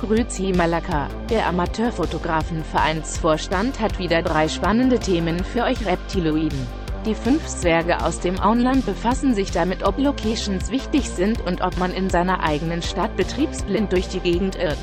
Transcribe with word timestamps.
Grüezi 0.00 0.52
Malaka, 0.56 1.08
der 1.28 1.46
Amateurfotografenvereinsvorstand 1.48 3.78
hat 3.78 3.98
wieder 3.98 4.22
drei 4.22 4.48
spannende 4.48 4.98
Themen 4.98 5.44
für 5.44 5.64
euch 5.64 5.84
Reptiloiden. 5.84 6.66
Die 7.04 7.14
fünf 7.14 7.46
Zwerge 7.46 8.02
aus 8.02 8.20
dem 8.20 8.40
Auenland 8.40 8.86
befassen 8.86 9.34
sich 9.34 9.50
damit 9.50 9.82
ob 9.82 9.98
Locations 9.98 10.70
wichtig 10.70 11.10
sind 11.10 11.46
und 11.46 11.60
ob 11.60 11.76
man 11.76 11.92
in 11.92 12.08
seiner 12.08 12.42
eigenen 12.42 12.80
Stadt 12.80 13.14
betriebsblind 13.16 13.92
durch 13.92 14.08
die 14.08 14.20
Gegend 14.20 14.56
irrt. 14.56 14.78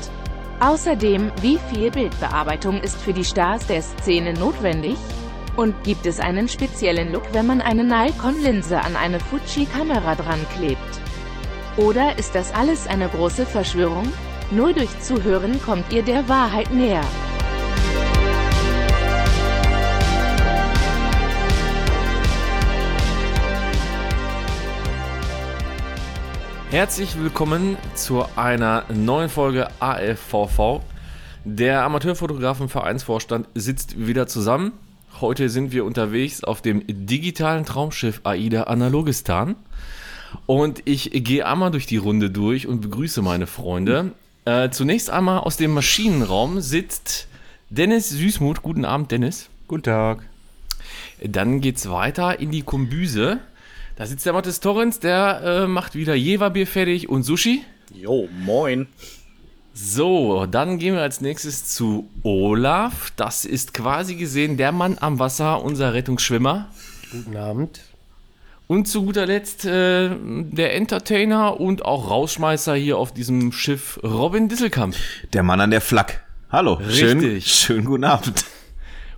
Außerdem, 0.60 1.32
wie 1.42 1.58
viel 1.70 1.90
Bildbearbeitung 1.90 2.80
ist 2.80 2.96
für 2.96 3.12
die 3.12 3.24
Stars 3.24 3.66
der 3.66 3.82
Szene 3.82 4.32
notwendig? 4.32 4.96
Und 5.54 5.84
gibt 5.84 6.06
es 6.06 6.18
einen 6.18 6.48
speziellen 6.48 7.12
Look, 7.12 7.24
wenn 7.32 7.46
man 7.46 7.60
eine 7.60 7.84
Nikon-Linse 7.84 8.80
an 8.80 8.96
eine 8.96 9.20
Fuji-Kamera 9.20 10.14
dran 10.14 10.40
klebt? 10.56 10.80
Oder 11.76 12.18
ist 12.18 12.34
das 12.34 12.54
alles 12.54 12.86
eine 12.86 13.08
große 13.08 13.44
Verschwörung? 13.44 14.10
Nur 14.50 14.72
durch 14.72 14.98
Zuhören 15.00 15.60
kommt 15.60 15.92
ihr 15.92 16.02
der 16.02 16.26
Wahrheit 16.26 16.72
näher. 16.72 17.04
Herzlich 26.76 27.18
willkommen 27.18 27.78
zu 27.94 28.26
einer 28.36 28.84
neuen 28.92 29.30
Folge 29.30 29.68
AFVV. 29.80 30.82
Der 31.42 31.82
Amateurfotografenvereinsvorstand 31.84 33.48
sitzt 33.54 34.06
wieder 34.06 34.26
zusammen. 34.26 34.72
Heute 35.22 35.48
sind 35.48 35.72
wir 35.72 35.86
unterwegs 35.86 36.44
auf 36.44 36.60
dem 36.60 36.82
digitalen 36.86 37.64
Traumschiff 37.64 38.20
AIDA 38.24 38.64
Analogistan. 38.64 39.56
Und 40.44 40.82
ich 40.84 41.12
gehe 41.14 41.46
einmal 41.46 41.70
durch 41.70 41.86
die 41.86 41.96
Runde 41.96 42.28
durch 42.28 42.66
und 42.66 42.82
begrüße 42.82 43.22
meine 43.22 43.46
Freunde. 43.46 44.12
Äh, 44.44 44.68
zunächst 44.68 45.08
einmal 45.08 45.38
aus 45.38 45.56
dem 45.56 45.72
Maschinenraum 45.72 46.60
sitzt 46.60 47.26
Dennis 47.70 48.10
Süßmuth. 48.10 48.60
Guten 48.60 48.84
Abend, 48.84 49.10
Dennis. 49.12 49.48
Guten 49.66 49.84
Tag. 49.84 50.24
Dann 51.24 51.62
geht's 51.62 51.88
weiter 51.88 52.38
in 52.38 52.50
die 52.50 52.60
Kombüse. 52.60 53.40
Da 53.96 54.04
sitzt 54.04 54.26
der 54.26 54.34
Mattes 54.34 54.60
Torrens, 54.60 55.00
der 55.00 55.40
äh, 55.42 55.66
macht 55.66 55.94
wieder 55.94 56.14
Jeverbier 56.14 56.66
fertig 56.66 57.08
und 57.08 57.22
Sushi. 57.22 57.64
Jo, 57.94 58.28
moin. 58.44 58.88
So, 59.72 60.44
dann 60.44 60.78
gehen 60.78 60.94
wir 60.94 61.00
als 61.00 61.22
nächstes 61.22 61.74
zu 61.74 62.06
Olaf. 62.22 63.10
Das 63.16 63.46
ist 63.46 63.72
quasi 63.72 64.16
gesehen 64.16 64.58
der 64.58 64.72
Mann 64.72 64.98
am 65.00 65.18
Wasser, 65.18 65.62
unser 65.62 65.94
Rettungsschwimmer. 65.94 66.68
Guten 67.10 67.38
Abend. 67.38 67.80
Und 68.66 68.86
zu 68.86 69.06
guter 69.06 69.24
Letzt 69.24 69.64
äh, 69.64 70.10
der 70.10 70.74
Entertainer 70.74 71.58
und 71.58 71.86
auch 71.86 72.10
Rausschmeißer 72.10 72.74
hier 72.74 72.98
auf 72.98 73.14
diesem 73.14 73.50
Schiff, 73.50 73.98
Robin 74.02 74.50
Disselkamp. 74.50 74.94
Der 75.32 75.42
Mann 75.42 75.60
an 75.60 75.70
der 75.70 75.80
Flak. 75.80 76.22
Hallo. 76.50 76.74
Richtig. 76.74 76.98
Schön, 76.98 77.40
schönen 77.40 77.84
guten 77.86 78.04
Abend. 78.04 78.44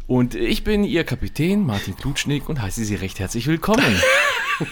Und 0.07 0.37
ich 0.37 0.63
bin 0.63 0.85
Ihr 0.85 1.03
Kapitän, 1.03 1.67
Martin 1.67 1.97
Klutschnick, 1.97 2.49
und 2.49 2.63
heiße 2.63 2.85
Sie 2.85 2.95
recht 2.95 3.19
herzlich 3.19 3.49
willkommen. 3.49 4.01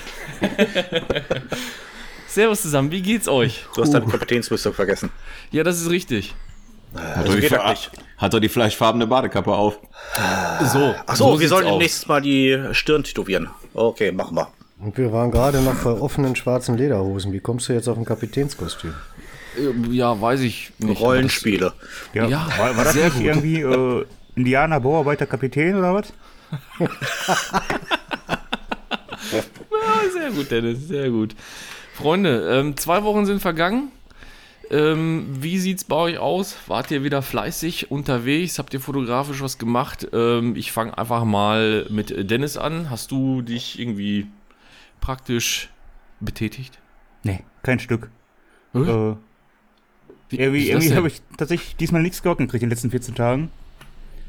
Servus 2.28 2.62
zusammen, 2.62 2.90
wie 2.90 3.02
geht's 3.02 3.28
euch? 3.28 3.64
Du 3.74 3.82
hast 3.82 3.92
deine 3.94 4.06
Kapitänsrüstung 4.06 4.74
vergessen. 4.74 5.10
Ja, 5.50 5.62
das 5.64 5.80
ist 5.80 5.90
richtig. 5.90 6.34
Hat, 6.94 7.26
so 7.26 7.32
doch 7.34 7.40
die, 8.30 8.40
die 8.40 8.48
fleischfarbene 8.48 9.06
Badekappe 9.06 9.52
auf. 9.52 9.78
So, 10.72 10.94
Achso, 11.06 11.32
wir 11.32 11.38
sieht's 11.38 11.50
sollen 11.50 11.66
aus. 11.66 11.78
nächstes 11.78 12.06
Mal 12.08 12.20
die 12.22 12.58
Stirn 12.72 13.04
tätowieren. 13.04 13.50
Okay, 13.74 14.12
machen 14.12 14.36
wir. 14.36 14.48
Und 14.78 14.96
wir 14.98 15.12
waren 15.12 15.30
gerade 15.30 15.60
noch 15.60 15.74
bei 15.76 15.90
offenen 15.90 16.36
schwarzen 16.36 16.76
Lederhosen. 16.76 17.32
Wie 17.32 17.40
kommst 17.40 17.68
du 17.68 17.72
jetzt 17.72 17.88
auf 17.88 17.96
ein 17.96 18.04
Kapitänskostüm? 18.04 18.92
Äh, 19.56 19.94
Ja, 19.94 20.20
weiß 20.20 20.40
ich 20.40 20.72
nicht. 20.78 21.00
Rollenspiele. 21.00 21.72
Ja, 22.12 22.26
Ja, 22.26 22.46
war, 22.58 22.76
war 22.76 22.84
das 22.84 22.92
sehr 22.94 23.06
nicht 23.06 23.16
gut. 23.16 23.24
irgendwie 23.24 23.60
äh, 23.62 24.04
Indianer, 24.34 24.80
Bauarbeiter, 24.80 25.26
Kapitän 25.26 25.76
oder 25.76 25.94
was? 25.94 26.12
Ja, 29.32 30.10
sehr 30.12 30.30
gut, 30.30 30.50
Dennis, 30.50 30.86
sehr 30.88 31.10
gut. 31.10 31.34
Freunde, 31.94 32.48
ähm, 32.60 32.76
zwei 32.76 33.02
Wochen 33.04 33.24
sind 33.26 33.40
vergangen. 33.40 33.90
Ähm, 34.70 35.26
wie 35.40 35.58
sieht's 35.58 35.84
bei 35.84 35.94
euch 35.96 36.18
aus? 36.18 36.56
Wart 36.66 36.90
ihr 36.90 37.04
wieder 37.04 37.22
fleißig 37.22 37.90
unterwegs? 37.90 38.58
Habt 38.58 38.74
ihr 38.74 38.80
fotografisch 38.80 39.40
was 39.40 39.58
gemacht? 39.58 40.08
Ähm, 40.12 40.56
ich 40.56 40.72
fange 40.72 40.98
einfach 40.98 41.24
mal 41.24 41.86
mit 41.88 42.30
Dennis 42.30 42.56
an. 42.56 42.90
Hast 42.90 43.12
du 43.12 43.42
dich 43.42 43.78
irgendwie 43.78 44.26
praktisch 45.00 45.70
betätigt? 46.20 46.78
Nee, 47.22 47.40
kein 47.62 47.78
Stück. 47.78 48.10
Äh, 48.74 48.78
Wie- 48.78 50.38
irgendwie 50.38 50.68
irgendwie 50.68 50.94
habe 50.96 51.06
ich 51.08 51.22
tatsächlich 51.38 51.76
diesmal 51.76 52.02
nichts 52.02 52.22
geordnet 52.22 52.48
gekriegt 52.48 52.64
in 52.64 52.68
den 52.68 52.74
letzten 52.74 52.90
14 52.90 53.14
Tagen. 53.14 53.50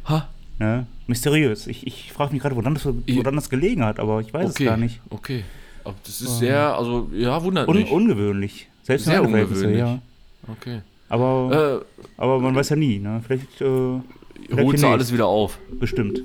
Ha, 0.07 0.29
Ja, 0.59 0.85
mysteriös. 1.07 1.67
Ich, 1.67 1.85
ich 1.85 2.11
frage 2.13 2.33
mich 2.33 2.41
gerade, 2.41 2.55
woran 2.55 2.73
das, 2.73 2.85
woran 2.85 3.35
das 3.35 3.49
gelegen 3.49 3.83
hat, 3.85 3.99
aber 3.99 4.21
ich 4.21 4.33
weiß 4.33 4.49
okay, 4.51 4.63
es 4.63 4.69
gar 4.69 4.77
nicht. 4.77 5.01
okay. 5.09 5.43
Aber 5.83 5.95
das 6.03 6.19
ist 6.19 6.39
sehr, 6.39 6.75
also, 6.75 7.09
ja, 7.13 7.41
wundert 7.41 7.67
Un 7.69 7.77
mich. 7.77 7.89
ungewöhnlich. 7.91 8.67
Selbst 8.83 9.05
Sehr 9.05 9.23
ungewöhnlich. 9.23 9.79
Ja. 9.79 9.99
Okay. 10.47 10.81
Aber, 11.09 11.83
Äh, 11.83 12.01
aber 12.21 12.39
man 12.39 12.55
weiß 12.55 12.69
ja 12.69 12.75
nie. 12.75 12.99
Ne? 12.99 13.21
Vielleicht, 13.25 13.61
äh, 13.61 13.65
holt 13.65 14.03
demnächst. 14.49 14.83
alles 14.83 15.13
wieder 15.13 15.27
auf. 15.27 15.57
Bestimmt. 15.79 16.21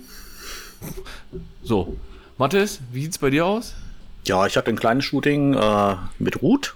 So. 1.63 1.97
Mathis, 2.39 2.81
wie 2.93 3.03
sieht's 3.03 3.19
bei 3.19 3.31
dir 3.31 3.47
aus? 3.47 3.75
Ja, 4.25 4.47
ich 4.47 4.57
hatte 4.57 4.71
ein 4.71 4.77
kleines 4.77 5.05
Shooting 5.05 5.55
äh, 5.55 5.97
mit 6.19 6.43
Ruth. 6.43 6.75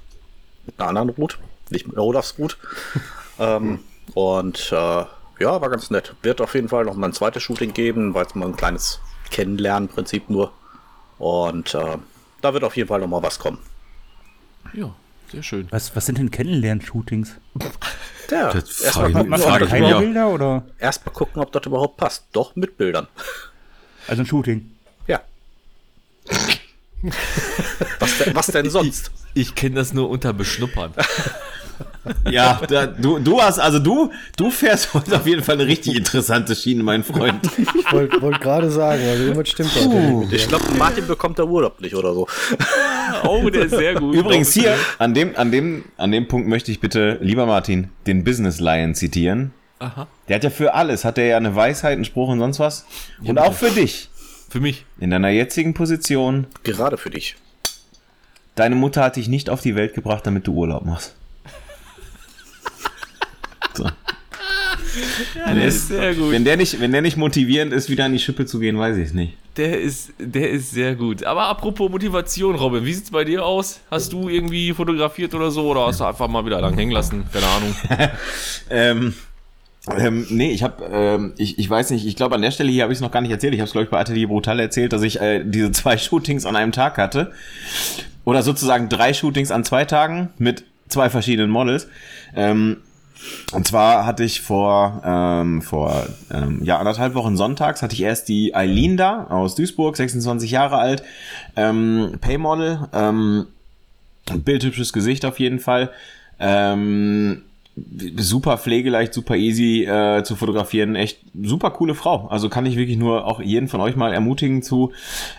Mit 0.67 0.79
einer 0.81 0.89
anderen 0.91 1.11
Ruth. 1.11 1.39
Nicht 1.71 1.89
mit 1.89 1.97
Olafs 1.99 2.37
Ruth. 2.39 2.57
ähm, 3.41 3.81
und 4.15 4.73
äh, 4.73 5.05
ja, 5.39 5.61
war 5.61 5.71
ganz 5.71 5.91
nett. 5.91 6.15
Wird 6.23 6.41
auf 6.41 6.55
jeden 6.55 6.69
Fall 6.69 6.85
noch 6.85 6.95
mal 6.95 7.09
ein 7.09 7.13
zweites 7.13 7.43
Shooting 7.43 7.73
geben, 7.73 8.15
weil 8.15 8.27
es 8.27 8.35
mal 8.35 8.47
ein 8.47 8.57
kleines 8.57 9.01
Kennenlernen-Prinzip 9.31 10.31
nur. 10.31 10.53
Und 11.19 11.75
äh, 11.75 11.99
da 12.41 12.53
wird 12.53 12.65
auf 12.65 12.77
jeden 12.77 12.89
Fall 12.89 13.01
noch 13.01 13.09
mal 13.09 13.23
was 13.23 13.39
kommen. 13.39 13.59
Ja, 14.73 14.95
sehr 15.31 15.43
schön. 15.43 15.67
Was, 15.71 15.95
was 15.97 16.07
sind 16.07 16.19
denn 16.19 16.31
Kennenlern-Shootings? 16.31 17.37
Ja, 18.31 18.53
Das 18.53 18.81
erstmal 18.81 19.11
ich 19.11 19.17
gucken, 19.17 19.35
ob 19.35 19.61
ich 19.63 19.69
Keine 19.69 19.99
Bilder 19.99 20.29
oder? 20.29 20.65
gucken, 21.13 21.43
ob 21.43 21.53
das 21.53 21.67
überhaupt 21.67 21.97
passt. 21.97 22.25
Doch, 22.33 22.57
mit 22.57 22.77
Bildern. 22.77 23.07
Also 24.09 24.23
ein 24.23 24.27
Shooting. 24.27 24.71
Ja. 25.07 25.21
was, 27.99 28.19
denn, 28.19 28.35
was 28.35 28.47
denn 28.47 28.71
sonst? 28.71 29.11
Ich 29.35 29.55
kenne 29.55 29.77
das 29.77 29.93
nur 29.93 30.09
unter 30.09 30.33
Beschnuppern. 30.33 30.95
Ja, 32.31 32.61
da, 32.69 32.87
du, 32.87 33.19
du 33.19 33.41
hast, 33.41 33.59
also 33.59 33.79
du, 33.79 34.11
du 34.37 34.51
fährst 34.51 34.95
heute 34.95 35.17
auf 35.17 35.27
jeden 35.27 35.43
Fall 35.43 35.57
eine 35.57 35.67
richtig 35.67 35.97
interessante 35.97 36.55
Schiene, 36.55 36.83
mein 36.83 37.03
Freund. 37.05 37.41
Ich 37.59 37.93
wollte 37.93 38.21
wollt 38.23 38.41
gerade 38.41 38.71
sagen, 38.71 39.03
also 39.03 39.23
irgendwas 39.25 39.49
stimmt 39.49 39.75
dir. 39.75 40.29
Ich 40.31 40.47
glaube, 40.49 40.65
Martin 40.79 41.07
bekommt 41.07 41.39
der 41.39 41.47
Urlaub 41.47 41.81
nicht 41.81 41.95
oder 41.95 42.15
so. 42.15 42.27
Oh, 43.23 43.49
der 43.49 43.65
ist 43.67 43.71
sehr 43.71 43.95
gut. 43.95 44.15
Übrigens 44.17 44.53
hier, 44.53 44.77
an 44.99 45.15
dem, 45.15 45.37
an 45.37 45.51
dem, 45.53 45.85
an 45.97 46.11
dem 46.11 46.27
Punkt 46.29 46.49
möchte 46.49 46.71
ich 46.73 46.81
bitte, 46.81 47.19
lieber 47.23 47.47
Martin, 47.47 47.89
den 48.07 48.25
Business 48.25 48.59
Lion 48.61 48.95
zitieren. 48.97 49.53
Aha. 49.79 50.07
Der 50.29 50.37
hat 50.37 50.45
ja 50.45 50.51
für 50.51 50.75
alles, 50.75 51.05
hat 51.05 51.17
er 51.17 51.27
ja 51.27 51.37
eine 51.37 51.55
Weisheit, 51.55 51.93
einen 51.95 52.05
Spruch 52.05 52.29
und 52.29 52.41
sonst 52.41 52.59
was. 52.59 52.85
Und 53.25 53.39
auch 53.39 53.53
für 53.53 53.71
dich, 53.71 54.11
Für 54.49 54.61
mich. 54.61 54.85
in 54.99 55.11
deiner 55.11 55.29
jetzigen 55.31 55.73
Position, 55.73 56.47
Gerade 56.65 56.97
für 56.99 57.11
dich. 57.11 57.37
deine 58.57 58.75
Mutter 58.75 59.03
hat 59.05 59.17
dich 59.17 59.29
nicht 59.29 59.51
auf 59.51 59.61
die 59.61 59.77
Welt 59.77 59.95
gebracht, 59.95 60.27
damit 60.27 60.47
du 60.47 60.53
Urlaub 60.55 60.85
machst. 60.85 61.15
Der 65.35 65.65
ist 65.65 65.89
sehr 65.89 66.15
gut. 66.15 66.31
Wenn 66.31 66.45
der 66.45 66.57
nicht, 66.57 66.81
wenn 66.81 66.93
der 66.93 67.03
nicht 67.03 67.17
motivierend 67.17 67.73
ist, 67.73 67.89
wieder 67.91 68.05
an 68.05 68.13
die 68.13 68.19
Schippe 68.19 68.47
zu 68.47 68.59
gehen, 68.59 68.79
weiß 68.79 68.97
ich 68.97 69.09
es 69.09 69.15
nicht. 69.15 69.35
Der 69.57 69.81
ist, 69.81 70.13
der 70.19 70.51
ist 70.51 70.71
sehr 70.73 70.95
gut. 70.95 71.25
Aber 71.25 71.47
apropos 71.47 71.91
Motivation, 71.91 72.57
Robin, 72.57 72.85
wie 72.85 72.93
sieht's 72.93 73.11
bei 73.11 73.25
dir 73.25 73.45
aus? 73.45 73.81
Hast 73.91 74.13
du 74.13 74.29
irgendwie 74.29 74.73
fotografiert 74.73 75.35
oder 75.35 75.51
so 75.51 75.71
oder 75.71 75.87
hast 75.87 76.01
du 76.01 76.05
einfach 76.05 76.29
mal 76.29 76.45
wieder 76.45 76.61
lang 76.61 76.75
hängen 76.75 76.93
lassen? 76.93 77.25
Keine 77.33 77.47
Ahnung. 77.47 77.77
Ähm, 78.69 79.15
ähm, 79.97 80.27
nee, 80.31 80.51
ich 80.51 80.63
habe, 80.65 80.85
ähm, 80.91 81.35
ich, 81.39 81.59
ich 81.59 81.71
weiß 81.71 81.91
nicht, 81.91 82.07
ich 82.07 82.17
glaube 82.17 82.35
an 82.35 82.43
der 82.43 82.51
Stelle 82.51 82.71
hier 82.71 82.83
habe 82.83 82.93
ich 82.93 82.99
es 82.99 83.03
noch 83.03 83.13
gar 83.13 83.21
nicht 83.21 83.31
erzählt. 83.31 83.55
Ich 83.55 83.61
habe 83.61 83.67
es, 83.67 83.73
glaube 83.73 83.85
ich, 83.85 83.91
bei 83.91 84.01
Atelier 84.01 84.27
Brutal 84.27 84.59
erzählt, 84.59 84.93
dass 84.93 85.03
ich 85.03 85.21
äh, 85.21 85.45
diese 85.45 85.71
zwei 85.71 85.97
Shootings 85.97 86.45
an 86.45 86.57
einem 86.57 86.73
Tag 86.73 86.99
hatte. 86.99 87.33
Oder 88.25 88.43
sozusagen 88.43 88.89
drei 88.89 89.15
Shootings 89.15 89.53
an 89.53 89.65
zwei 89.65 89.85
Tagen 89.85 90.31
mit 90.39 90.65
zwei 90.89 91.09
verschiedenen 91.09 91.51
Models. 91.51 91.89
Ähm, 92.35 92.79
und 93.53 93.67
zwar 93.67 94.07
hatte 94.07 94.25
ich 94.25 94.41
vor, 94.41 95.03
ähm, 95.05 95.63
vor 95.63 96.07
ähm, 96.33 96.63
ja, 96.63 96.79
anderthalb 96.79 97.15
Wochen 97.15 97.37
sonntags 97.37 97.83
hatte 97.83 97.95
ich 97.95 98.03
erst 98.03 98.29
die 98.29 98.55
Eileen 98.55 98.97
da 98.97 99.27
aus 99.29 99.55
Duisburg, 99.55 99.97
26 99.97 100.51
Jahre 100.51 100.79
alt, 100.79 101.03
ähm, 101.57 102.19
Paymodel, 102.21 102.89
ähm, 102.93 103.47
bildhübsches 104.35 104.93
Gesicht 104.93 105.25
auf 105.25 105.39
jeden 105.39 105.61
Fall. 105.61 105.91
Ähm, 106.39 107.43
super 107.77 108.57
pflegeleicht, 108.57 109.13
super 109.13 109.37
easy 109.37 109.85
äh, 109.85 110.23
zu 110.25 110.35
fotografieren, 110.35 110.95
echt 110.95 111.21
super 111.43 111.71
coole 111.71 111.95
Frau. 111.95 112.27
Also 112.29 112.49
kann 112.49 112.65
ich 112.65 112.77
wirklich 112.77 112.97
nur 112.97 113.27
auch 113.27 113.41
jeden 113.41 113.69
von 113.69 113.81
euch 113.83 113.97
mal 113.97 114.15
ermutigen 114.15 114.63
zu 114.63 114.93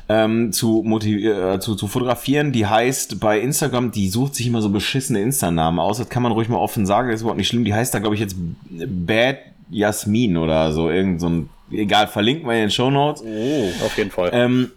ähm, 0.07 0.51
zu, 0.51 0.86
äh, 1.04 1.60
zu 1.60 1.75
zu 1.75 1.88
fotografieren. 1.88 2.51
Die 2.51 2.68
heißt 2.68 3.19
bei 3.19 3.39
Instagram, 3.39 3.92
die 3.92 4.10
sucht 4.10 4.36
sich 4.36 4.45
immer 4.45 4.62
so 4.62 4.69
beschissene 4.69 5.19
Insta-Namen 5.22 5.80
aus. 5.80 5.98
Das 5.98 6.10
kann 6.10 6.22
man 6.22 6.31
ruhig 6.31 6.48
mal 6.48 6.57
offen 6.57 6.86
sagen, 6.86 7.07
das 7.07 7.16
ist 7.16 7.22
überhaupt 7.22 7.39
nicht 7.39 7.48
schlimm. 7.48 7.66
Die 7.66 7.74
heißt 7.74 7.94
da 7.94 8.00
glaube 8.00 8.13
ich 8.13 8.22
jetzt 8.22 8.36
Bad 8.69 9.38
Jasmin 9.72 10.38
oder 10.38 10.72
so 10.72 10.92
irgend 10.92 11.19
so 11.19 11.30
ein 11.30 11.50
egal 11.72 12.07
verlinken 12.07 12.48
wir 12.48 12.54
in 12.54 12.62
den 12.62 12.72
Show 12.72 12.92
Notes. 12.92 13.24
Oh, 13.24 13.69
auf 13.84 13.98
jeden 13.98 14.12
Fall. 14.12 14.30
Ähm, 14.31 14.72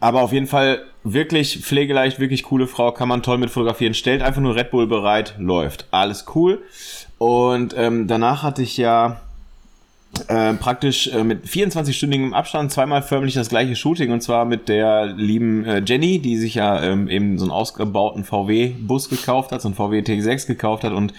aber 0.00 0.22
auf 0.22 0.32
jeden 0.32 0.46
Fall 0.46 0.82
wirklich 1.04 1.58
pflegeleicht, 1.62 2.20
wirklich 2.20 2.44
coole 2.44 2.66
Frau, 2.66 2.92
kann 2.92 3.08
man 3.08 3.22
toll 3.22 3.38
mit 3.38 3.50
fotografieren. 3.50 3.94
Stellt 3.94 4.22
einfach 4.22 4.40
nur 4.40 4.54
Red 4.54 4.70
Bull 4.70 4.86
bereit, 4.86 5.34
läuft. 5.38 5.86
Alles 5.90 6.26
cool. 6.34 6.62
Und 7.18 7.74
ähm, 7.76 8.06
danach 8.06 8.42
hatte 8.42 8.62
ich 8.62 8.76
ja 8.76 9.20
äh, 10.28 10.52
praktisch 10.54 11.08
äh, 11.08 11.24
mit 11.24 11.46
24-stündigem 11.46 12.34
Abstand 12.34 12.70
zweimal 12.70 13.02
förmlich 13.02 13.32
das 13.32 13.48
gleiche 13.48 13.74
Shooting 13.74 14.12
und 14.12 14.22
zwar 14.22 14.44
mit 14.44 14.68
der 14.68 15.06
lieben 15.06 15.64
äh, 15.64 15.82
Jenny, 15.84 16.18
die 16.18 16.36
sich 16.36 16.54
ja 16.54 16.82
ähm, 16.82 17.08
eben 17.08 17.38
so 17.38 17.46
einen 17.46 17.50
ausgebauten 17.50 18.24
VW-Bus 18.24 19.08
gekauft 19.08 19.52
hat, 19.52 19.62
so 19.62 19.68
einen 19.68 19.74
VW 19.74 20.00
T6 20.00 20.46
gekauft 20.46 20.84
hat 20.84 20.92
und 20.92 21.14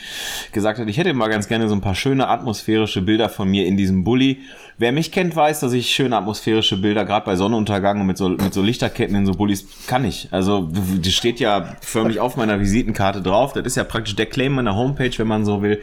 gesagt 0.51 0.77
hat, 0.77 0.88
ich 0.88 0.97
hätte 0.97 1.13
mal 1.13 1.27
ganz 1.27 1.47
gerne 1.47 1.68
so 1.68 1.74
ein 1.74 1.81
paar 1.81 1.95
schöne 1.95 2.27
atmosphärische 2.27 3.01
Bilder 3.01 3.29
von 3.29 3.50
mir 3.50 3.65
in 3.65 3.77
diesem 3.77 4.03
Bulli. 4.03 4.41
Wer 4.78 4.92
mich 4.92 5.12
kennt, 5.12 5.36
weiß, 5.36 5.60
dass 5.60 5.74
ich 5.74 5.94
schöne 5.94 6.18
atmosphärische 6.18 6.78
Bilder, 6.78 7.06
gerade 7.06 7.25
bei 7.25 7.36
Sonnenuntergang 7.36 8.02
und 8.02 8.08
mit 8.08 8.18
so, 8.18 8.30
mit 8.30 8.54
so 8.54 8.62
Lichterketten 8.62 9.16
in 9.16 9.25
so 9.25 9.34
Bullis, 9.34 9.66
kann 9.88 10.04
ich. 10.06 10.28
Also, 10.31 10.70
das 11.02 11.14
steht 11.14 11.40
ja 11.40 11.75
förmlich 11.81 12.20
auf 12.20 12.38
meiner 12.38 12.60
Visitenkarte 12.60 13.22
drauf. 13.22 13.54
Das 13.54 13.66
ist 13.66 13.75
ja 13.75 13.84
praktisch 13.84 14.16
der 14.16 14.25
Claim 14.25 14.54
meiner 14.54 14.75
Homepage, 14.75 15.12
wenn 15.18 15.28
man 15.28 15.46
so 15.46 15.62
will. 15.62 15.81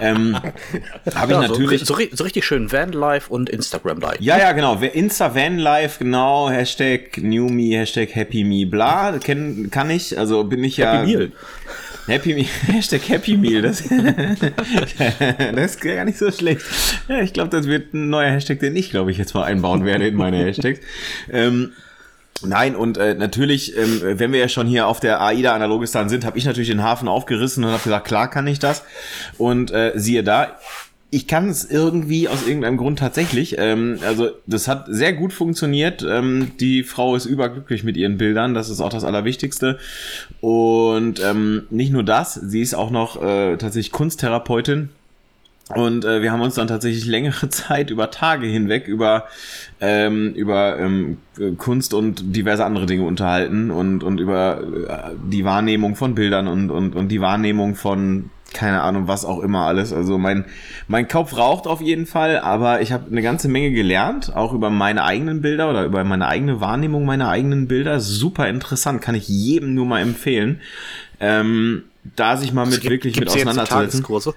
Ähm, 0.00 0.36
Habe 1.14 1.32
ich 1.32 1.40
Ja, 1.40 1.48
natürlich. 1.48 1.80
So, 1.84 1.94
so, 1.94 2.02
so 2.12 2.24
richtig 2.24 2.44
schön 2.44 2.70
Vanlife 2.70 3.30
und 3.30 3.50
Instagram 3.50 4.00
Live. 4.00 4.20
Ja, 4.20 4.38
ja, 4.38 4.52
genau. 4.52 4.80
Wer 4.80 4.94
Insta 4.94 5.34
Van 5.34 5.58
Life, 5.58 5.98
genau. 5.98 6.50
Hashtag 6.50 7.18
New 7.18 7.48
Me, 7.48 7.76
Hashtag 7.76 8.14
Happy 8.14 8.44
Me, 8.44 8.66
bla. 8.66 9.18
Kenn, 9.18 9.70
kann 9.70 9.90
ich. 9.90 10.18
Also 10.18 10.44
bin 10.44 10.62
ich 10.64 10.76
ja. 10.76 10.92
Happy 10.92 11.06
Meal. 11.06 11.32
Happy 12.08 12.34
Meal. 12.34 12.46
Hashtag 12.66 13.08
Happy 13.08 13.36
Meal. 13.36 13.62
Das, 13.62 13.84
das 15.54 15.70
ist 15.72 15.80
gar 15.80 16.04
nicht 16.04 16.18
so 16.18 16.30
schlecht. 16.30 16.62
Ja, 17.08 17.20
ich 17.20 17.32
glaube, 17.32 17.50
das 17.50 17.66
wird 17.66 17.94
ein 17.94 18.10
neuer 18.10 18.30
Hashtag, 18.30 18.60
den 18.60 18.74
ich, 18.74 18.90
glaube 18.90 19.10
ich, 19.10 19.18
jetzt 19.18 19.34
mal 19.34 19.44
einbauen 19.44 19.84
werde 19.84 20.08
in 20.08 20.14
meine 20.14 20.38
Hashtags. 20.38 20.80
Ähm, 21.30 21.72
Nein, 22.40 22.76
und 22.76 22.98
äh, 22.98 23.14
natürlich, 23.14 23.76
ähm, 23.76 24.00
wenn 24.00 24.32
wir 24.32 24.38
ja 24.38 24.48
schon 24.48 24.68
hier 24.68 24.86
auf 24.86 25.00
der 25.00 25.20
AIDA 25.20 25.56
Analogistan 25.56 26.08
sind, 26.08 26.24
habe 26.24 26.38
ich 26.38 26.44
natürlich 26.44 26.68
den 26.68 26.84
Hafen 26.84 27.08
aufgerissen 27.08 27.64
und 27.64 27.72
habe 27.72 27.82
gesagt, 27.82 28.06
klar 28.06 28.30
kann 28.30 28.46
ich 28.46 28.60
das. 28.60 28.84
Und 29.38 29.72
äh, 29.72 29.90
siehe 29.96 30.22
da, 30.22 30.56
ich 31.10 31.26
kann 31.26 31.48
es 31.48 31.64
irgendwie 31.64 32.28
aus 32.28 32.46
irgendeinem 32.46 32.76
Grund 32.76 32.98
tatsächlich. 32.98 33.56
Ähm, 33.58 33.98
also 34.06 34.30
das 34.46 34.68
hat 34.68 34.86
sehr 34.88 35.14
gut 35.14 35.32
funktioniert. 35.32 36.04
Ähm, 36.08 36.52
die 36.60 36.82
Frau 36.82 37.16
ist 37.16 37.24
überglücklich 37.24 37.82
mit 37.82 37.96
ihren 37.96 38.18
Bildern. 38.18 38.52
Das 38.52 38.68
ist 38.68 38.80
auch 38.80 38.90
das 38.90 39.04
Allerwichtigste. 39.04 39.78
Und 40.40 41.20
ähm, 41.24 41.62
nicht 41.70 41.92
nur 41.92 42.04
das, 42.04 42.34
sie 42.34 42.60
ist 42.60 42.74
auch 42.74 42.90
noch 42.90 43.22
äh, 43.22 43.56
tatsächlich 43.56 43.92
Kunsttherapeutin. 43.92 44.90
Und 45.74 46.04
äh, 46.06 46.22
wir 46.22 46.32
haben 46.32 46.40
uns 46.40 46.54
dann 46.54 46.66
tatsächlich 46.66 47.04
längere 47.06 47.48
Zeit 47.50 47.90
über 47.90 48.10
Tage 48.10 48.46
hinweg 48.46 48.86
über 48.86 49.24
ähm, 49.80 50.32
über 50.34 50.78
ähm, 50.78 51.18
Kunst 51.58 51.92
und 51.94 52.36
diverse 52.36 52.64
andere 52.64 52.86
Dinge 52.86 53.04
unterhalten 53.04 53.70
und 53.70 54.02
und 54.02 54.18
über 54.18 54.62
äh, 54.62 55.14
die 55.30 55.44
Wahrnehmung 55.44 55.94
von 55.94 56.14
Bildern 56.14 56.48
und 56.48 56.70
und 56.70 56.96
und 56.96 57.08
die 57.08 57.20
Wahrnehmung 57.20 57.74
von 57.74 58.30
keine 58.54 58.80
Ahnung 58.82 59.08
was 59.08 59.24
auch 59.24 59.40
immer 59.40 59.66
alles. 59.66 59.92
Also 59.92 60.18
mein 60.18 60.44
mein 60.86 61.06
Kopf 61.08 61.36
raucht 61.36 61.66
auf 61.66 61.80
jeden 61.80 62.06
Fall, 62.06 62.38
aber 62.38 62.80
ich 62.80 62.92
habe 62.92 63.10
eine 63.10 63.22
ganze 63.22 63.48
Menge 63.48 63.70
gelernt, 63.72 64.34
auch 64.34 64.52
über 64.52 64.70
meine 64.70 65.04
eigenen 65.04 65.42
Bilder 65.42 65.68
oder 65.70 65.84
über 65.84 66.02
meine 66.04 66.26
eigene 66.26 66.60
Wahrnehmung 66.60 67.04
meiner 67.04 67.28
eigenen 67.28 67.68
Bilder. 67.68 68.00
Super 68.00 68.48
interessant, 68.48 69.02
kann 69.02 69.14
ich 69.14 69.28
jedem 69.28 69.74
nur 69.74 69.86
mal 69.86 70.00
empfehlen. 70.00 70.60
Ähm, 71.20 71.84
da 72.16 72.36
sich 72.36 72.52
mal 72.52 72.66
mit 72.66 72.88
wirklich 72.88 73.18
mit 73.20 73.28
auseinanderzusetzen. 73.28 74.02
Tageskurse? 74.02 74.34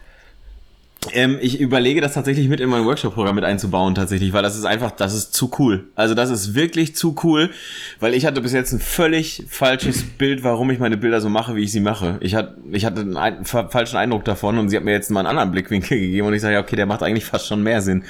Ähm, 1.14 1.40
ich 1.42 1.60
überlege 1.60 2.00
das 2.00 2.14
tatsächlich 2.14 2.48
mit 2.48 2.60
in 2.60 2.70
mein 2.70 2.86
Workshop-Programm 2.86 3.34
mit 3.34 3.44
einzubauen, 3.44 3.96
tatsächlich, 3.96 4.34
weil 4.34 4.44
das 4.44 4.56
ist 4.56 4.66
einfach, 4.66 4.92
das 4.92 5.16
ist 5.16 5.34
zu 5.34 5.50
cool. 5.58 5.86
Also 5.96 6.14
das 6.14 6.30
ist 6.30 6.54
wirklich 6.54 6.96
zu 6.96 7.16
cool, 7.24 7.50
weil 8.00 8.14
ich 8.14 8.28
hatte 8.28 8.40
bis 8.40 8.54
jetzt 8.54 8.72
ein 8.72 8.80
völlig 8.80 9.44
falsches 9.50 10.04
Bild, 10.04 10.44
warum 10.44 10.70
ich 10.70 10.78
meine 10.78 10.98
Bilder 10.98 11.20
so 11.20 11.28
mache, 11.28 11.56
wie 11.56 11.64
ich 11.64 11.72
sie 11.72 11.80
mache. 11.80 12.18
Ich 12.20 12.36
hatte, 12.36 12.56
ich 12.72 12.86
hatte 12.86 13.02
einen 13.02 13.18
ein, 13.18 13.46
fa- 13.46 13.68
falschen 13.70 13.98
Eindruck 13.98 14.26
davon 14.26 14.60
und 14.60 14.70
sie 14.70 14.78
hat 14.78 14.84
mir 14.84 14.92
jetzt 14.92 15.10
mal 15.10 15.22
einen 15.22 15.30
anderen 15.30 15.52
Blickwinkel 15.52 16.00
gegeben 16.00 16.28
und 16.28 16.36
ich 16.36 16.42
sage, 16.42 16.60
okay, 16.60 16.76
der 16.76 16.86
macht 16.86 17.02
eigentlich 17.02 17.26
fast 17.26 17.48
schon 17.48 17.64
mehr 17.64 17.82
Sinn. 17.82 18.04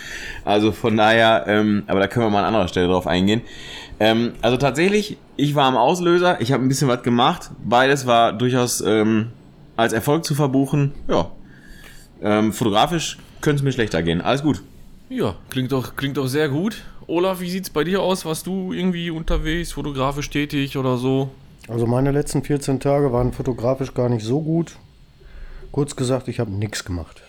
Also 0.44 0.74
von 0.74 0.98
daher, 0.98 1.46
ähm, 1.48 1.84
aber 1.88 2.02
da 2.02 2.08
können 2.08 2.26
wir 2.26 2.30
mal 2.30 2.40
an 2.40 2.46
anderer 2.48 2.68
Stelle 2.68 2.88
drauf 2.88 3.08
eingehen. 3.08 3.42
Ähm, 4.02 4.34
also 4.42 4.58
tatsächlich, 4.58 5.18
ich 5.38 5.56
war 5.56 5.66
am 5.66 5.78
Auslöser, 5.78 6.42
ich 6.42 6.52
habe 6.52 6.62
ein 6.62 6.68
bisschen 6.68 6.90
was 6.90 7.04
gemacht. 7.04 7.52
Beides 7.64 8.06
war 8.06 8.34
durchaus 8.34 8.82
ähm, 8.82 9.28
als 9.78 9.94
Erfolg 9.94 10.26
zu 10.26 10.36
verbuchen. 10.36 10.92
Ja, 11.08 11.32
ähm, 12.22 12.54
fotografisch 12.54 13.18
könnte 13.42 13.60
es 13.62 13.64
mir 13.64 13.72
schlechter 13.72 14.02
gehen. 14.04 14.22
Alles 14.22 14.44
gut. 14.44 14.62
Ja, 15.10 15.36
klingt 15.50 15.72
doch, 15.72 15.96
klingt 15.96 16.18
doch 16.18 16.28
sehr 16.28 16.50
gut. 16.50 16.84
Olaf, 17.08 17.42
wie 17.42 17.50
sieht's 17.50 17.70
bei 17.70 17.84
dir 17.84 18.02
aus? 18.02 18.24
Warst 18.26 18.48
du 18.48 18.72
irgendwie 18.72 19.10
unterwegs, 19.12 19.72
fotografisch 19.74 20.30
tätig 20.30 20.78
oder 20.78 20.98
so? 20.98 21.30
Also 21.68 21.86
meine 21.86 22.12
letzten 22.12 22.44
14 22.44 22.80
Tage 22.80 23.12
waren 23.12 23.34
fotografisch 23.34 23.94
gar 23.94 24.10
nicht 24.10 24.26
so 24.26 24.42
gut. 24.42 24.76
Kurz 25.72 25.96
gesagt, 25.96 26.28
ich 26.28 26.40
habe 26.40 26.52
nichts 26.52 26.84
gemacht. 26.86 27.22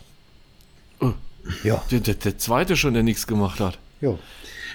Ja, 1.64 1.82
Der, 1.90 1.98
der, 2.00 2.14
der 2.14 2.38
zweite 2.38 2.76
schon, 2.76 2.94
der 2.94 3.02
nichts 3.02 3.26
gemacht 3.26 3.58
hat. 3.60 3.78
ja. 4.00 4.14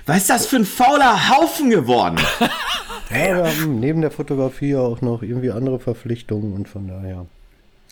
Was 0.05 0.17
ist 0.19 0.29
das 0.29 0.45
für 0.45 0.55
ein 0.57 0.65
fauler 0.65 1.29
Haufen 1.29 1.69
geworden? 1.69 2.17
ja 3.09 3.35
wir 3.35 3.43
haben 3.45 3.79
neben 3.81 3.99
der 3.99 4.11
Fotografie 4.11 4.75
auch 4.77 5.01
noch 5.01 5.21
irgendwie 5.21 5.51
andere 5.51 5.79
Verpflichtungen 5.79 6.53
und 6.53 6.69
von 6.69 6.87
daher. 6.87 7.25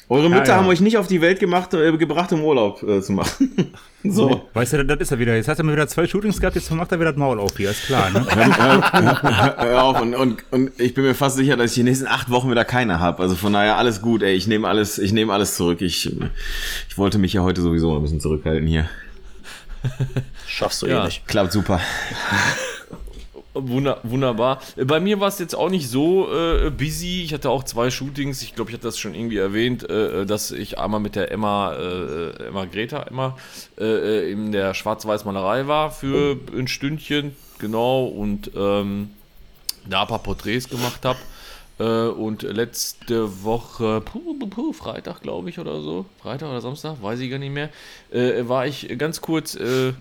Eure 0.07 0.29
Mütter 0.29 0.49
ja. 0.49 0.55
haben 0.57 0.67
euch 0.67 0.81
nicht 0.81 0.97
auf 0.97 1.07
die 1.07 1.19
Welt 1.19 1.39
gemacht, 1.39 1.73
äh, 1.73 1.95
gebracht, 1.97 2.31
um 2.31 2.43
Urlaub 2.43 2.83
äh, 2.83 3.01
zu 3.01 3.13
machen. 3.13 3.73
so. 4.03 4.47
Weißt 4.53 4.73
du, 4.73 4.85
das 4.85 4.99
ist 4.99 5.11
er 5.11 5.17
wieder. 5.19 5.35
Jetzt 5.35 5.47
hat 5.47 5.57
er 5.57 5.63
mir 5.63 5.71
wieder 5.73 5.87
zwei 5.87 6.05
Shootings 6.05 6.39
gehabt, 6.39 6.55
jetzt 6.55 6.69
macht 6.71 6.91
er 6.91 6.99
wieder 6.99 7.11
das 7.11 7.17
Maul 7.19 7.39
auf 7.39 7.57
hier, 7.57 7.71
ist 7.71 7.87
klar, 7.87 8.11
ne? 8.11 8.23
Hör 9.57 9.83
auf, 9.83 10.01
und, 10.01 10.13
und, 10.13 10.43
und 10.51 10.79
ich 10.79 10.93
bin 10.93 11.05
mir 11.05 11.15
fast 11.15 11.37
sicher, 11.37 11.57
dass 11.57 11.71
ich 11.71 11.75
die 11.75 11.83
nächsten 11.83 12.05
acht 12.07 12.29
Wochen 12.29 12.51
wieder 12.51 12.65
keine 12.65 12.99
habe. 12.99 13.23
Also 13.23 13.35
von 13.35 13.53
daher 13.53 13.77
alles 13.77 14.01
gut, 14.01 14.21
ey. 14.21 14.35
Ich 14.35 14.45
nehme 14.45 14.67
alles, 14.67 14.99
ich 14.99 15.11
nehme 15.11 15.33
alles 15.33 15.55
zurück. 15.55 15.81
Ich, 15.81 16.05
ich 16.89 16.97
wollte 16.97 17.17
mich 17.17 17.33
ja 17.33 17.41
heute 17.41 17.61
sowieso 17.61 17.95
ein 17.95 18.01
bisschen 18.03 18.19
zurückhalten 18.19 18.67
hier. 18.67 18.87
Schaffst 20.47 20.83
du 20.83 20.87
Ja. 20.87 21.01
eh 21.01 21.05
nicht. 21.05 21.27
Klappt 21.27 21.51
super. 21.51 21.79
Wunder, 23.55 23.99
wunderbar. 24.03 24.61
Äh, 24.75 24.85
Bei 24.85 24.99
mir 24.99 25.19
war 25.19 25.29
es 25.29 25.39
jetzt 25.39 25.55
auch 25.55 25.69
nicht 25.69 25.89
so 25.89 26.31
äh, 26.31 26.69
busy. 26.69 27.23
Ich 27.23 27.33
hatte 27.33 27.49
auch 27.49 27.63
zwei 27.63 27.89
Shootings. 27.89 28.41
Ich 28.41 28.53
glaube, 28.53 28.69
ich 28.69 28.75
hatte 28.75 28.87
das 28.87 28.99
schon 28.99 29.15
irgendwie 29.15 29.37
erwähnt, 29.37 29.89
äh, 29.89 30.25
dass 30.25 30.51
ich 30.51 30.77
einmal 30.77 30.99
mit 30.99 31.15
der 31.15 31.31
Emma, 31.31 31.73
äh, 31.73 32.47
Emma 32.47 32.65
Greta, 32.65 33.03
Emma, 33.03 33.37
äh, 33.79 34.31
in 34.31 34.51
der 34.51 34.73
Schwarz-Weiß-Malerei 34.73 35.67
war 35.67 35.91
für 35.91 36.37
ein 36.55 36.67
Stündchen, 36.67 37.35
genau, 37.59 38.05
und 38.05 38.51
ähm, 38.55 39.11
da 39.89 40.01
ein 40.01 40.07
paar 40.07 40.19
Porträts 40.19 40.69
gemacht 40.69 41.05
habe. 41.05 41.19
Äh, 41.77 42.07
und 42.09 42.43
letzte 42.43 43.43
Woche, 43.43 44.01
puh, 44.01 44.33
puh, 44.39 44.47
puh, 44.47 44.73
Freitag 44.73 45.21
glaube 45.21 45.49
ich 45.49 45.59
oder 45.59 45.81
so, 45.81 46.05
Freitag 46.21 46.49
oder 46.49 46.61
Samstag, 46.61 47.01
weiß 47.01 47.19
ich 47.19 47.29
gar 47.29 47.37
nicht 47.37 47.53
mehr, 47.53 47.69
äh, 48.11 48.47
war 48.47 48.65
ich 48.65 48.97
ganz 48.97 49.19
kurz 49.19 49.55
äh, 49.55 49.91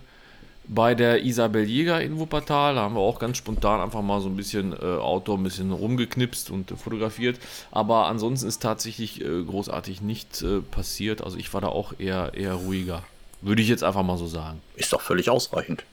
bei 0.69 0.95
der 0.95 1.25
Isabel 1.25 1.65
Jäger 1.65 2.01
in 2.01 2.19
Wuppertal. 2.19 2.75
Da 2.75 2.83
haben 2.83 2.95
wir 2.95 3.01
auch 3.01 3.19
ganz 3.19 3.37
spontan 3.37 3.81
einfach 3.81 4.03
mal 4.03 4.21
so 4.21 4.29
ein 4.29 4.37
bisschen 4.37 4.73
äh, 4.73 4.77
Outdoor, 4.77 5.39
ein 5.39 5.45
bisschen 5.45 5.73
rumgeknipst 5.73 6.51
und 6.51 6.71
äh, 6.71 6.77
fotografiert. 6.77 7.39
Aber 7.71 8.07
ansonsten 8.07 8.49
ist 8.49 8.63
tatsächlich 8.63 9.21
äh, 9.21 9.43
großartig 9.43 10.01
nichts 10.01 10.43
äh, 10.43 10.61
passiert. 10.61 11.23
Also 11.23 11.37
ich 11.39 11.53
war 11.55 11.61
da 11.61 11.69
auch 11.69 11.95
eher, 11.99 12.33
eher 12.35 12.55
ruhiger. 12.55 13.03
Würde 13.43 13.63
ich 13.63 13.69
jetzt 13.69 13.85
einfach 13.85 14.03
mal 14.03 14.17
so 14.17 14.27
sagen. 14.27 14.61
Ist 14.75 14.93
doch 14.93 15.01
völlig 15.01 15.29
ausreichend. 15.29 15.85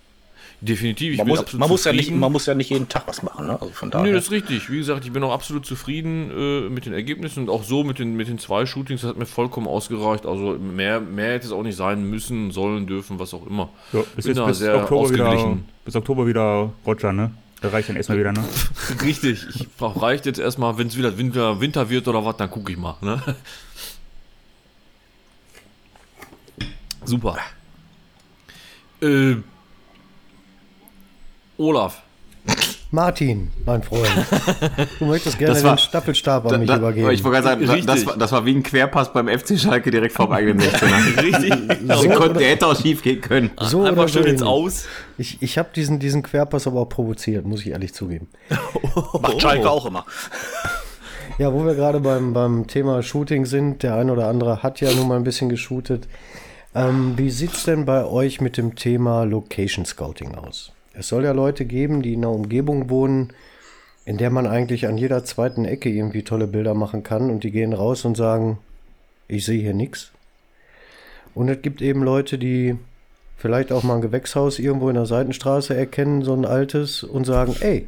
Definitiv. 0.64 1.14
Ich 1.14 1.18
Man 1.18 1.26
bin 1.26 1.32
muss, 1.32 1.40
absolut 1.40 1.60
man, 1.60 1.70
muss 1.70 1.84
ja 1.86 1.92
nicht, 1.92 2.02
zufrieden. 2.04 2.20
man 2.20 2.32
muss 2.32 2.46
ja 2.46 2.54
nicht 2.54 2.70
jeden 2.70 2.88
Tag 2.88 3.08
was 3.08 3.24
machen, 3.24 3.48
ne? 3.48 3.60
Also 3.60 3.74
von 3.74 3.90
daher. 3.90 4.06
Nee, 4.06 4.14
das 4.14 4.26
ist 4.26 4.32
richtig. 4.32 4.70
Wie 4.70 4.78
gesagt, 4.78 5.04
ich 5.06 5.12
bin 5.12 5.24
auch 5.24 5.34
absolut 5.34 5.66
zufrieden 5.66 6.30
äh, 6.30 6.70
mit 6.70 6.86
den 6.86 6.94
Ergebnissen 6.94 7.42
und 7.44 7.50
auch 7.50 7.64
so 7.64 7.84
mit 7.84 7.98
den, 7.98 8.16
mit 8.16 8.28
den 8.28 8.38
zwei 8.38 8.68
Shootings. 8.68 9.02
Das 9.02 9.10
hat 9.10 9.18
mir 9.18 9.26
vollkommen 9.26 9.66
ausgereicht. 9.68 10.28
Also 10.28 10.60
mehr, 10.60 11.00
mehr 11.02 11.34
hätte 11.34 11.48
es 11.48 11.52
auch 11.52 11.64
nicht 11.64 11.76
sein 11.76 12.04
müssen, 12.08 12.52
sollen, 12.52 12.86
dürfen, 12.86 13.18
was 13.18 13.34
auch 13.34 13.48
immer. 13.48 13.70
Ja, 13.92 14.02
bis 14.16 14.26
bin 14.26 14.36
jetzt 14.36 14.46
bis 14.46 14.60
sehr 14.60 14.76
Oktober, 14.84 15.10
wieder, 15.10 15.58
bis 15.84 15.96
Oktober 15.96 16.28
wieder 16.28 16.72
Roger, 16.86 17.12
ne? 17.12 17.32
Da 17.62 17.70
reicht 17.70 17.90
dann 17.90 17.96
erstmal 17.96 18.20
wieder, 18.20 18.32
ne? 18.32 18.44
Richtig. 19.04 19.44
Ich 19.56 19.68
brauch- 19.78 20.00
reicht 20.00 20.28
jetzt 20.28 20.40
erstmal, 20.40 20.78
wenn 20.78 20.88
es 20.88 20.96
wieder 20.98 21.18
Winter, 21.18 21.60
Winter 21.60 21.90
wird 21.90 22.08
oder 22.08 22.24
was, 22.24 22.38
dann 22.38 22.52
gucke 22.52 22.72
ich 22.72 22.78
mal. 22.78 22.98
Ne? 23.02 23.20
Super. 27.06 27.38
Äh, 29.02 29.38
Olaf. 31.58 32.02
Martin, 32.94 33.52
mein 33.66 33.84
Freund. 33.84 34.10
Du 35.00 35.06
möchtest 35.06 35.38
gerne 35.38 35.54
Das 35.54 35.64
war- 35.64 35.76
den 35.76 35.80
Staffelstab 35.80 36.44
an 36.46 36.52
Da, 36.52 36.58
mich 36.58 36.68
da, 36.68 36.76
übergeben. 36.78 37.10
ich 37.12 37.24
wollte 37.24 37.42
gerade 37.42 37.66
sagen, 37.66 37.86
da- 37.86 37.94
das, 37.96 38.18
das 38.18 38.32
war 38.34 38.46
wie 38.46 38.54
ein 38.54 38.64
Querpass 38.64 39.14
beim 39.14 39.30
FC 39.30 39.58
Schalke 39.58 39.92
direkt 39.92 40.14
vorm 40.14 40.34
eigenen 40.34 40.60
16er. 40.60 41.22
Richtig. 41.24 41.90
Also 41.90 42.10
konnte, 42.10 42.40
der 42.40 42.50
hätte 42.50 42.68
auch 42.68 42.76
schief 42.76 43.02
gehen 43.02 43.22
können. 43.22 43.52
so 43.62 43.84
Einfach 43.84 44.04
oder 44.04 44.08
so 44.12 44.20
schön 44.20 44.28
ins. 44.34 44.42
Aus. 44.42 44.86
Ich, 45.18 45.42
ich 45.42 45.58
habe 45.58 45.70
diesen, 45.74 46.00
diesen 46.00 46.22
Querpass 46.22 46.68
aber 46.68 46.82
auch 46.82 46.90
provoziert, 46.90 47.46
muss 47.46 47.62
ich 47.62 47.68
ehrlich 47.70 47.94
zugeben. 47.94 48.28
Macht 49.22 49.42
Schalke 49.42 49.70
auch 49.70 49.86
immer. 49.86 50.06
Ja, 51.38 51.54
wo 51.54 51.66
wir 51.66 51.76
gerade 51.76 52.02
beim, 52.02 52.34
beim 52.34 52.68
Thema 52.68 53.02
Shooting 53.04 53.46
sind, 53.46 53.84
der 53.84 53.96
ein 53.96 54.10
oder 54.10 54.28
andere 54.28 54.64
hat 54.64 54.82
ja 54.82 54.92
nun 54.94 55.08
mal 55.08 55.16
ein 55.16 55.24
bisschen 55.24 55.48
geshootet. 55.48 56.10
Ähm, 56.76 57.14
wie 57.16 57.30
sieht's 57.30 57.64
denn 57.64 57.86
bei 57.86 58.04
euch 58.04 58.42
mit 58.42 58.58
dem 58.58 58.76
Thema 58.76 59.24
Location 59.24 59.86
Scouting 59.86 60.36
aus? 60.36 60.74
Es 60.94 61.08
soll 61.08 61.24
ja 61.24 61.32
Leute 61.32 61.66
geben, 61.66 62.02
die 62.02 62.14
in 62.14 62.20
einer 62.20 62.34
Umgebung 62.34 62.90
wohnen, 62.90 63.34
in 64.06 64.18
der 64.18 64.30
man 64.30 64.48
eigentlich 64.48 64.88
an 64.88 64.98
jeder 64.98 65.24
zweiten 65.24 65.66
Ecke 65.66 65.90
irgendwie 65.90 66.24
tolle 66.24 66.48
Bilder 66.48 66.74
machen 66.74 67.04
kann 67.04 67.30
und 67.30 67.44
die 67.44 67.52
gehen 67.52 67.74
raus 67.74 68.04
und 68.04 68.18
sagen, 68.18 68.58
ich 69.28 69.46
sehe 69.46 69.62
hier 69.62 69.74
nichts. 69.74 70.12
Und 71.34 71.50
es 71.50 71.62
gibt 71.62 71.82
eben 71.82 72.04
Leute, 72.04 72.38
die 72.38 72.78
vielleicht 73.38 73.72
auch 73.72 73.84
mal 73.84 73.96
ein 73.96 74.02
Gewächshaus 74.02 74.60
irgendwo 74.60 74.90
in 74.90 74.96
der 74.96 75.06
Seitenstraße 75.06 75.76
erkennen, 75.76 76.24
so 76.24 76.34
ein 76.34 76.46
altes, 76.46 77.04
und 77.04 77.26
sagen, 77.26 77.56
ey, 77.62 77.88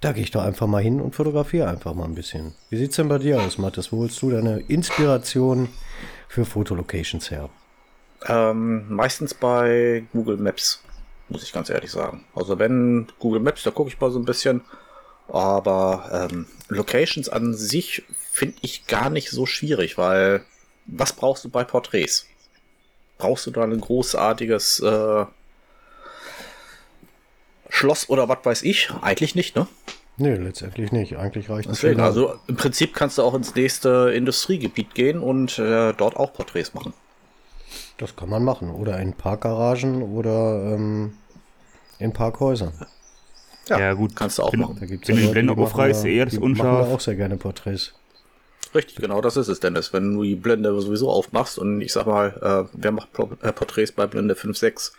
da 0.00 0.12
gehe 0.12 0.22
ich 0.22 0.30
doch 0.30 0.44
einfach 0.44 0.66
mal 0.66 0.82
hin 0.82 1.00
und 1.00 1.14
fotografiere 1.14 1.68
einfach 1.68 1.94
mal 1.94 2.04
ein 2.04 2.14
bisschen. 2.14 2.52
Wie 2.68 2.76
sieht's 2.76 2.96
denn 2.96 3.08
bei 3.08 3.18
dir 3.18 3.40
aus, 3.40 3.56
Mathis? 3.56 3.90
Wo 3.90 3.98
holst 3.98 4.20
du 4.20 4.30
deine 4.30 4.60
Inspiration 4.68 5.68
für 6.28 6.44
Fotolocations 6.44 7.30
her? 7.30 7.48
Ähm, 8.26 8.84
meistens 8.94 9.32
bei 9.32 10.04
Google 10.12 10.36
Maps, 10.36 10.82
muss 11.28 11.42
ich 11.42 11.52
ganz 11.52 11.70
ehrlich 11.70 11.90
sagen. 11.90 12.24
Also 12.34 12.58
wenn 12.58 13.08
Google 13.18 13.40
Maps, 13.40 13.62
da 13.62 13.70
gucke 13.70 13.88
ich 13.88 14.00
mal 14.00 14.10
so 14.10 14.18
ein 14.18 14.24
bisschen. 14.24 14.62
Aber 15.28 16.28
ähm, 16.30 16.46
Locations 16.68 17.28
an 17.28 17.54
sich 17.54 18.04
finde 18.30 18.56
ich 18.60 18.86
gar 18.86 19.10
nicht 19.10 19.30
so 19.30 19.46
schwierig, 19.46 19.96
weil 19.96 20.44
was 20.86 21.12
brauchst 21.12 21.44
du 21.44 21.48
bei 21.48 21.64
Porträts? 21.64 22.26
Brauchst 23.16 23.46
du 23.46 23.50
da 23.50 23.62
ein 23.62 23.80
großartiges 23.80 24.80
äh, 24.80 25.24
Schloss 27.70 28.08
oder 28.08 28.28
was 28.28 28.38
weiß 28.44 28.62
ich? 28.62 28.90
Eigentlich 29.00 29.34
nicht, 29.34 29.56
ne? 29.56 29.66
Nee, 30.16 30.34
letztendlich 30.34 30.92
nicht. 30.92 31.16
Eigentlich 31.16 31.50
reicht 31.50 31.68
es 31.68 31.80
Deswegen, 31.80 32.00
also 32.00 32.38
im 32.46 32.56
Prinzip 32.56 32.94
kannst 32.94 33.18
du 33.18 33.22
auch 33.22 33.34
ins 33.34 33.54
nächste 33.54 34.12
Industriegebiet 34.14 34.94
gehen 34.94 35.18
und 35.18 35.58
äh, 35.58 35.92
dort 35.92 36.16
auch 36.16 36.32
Porträts 36.32 36.74
machen. 36.74 36.92
Das 37.98 38.16
kann 38.16 38.28
man 38.28 38.42
machen. 38.44 38.70
Oder 38.70 38.98
in 39.00 39.12
Parkgaragen 39.12 40.02
oder 40.02 40.74
ähm, 40.74 41.14
in 41.98 42.12
Parkhäusern. 42.12 42.72
Ja, 43.68 43.92
gut. 43.94 44.14
Kannst 44.16 44.38
du 44.38 44.42
auch 44.42 44.52
Wenn- 44.52 44.60
machen. 44.60 44.76
Da 44.80 44.86
gibt's 44.86 45.08
Wenn 45.08 45.14
du 45.16 45.20
die 45.20 45.26
Leute, 45.28 45.32
Blende 45.34 45.54
die 45.54 45.60
machen 45.60 45.72
aufreißt, 45.72 46.04
da- 46.04 46.08
eher 46.08 46.24
das 46.26 46.36
unscharf. 46.38 46.88
auch 46.88 47.00
sehr 47.00 47.14
gerne 47.14 47.36
Porträts. 47.36 47.94
Richtig, 48.74 48.96
genau 48.96 49.20
das 49.20 49.36
ist 49.36 49.46
es, 49.48 49.60
Dennis. 49.60 49.92
Wenn 49.92 50.14
du 50.14 50.22
die 50.24 50.34
Blende 50.34 50.78
sowieso 50.80 51.08
aufmachst 51.10 51.58
und 51.58 51.80
ich 51.80 51.92
sag 51.92 52.06
mal, 52.06 52.66
äh, 52.68 52.68
wer 52.72 52.90
macht 52.90 53.08
äh, 53.42 53.52
Porträts 53.52 53.92
bei 53.92 54.06
Blende 54.06 54.34
5.6? 54.34 54.92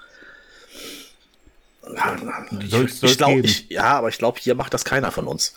Soll's- 1.84 2.62
Ich, 2.64 2.70
soll's 2.72 3.04
ich 3.12 3.18
glaube, 3.18 3.36
geben. 3.36 3.46
ich, 3.46 3.70
ja, 3.70 3.84
aber 3.98 4.10
ich 4.10 4.18
glaube, 4.18 4.40
hier 4.40 4.56
macht 4.56 4.74
das 4.74 4.86
keiner 4.86 5.12
von 5.12 5.28
uns. 5.28 5.56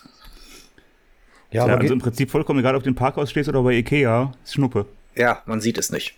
Ja, 1.51 1.65
Ja, 1.65 1.73
aber 1.73 1.81
also 1.81 1.93
im 1.93 1.99
Prinzip 1.99 2.29
vollkommen 2.29 2.59
egal, 2.59 2.75
ob 2.75 2.83
du 2.83 2.89
im 2.89 2.95
Parkhaus 2.95 3.31
stehst 3.31 3.49
oder 3.49 3.63
bei 3.63 3.73
Ikea, 3.73 4.33
ist 4.43 4.53
Schnuppe. 4.53 4.85
Ja, 5.15 5.41
man 5.47 5.61
sieht 5.61 5.77
es 5.79 5.89
nicht. 5.91 6.15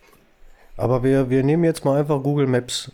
Aber 0.81 1.03
wir, 1.03 1.29
wir 1.29 1.43
nehmen 1.43 1.63
jetzt 1.63 1.85
mal 1.85 1.99
einfach 1.99 2.21
Google 2.23 2.47
Maps. 2.47 2.91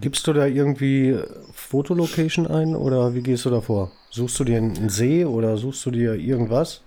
Gibst 0.00 0.26
du 0.26 0.32
da 0.32 0.46
irgendwie 0.46 1.18
Fotolocation 1.52 2.46
ein 2.46 2.74
oder 2.74 3.14
wie 3.14 3.22
gehst 3.22 3.44
du 3.44 3.50
da 3.50 3.60
vor? 3.60 3.92
Suchst 4.10 4.40
du 4.40 4.44
dir 4.44 4.56
einen 4.56 4.88
See 4.88 5.24
oder 5.24 5.58
suchst 5.58 5.84
du 5.84 5.90
dir 5.90 6.14
irgendwas? 6.14 6.82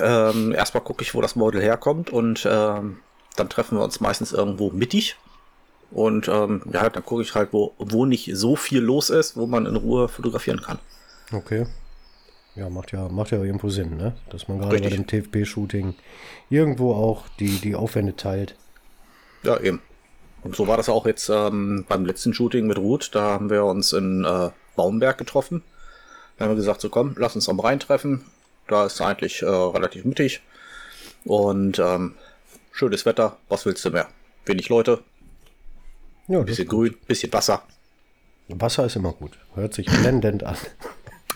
Ähm, 0.00 0.52
erstmal 0.52 0.84
gucke 0.84 1.02
ich, 1.02 1.14
wo 1.14 1.20
das 1.20 1.34
Model 1.34 1.60
herkommt 1.60 2.10
und 2.10 2.46
ähm, 2.48 2.98
dann 3.36 3.48
treffen 3.48 3.78
wir 3.78 3.84
uns 3.84 4.00
meistens 4.00 4.32
irgendwo 4.32 4.70
mittig. 4.70 5.16
Und 5.90 6.28
ähm, 6.28 6.62
ja, 6.72 6.88
dann 6.88 7.04
gucke 7.04 7.22
ich 7.22 7.34
halt, 7.34 7.52
wo, 7.52 7.74
wo 7.78 8.04
nicht 8.04 8.30
so 8.34 8.54
viel 8.54 8.80
los 8.80 9.10
ist, 9.10 9.36
wo 9.36 9.46
man 9.46 9.66
in 9.66 9.74
Ruhe 9.74 10.08
fotografieren 10.08 10.62
kann. 10.62 10.78
Okay. 11.32 11.66
Ja, 12.54 12.68
macht 12.68 12.92
ja, 12.92 13.08
macht 13.08 13.30
ja 13.30 13.42
irgendwo 13.42 13.70
Sinn, 13.70 13.96
ne? 13.96 14.14
Dass 14.30 14.46
man 14.46 14.58
gerade 14.58 14.78
bei 14.78 14.90
dem 14.90 15.06
TFP-Shooting 15.06 15.94
irgendwo 16.48 16.92
auch 16.94 17.24
die, 17.38 17.58
die 17.58 17.74
Aufwände 17.74 18.16
teilt. 18.16 18.54
Ja, 19.42 19.58
eben. 19.60 19.80
Und 20.42 20.56
so 20.56 20.66
war 20.66 20.76
das 20.76 20.88
auch 20.88 21.06
jetzt 21.06 21.28
ähm, 21.28 21.84
beim 21.88 22.04
letzten 22.04 22.32
Shooting 22.32 22.66
mit 22.66 22.78
Ruth. 22.78 23.10
Da 23.14 23.22
haben 23.22 23.50
wir 23.50 23.64
uns 23.64 23.92
in 23.92 24.24
äh, 24.24 24.50
Baumberg 24.76 25.18
getroffen. 25.18 25.62
Da 26.36 26.44
haben 26.44 26.52
wir 26.52 26.56
gesagt, 26.56 26.80
so 26.80 26.88
komm, 26.88 27.14
lass 27.18 27.34
uns 27.34 27.48
am 27.48 27.60
Rhein 27.60 27.80
treffen. 27.80 28.24
Da 28.68 28.86
ist 28.86 29.00
eigentlich 29.00 29.42
äh, 29.42 29.46
relativ 29.46 30.04
mittig. 30.04 30.40
Und 31.24 31.78
ähm, 31.78 32.14
schönes 32.72 33.04
Wetter. 33.04 33.36
Was 33.48 33.66
willst 33.66 33.84
du 33.84 33.90
mehr? 33.90 34.08
Wenig 34.46 34.68
Leute, 34.70 35.02
Ja, 36.28 36.38
das 36.38 36.46
bisschen 36.46 36.68
grün, 36.68 36.96
bisschen 37.06 37.32
Wasser. 37.32 37.62
Wasser 38.48 38.86
ist 38.86 38.96
immer 38.96 39.12
gut. 39.12 39.32
Hört 39.54 39.74
sich 39.74 39.86
blendend 39.86 40.44
an. 40.44 40.56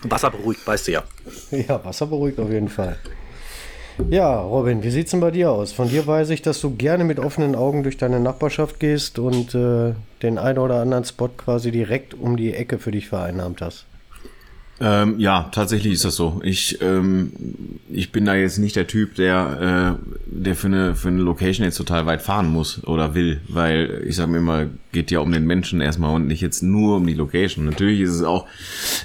Wasser 0.03 0.31
beruhigt, 0.31 0.65
weißt 0.65 0.87
du 0.87 0.91
ja. 0.93 1.03
Ja, 1.51 1.83
Wasser 1.85 2.07
beruhigt 2.07 2.39
auf 2.39 2.49
jeden 2.49 2.69
Fall. 2.69 2.97
Ja, 4.09 4.41
Robin, 4.41 4.83
wie 4.83 4.89
sieht's 4.89 5.11
denn 5.11 5.21
bei 5.21 5.31
dir 5.31 5.51
aus? 5.51 5.71
Von 5.71 5.89
dir 5.89 6.05
weiß 6.05 6.29
ich, 6.31 6.41
dass 6.41 6.59
du 6.59 6.75
gerne 6.75 7.05
mit 7.05 7.17
offenen 7.17 7.55
Augen 7.55 7.81
durch 7.83 7.95
deine 7.95 8.19
Nachbarschaft 8.19 8.79
gehst 8.81 9.19
und 9.19 9.55
äh, 9.55 9.93
den 10.21 10.37
einen 10.37 10.59
oder 10.59 10.81
anderen 10.81 11.05
Spot 11.05 11.29
quasi 11.29 11.71
direkt 11.71 12.13
um 12.13 12.35
die 12.35 12.53
Ecke 12.53 12.77
für 12.77 12.91
dich 12.91 13.07
vereinnahmt 13.07 13.61
hast. 13.61 13.85
Ähm, 14.81 15.19
ja, 15.19 15.49
tatsächlich 15.53 15.93
ist 15.93 16.03
das 16.03 16.17
so. 16.17 16.41
Ich, 16.43 16.81
ähm, 16.81 17.31
ich 17.89 18.11
bin 18.11 18.25
da 18.25 18.35
jetzt 18.35 18.57
nicht 18.57 18.75
der 18.75 18.87
Typ, 18.87 19.15
der, 19.15 19.97
äh, 20.01 20.11
der 20.25 20.55
für 20.55 20.67
eine, 20.67 20.95
für 20.95 21.07
eine 21.07 21.21
Location 21.21 21.63
jetzt 21.63 21.77
total 21.77 22.05
weit 22.05 22.21
fahren 22.21 22.47
muss 22.47 22.83
oder 22.83 23.15
will, 23.15 23.39
weil 23.47 24.03
ich 24.05 24.17
sage 24.17 24.31
mir 24.31 24.39
immer, 24.39 24.65
geht 24.91 25.11
ja 25.11 25.19
um 25.19 25.31
den 25.31 25.45
Menschen 25.45 25.79
erstmal 25.79 26.13
und 26.13 26.27
nicht 26.27 26.41
jetzt 26.41 26.61
nur 26.61 26.97
um 26.97 27.07
die 27.07 27.13
Location. 27.13 27.63
Natürlich 27.63 28.01
ist 28.01 28.15
es 28.15 28.23
auch, 28.23 28.47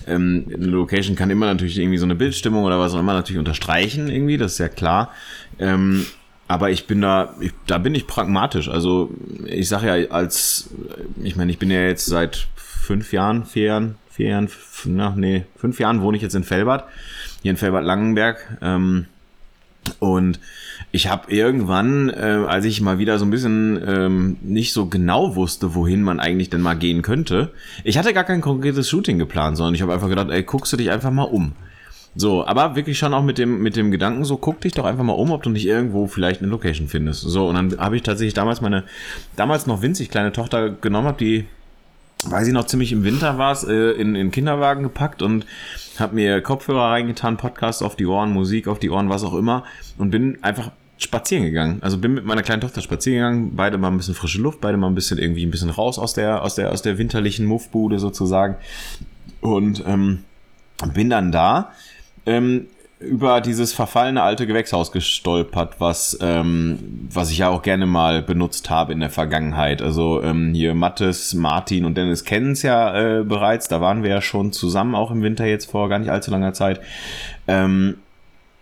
ähm, 0.08 0.46
eine 0.52 0.66
Location 0.66 1.14
kann 1.14 1.30
immer 1.30 1.46
natürlich 1.46 1.78
irgendwie 1.78 1.98
so 1.98 2.04
eine 2.04 2.16
Bildstimmung 2.16 2.64
oder 2.64 2.80
was 2.80 2.92
auch 2.94 3.00
immer 3.00 3.14
natürlich 3.14 3.38
unterstreichen 3.38 4.08
irgendwie, 4.08 4.38
das 4.38 4.54
ist 4.54 4.58
ja 4.58 4.68
klar. 4.68 5.12
Ähm, 5.60 6.04
aber 6.48 6.70
ich 6.70 6.88
bin 6.88 7.00
da, 7.00 7.34
ich, 7.38 7.52
da 7.68 7.78
bin 7.78 7.94
ich 7.94 8.08
pragmatisch. 8.08 8.68
Also 8.68 9.14
ich 9.46 9.68
sage 9.68 9.86
ja 9.86 10.10
als, 10.10 10.70
ich 11.22 11.36
meine, 11.36 11.52
ich 11.52 11.60
bin 11.60 11.70
ja 11.70 11.82
jetzt 11.82 12.06
seit 12.06 12.48
fünf 12.90 13.12
Jahren, 13.12 13.44
vier 13.44 13.66
Jahren, 13.66 13.94
vier 14.10 14.30
Jahren, 14.30 14.48
na, 14.86 15.14
nee, 15.16 15.44
fünf 15.54 15.78
Jahren 15.78 16.02
wohne 16.02 16.16
ich 16.16 16.24
jetzt 16.24 16.34
in 16.34 16.42
Felbert, 16.42 16.86
hier 17.40 17.52
in 17.52 17.56
Felbert-Langenberg. 17.56 18.58
Ähm, 18.60 19.06
und 20.00 20.40
ich 20.90 21.08
habe 21.08 21.32
irgendwann, 21.32 22.10
äh, 22.10 22.44
als 22.48 22.64
ich 22.64 22.80
mal 22.80 22.98
wieder 22.98 23.20
so 23.20 23.24
ein 23.24 23.30
bisschen 23.30 23.80
ähm, 23.86 24.38
nicht 24.42 24.72
so 24.72 24.86
genau 24.86 25.36
wusste, 25.36 25.76
wohin 25.76 26.02
man 26.02 26.18
eigentlich 26.18 26.50
denn 26.50 26.62
mal 26.62 26.74
gehen 26.74 27.02
könnte, 27.02 27.52
ich 27.84 27.96
hatte 27.96 28.12
gar 28.12 28.24
kein 28.24 28.40
konkretes 28.40 28.88
Shooting 28.88 29.20
geplant, 29.20 29.56
sondern 29.56 29.76
ich 29.76 29.82
habe 29.82 29.92
einfach 29.92 30.08
gedacht, 30.08 30.30
ey, 30.30 30.42
guckst 30.42 30.72
du 30.72 30.76
dich 30.76 30.90
einfach 30.90 31.12
mal 31.12 31.22
um. 31.22 31.52
So, 32.16 32.44
aber 32.44 32.74
wirklich 32.74 32.98
schon 32.98 33.14
auch 33.14 33.22
mit 33.22 33.38
dem, 33.38 33.62
mit 33.62 33.76
dem 33.76 33.92
Gedanken, 33.92 34.24
so 34.24 34.36
guck 34.36 34.60
dich 34.62 34.72
doch 34.72 34.84
einfach 34.84 35.04
mal 35.04 35.12
um, 35.12 35.30
ob 35.30 35.44
du 35.44 35.50
nicht 35.50 35.66
irgendwo 35.66 36.08
vielleicht 36.08 36.42
eine 36.42 36.50
Location 36.50 36.88
findest. 36.88 37.20
So, 37.20 37.46
und 37.46 37.54
dann 37.54 37.78
habe 37.78 37.94
ich 37.94 38.02
tatsächlich 38.02 38.34
damals 38.34 38.60
meine, 38.60 38.82
damals 39.36 39.68
noch 39.68 39.80
winzig 39.80 40.10
kleine 40.10 40.32
Tochter 40.32 40.70
genommen, 40.70 41.06
habe 41.06 41.24
die 41.24 41.46
weiß 42.24 42.48
ich 42.48 42.52
noch, 42.52 42.66
ziemlich 42.66 42.92
im 42.92 43.04
Winter 43.04 43.38
war 43.38 43.52
es, 43.52 43.64
äh, 43.64 43.92
in, 43.92 44.14
in 44.14 44.30
Kinderwagen 44.30 44.82
gepackt 44.82 45.22
und 45.22 45.46
habe 45.98 46.14
mir 46.14 46.40
Kopfhörer 46.40 46.90
reingetan, 46.90 47.36
Podcast 47.36 47.82
auf 47.82 47.96
die 47.96 48.06
Ohren, 48.06 48.32
Musik 48.32 48.68
auf 48.68 48.78
die 48.78 48.90
Ohren, 48.90 49.08
was 49.08 49.24
auch 49.24 49.34
immer 49.34 49.64
und 49.98 50.10
bin 50.10 50.42
einfach 50.42 50.70
spazieren 50.98 51.44
gegangen. 51.44 51.78
Also 51.82 51.98
bin 51.98 52.14
mit 52.14 52.24
meiner 52.24 52.42
kleinen 52.42 52.60
Tochter 52.60 52.82
spazieren 52.82 53.16
gegangen, 53.16 53.56
beide 53.56 53.78
mal 53.78 53.88
ein 53.88 53.96
bisschen 53.96 54.14
frische 54.14 54.40
Luft, 54.40 54.60
beide 54.60 54.76
mal 54.76 54.88
ein 54.88 54.94
bisschen 54.94 55.18
irgendwie 55.18 55.44
ein 55.44 55.50
bisschen 55.50 55.70
raus 55.70 55.98
aus 55.98 56.12
der 56.12 56.42
aus 56.42 56.54
der 56.54 56.72
aus 56.72 56.82
der 56.82 56.98
winterlichen 56.98 57.46
Muffbude 57.46 57.98
sozusagen 57.98 58.56
und 59.40 59.82
ähm, 59.86 60.24
bin 60.92 61.08
dann 61.08 61.32
da 61.32 61.72
ähm, 62.26 62.66
über 63.00 63.40
dieses 63.40 63.72
verfallene 63.72 64.22
alte 64.22 64.46
Gewächshaus 64.46 64.92
gestolpert, 64.92 65.76
was, 65.80 66.18
ähm, 66.20 67.08
was 67.10 67.30
ich 67.30 67.38
ja 67.38 67.48
auch 67.48 67.62
gerne 67.62 67.86
mal 67.86 68.20
benutzt 68.20 68.68
habe 68.68 68.92
in 68.92 69.00
der 69.00 69.08
Vergangenheit. 69.08 69.80
Also 69.80 70.22
ähm, 70.22 70.52
hier 70.52 70.74
Mattes, 70.74 71.32
Martin 71.32 71.86
und 71.86 71.96
Dennis 71.96 72.24
kennen 72.24 72.52
es 72.52 72.62
ja 72.62 73.20
äh, 73.20 73.24
bereits. 73.24 73.68
Da 73.68 73.80
waren 73.80 74.02
wir 74.02 74.10
ja 74.10 74.20
schon 74.20 74.52
zusammen, 74.52 74.94
auch 74.94 75.10
im 75.10 75.22
Winter 75.22 75.46
jetzt 75.46 75.70
vor 75.70 75.88
gar 75.88 75.98
nicht 75.98 76.10
allzu 76.10 76.30
langer 76.30 76.52
Zeit. 76.52 76.82
Ähm, 77.48 77.96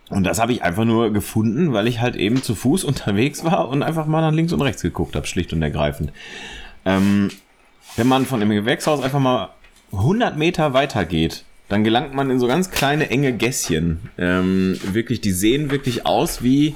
und 0.09 0.23
das 0.23 0.39
habe 0.39 0.53
ich 0.53 0.63
einfach 0.63 0.85
nur 0.85 1.11
gefunden, 1.11 1.73
weil 1.73 1.87
ich 1.87 1.99
halt 1.99 2.15
eben 2.15 2.41
zu 2.41 2.55
Fuß 2.55 2.83
unterwegs 2.85 3.43
war 3.43 3.67
und 3.67 3.83
einfach 3.83 4.05
mal 4.05 4.21
nach 4.21 4.31
links 4.31 4.53
und 4.53 4.61
rechts 4.61 4.81
geguckt 4.81 5.17
habe, 5.17 5.27
schlicht 5.27 5.51
und 5.51 5.61
ergreifend. 5.61 6.13
Ähm, 6.85 7.29
wenn 7.97 8.07
man 8.07 8.25
von 8.25 8.39
dem 8.39 8.49
Gewächshaus 8.51 9.03
einfach 9.03 9.19
mal 9.19 9.49
100 9.91 10.37
Meter 10.37 10.73
weiter 10.73 11.03
geht, 11.03 11.43
dann 11.69 11.83
gelangt 11.83 12.13
man 12.15 12.29
in 12.31 12.39
so 12.39 12.47
ganz 12.47 12.71
kleine, 12.71 13.09
enge 13.09 13.31
Gässchen. 13.31 13.99
Ähm, 14.17 14.77
wirklich, 14.91 15.21
die 15.21 15.31
sehen 15.31 15.69
wirklich 15.69 16.05
aus 16.05 16.43
wie, 16.43 16.75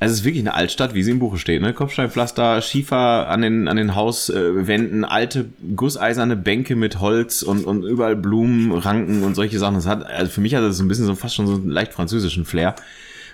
Also 0.00 0.12
es 0.12 0.20
ist 0.20 0.24
wirklich 0.24 0.42
eine 0.42 0.54
Altstadt, 0.54 0.94
wie 0.94 1.02
sie 1.04 1.12
im 1.12 1.20
Buche 1.20 1.38
steht. 1.38 1.62
Ne? 1.62 1.72
Kopfsteinpflaster, 1.72 2.60
Schiefer 2.60 3.28
an 3.28 3.42
den, 3.42 3.68
an 3.68 3.76
den 3.76 3.94
Hauswänden, 3.94 5.04
alte 5.04 5.46
gusseiserne 5.76 6.36
Bänke 6.36 6.74
mit 6.74 7.00
Holz 7.00 7.42
und, 7.42 7.64
und 7.64 7.84
überall 7.84 8.16
Blumen, 8.16 8.72
Ranken 8.72 9.22
und 9.22 9.36
solche 9.36 9.58
Sachen. 9.60 9.76
Das 9.76 9.86
hat, 9.86 10.04
also 10.04 10.30
für 10.30 10.40
mich 10.40 10.54
hat 10.56 10.62
das 10.62 10.76
so 10.76 10.84
ein 10.84 10.88
bisschen 10.88 11.06
so 11.06 11.14
fast 11.14 11.36
schon 11.36 11.46
so 11.46 11.54
einen 11.54 11.70
leicht 11.70 11.92
französischen 11.92 12.44
Flair. 12.44 12.74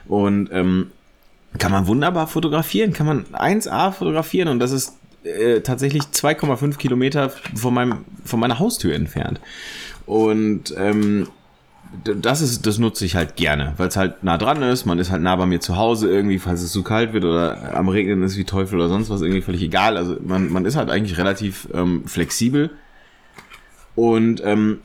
Und 0.06 0.50
ähm, 0.52 0.88
kann 1.58 1.72
man 1.72 1.86
wunderbar 1.86 2.26
fotografieren, 2.26 2.92
kann 2.92 3.06
man 3.06 3.24
1A 3.32 3.92
fotografieren 3.92 4.48
und 4.48 4.58
das 4.58 4.72
ist 4.72 4.98
äh, 5.26 5.60
tatsächlich 5.60 6.04
2,5 6.04 6.76
Kilometer 6.76 7.30
von, 7.54 7.74
meinem, 7.74 8.04
von 8.24 8.40
meiner 8.40 8.58
Haustür 8.58 8.94
entfernt. 8.94 9.40
Und 10.06 10.74
ähm, 10.76 11.28
das 12.04 12.40
ist, 12.40 12.66
das 12.66 12.78
nutze 12.78 13.04
ich 13.04 13.16
halt 13.16 13.36
gerne, 13.36 13.74
weil 13.76 13.88
es 13.88 13.96
halt 13.96 14.22
nah 14.22 14.38
dran 14.38 14.62
ist. 14.62 14.86
Man 14.86 14.98
ist 14.98 15.10
halt 15.10 15.22
nah 15.22 15.36
bei 15.36 15.46
mir 15.46 15.60
zu 15.60 15.76
Hause 15.76 16.10
irgendwie, 16.10 16.38
falls 16.38 16.62
es 16.62 16.72
zu 16.72 16.82
kalt 16.82 17.12
wird 17.12 17.24
oder 17.24 17.76
am 17.76 17.88
Regnen 17.88 18.22
ist 18.22 18.36
wie 18.36 18.44
Teufel 18.44 18.76
oder 18.76 18.88
sonst 18.88 19.10
was, 19.10 19.22
irgendwie 19.22 19.42
völlig 19.42 19.62
egal. 19.62 19.96
Also 19.96 20.16
man, 20.22 20.50
man 20.52 20.64
ist 20.64 20.76
halt 20.76 20.90
eigentlich 20.90 21.18
relativ 21.18 21.68
ähm, 21.74 22.06
flexibel. 22.06 22.70
Und 23.94 24.42
ähm, 24.44 24.80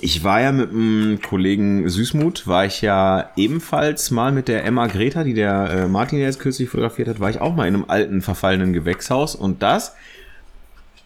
ich 0.00 0.22
war 0.22 0.40
ja 0.40 0.52
mit 0.52 0.70
einem 0.70 1.20
Kollegen 1.20 1.88
Süßmut, 1.88 2.46
war 2.46 2.64
ich 2.64 2.80
ja 2.80 3.30
ebenfalls 3.36 4.10
mal 4.10 4.30
mit 4.30 4.48
der 4.48 4.64
Emma 4.64 4.86
Greta, 4.86 5.24
die 5.24 5.34
der 5.34 5.70
äh, 5.70 5.88
Martin 5.88 6.18
jetzt 6.20 6.38
kürzlich 6.38 6.68
fotografiert 6.68 7.08
hat, 7.08 7.20
war 7.20 7.30
ich 7.30 7.40
auch 7.40 7.54
mal 7.54 7.66
in 7.66 7.74
einem 7.74 7.84
alten 7.88 8.22
verfallenen 8.22 8.72
Gewächshaus 8.72 9.34
und 9.34 9.62
das 9.62 9.94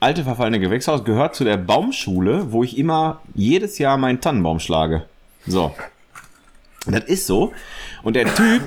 alte 0.00 0.24
verfallene 0.24 0.60
Gewächshaus 0.60 1.04
gehört 1.04 1.34
zu 1.34 1.44
der 1.44 1.56
Baumschule, 1.56 2.52
wo 2.52 2.62
ich 2.62 2.76
immer 2.76 3.22
jedes 3.34 3.78
Jahr 3.78 3.96
meinen 3.96 4.20
Tannenbaum 4.20 4.60
schlage. 4.60 5.04
So. 5.46 5.74
Das 6.86 7.04
ist 7.04 7.26
so. 7.26 7.52
Und 8.02 8.14
der 8.14 8.26
Typ, 8.34 8.62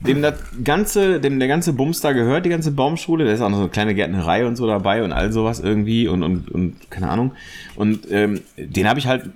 dem 0.00 0.22
das 0.22 0.34
ganze, 0.62 1.20
dem 1.20 1.38
der 1.38 1.48
ganze 1.48 1.72
Bums 1.72 2.00
da 2.00 2.12
gehört, 2.12 2.44
die 2.44 2.50
ganze 2.50 2.70
Baumschule, 2.70 3.24
da 3.24 3.32
ist 3.32 3.40
auch 3.40 3.48
noch 3.48 3.56
so 3.56 3.62
eine 3.62 3.70
kleine 3.70 3.94
Gärtnerei 3.94 4.46
und 4.46 4.56
so 4.56 4.66
dabei 4.66 5.02
und 5.02 5.12
all 5.12 5.32
sowas 5.32 5.60
irgendwie 5.60 6.06
und, 6.06 6.22
und, 6.22 6.50
und 6.50 6.90
keine 6.90 7.08
Ahnung. 7.08 7.32
Und 7.76 8.10
ähm, 8.10 8.42
den 8.56 8.88
habe 8.88 8.98
ich 8.98 9.06
halt, 9.06 9.30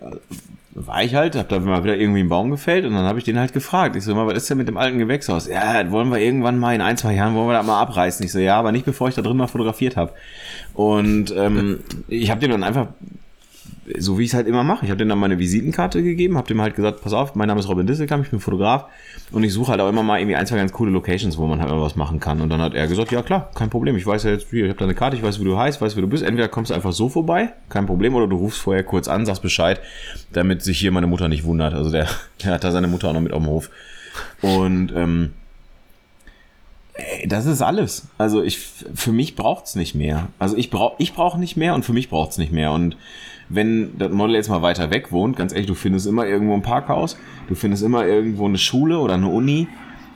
war 0.73 1.03
ich 1.03 1.15
halt, 1.15 1.35
hab 1.35 1.49
da 1.49 1.59
mal 1.59 1.83
wieder 1.83 1.97
irgendwie 1.97 2.21
einen 2.21 2.29
Baum 2.29 2.51
gefällt 2.51 2.85
und 2.85 2.93
dann 2.93 3.05
habe 3.05 3.19
ich 3.19 3.25
den 3.25 3.39
halt 3.39 3.53
gefragt. 3.53 3.97
Ich 3.97 4.05
so, 4.05 4.15
was 4.15 4.37
ist 4.37 4.51
denn 4.51 4.59
mit 4.59 4.69
dem 4.69 4.77
alten 4.77 4.99
Gewächshaus? 4.99 5.49
Ja, 5.49 5.91
wollen 5.91 6.11
wir 6.11 6.19
irgendwann 6.19 6.59
mal 6.59 6.75
in 6.75 6.83
ein, 6.83 6.97
zwei 6.97 7.15
Jahren, 7.15 7.35
wollen 7.35 7.49
wir 7.49 7.55
das 7.55 7.67
mal 7.67 7.81
abreißen. 7.81 8.25
Ich 8.25 8.33
so, 8.33 8.39
ja, 8.39 8.59
aber 8.59 8.71
nicht 8.71 8.85
bevor 8.85 9.09
ich 9.09 9.15
da 9.15 9.23
drin 9.23 9.39
mal 9.39 9.47
fotografiert 9.47 9.97
habe. 9.97 10.13
Und 10.75 11.35
ähm, 11.37 11.81
ich 12.09 12.31
habe 12.31 12.41
den 12.41 12.51
dann 12.51 12.65
einfach 12.65 12.89
so 13.99 14.19
wie 14.19 14.25
ich 14.25 14.31
es 14.31 14.35
halt 14.35 14.47
immer 14.47 14.63
mache. 14.63 14.85
Ich 14.85 14.91
habe 14.91 14.99
dem 14.99 15.09
dann 15.09 15.19
meine 15.19 15.39
Visitenkarte 15.39 16.03
gegeben, 16.03 16.37
habe 16.37 16.47
dem 16.47 16.61
halt 16.61 16.75
gesagt, 16.75 17.03
pass 17.03 17.13
auf, 17.13 17.35
mein 17.35 17.49
Name 17.49 17.61
ist 17.61 17.69
Robin 17.69 17.87
Disselkamp, 17.87 18.25
ich 18.25 18.31
bin 18.31 18.41
Fotograf 18.41 18.87
und 19.33 19.43
ich 19.43 19.53
suche 19.53 19.71
halt 19.71 19.81
auch 19.81 19.89
immer 19.89 20.03
mal 20.03 20.19
irgendwie 20.19 20.37
ein, 20.37 20.47
zwei 20.47 20.57
ganz 20.57 20.73
coole 20.73 20.91
Locations, 20.91 21.39
wo 21.39 21.47
man 21.47 21.61
halt 21.61 21.71
mal 21.71 21.81
was 21.81 21.97
machen 21.97 22.21
kann. 22.21 22.41
Und 22.41 22.51
dann 22.51 22.61
hat 22.61 22.75
er 22.75 22.87
gesagt, 22.87 23.11
ja 23.11 23.23
klar, 23.23 23.51
kein 23.55 23.71
Problem, 23.71 23.97
ich 23.97 24.07
weiß 24.07 24.25
ja 24.25 24.31
jetzt, 24.31 24.53
ich 24.53 24.63
habe 24.63 24.75
deine 24.75 24.95
Karte, 24.95 25.17
ich 25.17 25.23
weiß, 25.23 25.41
wie 25.41 25.45
du 25.45 25.57
heißt, 25.57 25.81
weiß, 25.81 25.97
wie 25.97 26.03
du 26.03 26.07
bist. 26.07 26.23
Entweder 26.23 26.49
kommst 26.49 26.71
du 26.71 26.75
einfach 26.75 26.93
so 26.93 27.09
vorbei, 27.09 27.53
kein 27.69 27.87
Problem, 27.87 28.15
oder 28.15 28.27
du 28.27 28.37
rufst 28.37 28.61
vorher 28.61 28.85
kurz 28.85 29.09
an, 29.09 29.25
sagst 29.25 29.43
Bescheid, 29.43 29.81
damit 30.33 30.63
sich 30.63 30.79
hier 30.79 30.93
meine 30.93 31.07
Mutter 31.07 31.29
nicht 31.29 31.45
wundert. 31.45 31.75
Also 31.75 31.91
der, 31.91 32.09
der 32.45 32.53
hat 32.53 32.65
da 32.65 32.71
seine 32.71 32.89
Mutter 32.89 33.09
auch 33.09 33.15
noch 33.15 33.21
mit 33.21 33.33
auf 33.33 33.43
dem 33.43 33.49
Hof. 33.49 33.71
Und 34.43 34.93
ähm, 34.95 35.33
das 37.27 37.47
ist 37.47 37.63
alles. 37.63 38.09
Also 38.19 38.43
ich, 38.43 38.59
für 38.95 39.13
mich 39.13 39.37
braucht's 39.37 39.75
nicht 39.75 39.95
mehr. 39.95 40.29
Also 40.39 40.57
ich 40.57 40.71
brauche, 40.71 40.97
ich 40.99 41.15
brauche 41.15 41.39
nicht 41.39 41.57
mehr 41.57 41.75
und 41.75 41.85
für 41.85 41.93
mich 41.93 42.09
braucht's 42.09 42.39
nicht 42.39 42.53
mehr. 42.53 42.73
Und 42.73 42.97
wenn 43.51 43.99
das 43.99 44.11
Model 44.11 44.37
jetzt 44.37 44.49
mal 44.49 44.63
weiter 44.63 44.91
weg 44.91 45.13
wohnt, 45.13 45.37
ganz 45.37 45.53
ehrlich, 45.53 45.67
du 45.67 45.75
findest 45.75 46.07
immer 46.07 46.25
irgendwo 46.25 46.55
ein 46.55 46.63
Parkhaus, 46.63 47.19
du 47.49 47.55
findest 47.55 47.83
immer 47.83 48.07
irgendwo 48.07 48.47
eine 48.47 48.59
Schule 48.59 48.99
oder 48.99 49.15
eine 49.15 49.29
Uni 49.29 49.69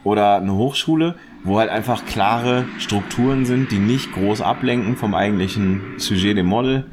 oder 0.05 0.37
eine 0.37 0.55
Hochschule, 0.55 1.17
wo 1.43 1.59
halt 1.59 1.69
einfach 1.69 2.07
klare 2.07 2.65
Strukturen 2.79 3.45
sind, 3.45 3.73
die 3.73 3.79
nicht 3.79 4.13
groß 4.13 4.41
ablenken 4.41 4.97
vom 4.97 5.15
eigentlichen 5.15 5.81
Sujet 5.99 6.39
dem 6.39 6.47
Model. 6.47 6.87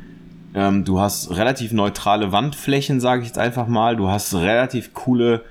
Ähm, 0.53 0.83
du 0.83 0.99
hast 0.99 1.29
relativ 1.37 1.71
neutrale 1.71 2.31
Wandflächen, 2.31 2.99
sage 2.99 3.21
ich 3.21 3.27
jetzt 3.27 3.37
einfach 3.37 3.67
mal. 3.67 3.95
Du 3.95 4.09
hast 4.09 4.33
relativ 4.33 4.93
coole 4.93 5.43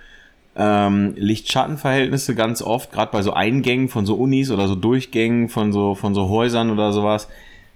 ähm, 0.56 1.14
Licht-Schatten-Verhältnisse 1.16 2.34
ganz 2.34 2.60
oft, 2.62 2.92
gerade 2.92 3.12
bei 3.12 3.22
so 3.22 3.32
Eingängen 3.32 3.88
von 3.88 4.04
so 4.04 4.16
Unis 4.16 4.50
oder 4.50 4.66
so 4.66 4.74
Durchgängen 4.74 5.48
von 5.48 5.72
so, 5.72 5.94
von 5.94 6.14
so 6.14 6.28
Häusern 6.28 6.70
oder 6.70 6.92
sowas. 6.92 7.28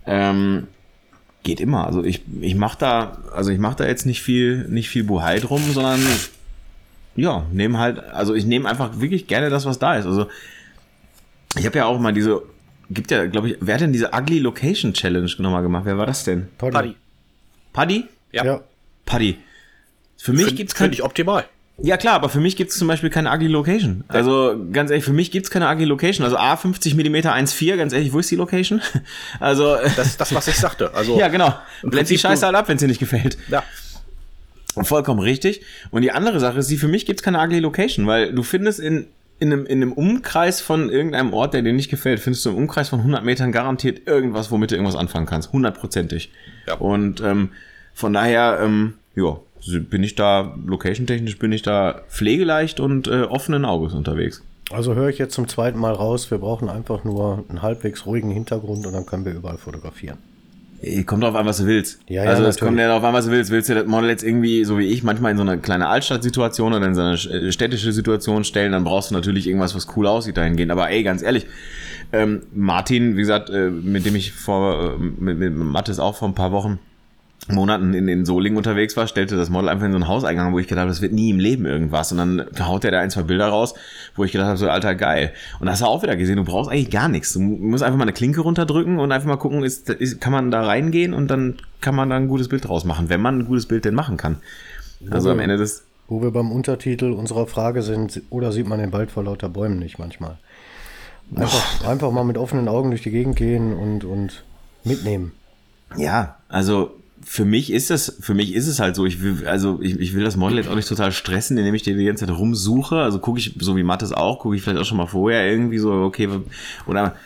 Ähm, 0.06 0.66
geht 1.44 1.60
immer. 1.60 1.86
Also 1.86 2.02
ich, 2.02 2.22
ich 2.40 2.56
mache 2.56 2.78
da, 2.78 3.18
also 3.32 3.50
ich 3.50 3.58
mache 3.60 3.76
da 3.76 3.86
jetzt 3.86 4.04
nicht 4.06 4.20
viel, 4.22 4.66
nicht 4.68 4.88
viel 4.88 5.04
Buhai 5.04 5.38
drum, 5.38 5.62
sondern 5.72 6.00
ja, 7.16 7.46
nehme 7.52 7.78
halt, 7.78 8.00
also 8.00 8.35
ich 8.35 8.44
nehme 8.44 8.68
einfach 8.68 8.98
wirklich 9.00 9.28
gerne 9.28 9.50
das, 9.50 9.64
was 9.66 9.78
da 9.78 9.96
ist. 9.96 10.07
Also 10.07 10.26
ich 11.57 11.64
habe 11.64 11.78
ja 11.78 11.85
auch 11.87 12.00
mal 12.00 12.12
diese, 12.12 12.42
gibt 12.90 13.11
ja, 13.12 13.26
glaube 13.26 13.50
ich, 13.50 13.57
wer 13.61 13.74
hat 13.74 13.83
denn 13.83 13.92
diese 13.92 14.11
Ugly 14.12 14.40
Location 14.40 14.92
Challenge 14.92 15.30
nochmal 15.38 15.62
gemacht? 15.62 15.85
Wer 15.85 15.96
war 15.96 16.07
das 16.07 16.24
denn? 16.24 16.48
Paddy. 16.59 16.96
Paddy? 17.72 18.04
Ja. 18.33 18.44
Ja. 18.44 18.61
Paddy. 19.07 19.38
Für 20.16 20.33
mich 20.33 20.46
Find- 20.46 20.57
gibt's 20.57 20.74
kein, 20.74 20.87
Finde 20.87 20.94
ich 20.96 21.02
optimal. 21.04 21.44
Ja 21.78 21.96
klar, 21.96 22.14
aber 22.14 22.28
für 22.28 22.40
mich 22.40 22.56
gibt's 22.56 22.78
zum 22.78 22.88
Beispiel 22.88 23.10
keine 23.10 23.32
Ugly 23.32 23.48
Location. 23.48 24.04
Also 24.08 24.54
ganz 24.72 24.90
ehrlich, 24.90 25.04
für 25.04 25.12
mich 25.12 25.30
gibt's 25.30 25.50
keine 25.50 25.68
Ugly 25.68 25.84
Location. 25.87 26.24
Also 26.24 26.37
A 26.37 26.56
50 26.56 26.94
mm 26.94 27.14
1.4, 27.16 27.76
ganz 27.76 27.92
ehrlich, 27.92 28.12
wo 28.12 28.18
ist 28.20 28.30
die 28.30 28.37
Location? 28.37 28.80
Also 29.40 29.76
Das 29.96 30.06
ist 30.06 30.20
das, 30.20 30.34
was 30.34 30.46
ich 30.48 30.56
sagte. 30.56 30.94
Also, 30.94 31.18
ja 31.18 31.28
genau, 31.28 31.54
blend 31.82 32.08
die 32.08 32.18
Scheiße 32.18 32.46
halt 32.46 32.54
ab, 32.54 32.68
wenn 32.68 32.78
dir 32.78 32.88
nicht 32.88 33.00
gefällt. 33.00 33.37
ja. 33.48 33.62
Vollkommen 34.82 35.20
richtig. 35.20 35.62
Und 35.92 36.02
die 36.02 36.10
andere 36.10 36.40
Sache 36.40 36.58
ist, 36.58 36.68
die 36.68 36.76
für 36.76 36.88
mich 36.88 37.06
gibt's 37.06 37.22
keine 37.22 37.40
ugly 37.40 37.60
Location, 37.60 38.08
weil 38.08 38.32
du 38.32 38.42
findest 38.42 38.80
in, 38.80 39.06
in, 39.38 39.52
einem, 39.52 39.66
in 39.66 39.82
einem 39.82 39.92
Umkreis 39.92 40.60
von 40.60 40.90
irgendeinem 40.90 41.32
Ort, 41.32 41.54
der 41.54 41.62
dir 41.62 41.72
nicht 41.72 41.90
gefällt, 41.90 42.18
findest 42.18 42.44
du 42.44 42.50
im 42.50 42.56
Umkreis 42.56 42.88
von 42.88 42.98
100 42.98 43.24
Metern 43.24 43.52
garantiert 43.52 44.08
irgendwas, 44.08 44.50
womit 44.50 44.72
du 44.72 44.74
irgendwas 44.74 44.96
anfangen 44.96 45.26
kannst. 45.26 45.52
Hundertprozentig. 45.52 46.32
Ja. 46.66 46.74
Und 46.74 47.20
ähm, 47.20 47.50
von 47.94 48.12
daher, 48.12 48.58
ähm, 48.60 48.94
ja, 49.14 49.37
bin 49.66 50.03
ich 50.03 50.14
da, 50.14 50.55
location-technisch 50.66 51.38
bin 51.38 51.53
ich 51.53 51.62
da 51.62 52.03
pflegeleicht 52.09 52.81
und 52.81 53.09
äh, 53.09 53.22
offenen 53.22 53.64
Auges 53.64 53.94
unterwegs. 53.94 54.42
Also 54.70 54.94
höre 54.94 55.09
ich 55.09 55.18
jetzt 55.18 55.35
zum 55.35 55.46
zweiten 55.46 55.79
Mal 55.79 55.92
raus, 55.92 56.31
wir 56.31 56.38
brauchen 56.38 56.68
einfach 56.68 57.05
nur 57.05 57.44
einen 57.48 57.62
halbwegs 57.62 58.07
ruhigen 58.07 58.31
Hintergrund 58.31 58.87
und 58.87 58.92
dann 58.92 59.07
können 59.07 59.24
wir 59.24 59.33
überall 59.33 59.59
fotografieren. 59.59 60.18
Kommt 61.07 61.22
drauf 61.22 61.35
an, 61.35 61.46
was 61.46 61.59
du 61.59 61.66
willst. 61.66 62.00
Ja, 62.09 62.24
ja, 62.24 62.31
also 62.31 62.44
es 62.44 62.59
kommt 62.59 62.79
ja 62.79 62.87
darauf 62.88 63.05
an, 63.05 63.14
was 63.14 63.24
du 63.24 63.31
willst. 63.31 63.50
Willst 63.50 63.70
du 63.70 63.74
das 63.74 63.87
Model 63.87 64.11
jetzt 64.11 64.22
irgendwie, 64.22 64.64
so 64.64 64.79
wie 64.79 64.87
ich, 64.87 65.03
manchmal 65.03 65.33
in 65.33 65.38
so 65.38 65.42
eine 65.42 65.59
kleine 65.59 65.88
Altstadtsituation 65.88 66.74
oder 66.74 66.87
in 66.87 66.94
so 66.94 67.00
eine 67.00 67.14
äh, 67.14 67.53
städtische 67.53 67.92
Situation 67.92 68.44
stellen, 68.44 68.72
dann 68.72 68.85
brauchst 68.85 69.11
du 69.11 69.14
natürlich 69.14 69.46
irgendwas, 69.46 69.74
was 69.74 69.87
cool 69.96 70.07
aussieht 70.07 70.37
dahingehend. 70.37 70.72
Aber 70.72 70.90
ey, 70.90 71.03
ganz 71.03 71.22
ehrlich, 71.22 71.46
ähm, 72.12 72.42
Martin, 72.53 73.16
wie 73.16 73.20
gesagt, 73.20 73.48
äh, 73.48 73.70
mit 73.70 74.05
dem 74.05 74.14
ich 74.14 74.33
vor, 74.33 74.96
äh, 74.96 74.98
mit, 74.98 75.38
mit 75.38 75.57
Mathis 75.57 75.98
auch 75.98 76.16
vor 76.16 76.29
ein 76.29 76.35
paar 76.35 76.53
Wochen 76.53 76.79
Monaten 77.49 77.92
in, 77.92 78.09
in 78.09 78.25
Solingen 78.25 78.57
unterwegs 78.57 78.97
war, 78.97 79.07
stellte 79.07 79.37
das 79.37 79.51
Model 79.51 79.68
einfach 79.68 79.85
in 79.85 79.92
so 79.92 79.97
einen 79.97 80.09
Hauseingang, 80.09 80.55
wo 80.55 80.59
ich 80.59 80.66
gedacht 80.66 80.83
habe, 80.83 80.90
das 80.90 81.03
wird 81.03 81.12
nie 81.12 81.29
im 81.29 81.38
Leben 81.38 81.66
irgendwas. 81.66 82.11
Und 82.11 82.18
dann 82.18 82.47
haut 82.61 82.85
er 82.85 82.90
da 82.90 83.01
ein, 83.01 83.11
zwei 83.11 83.23
Bilder 83.23 83.49
raus, 83.49 83.75
wo 84.16 84.25
ich 84.25 84.33
gedacht 84.33 84.49
habe, 84.49 84.57
so 84.57 84.68
alter 84.68 84.94
geil. 84.94 85.33
Und 85.61 85.66
da 85.66 85.73
hast 85.73 85.83
du 85.83 85.87
auch 85.87 86.03
wieder 86.03 86.16
gesehen, 86.16 86.37
du 86.37 86.44
brauchst 86.44 86.70
eigentlich 86.70 86.90
gar 86.90 87.09
nichts. 87.09 87.35
Du 87.35 87.40
musst 87.40 87.83
einfach 87.83 87.99
mal 87.99 88.05
eine 88.05 88.14
Klinke 88.14 88.40
runterdrücken 88.40 88.99
und 88.99 89.12
einfach 89.12 89.29
mal 89.29 89.37
gucken, 89.37 89.62
ist, 89.62 89.90
ist, 89.90 90.23
kann 90.23 90.33
man 90.33 90.51
da 90.51 90.64
reingehen 90.64 91.12
und 91.12 91.29
dann 91.29 91.57
kann 91.83 91.94
man 91.94 92.09
da 92.09 92.16
ein 92.16 92.29
gutes 92.29 92.49
Bild 92.49 92.66
draus 92.66 92.85
machen, 92.85 93.11
wenn 93.11 93.20
man 93.20 93.40
ein 93.40 93.44
gutes 93.44 93.66
Bild 93.66 93.85
denn 93.85 93.94
machen 93.94 94.16
kann. 94.16 94.38
Also 95.11 95.31
am 95.31 95.38
Ende 95.38 95.59
des, 95.59 95.85
Wo 96.09 96.23
wir 96.23 96.31
beim 96.31 96.51
Untertitel 96.51 97.12
unserer 97.12 97.47
Frage 97.47 97.83
sind, 97.83 98.23
oder 98.31 98.53
sieht 98.53 98.66
man 98.66 98.79
den 98.79 98.92
Wald 98.92 99.11
vor 99.11 99.23
lauter 99.23 99.51
Bäumen 99.51 99.79
nicht 99.79 99.99
manchmal? 99.99 100.38
Einfach, 101.35 101.87
einfach 101.87 102.11
mal 102.11 102.25
mit 102.25 102.38
offenen 102.38 102.68
Augen 102.68 102.90
durch 102.90 103.03
die 103.03 103.11
Gegend 103.11 103.37
gehen 103.37 103.75
und, 103.75 104.05
und 104.05 104.44
mitnehmen. 104.83 105.33
Ja, 105.97 106.37
also 106.49 106.92
für 107.24 107.44
mich 107.44 107.72
ist 107.72 107.90
das, 107.90 108.16
für 108.20 108.34
mich 108.34 108.54
ist 108.54 108.66
es 108.66 108.80
halt 108.80 108.94
so, 108.94 109.06
ich 109.06 109.22
will, 109.22 109.46
also 109.46 109.80
ich, 109.80 109.98
ich 109.98 110.14
will 110.14 110.24
das 110.24 110.37
Model 110.37 110.58
jetzt 110.58 110.68
auch 110.68 110.76
nicht 110.76 110.88
total 110.88 111.10
stressen, 111.10 111.56
indem 111.56 111.74
ich 111.74 111.82
die 111.82 112.04
ganze 112.04 112.26
Zeit 112.26 112.37
rumsuche. 112.37 112.96
Also 112.96 113.18
gucke 113.18 113.38
ich, 113.38 113.54
so 113.58 113.76
wie 113.76 113.82
Mattes 113.82 114.12
auch, 114.12 114.40
gucke 114.40 114.56
ich 114.56 114.62
vielleicht 114.62 114.80
auch 114.80 114.84
schon 114.84 114.98
mal 114.98 115.06
vorher 115.06 115.50
irgendwie 115.50 115.78
so, 115.78 115.90
okay, 115.92 116.28
oder 116.87 117.16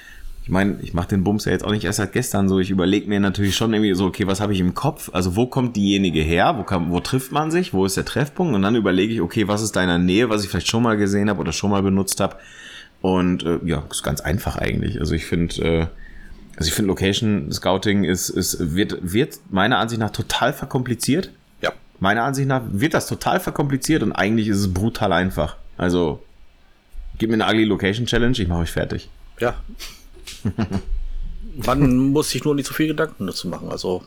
ich 0.48 0.50
meine, 0.50 0.78
ich 0.80 0.94
mache 0.94 1.08
den 1.08 1.24
Bums 1.24 1.44
ja 1.44 1.52
jetzt 1.52 1.62
auch 1.62 1.72
nicht 1.72 1.84
erst 1.84 1.98
seit 1.98 2.12
gestern 2.12 2.48
so. 2.48 2.58
Ich 2.58 2.70
überlege 2.70 3.06
mir 3.06 3.20
natürlich 3.20 3.54
schon 3.54 3.74
irgendwie 3.74 3.94
so, 3.94 4.06
okay, 4.06 4.26
was 4.26 4.40
habe 4.40 4.54
ich 4.54 4.60
im 4.60 4.72
Kopf? 4.72 5.10
Also 5.12 5.36
wo 5.36 5.46
kommt 5.46 5.76
diejenige 5.76 6.22
her? 6.22 6.54
Wo, 6.56 6.62
kann, 6.62 6.90
wo 6.90 7.00
trifft 7.00 7.32
man 7.32 7.50
sich? 7.50 7.74
Wo 7.74 7.84
ist 7.84 7.98
der 7.98 8.06
Treffpunkt? 8.06 8.54
Und 8.54 8.62
dann 8.62 8.74
überlege 8.74 9.12
ich, 9.12 9.20
okay, 9.20 9.46
was 9.46 9.60
ist 9.60 9.76
da 9.76 9.82
in 9.82 9.88
der 9.88 9.98
Nähe, 9.98 10.30
was 10.30 10.42
ich 10.44 10.48
vielleicht 10.48 10.68
schon 10.68 10.82
mal 10.82 10.96
gesehen 10.96 11.28
habe 11.28 11.40
oder 11.40 11.52
schon 11.52 11.70
mal 11.70 11.82
benutzt 11.82 12.20
habe. 12.20 12.36
Und 13.02 13.42
äh, 13.42 13.58
ja, 13.66 13.84
ist 13.90 14.02
ganz 14.02 14.22
einfach 14.22 14.56
eigentlich. 14.56 14.98
Also 15.00 15.14
ich 15.14 15.26
finde, 15.26 15.62
äh, 15.62 15.86
also 16.58 16.68
ich 16.70 16.74
finde 16.74 16.88
Location 16.88 17.52
Scouting 17.52 18.02
ist, 18.02 18.30
ist 18.30 18.74
wird, 18.74 18.98
wird 19.00 19.38
meiner 19.48 19.78
Ansicht 19.78 20.00
nach 20.00 20.10
total 20.10 20.52
verkompliziert. 20.52 21.30
Ja. 21.62 21.72
Meiner 22.00 22.24
Ansicht 22.24 22.48
nach 22.48 22.62
wird 22.72 22.94
das 22.94 23.06
total 23.06 23.38
verkompliziert 23.38 24.02
und 24.02 24.10
eigentlich 24.10 24.48
ist 24.48 24.58
es 24.58 24.74
brutal 24.74 25.12
einfach. 25.12 25.56
Also 25.76 26.20
gib 27.18 27.30
mir 27.30 27.34
eine 27.34 27.46
ugly 27.46 27.64
Location 27.64 28.06
Challenge, 28.06 28.36
ich 28.36 28.48
mache 28.48 28.62
euch 28.62 28.72
fertig. 28.72 29.08
Ja. 29.38 29.54
Man 31.64 31.96
muss 31.96 32.30
sich 32.30 32.44
nur 32.44 32.56
nicht 32.56 32.66
so 32.66 32.74
viel 32.74 32.88
Gedanken 32.88 33.28
dazu 33.28 33.46
machen. 33.46 33.70
Also, 33.70 34.02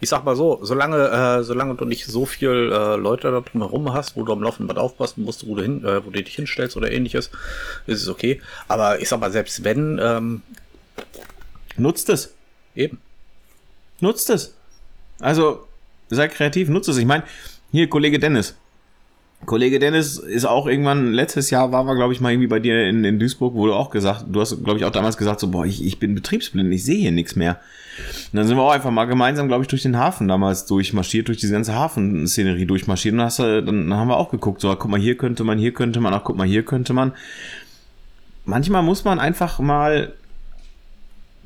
ich 0.00 0.08
sag 0.08 0.24
mal 0.24 0.36
so, 0.36 0.58
solange, 0.62 1.08
äh, 1.08 1.42
solange 1.42 1.74
du 1.74 1.84
nicht 1.84 2.06
so 2.06 2.24
viel 2.24 2.70
äh, 2.72 2.96
Leute 2.96 3.30
da 3.30 3.40
drumherum 3.40 3.92
hast, 3.92 4.16
wo 4.16 4.22
du 4.22 4.32
am 4.32 4.42
laufenden 4.42 4.68
Band 4.68 4.78
aufpassen 4.78 5.22
musst, 5.24 5.46
wo 5.46 5.54
du, 5.54 5.62
hin, 5.62 5.84
äh, 5.84 6.04
wo 6.04 6.10
du 6.10 6.22
dich 6.22 6.34
hinstellst 6.34 6.78
oder 6.78 6.90
ähnliches, 6.90 7.30
ist 7.86 8.02
es 8.02 8.08
okay. 8.08 8.40
Aber 8.68 9.00
ich 9.00 9.08
sag 9.08 9.20
mal, 9.20 9.30
selbst 9.30 9.64
wenn, 9.64 10.00
ähm, 10.02 10.42
Nutzt 11.76 12.08
es. 12.08 12.34
eben. 12.74 12.98
Nutzt 14.00 14.30
es. 14.30 14.54
Also, 15.20 15.66
sei 16.10 16.28
kreativ, 16.28 16.68
nutzt 16.68 16.88
es. 16.88 16.96
Ich 16.96 17.06
meine, 17.06 17.24
hier, 17.70 17.88
Kollege 17.88 18.18
Dennis. 18.18 18.56
Kollege 19.44 19.78
Dennis 19.78 20.18
ist 20.18 20.44
auch 20.44 20.66
irgendwann, 20.66 21.12
letztes 21.12 21.50
Jahr 21.50 21.72
waren 21.72 21.86
wir, 21.86 21.96
glaube 21.96 22.12
ich, 22.12 22.20
mal 22.20 22.30
irgendwie 22.30 22.46
bei 22.46 22.60
dir 22.60 22.88
in, 22.88 23.04
in 23.04 23.18
Duisburg, 23.18 23.54
wo 23.54 23.66
du 23.66 23.74
auch 23.74 23.90
gesagt, 23.90 24.26
du 24.28 24.40
hast, 24.40 24.62
glaube 24.62 24.78
ich, 24.78 24.84
auch 24.84 24.90
damals 24.90 25.16
gesagt, 25.16 25.40
so, 25.40 25.48
boah, 25.48 25.66
ich, 25.66 25.84
ich 25.84 25.98
bin 25.98 26.14
betriebsblind, 26.14 26.72
ich 26.72 26.84
sehe 26.84 26.98
hier 26.98 27.10
nichts 27.10 27.34
mehr. 27.34 27.60
Und 28.32 28.36
dann 28.36 28.46
sind 28.46 28.56
wir 28.56 28.62
auch 28.62 28.70
einfach 28.70 28.90
mal 28.90 29.06
gemeinsam, 29.06 29.48
glaube 29.48 29.62
ich, 29.62 29.68
durch 29.68 29.82
den 29.82 29.96
Hafen 29.96 30.28
damals 30.28 30.66
durchmarschiert, 30.66 31.28
durch 31.28 31.38
diese 31.38 31.52
ganze 31.52 31.74
Hafenszenerie 31.74 32.66
durchmarschiert. 32.66 33.12
Und 33.12 33.18
dann, 33.18 33.26
hast 33.26 33.40
du, 33.40 33.62
dann 33.62 33.92
haben 33.94 34.08
wir 34.08 34.16
auch 34.16 34.30
geguckt, 34.30 34.60
so, 34.60 34.74
guck 34.76 34.90
mal, 34.90 35.00
hier 35.00 35.16
könnte 35.16 35.44
man, 35.44 35.58
hier 35.58 35.74
könnte 35.74 36.00
man, 36.00 36.14
ach, 36.14 36.22
guck 36.24 36.36
mal, 36.36 36.46
hier 36.46 36.64
könnte 36.64 36.92
man. 36.92 37.12
Manchmal 38.44 38.82
muss 38.82 39.04
man 39.04 39.18
einfach 39.18 39.58
mal, 39.58 40.12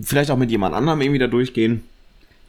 vielleicht 0.00 0.30
auch 0.30 0.36
mit 0.36 0.50
jemand 0.50 0.74
anderem 0.74 1.00
irgendwie 1.00 1.18
da 1.18 1.26
durchgehen 1.26 1.82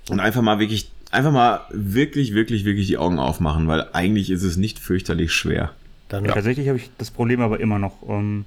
und 0.09 0.19
einfach 0.19 0.41
mal 0.41 0.59
wirklich, 0.59 0.89
einfach 1.11 1.31
mal 1.31 1.61
wirklich, 1.71 2.33
wirklich, 2.33 2.65
wirklich 2.65 2.87
die 2.87 2.97
Augen 2.97 3.19
aufmachen, 3.19 3.67
weil 3.67 3.87
eigentlich 3.93 4.29
ist 4.29 4.43
es 4.43 4.57
nicht 4.57 4.79
fürchterlich 4.79 5.31
schwer. 5.33 5.73
Dann 6.09 6.23
Tatsächlich 6.25 6.67
habe 6.69 6.77
ich 6.77 6.89
das 6.97 7.11
Problem 7.11 7.41
aber 7.41 7.59
immer 7.59 7.79
noch. 7.79 7.97
Ähm, 8.07 8.45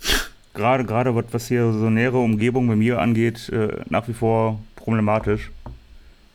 gerade, 0.54 0.84
gerade 0.84 1.14
was, 1.32 1.48
hier 1.48 1.72
so 1.72 1.90
nähere 1.90 2.18
Umgebung 2.18 2.68
bei 2.68 2.76
mir 2.76 3.00
angeht, 3.00 3.48
äh, 3.48 3.68
nach 3.88 4.06
wie 4.08 4.12
vor 4.12 4.60
problematisch. 4.76 5.50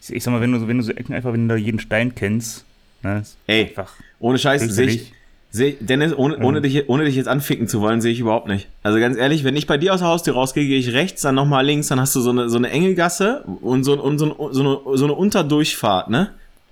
Ich, 0.01 0.13
ich 0.13 0.23
sag 0.23 0.31
mal, 0.31 0.41
wenn 0.41 0.51
du, 0.51 0.59
so- 0.59 0.67
wenn 0.67 0.77
du 0.77 0.83
so 0.83 0.91
Ecken 0.91 1.13
einfach, 1.13 1.33
wenn 1.33 1.47
du 1.47 1.55
da 1.55 1.59
jeden 1.59 1.79
Stein 1.79 2.15
kennst, 2.15 2.65
ne, 3.03 3.19
ist 3.19 3.37
Ey, 3.47 3.67
einfach 3.69 3.93
ohne 4.19 4.37
Scheiß, 4.37 4.61
sehe 4.63 4.87
ich. 4.87 5.13
Seh, 5.51 5.75
Dennis, 5.79 6.13
ohne, 6.15 6.37
ohne, 6.39 6.61
dich, 6.61 6.87
ohne 6.89 7.05
dich 7.05 7.15
jetzt 7.15 7.27
anficken 7.27 7.67
zu 7.67 7.81
wollen, 7.81 8.01
sehe 8.01 8.11
ich 8.11 8.19
überhaupt 8.19 8.47
nicht. 8.47 8.67
Also 8.83 8.99
ganz 8.99 9.17
ehrlich, 9.17 9.43
wenn 9.43 9.55
ich 9.55 9.65
bei 9.67 9.77
dir 9.77 9.93
aus 9.93 9.99
der 9.99 10.07
Haustür 10.09 10.33
rausgehe, 10.35 10.65
gehe 10.67 10.77
ich 10.79 10.93
rechts, 10.93 11.21
dann 11.23 11.35
nochmal 11.35 11.65
links, 11.65 11.87
dann 11.87 11.99
hast 11.99 12.15
du 12.15 12.21
so 12.21 12.29
eine, 12.29 12.49
so 12.49 12.57
eine 12.57 12.69
enge 12.69 12.93
Gasse 12.95 13.43
und 13.61 13.83
so, 13.83 13.99
und 14.01 14.19
so, 14.19 14.25
ein- 14.27 14.53
so, 14.53 14.61
eine, 14.85 14.97
so 14.97 15.05
eine 15.05 15.13
Unterdurchfahrt, 15.13 16.09
ne? 16.09 16.29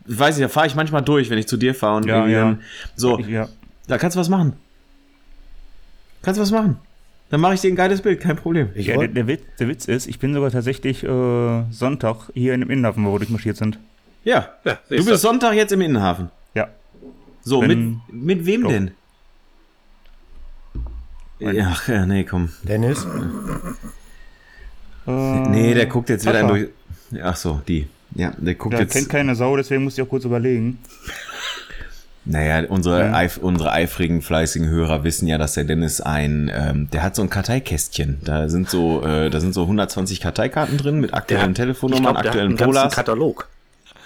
Ich 0.08 0.18
weiß 0.18 0.38
nicht, 0.38 0.46
da 0.46 0.50
fahre 0.50 0.68
ich 0.68 0.76
manchmal 0.76 1.02
durch, 1.02 1.30
wenn 1.30 1.38
ich 1.38 1.48
zu 1.48 1.58
dir 1.58 1.74
fahre 1.76 1.98
und 1.98 2.06
Ja, 2.06 2.16
irgendwie 2.18 2.34
ja. 2.34 2.40
dann, 2.42 2.62
so, 2.96 3.20
Ich, 3.20 3.28
ja. 3.28 3.50
da 3.88 3.98
kannst 3.98 4.16
du 4.16 4.20
was 4.20 4.30
machen. 4.30 4.54
Kannst 6.22 6.38
du 6.38 6.42
was 6.42 6.52
machen. 6.52 6.78
Dann 7.30 7.42
mache 7.42 7.56
ich 7.56 7.62
dir 7.62 7.68
ein 7.72 7.76
geiles 7.76 8.02
Bild, 8.02 8.22
kein 8.22 8.38
Problem. 8.38 8.70
ich 8.76 8.88
ja 8.88 8.98
der, 8.98 9.10
der, 9.10 9.28
Witz, 9.28 9.42
der 9.60 9.68
Witz 9.68 9.86
ist, 9.86 10.08
ich 10.08 10.18
bin 10.20 10.34
sogar 10.34 10.50
tatsächlich 10.52 11.04
äh, 11.04 11.64
Sonntag 11.72 12.30
hier 12.34 12.54
in 12.54 12.62
dem 12.62 12.70
Innenhafen, 12.70 13.06
wo 13.06 13.12
wir 13.14 13.20
durchmarschiert 13.20 13.58
sind. 13.58 13.78
Ja, 14.24 14.48
Ja, 14.64 14.78
du 14.90 15.04
bist 15.06 15.22
Sonntag 15.22 15.54
jetzt 15.56 15.72
im 15.74 15.82
Innenhafen. 15.82 16.30
So, 17.48 17.62
Wenn- 17.62 18.02
mit, 18.10 18.24
mit 18.40 18.46
wem 18.46 18.64
Doch. 18.64 18.70
denn? 18.70 18.92
Ach, 21.62 21.88
ja, 21.88 22.06
nee, 22.06 22.24
komm. 22.26 22.50
Dennis, 22.64 23.06
Äh, 25.06 25.12
Nee, 25.50 25.74
der 25.74 25.86
guckt 25.86 26.10
jetzt 26.10 26.26
wieder 26.26 26.46
durch. 26.46 26.68
Ach 27.24 27.36
so, 27.38 27.62
die. 27.66 27.88
Ja, 28.16 28.34
der 28.38 28.56
guckt 28.56 28.74
Da 28.76 28.80
jetzt. 28.80 28.92
kennt 28.92 29.08
keine 29.08 29.36
Sau, 29.36 29.56
deswegen 29.56 29.86
muss 29.86 29.98
ich 29.98 30.04
auch 30.04 30.10
kurz 30.10 30.26
überlegen. 30.26 30.80
Naja, 32.26 32.68
unsere, 32.68 33.06
Ja. 33.06 33.14
eif 33.14 33.38
unsere 33.38 33.72
eifrigen, 33.72 34.22
fleißigen 34.22 34.68
Hörer 34.68 35.06
wissen 35.06 35.28
ja, 35.28 35.38
dass 35.38 35.54
der 35.54 35.64
Dennis 35.64 36.02
ein, 36.02 36.52
ähm, 36.54 36.90
der 36.92 37.04
hat 37.04 37.16
so 37.16 37.22
ein 37.22 37.30
Karteikästchen. 37.30 38.18
Da 38.26 38.50
sind 38.50 38.70
so, 38.70 39.02
äh, 39.06 39.30
da 39.30 39.40
sind 39.40 39.54
so 39.54 39.66
120 39.68 40.20
Karteikarten 40.20 40.78
drin 40.78 41.00
mit 41.00 41.14
aktuellen 41.14 41.54
Telefonnummern, 41.56 42.04
glaub, 42.16 42.24
der 42.24 42.32
hat 42.32 42.36
aktuellen 42.38 42.58
Polars. 42.58 42.94
Katalog. 42.94 43.48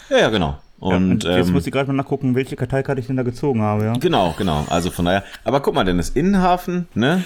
Ja, 0.10 0.17
ja, 0.19 0.30
genau. 0.30 0.60
Und, 0.82 1.24
jetzt 1.24 1.48
ähm, 1.48 1.54
muss 1.54 1.67
ich 1.67 1.72
gerade 1.72 1.88
mal 1.88 1.94
nachgucken, 1.94 2.34
welche 2.34 2.56
Karteikarte 2.56 3.00
ich 3.00 3.08
denn 3.08 3.15
da 3.15 3.22
gezogen 3.22 3.62
habe, 3.62 3.86
ja. 3.86 3.94
Genau, 3.94 4.34
genau. 4.36 4.65
Also 4.67 4.89
von 4.89 5.06
daher. 5.06 5.24
Aber 5.44 5.62
guck 5.62 5.76
mal, 5.76 5.84
Dennis, 5.84 6.10
Innenhafen, 6.10 6.88
ne? 6.96 7.24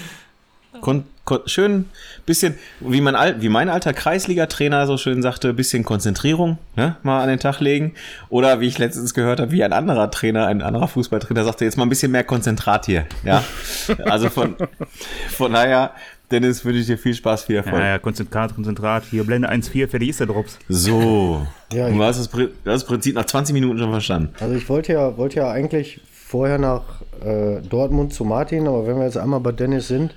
Kon 0.82 1.04
kon 1.26 1.40
schön 1.46 1.86
bisschen, 2.24 2.54
wie, 2.80 3.00
mein 3.00 3.14
al 3.14 3.42
wie 3.42 3.48
mein 3.48 3.68
alter 3.68 3.92
Kreisliga-Trainer 3.92 4.86
so 4.86 4.96
schön 4.96 5.22
sagte, 5.22 5.52
bisschen 5.52 5.84
Konzentrierung, 5.84 6.56
ne? 6.76 6.96
Mal 7.02 7.22
an 7.22 7.28
den 7.28 7.40
Tag 7.40 7.60
legen. 7.60 7.94
Oder 8.28 8.60
wie 8.60 8.68
ich 8.68 8.78
letztens 8.78 9.12
gehört 9.12 9.40
habe, 9.40 9.50
wie 9.50 9.64
ein 9.64 9.72
anderer 9.72 10.10
Trainer, 10.10 10.46
ein 10.46 10.62
anderer 10.62 10.88
Fußballtrainer 10.88 11.44
sagte, 11.44 11.64
jetzt 11.64 11.76
mal 11.76 11.84
ein 11.84 11.88
bisschen 11.88 12.12
mehr 12.12 12.24
Konzentrat 12.24 12.86
hier. 12.86 13.06
Ja. 13.24 13.42
Also 14.04 14.30
von, 14.30 14.56
von 15.30 15.52
daher, 15.52 15.92
Dennis, 16.30 16.64
wünsche 16.64 16.80
ich 16.80 16.86
dir 16.86 16.98
viel 16.98 17.14
Spaß, 17.14 17.44
viel 17.44 17.56
Erfolg. 17.56 17.76
Ja, 17.76 17.86
ja, 17.86 17.98
Konzentrat, 17.98 18.54
Konzentrat. 18.54 19.04
Hier, 19.04 19.24
Blende 19.24 19.50
1.4, 19.50 19.86
fertig 19.86 20.08
ist 20.08 20.20
der 20.20 20.26
Drops. 20.26 20.58
So. 20.68 21.46
Ja, 21.72 21.88
du 21.88 22.02
hast 22.02 22.18
das, 22.18 22.48
das 22.64 22.84
Prinzip 22.84 23.14
nach 23.14 23.26
20 23.26 23.52
Minuten 23.52 23.78
schon 23.78 23.90
verstanden. 23.90 24.34
also 24.40 24.54
ich 24.54 24.68
wollte 24.68 24.92
ja, 24.92 25.16
wollte 25.16 25.36
ja 25.36 25.50
eigentlich 25.50 26.00
vorher 26.12 26.58
nach 26.58 27.02
äh, 27.24 27.60
Dortmund 27.62 28.12
zu 28.12 28.24
Martin, 28.24 28.66
aber 28.66 28.86
wenn 28.86 28.96
wir 28.96 29.04
jetzt 29.04 29.16
einmal 29.16 29.40
bei 29.40 29.52
Dennis 29.52 29.86
sind, 29.86 30.14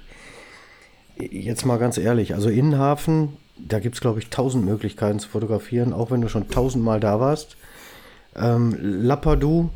jetzt 1.18 1.66
mal 1.66 1.78
ganz 1.78 1.98
ehrlich, 1.98 2.34
also 2.34 2.50
Innenhafen, 2.50 3.38
da 3.58 3.80
gibt 3.80 3.96
es 3.96 4.02
glaube 4.02 4.20
ich 4.20 4.30
tausend 4.30 4.66
Möglichkeiten 4.66 5.20
zu 5.20 5.30
fotografieren, 5.30 5.94
auch 5.94 6.10
wenn 6.10 6.22
du 6.22 6.30
schon 6.30 6.50
tausendmal 6.50 7.00
da 7.00 7.20
warst. 7.20 7.58
Ähm, 8.36 8.76
Lappadu, 8.82 9.70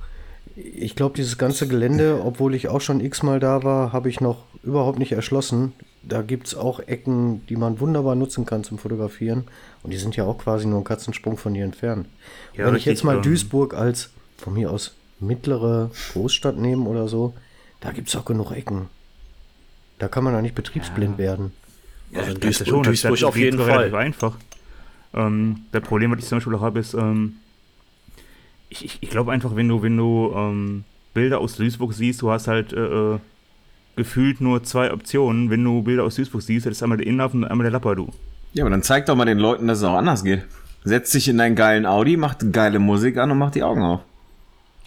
ich 0.55 0.95
glaube 0.95 1.15
dieses 1.15 1.37
ganze 1.37 1.67
Gelände, 1.67 2.21
obwohl 2.23 2.55
ich 2.55 2.69
auch 2.69 2.81
schon 2.81 2.99
x-mal 3.01 3.39
da 3.39 3.63
war, 3.63 3.93
habe 3.93 4.09
ich 4.09 4.21
noch 4.21 4.45
überhaupt 4.63 4.99
nicht 4.99 5.11
erschlossen. 5.11 5.73
Da 6.05 6.21
gibt 6.21 6.47
es 6.47 6.55
auch 6.55 6.79
Ecken, 6.81 7.45
die 7.47 7.55
man 7.55 7.79
wunderbar 7.79 8.15
nutzen 8.15 8.45
kann 8.45 8.63
zum 8.65 8.77
Fotografieren. 8.77 9.45
Und 9.83 9.91
die 9.91 9.97
sind 9.97 10.15
ja 10.17 10.25
auch 10.25 10.37
quasi 10.37 10.65
nur 10.65 10.75
einen 10.75 10.83
Katzensprung 10.83 11.37
von 11.37 11.55
hier 11.55 11.63
entfernt. 11.63 12.07
Ja, 12.55 12.65
Wenn 12.67 12.75
ich 12.75 12.85
jetzt 12.85 13.03
mal 13.05 13.15
ähm, 13.17 13.21
Duisburg 13.21 13.73
als 13.73 14.09
von 14.37 14.53
mir 14.53 14.69
aus 14.69 14.95
mittlere 15.21 15.91
Großstadt 16.11 16.57
nehme 16.57 16.83
oder 16.89 17.07
so, 17.07 17.33
da 17.79 17.91
gibt 17.91 18.09
es 18.09 18.15
auch 18.17 18.25
genug 18.25 18.51
Ecken. 18.51 18.89
Da 19.99 20.09
kann 20.09 20.25
man 20.25 20.33
doch 20.33 20.41
nicht 20.41 20.55
betriebsblind 20.55 21.17
werden. 21.17 21.53
Also 22.13 22.31
in 22.33 22.39
Das 22.41 22.49
ist 22.49 22.59
Duisburg, 22.61 22.83
das- 22.83 22.91
Duisburg 22.91 23.11
das 23.19 23.23
auf 23.23 23.37
jeden 23.37 23.59
Fall. 23.59 23.95
einfach. 23.95 24.37
Ähm, 25.13 25.61
das 25.71 25.83
Problem, 25.83 26.11
was 26.11 26.19
ich 26.19 26.25
zum 26.25 26.37
Beispiel 26.39 26.55
auch 26.55 26.61
habe, 26.61 26.79
ist, 26.79 26.93
ähm, 26.95 27.35
ich, 28.69 28.83
ich, 28.85 28.97
ich 29.01 29.09
glaube 29.09 29.31
einfach, 29.31 29.55
wenn 29.55 29.67
du, 29.69 29.81
wenn 29.81 29.95
du 29.95 30.33
ähm, 30.35 30.83
Bilder 31.13 31.39
aus 31.39 31.55
Duisburg 31.55 31.93
siehst, 31.93 32.21
du 32.21 32.31
hast 32.31 32.47
halt 32.47 32.73
äh, 32.73 33.13
äh, 33.13 33.19
gefühlt 33.95 34.41
nur 34.41 34.63
zwei 34.63 34.91
Optionen. 34.91 35.49
Wenn 35.49 35.63
du 35.63 35.81
Bilder 35.81 36.03
aus 36.03 36.15
Duisburg 36.15 36.41
siehst, 36.41 36.65
das 36.65 36.71
ist 36.73 36.83
einmal 36.83 36.97
der 36.97 37.07
Innenhafen 37.07 37.43
und 37.43 37.49
einmal 37.49 37.63
der 37.65 37.71
Lappadu. 37.71 38.09
Ja, 38.53 38.63
aber 38.63 38.69
dann 38.71 38.83
zeig 38.83 39.05
doch 39.05 39.15
mal 39.15 39.25
den 39.25 39.39
Leuten, 39.39 39.67
dass 39.67 39.79
es 39.79 39.83
auch 39.83 39.95
anders 39.95 40.23
geht. 40.23 40.43
Setz 40.83 41.11
dich 41.11 41.27
in 41.29 41.37
deinen 41.37 41.55
geilen 41.55 41.85
Audi, 41.85 42.17
mach 42.17 42.35
geile 42.51 42.77
Musik 42.79 43.17
an 43.17 43.31
und 43.31 43.37
mach 43.37 43.51
die 43.51 43.63
Augen 43.63 43.81
auf. 43.81 44.01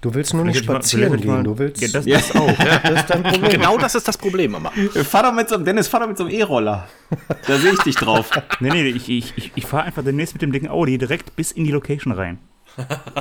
Du 0.03 0.12
willst 0.14 0.35
nur 0.35 0.45
nicht 0.45 0.57
mal- 0.66 0.75
spazieren 0.75 1.14
ich 1.14 1.23
gehen, 1.23 1.31
mal- 1.31 1.42
du 1.42 1.59
willst. 1.59 1.81
Ja, 1.81 1.88
das, 1.88 2.05
Ja. 2.07 2.19
das 2.19 2.37
auch. 2.37 2.53
das 2.83 3.01
ist 3.01 3.11
dein 3.11 3.23
Problem. 3.25 3.51
Genau 3.51 3.79
das 3.79 3.95
ist 3.95 4.07
das 4.07 4.19
Problem 4.19 4.55
immer. 4.55 4.71
Fahr 5.05 5.23
doch 5.23 5.33
mit 5.33 5.49
so 5.49 5.55
einem, 5.55 5.64
Dennis, 5.64 5.88
fahr 5.88 6.01
doch 6.01 6.07
mit 6.09 6.19
so 6.19 6.25
einem 6.25 6.35
E-Roller. 6.35 6.87
Da 7.47 7.57
sehe 7.57 7.73
ich 7.73 7.79
dich 7.81 7.97
drauf. 7.97 8.31
Nee, 8.61 8.69
nee, 8.71 8.88
ich, 8.88 9.09
ich, 9.09 9.33
ich, 9.37 9.53
ich 9.55 9.66
fahre 9.66 9.85
einfach 9.85 10.05
demnächst 10.05 10.35
mit 10.35 10.42
dem 10.42 10.53
dicken 10.53 10.69
Audi 10.69 10.99
direkt 10.99 11.35
bis 11.35 11.51
in 11.51 11.64
die 11.64 11.71
Location 11.73 12.12
rein. 12.12 12.38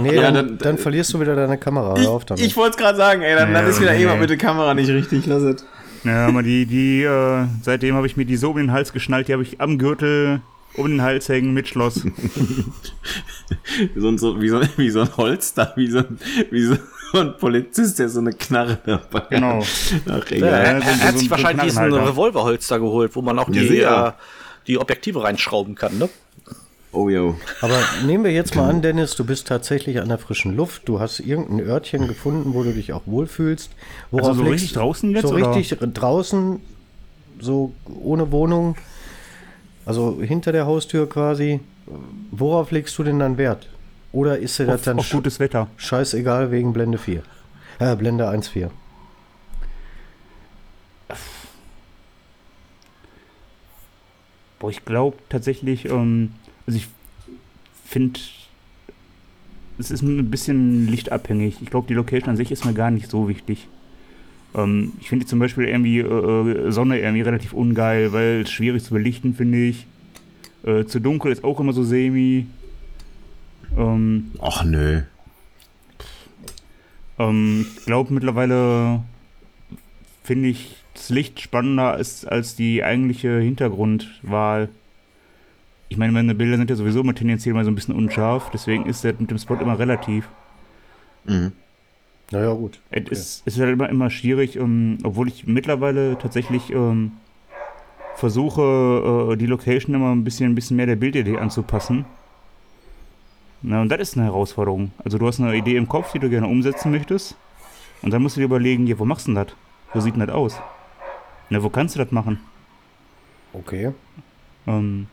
Nee, 0.02 0.16
Ja, 0.16 0.22
dann, 0.24 0.34
dann- 0.34 0.58
dann, 0.58 0.78
verlierst 0.78 1.14
du 1.14 1.20
wieder 1.22 1.36
deine 1.36 1.58
Kamera. 1.58 1.96
Hör 1.98 2.10
auf 2.12 2.26
damit. 2.26 2.44
Ich 2.44 2.56
wollte 2.58 2.72
es 2.72 2.78
gerade 2.78 2.98
sagen, 2.98 3.22
ey, 3.22 3.36
dann, 3.36 3.54
dann 3.54 3.64
Ja, 3.64 3.70
ist 3.70 3.80
wieder 3.82 3.94
nee. 3.94 4.00
jemand 4.00 4.20
mit 4.22 4.30
der 4.30 4.38
Kamera 4.38 4.74
nicht 4.74 4.90
richtig. 4.90 5.26
Lass 5.26 5.44
es. 5.44 5.66
Ja, 6.04 6.28
aber 6.28 6.44
die, 6.44 6.66
die, 6.66 7.04
äh, 7.04 7.46
seitdem 7.64 7.96
habe 7.96 8.06
ich 8.08 8.16
mir 8.18 8.26
die 8.26 8.36
so 8.38 8.52
um 8.52 8.58
den 8.58 8.72
Hals 8.72 8.94
geschnallt, 8.94 9.28
die 9.28 9.34
habe 9.34 9.44
ich 9.44 9.60
am 9.62 9.78
Gürtel 9.78 10.42
um 10.76 10.88
den 10.90 11.02
Hals 11.02 11.30
hängen 11.30 11.54
mit 11.54 11.68
Schloss. 11.68 12.02
So, 13.96 14.08
ein- 14.08 14.18
so, 14.18 14.42
wie, 14.42 14.50
so, 14.50 14.60
wie 14.78 14.90
so 14.90 15.02
ein 15.02 15.18
Holster, 15.18 15.72
wie 15.76 15.88
so, 15.88 16.00
ein- 16.00 16.18
wie 16.50 16.64
so 16.64 16.76
ein 17.14 17.38
Polizist, 17.38 18.00
der 18.00 18.10
so 18.10 18.20
eine 18.20 18.32
Knarre 18.34 18.80
dabei 18.86 19.20
hat. 19.20 19.30
Genau. 19.30 19.60
Ach, 20.10 20.32
Er, 20.32 20.32
egal. 20.32 20.52
er, 20.52 20.82
so- 20.82 20.88
er 20.88 20.94
so- 20.96 21.04
hat 21.04 21.12
so 21.14 21.18
sich 21.20 21.28
ein 21.28 21.32
wahrscheinlich 21.32 21.66
diesen. 21.66 21.94
Revolverholster 21.94 22.80
geholt, 22.80 23.16
wo 23.16 23.22
man 23.22 23.38
auch 23.38 23.48
Ja, 23.50 23.62
die, 23.62 23.68
sicher. 23.68 24.08
äh, 24.18 24.22
die 24.68 24.78
Objektive 24.80 25.24
reinschrauben 25.24 25.76
kann, 25.76 25.98
ne? 26.00 26.10
Oh, 26.96 27.10
yo. 27.10 27.36
Aber 27.62 27.78
nehmen 28.06 28.24
wir 28.24 28.32
jetzt 28.32 28.56
mal 28.56 28.70
an, 28.70 28.82
Dennis, 28.82 29.16
du 29.16 29.26
bist 29.26 29.48
tatsächlich 29.48 30.00
an 30.00 30.08
der 30.08 30.18
frischen 30.18 30.56
Luft. 30.56 30.88
Du 30.88 31.02
hast 31.02 31.20
irgendein 31.20 31.60
Örtchen 31.68 32.08
gefunden, 32.08 32.54
wo 32.54 32.64
du 32.64 32.72
dich 32.72 32.94
auch 32.94 33.02
wohlfühlst. 33.06 33.72
Worauf 34.12 34.30
Also 34.30 34.38
so 34.40 34.44
legst- 34.46 34.54
richtig 34.54 34.74
draußen 34.74 35.12
jetzt, 35.12 35.28
So 35.28 35.36
oder? 35.36 35.56
richtig 35.56 35.78
draußen, 35.94 36.62
so 37.42 37.74
ohne 38.02 38.32
Wohnung, 38.32 38.78
also 39.86 40.22
hinter 40.22 40.54
der 40.54 40.66
Haustür 40.68 41.10
quasi. 41.10 41.60
Worauf 42.32 42.72
legst 42.72 42.98
du 42.98 43.04
denn 43.04 43.20
dann 43.20 43.38
Wert? 43.38 43.68
Oder 44.14 44.38
ist 44.40 44.58
dir 44.58 44.66
das 44.66 44.76
Auf, 44.80 44.86
dann 44.86 45.00
auf 45.00 45.10
gutes 45.10 45.42
Wetter. 45.42 45.68
scheißegal 45.76 46.50
wegen 46.50 46.72
Blende 46.72 46.98
4? 46.98 47.22
Äh, 47.80 47.96
Blende 47.98 48.30
1.4. 48.30 48.70
Boah, 54.60 54.70
ich 54.70 54.86
glaube 54.86 55.18
tatsächlich, 55.30 55.86
ähm, 55.86 56.34
also 56.68 56.78
ich 56.78 56.88
finde, 57.86 58.20
es 59.78 59.92
ist 59.92 60.02
ein 60.02 60.30
bisschen 60.30 60.88
lichtabhängig. 60.88 61.58
Ich 61.62 61.70
glaube, 61.70 61.88
die 61.88 61.94
Location 61.94 62.30
an 62.30 62.38
sich 62.38 62.52
ist 62.52 62.66
mir 62.66 62.74
gar 62.74 62.92
nicht 62.92 63.10
so 63.10 63.28
wichtig. 63.28 63.68
Ähm, 64.56 64.94
ich 65.00 65.10
finde 65.10 65.26
zum 65.26 65.40
Beispiel 65.40 65.66
irgendwie 65.66 66.00
äh, 66.00 66.68
äh, 66.68 66.72
Sonne 66.72 67.00
irgendwie 67.00 67.22
relativ 67.22 67.54
ungeil, 67.54 68.14
weil 68.14 68.42
es 68.42 68.52
schwierig 68.52 68.84
zu 68.84 68.94
belichten, 68.94 69.36
finde 69.36 69.66
ich. 69.66 69.86
Äh, 70.64 70.86
zu 70.86 71.00
dunkel 71.00 71.32
ist 71.32 71.44
auch 71.44 71.60
immer 71.60 71.74
so 71.74 71.84
semi. 71.84 72.48
Ähm, 73.78 74.32
Ach 74.42 74.64
nö. 74.64 75.02
ähm, 77.20 77.66
ich 77.78 77.86
glaube 77.86 78.14
mittlerweile 78.14 79.02
finde 80.24 80.50
ich 80.50 80.78
das 80.94 81.10
Licht 81.10 81.42
spannender 81.42 81.92
als, 81.92 82.26
als 82.26 82.56
die 82.56 82.84
eigentliche 82.84 83.40
Hintergrundwahl. 83.40 84.70
Ich 85.88 85.98
meine, 85.98 86.12
meine 86.12 86.36
Bilder 86.36 86.58
sind 86.58 86.70
ja 86.70 86.76
sowieso 86.76 87.02
immer 87.02 87.14
tendenziell 87.14 87.54
mal 87.54 87.64
so 87.64 87.72
ein 87.72 87.76
bisschen 87.76 87.96
unscharf, 87.96 88.50
deswegen 88.52 88.86
ist 88.86 89.04
das 89.04 89.20
mit 89.20 89.30
dem 89.30 89.38
Spot 89.38 89.56
immer 89.56 89.78
relativ. 89.78 90.28
Mhm. 91.26 91.52
Naja, 92.32 92.54
gut. 92.54 92.80
Es 92.90 93.04
ist, 93.12 93.44
es 93.46 93.56
ist 93.56 93.60
halt 93.60 93.74
immer, 93.74 93.90
immer 93.90 94.10
schwierig, 94.10 94.56
ähm, 94.56 94.98
obwohl 95.04 95.28
ich 95.28 95.46
mittlerweile 95.46 96.18
tatsächlich 96.18 96.72
ähm, 96.72 97.12
versuche, 98.16 99.32
äh, 99.34 99.36
die 99.36 99.46
Location 99.46 99.94
immer 99.96 100.12
ein 100.12 100.24
bisschen, 100.24 100.52
ein 100.52 100.56
bisschen 100.56 100.78
mehr 100.78 100.88
der 100.88 100.96
Bildidee 100.96 101.38
anzupassen. 101.38 102.06
Na, 103.62 103.82
und 103.82 103.90
das 103.90 104.00
ist 104.00 104.18
eine 104.18 104.26
Herausforderung. 104.26 104.92
Also 105.04 105.18
du 105.18 105.28
hast 105.28 105.40
eine 105.40 105.56
Idee 105.56 105.76
im 105.76 105.88
Kopf, 105.88 106.12
die 106.14 106.20
du 106.20 106.30
gerne 106.30 106.48
umsetzen 106.48 106.92
möchtest. 106.92 107.36
Und 108.02 108.12
dann 108.12 108.22
musst 108.22 108.36
du 108.36 108.40
dir 108.40 108.46
überlegen, 108.46 108.88
ja, 108.88 108.98
wo 108.98 109.06
machst 109.06 109.28
du 109.28 109.34
denn 109.34 109.44
das? 109.44 109.56
Wo 109.94 110.00
sieht 110.00 110.16
denn 110.16 110.26
das 110.26 110.36
aus? 110.36 110.60
Na, 111.50 111.62
wo 111.62 111.70
kannst 111.70 111.96
du 111.96 112.00
das 112.00 112.12
machen? 112.12 112.40
Okay. 113.54 113.92
Ähm, 114.68 115.08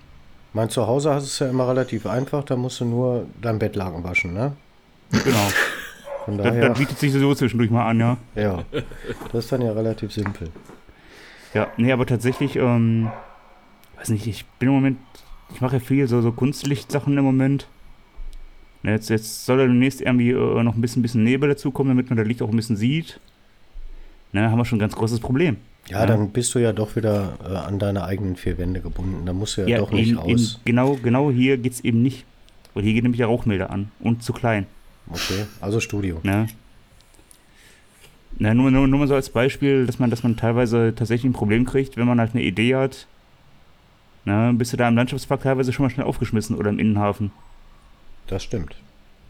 Mein 0.55 0.69
Zuhause 0.69 1.15
hast 1.15 1.25
es 1.25 1.39
ja 1.39 1.49
immer 1.49 1.69
relativ 1.69 2.07
einfach, 2.07 2.45
da 2.45 2.57
musst 2.57 2.81
du 2.81 2.85
nur 2.85 3.27
dein 3.41 3.59
Bettlaken 3.59 4.05
waschen, 4.05 4.35
ne? 4.35 4.53
genau. 5.11 5.49
Von 6.25 6.39
Das, 6.39 6.47
daher, 6.47 6.69
das 6.69 6.79
bietet 6.79 6.99
sich 6.99 7.13
so 7.13 7.35
zwischendurch 7.35 7.71
mal 7.71 7.89
an, 7.89 7.99
ja. 7.99 8.17
ja, 8.35 8.63
das 9.33 9.45
ist 9.45 9.53
dann 9.53 9.63
ja 9.63 9.73
relativ 9.73 10.13
simpel. 10.13 10.51
Ja, 11.55 11.69
nee, 11.77 11.91
aber 11.91 12.07
tatsächlich, 12.07 12.57
ähm, 12.57 13.11
weiß 13.97 14.11
nicht, 14.11 14.27
ich 14.27 14.45
bin 14.59 14.69
im 14.69 14.75
Moment, 14.75 14.99
ich 15.55 15.61
mache 15.61 15.77
ja 15.77 15.81
viel 15.81 16.07
so, 16.07 16.21
so 16.23 16.33
Kunstlichtsachen 16.33 17.17
im 17.17 17.25
Moment. 17.25 17.67
Jetzt, 18.83 19.11
jetzt 19.11 19.47
soll 19.47 19.61
ja 19.61 19.67
demnächst 19.67 20.01
irgendwie 20.01 20.31
äh, 20.31 20.63
noch 20.63 20.75
ein 20.75 20.81
bisschen, 20.81 21.03
bisschen 21.03 21.25
Nebel 21.25 21.49
dazukommen, 21.49 21.91
damit 21.91 22.11
man 22.11 22.17
das 22.17 22.27
Licht 22.27 22.43
auch 22.43 22.51
ein 22.51 22.57
bisschen 22.57 22.77
sieht. 22.77 23.21
Na, 24.33 24.51
haben 24.51 24.59
wir 24.59 24.65
schon 24.65 24.79
ein 24.79 24.81
ganz 24.81 24.97
großes 24.97 25.21
Problem. 25.21 25.57
Ja, 25.89 26.07
dann 26.07 26.31
bist 26.31 26.55
du 26.55 26.59
ja 26.59 26.73
doch 26.73 26.95
wieder 26.97 27.37
äh, 27.45 27.55
an 27.55 27.79
deine 27.79 28.05
eigenen 28.05 28.37
vier 28.37 28.57
Wände 28.57 28.81
gebunden. 28.81 29.27
Da 29.27 29.33
musst 29.33 29.57
du 29.57 29.63
ja, 29.69 29.79
doch 29.79 29.91
nicht 29.91 30.11
eben, 30.11 30.19
raus. 30.19 30.29
eben, 30.29 30.65
genau, 30.65 30.95
genau 31.03 31.31
hier 31.31 31.59
geht's 31.59 31.81
eben 31.81 32.03
nicht. 32.03 32.25
Weil 32.75 32.85
hier 32.85 32.95
geht 32.95 33.03
nämlich 33.03 33.19
der 33.19 33.27
Rauchmelder 33.27 33.71
an 33.71 33.91
und 34.01 34.23
zu 34.23 34.33
klein. 34.33 34.67
Okay, 35.09 35.47
also 35.61 35.81
Studio. 35.81 36.21
Ne? 36.23 36.47
Na, 38.39 38.55
nur, 38.55 38.71
nur, 38.71 38.89
nur 38.89 39.01
mal 39.01 39.09
so 39.09 39.15
als 39.15 39.29
Beispiel, 39.29 39.85
dass 39.87 39.99
man, 39.99 40.09
dass 40.09 40.23
man 40.23 40.37
teilweise 40.37 40.95
tatsächlich 40.97 41.31
ein 41.31 41.35
Problem 41.35 41.67
kriegt, 41.67 41.97
wenn 41.97 42.07
man 42.07 42.19
halt 42.19 42.35
eine 42.35 42.43
Idee 42.43 42.77
hat. 42.77 43.07
Na, 44.25 44.53
bist 44.53 44.73
du 44.73 44.77
da 44.77 44.89
im 44.89 44.97
Landschaftspark 44.97 45.43
teilweise 45.43 45.73
schon 45.73 45.85
mal 45.85 45.91
schnell 45.91 46.07
aufgeschmissen 46.07 46.57
oder 46.57 46.71
im 46.71 46.79
Innenhafen. 46.79 47.33
Das 48.29 48.43
stimmt. 48.43 48.77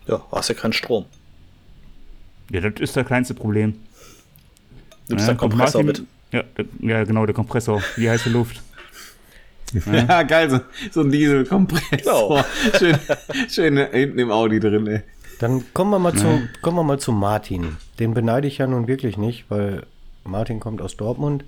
Ja, 0.07 0.23
hast 0.31 0.49
ja 0.49 0.55
keinen 0.55 0.73
Strom. 0.73 1.07
Ja, 2.51 2.61
das 2.61 2.81
ist 2.81 2.97
das 2.97 3.07
kleinste 3.07 3.35
Problem. 3.35 3.75
Nimmst 5.09 5.23
Ja, 5.23 5.29
deinen 5.29 5.39
Kompressor 5.39 5.83
kommt 5.83 5.99
mit. 5.99 6.07
Ja, 6.33 6.45
ja, 6.81 7.05
genau, 7.05 7.27
der 7.27 7.35
Kompressor, 7.35 7.83
die 7.97 8.09
heiße 8.09 8.31
Luft. 8.31 8.61
Ja, 9.91 10.23
geil, 10.23 10.51
so, 10.51 10.61
so 10.91 11.01
ein 11.01 11.11
Dieselkompressor. 11.11 12.45
Schön, 12.79 12.99
schön 13.49 13.79
hinten 13.79 14.19
im 14.19 14.31
Audi 14.31 14.61
drin, 14.61 14.87
ey. 14.87 15.01
Dann 15.39 15.65
kommen 15.73 15.91
wir 15.91 15.99
mal 15.99 16.15
zu, 16.15 16.43
kommen 16.61 16.77
wir 16.77 16.83
mal 16.83 16.99
zu 16.99 17.11
Martin. 17.11 17.79
Den 17.99 18.13
beneide 18.13 18.47
ich 18.47 18.59
ja 18.59 18.67
nun 18.67 18.87
wirklich 18.87 19.17
nicht, 19.17 19.47
weil 19.49 19.87
Martin 20.25 20.61
kommt 20.61 20.83
aus 20.83 20.99
Dortmund. 20.99 21.45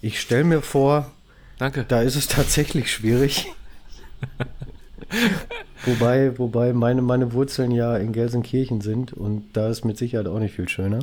Ich 0.00 0.20
stelle 0.20 0.44
mir 0.44 0.62
vor, 0.62 1.10
Danke. 1.58 1.84
da 1.86 2.00
ist 2.00 2.16
es 2.16 2.28
tatsächlich 2.28 2.90
schwierig. 2.90 3.52
wobei, 5.84 6.38
wobei 6.38 6.72
meine, 6.72 7.02
meine 7.02 7.34
Wurzeln 7.34 7.72
ja 7.72 7.94
in 7.98 8.12
Gelsenkirchen 8.12 8.80
sind 8.80 9.12
und 9.12 9.52
da 9.52 9.68
ist 9.68 9.84
mit 9.84 9.98
Sicherheit 9.98 10.28
auch 10.28 10.38
nicht 10.38 10.54
viel 10.54 10.68
schöner. 10.68 11.00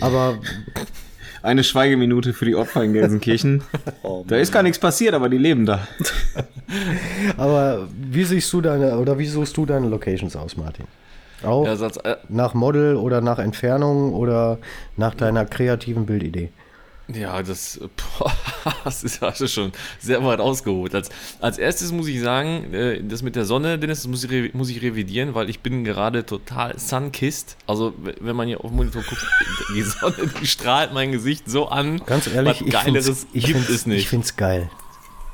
Aber 0.00 0.38
Eine 1.42 1.64
Schweigeminute 1.64 2.32
für 2.32 2.44
die 2.44 2.54
Opfer 2.54 2.82
in 2.84 2.92
Gelsenkirchen. 2.92 3.62
Oh, 4.02 4.24
Da 4.26 4.36
ist 4.36 4.52
gar 4.52 4.62
nichts 4.62 4.78
passiert, 4.78 5.14
aber 5.14 5.28
die 5.28 5.38
leben 5.38 5.66
da. 5.66 5.86
Aber 7.36 7.88
wie 7.96 8.24
siehst 8.24 8.52
du 8.52 8.60
deine 8.60 8.98
oder 8.98 9.18
wie 9.18 9.26
suchst 9.26 9.56
du 9.56 9.66
deine 9.66 9.88
Locations 9.88 10.34
aus, 10.36 10.56
Martin? 10.56 10.86
Auch 11.42 11.64
Ja, 11.66 11.76
Satz, 11.76 11.96
äh, 12.04 12.16
nach 12.28 12.54
Model 12.54 12.96
oder 12.96 13.20
nach 13.20 13.38
Entfernung 13.38 14.12
oder 14.14 14.58
nach 14.96 15.14
deiner 15.14 15.44
kreativen 15.44 16.06
Bildidee? 16.06 16.50
Ja, 17.08 17.42
das, 17.42 17.80
boah, 18.18 18.32
das 18.84 19.04
ist 19.04 19.22
also 19.22 19.46
schon 19.46 19.72
sehr 19.98 20.24
weit 20.24 20.40
ausgeholt. 20.40 20.94
Als, 20.94 21.10
als 21.40 21.58
erstes 21.58 21.92
muss 21.92 22.06
ich 22.08 22.20
sagen, 22.20 22.72
äh, 22.74 23.02
das 23.02 23.22
mit 23.22 23.36
der 23.36 23.44
Sonne, 23.44 23.78
Dennis, 23.78 23.98
das 24.02 24.08
muss 24.08 24.24
ich, 24.24 24.54
muss 24.54 24.68
ich 24.70 24.82
revidieren, 24.82 25.34
weil 25.34 25.48
ich 25.50 25.60
bin 25.60 25.84
gerade 25.84 26.24
total 26.26 26.78
sunkissed. 26.78 27.56
Also, 27.66 27.94
wenn 28.20 28.36
man 28.36 28.48
hier 28.48 28.60
auf 28.60 28.70
dem 28.70 28.76
Monitor 28.76 29.02
guckt, 29.02 29.26
die 29.74 29.82
Sonne, 29.82 30.14
die 30.40 30.46
strahlt 30.46 30.92
mein 30.92 31.12
Gesicht 31.12 31.48
so 31.50 31.68
an. 31.68 32.00
Ganz 32.06 32.26
ehrlich, 32.26 32.60
was 32.60 32.66
ich 32.66 32.72
Geileres 32.72 33.04
find's, 33.06 33.26
ich 33.32 33.44
gibt 33.44 33.56
find's, 33.58 33.70
es 33.70 33.86
nicht. 33.86 34.00
Ich 34.00 34.08
find's 34.08 34.36
geil. 34.36 34.70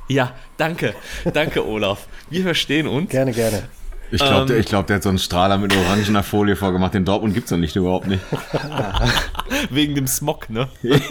ja, 0.08 0.34
danke. 0.56 0.94
Danke, 1.32 1.66
Olaf. 1.66 2.06
Wir 2.30 2.42
verstehen 2.42 2.86
uns. 2.86 3.10
Gerne, 3.10 3.32
gerne. 3.32 3.68
Ich 4.12 4.20
glaube, 4.20 4.42
Ähm. 4.42 4.46
der, 4.46 4.58
ich 4.58 4.66
glaub, 4.66 4.86
der 4.86 4.96
hat 4.96 5.02
so 5.02 5.08
einen 5.08 5.18
Strahler 5.18 5.58
mit 5.58 5.74
orangener 5.76 6.22
Folie 6.22 6.54
vorgemacht. 6.54 6.94
Den 6.94 7.04
Dortmund 7.04 7.34
gibt's 7.34 7.50
doch 7.50 7.56
nicht 7.56 7.74
überhaupt 7.74 8.06
nicht. 8.06 8.22
Wegen 9.70 9.94
dem 9.94 10.06
Smog, 10.06 10.50
ne? 10.50 10.68
Nicht 10.82 11.06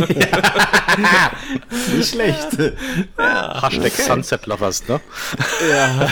schlecht. 2.10 2.58
Hashtag 3.18 3.92
Sunset 3.92 4.46
Lovers, 4.46 4.88
ne? 4.88 5.02
Ja, 5.70 6.10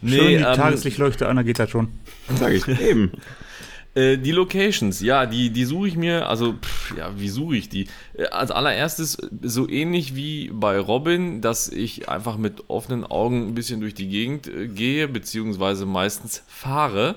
Nee, 0.00 0.16
schön 0.16 0.28
die 0.28 0.34
ähm, 0.34 0.54
Tageslichtleuchte 0.54 1.28
an, 1.28 1.36
da 1.36 1.42
geht 1.42 1.58
das 1.58 1.70
schon. 1.70 1.88
Sag 2.38 2.52
ich 2.52 2.66
eben. 2.68 3.12
Äh, 3.94 4.18
die 4.18 4.32
Locations, 4.32 5.00
ja, 5.00 5.26
die, 5.26 5.50
die 5.50 5.64
suche 5.64 5.88
ich 5.88 5.96
mir, 5.96 6.28
also, 6.28 6.54
pff, 6.54 6.96
ja, 6.96 7.10
wie 7.16 7.28
suche 7.28 7.56
ich 7.56 7.68
die? 7.68 7.88
Äh, 8.14 8.26
als 8.26 8.50
allererstes 8.50 9.18
so 9.42 9.68
ähnlich 9.68 10.14
wie 10.14 10.50
bei 10.52 10.78
Robin, 10.78 11.40
dass 11.40 11.68
ich 11.68 12.08
einfach 12.08 12.36
mit 12.36 12.68
offenen 12.68 13.04
Augen 13.04 13.48
ein 13.48 13.54
bisschen 13.54 13.80
durch 13.80 13.94
die 13.94 14.08
Gegend 14.08 14.48
äh, 14.48 14.68
gehe, 14.68 15.08
beziehungsweise 15.08 15.86
meistens 15.86 16.42
fahre. 16.46 17.16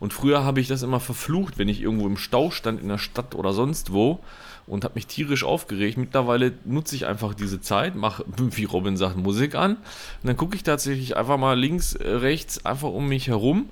Und 0.00 0.12
früher 0.12 0.44
habe 0.44 0.60
ich 0.60 0.68
das 0.68 0.82
immer 0.82 1.00
verflucht, 1.00 1.58
wenn 1.58 1.68
ich 1.68 1.80
irgendwo 1.80 2.06
im 2.06 2.16
Stau 2.16 2.50
stand 2.50 2.80
in 2.80 2.88
der 2.88 2.98
Stadt 2.98 3.34
oder 3.34 3.52
sonst 3.52 3.92
wo 3.92 4.20
und 4.66 4.84
habe 4.84 4.94
mich 4.94 5.06
tierisch 5.06 5.44
aufgeregt. 5.44 5.96
Mittlerweile 5.96 6.52
nutze 6.64 6.94
ich 6.94 7.06
einfach 7.06 7.34
diese 7.34 7.60
Zeit, 7.60 7.96
mache, 7.96 8.24
wie 8.36 8.64
Robin 8.64 8.96
sagt, 8.96 9.16
Musik 9.16 9.54
an. 9.54 9.72
Und 9.72 9.80
dann 10.24 10.36
gucke 10.36 10.56
ich 10.56 10.62
tatsächlich 10.62 11.16
einfach 11.16 11.38
mal 11.38 11.58
links, 11.58 11.94
äh, 11.94 12.08
rechts, 12.08 12.64
einfach 12.64 12.90
um 12.90 13.08
mich 13.08 13.28
herum 13.28 13.68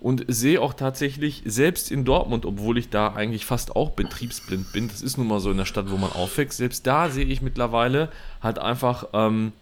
und 0.00 0.24
sehe 0.28 0.60
auch 0.60 0.74
tatsächlich, 0.74 1.42
selbst 1.44 1.90
in 1.90 2.04
Dortmund, 2.04 2.46
obwohl 2.46 2.78
ich 2.78 2.88
da 2.88 3.14
eigentlich 3.14 3.44
fast 3.44 3.74
auch 3.74 3.90
betriebsblind 3.90 4.72
bin, 4.72 4.88
das 4.88 5.02
ist 5.02 5.18
nun 5.18 5.26
mal 5.26 5.40
so 5.40 5.50
in 5.50 5.56
der 5.56 5.64
Stadt, 5.64 5.90
wo 5.90 5.96
man 5.96 6.12
aufwächst, 6.12 6.58
selbst 6.58 6.86
da 6.86 7.10
sehe 7.10 7.24
ich 7.24 7.42
mittlerweile 7.42 8.10
halt 8.40 8.58
einfach, 8.58 9.08
ähm, 9.12 9.52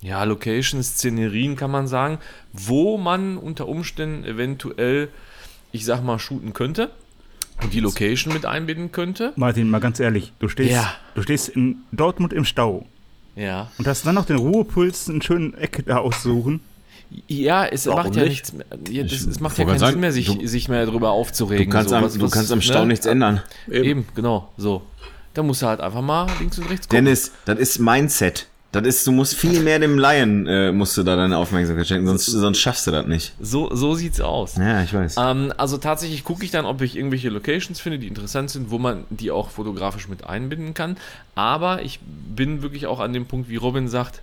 ja, 0.00 0.22
Locations, 0.24 0.86
Szenerien 0.86 1.56
kann 1.56 1.70
man 1.70 1.86
sagen, 1.88 2.18
wo 2.52 2.98
man 2.98 3.36
unter 3.36 3.68
Umständen 3.68 4.24
eventuell, 4.24 5.08
ich 5.72 5.84
sag 5.84 6.02
mal, 6.02 6.18
shooten 6.18 6.52
könnte 6.52 6.90
und 7.62 7.72
die 7.72 7.80
Location 7.80 8.32
mit 8.32 8.46
einbinden 8.46 8.92
könnte. 8.92 9.32
Martin, 9.36 9.68
mal 9.70 9.80
ganz 9.80 10.00
ehrlich, 10.00 10.32
du 10.38 10.48
stehst, 10.48 10.70
Ja. 10.72 10.92
du 11.14 11.22
stehst 11.22 11.48
in 11.50 11.78
Dortmund 11.92 12.32
im 12.32 12.44
Stau 12.44 12.86
Ja. 13.36 13.70
und 13.78 13.86
hast 13.86 14.06
dann 14.06 14.14
noch 14.14 14.24
den 14.26 14.36
Ruhepuls, 14.36 15.08
einen 15.08 15.22
schönen 15.22 15.54
Eck 15.54 15.84
da 15.86 15.98
aussuchen. 15.98 16.60
Ja, 17.26 17.66
es 17.66 17.86
Warum 17.86 18.04
macht 18.04 18.14
ja 18.16 18.22
nicht? 18.22 18.30
nichts 18.30 18.52
mehr. 18.52 18.66
Ja, 18.88 19.02
das, 19.02 19.22
es 19.22 19.40
macht 19.40 19.58
ja 19.58 19.64
keinen 19.64 19.78
sagen, 19.80 19.92
Sinn 19.94 20.00
mehr, 20.00 20.12
sich, 20.12 20.26
du- 20.26 20.46
sich 20.46 20.68
mehr 20.68 20.86
darüber 20.86 21.08
Du 21.08 21.12
aufzuregen. 21.14 21.68
kannst, 21.72 21.90
so, 21.90 21.96
am, 21.96 22.04
was- 22.04 22.14
du 22.14 22.28
kannst 22.28 22.52
am 22.52 22.58
ne? 22.58 22.62
Stau 22.62 22.84
nichts 22.84 23.04
ändern. 23.06 23.42
Eben. 23.68 24.06
genau, 24.14 24.48
so. 24.56 24.82
Da 25.34 25.42
musst 25.42 25.62
du 25.62 25.66
halt 25.66 25.80
einfach 25.80 26.02
mal 26.02 26.28
links 26.40 26.58
und 26.58 26.70
rechts 26.70 26.86
gucken. 26.88 27.04
Dennis, 27.04 27.32
das 27.46 27.58
ist 27.58 27.78
Mindset. 27.80 28.46
Das 28.72 28.86
ist, 28.86 29.04
du 29.04 29.10
musst 29.10 29.34
viel 29.34 29.60
mehr 29.62 29.80
dem 29.80 29.98
Laien, 29.98 30.46
äh, 30.46 30.70
musst 30.70 30.96
du 30.96 31.02
da 31.02 31.16
deine 31.16 31.36
Aufmerksamkeit 31.36 31.88
schenken, 31.88 32.06
sonst, 32.06 32.26
sonst 32.26 32.58
schaffst 32.60 32.86
du 32.86 32.92
das 32.92 33.04
nicht. 33.06 33.32
So, 33.40 33.74
so 33.74 33.94
sieht's 33.94 34.20
aus. 34.20 34.56
Ja, 34.56 34.82
ich 34.82 34.94
weiß. 34.94 35.16
Ähm, 35.18 35.52
also 35.56 35.76
tatsächlich 35.76 36.22
gucke 36.22 36.44
ich 36.44 36.52
dann, 36.52 36.64
ob 36.64 36.80
ich 36.80 36.96
irgendwelche 36.96 37.30
Locations 37.30 37.80
finde, 37.80 37.98
die 37.98 38.06
interessant 38.06 38.50
sind, 38.50 38.70
wo 38.70 38.78
man 38.78 39.04
die 39.10 39.32
auch 39.32 39.50
fotografisch 39.50 40.08
mit 40.08 40.24
einbinden 40.24 40.72
kann. 40.72 40.96
Aber 41.34 41.82
ich 41.82 41.98
bin 42.02 42.62
wirklich 42.62 42.86
auch 42.86 43.00
an 43.00 43.12
dem 43.12 43.26
Punkt, 43.26 43.48
wie 43.48 43.56
Robin 43.56 43.88
sagt, 43.88 44.22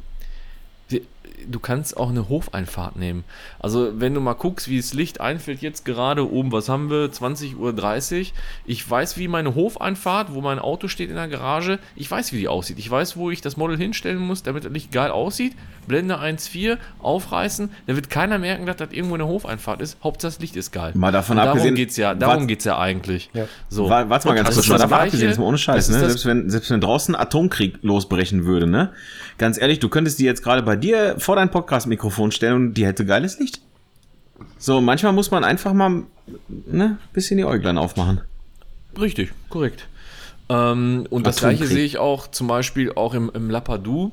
du 1.49 1.59
kannst 1.59 1.95
auch 1.97 2.09
eine 2.09 2.29
Hofeinfahrt 2.29 2.95
nehmen. 2.95 3.23
Also 3.59 3.91
wenn 3.99 4.13
du 4.13 4.19
mal 4.21 4.33
guckst, 4.33 4.67
wie 4.69 4.77
das 4.77 4.93
Licht 4.93 5.21
einfällt 5.21 5.61
jetzt 5.61 5.85
gerade 5.85 6.29
oben, 6.29 6.51
was 6.51 6.67
haben 6.67 6.89
wir, 6.89 7.11
20.30 7.11 7.55
Uhr. 7.57 8.25
Ich 8.65 8.89
weiß, 8.89 9.17
wie 9.17 9.27
meine 9.27 9.53
Hofeinfahrt, 9.53 10.33
wo 10.33 10.41
mein 10.41 10.57
Auto 10.59 10.87
steht 10.87 11.09
in 11.09 11.15
der 11.15 11.27
Garage, 11.27 11.77
ich 11.95 12.09
weiß, 12.09 12.33
wie 12.33 12.39
die 12.39 12.47
aussieht. 12.47 12.79
Ich 12.79 12.89
weiß, 12.89 13.17
wo 13.17 13.29
ich 13.29 13.41
das 13.41 13.55
Model 13.55 13.77
hinstellen 13.77 14.17
muss, 14.17 14.41
damit 14.43 14.65
das 14.65 14.71
Licht 14.71 14.91
geil 14.91 15.11
aussieht. 15.11 15.53
Blende 15.87 16.19
1.4, 16.19 16.77
aufreißen, 16.99 17.69
da 17.85 17.95
wird 17.95 18.09
keiner 18.09 18.39
merken, 18.39 18.65
dass 18.65 18.75
das 18.75 18.91
irgendwo 18.91 19.15
eine 19.15 19.25
Hofeinfahrt 19.27 19.79
ist. 19.81 19.97
Hauptsache 20.03 20.31
das 20.33 20.39
Licht 20.39 20.57
ist 20.57 20.71
geil. 20.73 20.91
Mal 20.95 21.13
davon 21.13 21.37
Und 21.37 21.43
darum 21.45 21.51
abgesehen- 21.59 21.75
geht's 21.75 21.95
ja, 21.95 22.13
darum 22.13 22.39
Wart- 22.41 22.47
geht's 22.49 22.65
ja 22.65 22.77
eigentlich. 22.77 23.29
Ja. 23.33 23.45
So. 23.69 23.89
Wa- 23.89 24.09
Warte 24.09 24.27
mal 24.27 24.33
ganz 24.33 24.47
kurz, 24.49 24.57
ist 24.57 24.67
mal 24.67 24.73
das 24.75 24.81
davon 24.81 24.89
Gleiche- 24.97 25.05
abgesehen, 25.07 25.29
jetzt 25.29 25.37
mal 25.37 25.45
ohne 25.45 25.57
Scheiß, 25.57 25.75
das 25.87 25.89
ist 25.89 25.95
ne? 25.95 26.01
das- 26.01 26.11
Selbst 26.11 26.25
wenn, 26.25 26.49
selbst 26.49 26.71
wenn 26.71 26.81
draußen 26.81 27.15
Atomkrieg 27.15 27.79
losbrechen 27.83 28.43
würde, 28.45 28.67
ne? 28.67 28.91
Ganz 29.37 29.59
ehrlich, 29.59 29.79
du 29.79 29.89
könntest 29.89 30.19
die 30.19 30.25
jetzt 30.25 30.43
gerade 30.43 30.63
bei 30.63 30.75
dir 30.75 31.15
vor 31.19 31.35
dein 31.35 31.51
Podcast-Mikrofon 31.51 32.31
stellen 32.31 32.53
und 32.55 32.73
die 32.73 32.85
hätte 32.85 33.05
geiles 33.05 33.39
Licht. 33.39 33.61
So, 34.57 34.81
manchmal 34.81 35.13
muss 35.13 35.31
man 35.31 35.43
einfach 35.43 35.73
mal 35.73 36.03
ne, 36.47 36.97
bisschen 37.13 37.37
die 37.37 37.45
Äuglein 37.45 37.77
aufmachen. 37.77 38.21
Richtig, 38.99 39.31
korrekt. 39.49 39.87
Ähm, 40.49 41.05
und 41.09 41.27
das 41.27 41.37
gleiche 41.37 41.67
sehe 41.67 41.85
ich 41.85 41.97
auch 41.97 42.27
zum 42.27 42.47
Beispiel 42.47 42.91
auch 42.93 43.13
im, 43.13 43.29
im 43.33 43.49
Lapadou. 43.49 44.11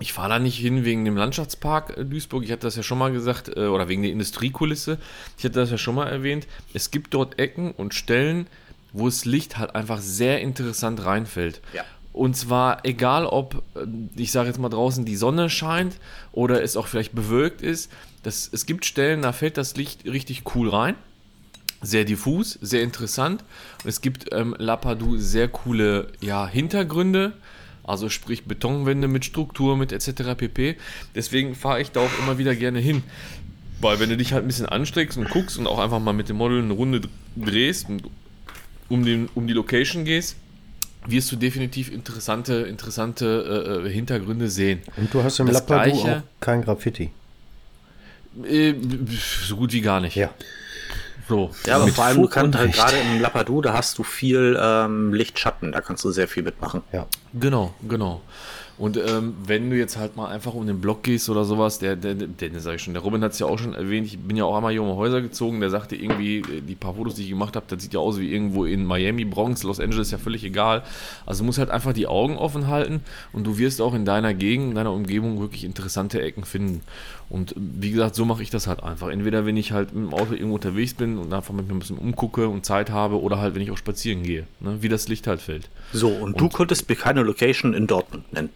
Ich 0.00 0.12
fahre 0.12 0.30
da 0.30 0.38
nicht 0.38 0.58
hin 0.58 0.84
wegen 0.84 1.04
dem 1.04 1.16
Landschaftspark 1.16 1.94
Duisburg. 2.10 2.44
Ich 2.44 2.50
hatte 2.50 2.62
das 2.62 2.76
ja 2.76 2.82
schon 2.82 2.98
mal 2.98 3.12
gesagt, 3.12 3.56
äh, 3.56 3.66
oder 3.66 3.88
wegen 3.88 4.02
der 4.02 4.10
Industriekulisse. 4.10 4.98
Ich 5.38 5.44
hatte 5.44 5.54
das 5.54 5.70
ja 5.70 5.78
schon 5.78 5.94
mal 5.94 6.08
erwähnt. 6.08 6.46
Es 6.74 6.90
gibt 6.90 7.14
dort 7.14 7.38
Ecken 7.38 7.70
und 7.70 7.94
Stellen, 7.94 8.48
wo 8.92 9.06
das 9.06 9.24
Licht 9.24 9.58
halt 9.58 9.74
einfach 9.74 10.00
sehr 10.00 10.40
interessant 10.40 11.04
reinfällt. 11.04 11.60
Ja. 11.72 11.84
Und 12.12 12.36
zwar 12.36 12.84
egal, 12.84 13.24
ob, 13.24 13.62
ich 14.16 14.32
sage 14.32 14.48
jetzt 14.48 14.58
mal 14.58 14.68
draußen, 14.68 15.04
die 15.04 15.16
Sonne 15.16 15.48
scheint 15.48 15.96
oder 16.32 16.62
es 16.62 16.76
auch 16.76 16.86
vielleicht 16.86 17.14
bewölkt 17.14 17.62
ist. 17.62 17.90
Das, 18.22 18.48
es 18.52 18.66
gibt 18.66 18.84
Stellen, 18.84 19.22
da 19.22 19.32
fällt 19.32 19.56
das 19.56 19.76
Licht 19.76 20.04
richtig 20.04 20.42
cool 20.54 20.68
rein. 20.68 20.94
Sehr 21.80 22.04
diffus, 22.04 22.58
sehr 22.60 22.82
interessant. 22.82 23.44
Und 23.82 23.88
es 23.88 24.00
gibt 24.02 24.32
ähm, 24.32 24.54
Lapadou 24.58 25.16
sehr 25.16 25.48
coole 25.48 26.08
ja, 26.20 26.46
Hintergründe. 26.46 27.32
Also 27.82 28.08
sprich 28.08 28.44
Betonwände 28.44 29.08
mit 29.08 29.24
Struktur, 29.24 29.76
mit 29.76 29.90
etc. 29.90 30.36
pp. 30.36 30.76
Deswegen 31.14 31.54
fahre 31.56 31.80
ich 31.80 31.90
da 31.90 32.00
auch 32.00 32.18
immer 32.20 32.38
wieder 32.38 32.54
gerne 32.54 32.78
hin. 32.78 33.02
Weil 33.80 33.98
wenn 33.98 34.10
du 34.10 34.16
dich 34.16 34.32
halt 34.32 34.44
ein 34.44 34.46
bisschen 34.46 34.66
anstreckst 34.66 35.18
und 35.18 35.28
guckst 35.30 35.58
und 35.58 35.66
auch 35.66 35.80
einfach 35.80 35.98
mal 35.98 36.12
mit 36.12 36.28
dem 36.28 36.36
Model 36.36 36.62
eine 36.62 36.72
Runde 36.72 37.00
drehst 37.34 37.88
und 37.88 38.04
um, 38.88 39.04
den, 39.04 39.28
um 39.34 39.48
die 39.48 39.54
Location 39.54 40.04
gehst, 40.04 40.36
wirst 41.06 41.32
du 41.32 41.36
definitiv 41.36 41.92
interessante, 41.92 42.54
interessante 42.54 43.82
äh, 43.84 43.88
äh 43.88 43.92
Hintergründe 43.92 44.48
sehen. 44.48 44.82
Und 44.96 45.12
du 45.12 45.22
hast 45.22 45.38
im 45.40 45.46
Gleiche- 45.46 46.18
auch 46.18 46.40
kein 46.40 46.62
Graffiti. 46.62 47.10
Äh, 48.44 48.74
so 49.46 49.56
gut 49.56 49.72
wie 49.72 49.80
gar 49.80 50.00
nicht. 50.00 50.16
Ja. 50.16 50.30
So. 51.28 51.50
Ja, 51.66 51.76
aber 51.76 51.86
Mit 51.86 51.94
vor 51.94 52.04
allem, 52.04 52.22
du 52.22 52.28
kannst 52.28 52.58
halt 52.58 52.72
gerade 52.72 52.96
im 52.96 53.20
Lapadou, 53.20 53.60
da 53.60 53.72
hast 53.72 53.98
du 53.98 54.02
viel 54.02 54.58
ähm, 54.60 55.14
Lichtschatten, 55.14 55.72
da 55.72 55.80
kannst 55.80 56.04
du 56.04 56.10
sehr 56.10 56.28
viel 56.28 56.42
mitmachen. 56.42 56.82
Ja. 56.92 57.06
Genau, 57.32 57.74
genau. 57.88 58.22
Und 58.82 58.96
ähm, 58.96 59.34
wenn 59.46 59.70
du 59.70 59.76
jetzt 59.76 59.96
halt 59.96 60.16
mal 60.16 60.26
einfach 60.26 60.54
um 60.54 60.66
den 60.66 60.80
Block 60.80 61.04
gehst 61.04 61.30
oder 61.30 61.44
sowas, 61.44 61.78
der, 61.78 61.94
der, 61.94 62.16
der, 62.16 62.26
der 62.26 62.60
sag 62.60 62.74
ich 62.74 62.82
schon, 62.82 62.94
der 62.94 63.04
Robin 63.04 63.22
hat 63.22 63.30
es 63.30 63.38
ja 63.38 63.46
auch 63.46 63.56
schon 63.56 63.74
erwähnt, 63.74 64.08
ich 64.08 64.18
bin 64.18 64.36
ja 64.36 64.44
auch 64.44 64.56
einmal 64.56 64.72
hier 64.72 64.82
um 64.82 64.96
Häuser 64.96 65.20
gezogen, 65.20 65.60
der 65.60 65.70
sagte 65.70 65.94
irgendwie, 65.94 66.38
äh, 66.38 66.60
die 66.66 66.74
paar 66.74 66.96
Fotos, 66.96 67.14
die 67.14 67.22
ich 67.22 67.28
gemacht 67.28 67.54
habe, 67.54 67.64
das 67.68 67.80
sieht 67.80 67.94
ja 67.94 68.00
aus 68.00 68.18
wie 68.18 68.32
irgendwo 68.32 68.64
in 68.64 68.84
Miami, 68.84 69.24
Bronx, 69.24 69.62
Los 69.62 69.78
Angeles, 69.78 70.10
ja 70.10 70.18
völlig 70.18 70.42
egal. 70.42 70.82
Also 71.26 71.42
du 71.42 71.46
musst 71.46 71.60
halt 71.60 71.70
einfach 71.70 71.92
die 71.92 72.08
Augen 72.08 72.36
offen 72.36 72.66
halten 72.66 73.04
und 73.32 73.46
du 73.46 73.56
wirst 73.56 73.80
auch 73.80 73.94
in 73.94 74.04
deiner 74.04 74.34
Gegend, 74.34 74.70
in 74.70 74.74
deiner 74.74 74.90
Umgebung 74.90 75.38
wirklich 75.38 75.62
interessante 75.62 76.20
Ecken 76.20 76.44
finden. 76.44 76.80
Und 77.30 77.52
äh, 77.52 77.60
wie 77.60 77.92
gesagt, 77.92 78.16
so 78.16 78.24
mache 78.24 78.42
ich 78.42 78.50
das 78.50 78.66
halt 78.66 78.82
einfach. 78.82 79.10
Entweder 79.10 79.46
wenn 79.46 79.56
ich 79.56 79.70
halt 79.70 79.94
mit 79.94 80.10
dem 80.10 80.12
Auto 80.12 80.32
irgendwo 80.32 80.56
unterwegs 80.56 80.94
bin 80.94 81.18
und 81.18 81.32
einfach 81.32 81.54
mit 81.54 81.68
mir 81.68 81.74
ein 81.74 81.78
bisschen 81.78 81.98
umgucke 81.98 82.48
und 82.48 82.66
Zeit 82.66 82.90
habe 82.90 83.22
oder 83.22 83.38
halt, 83.38 83.54
wenn 83.54 83.62
ich 83.62 83.70
auch 83.70 83.78
spazieren 83.78 84.24
gehe, 84.24 84.44
ne? 84.58 84.78
wie 84.80 84.88
das 84.88 85.06
Licht 85.06 85.28
halt 85.28 85.40
fällt. 85.40 85.68
So, 85.92 86.08
und, 86.08 86.40
du 86.40 86.48
konntest 86.48 86.88
mir 86.88 86.96
keine 86.96 87.22
Location 87.22 87.74
in 87.74 87.86
Dortmund 87.86 88.32
nennen. 88.32 88.50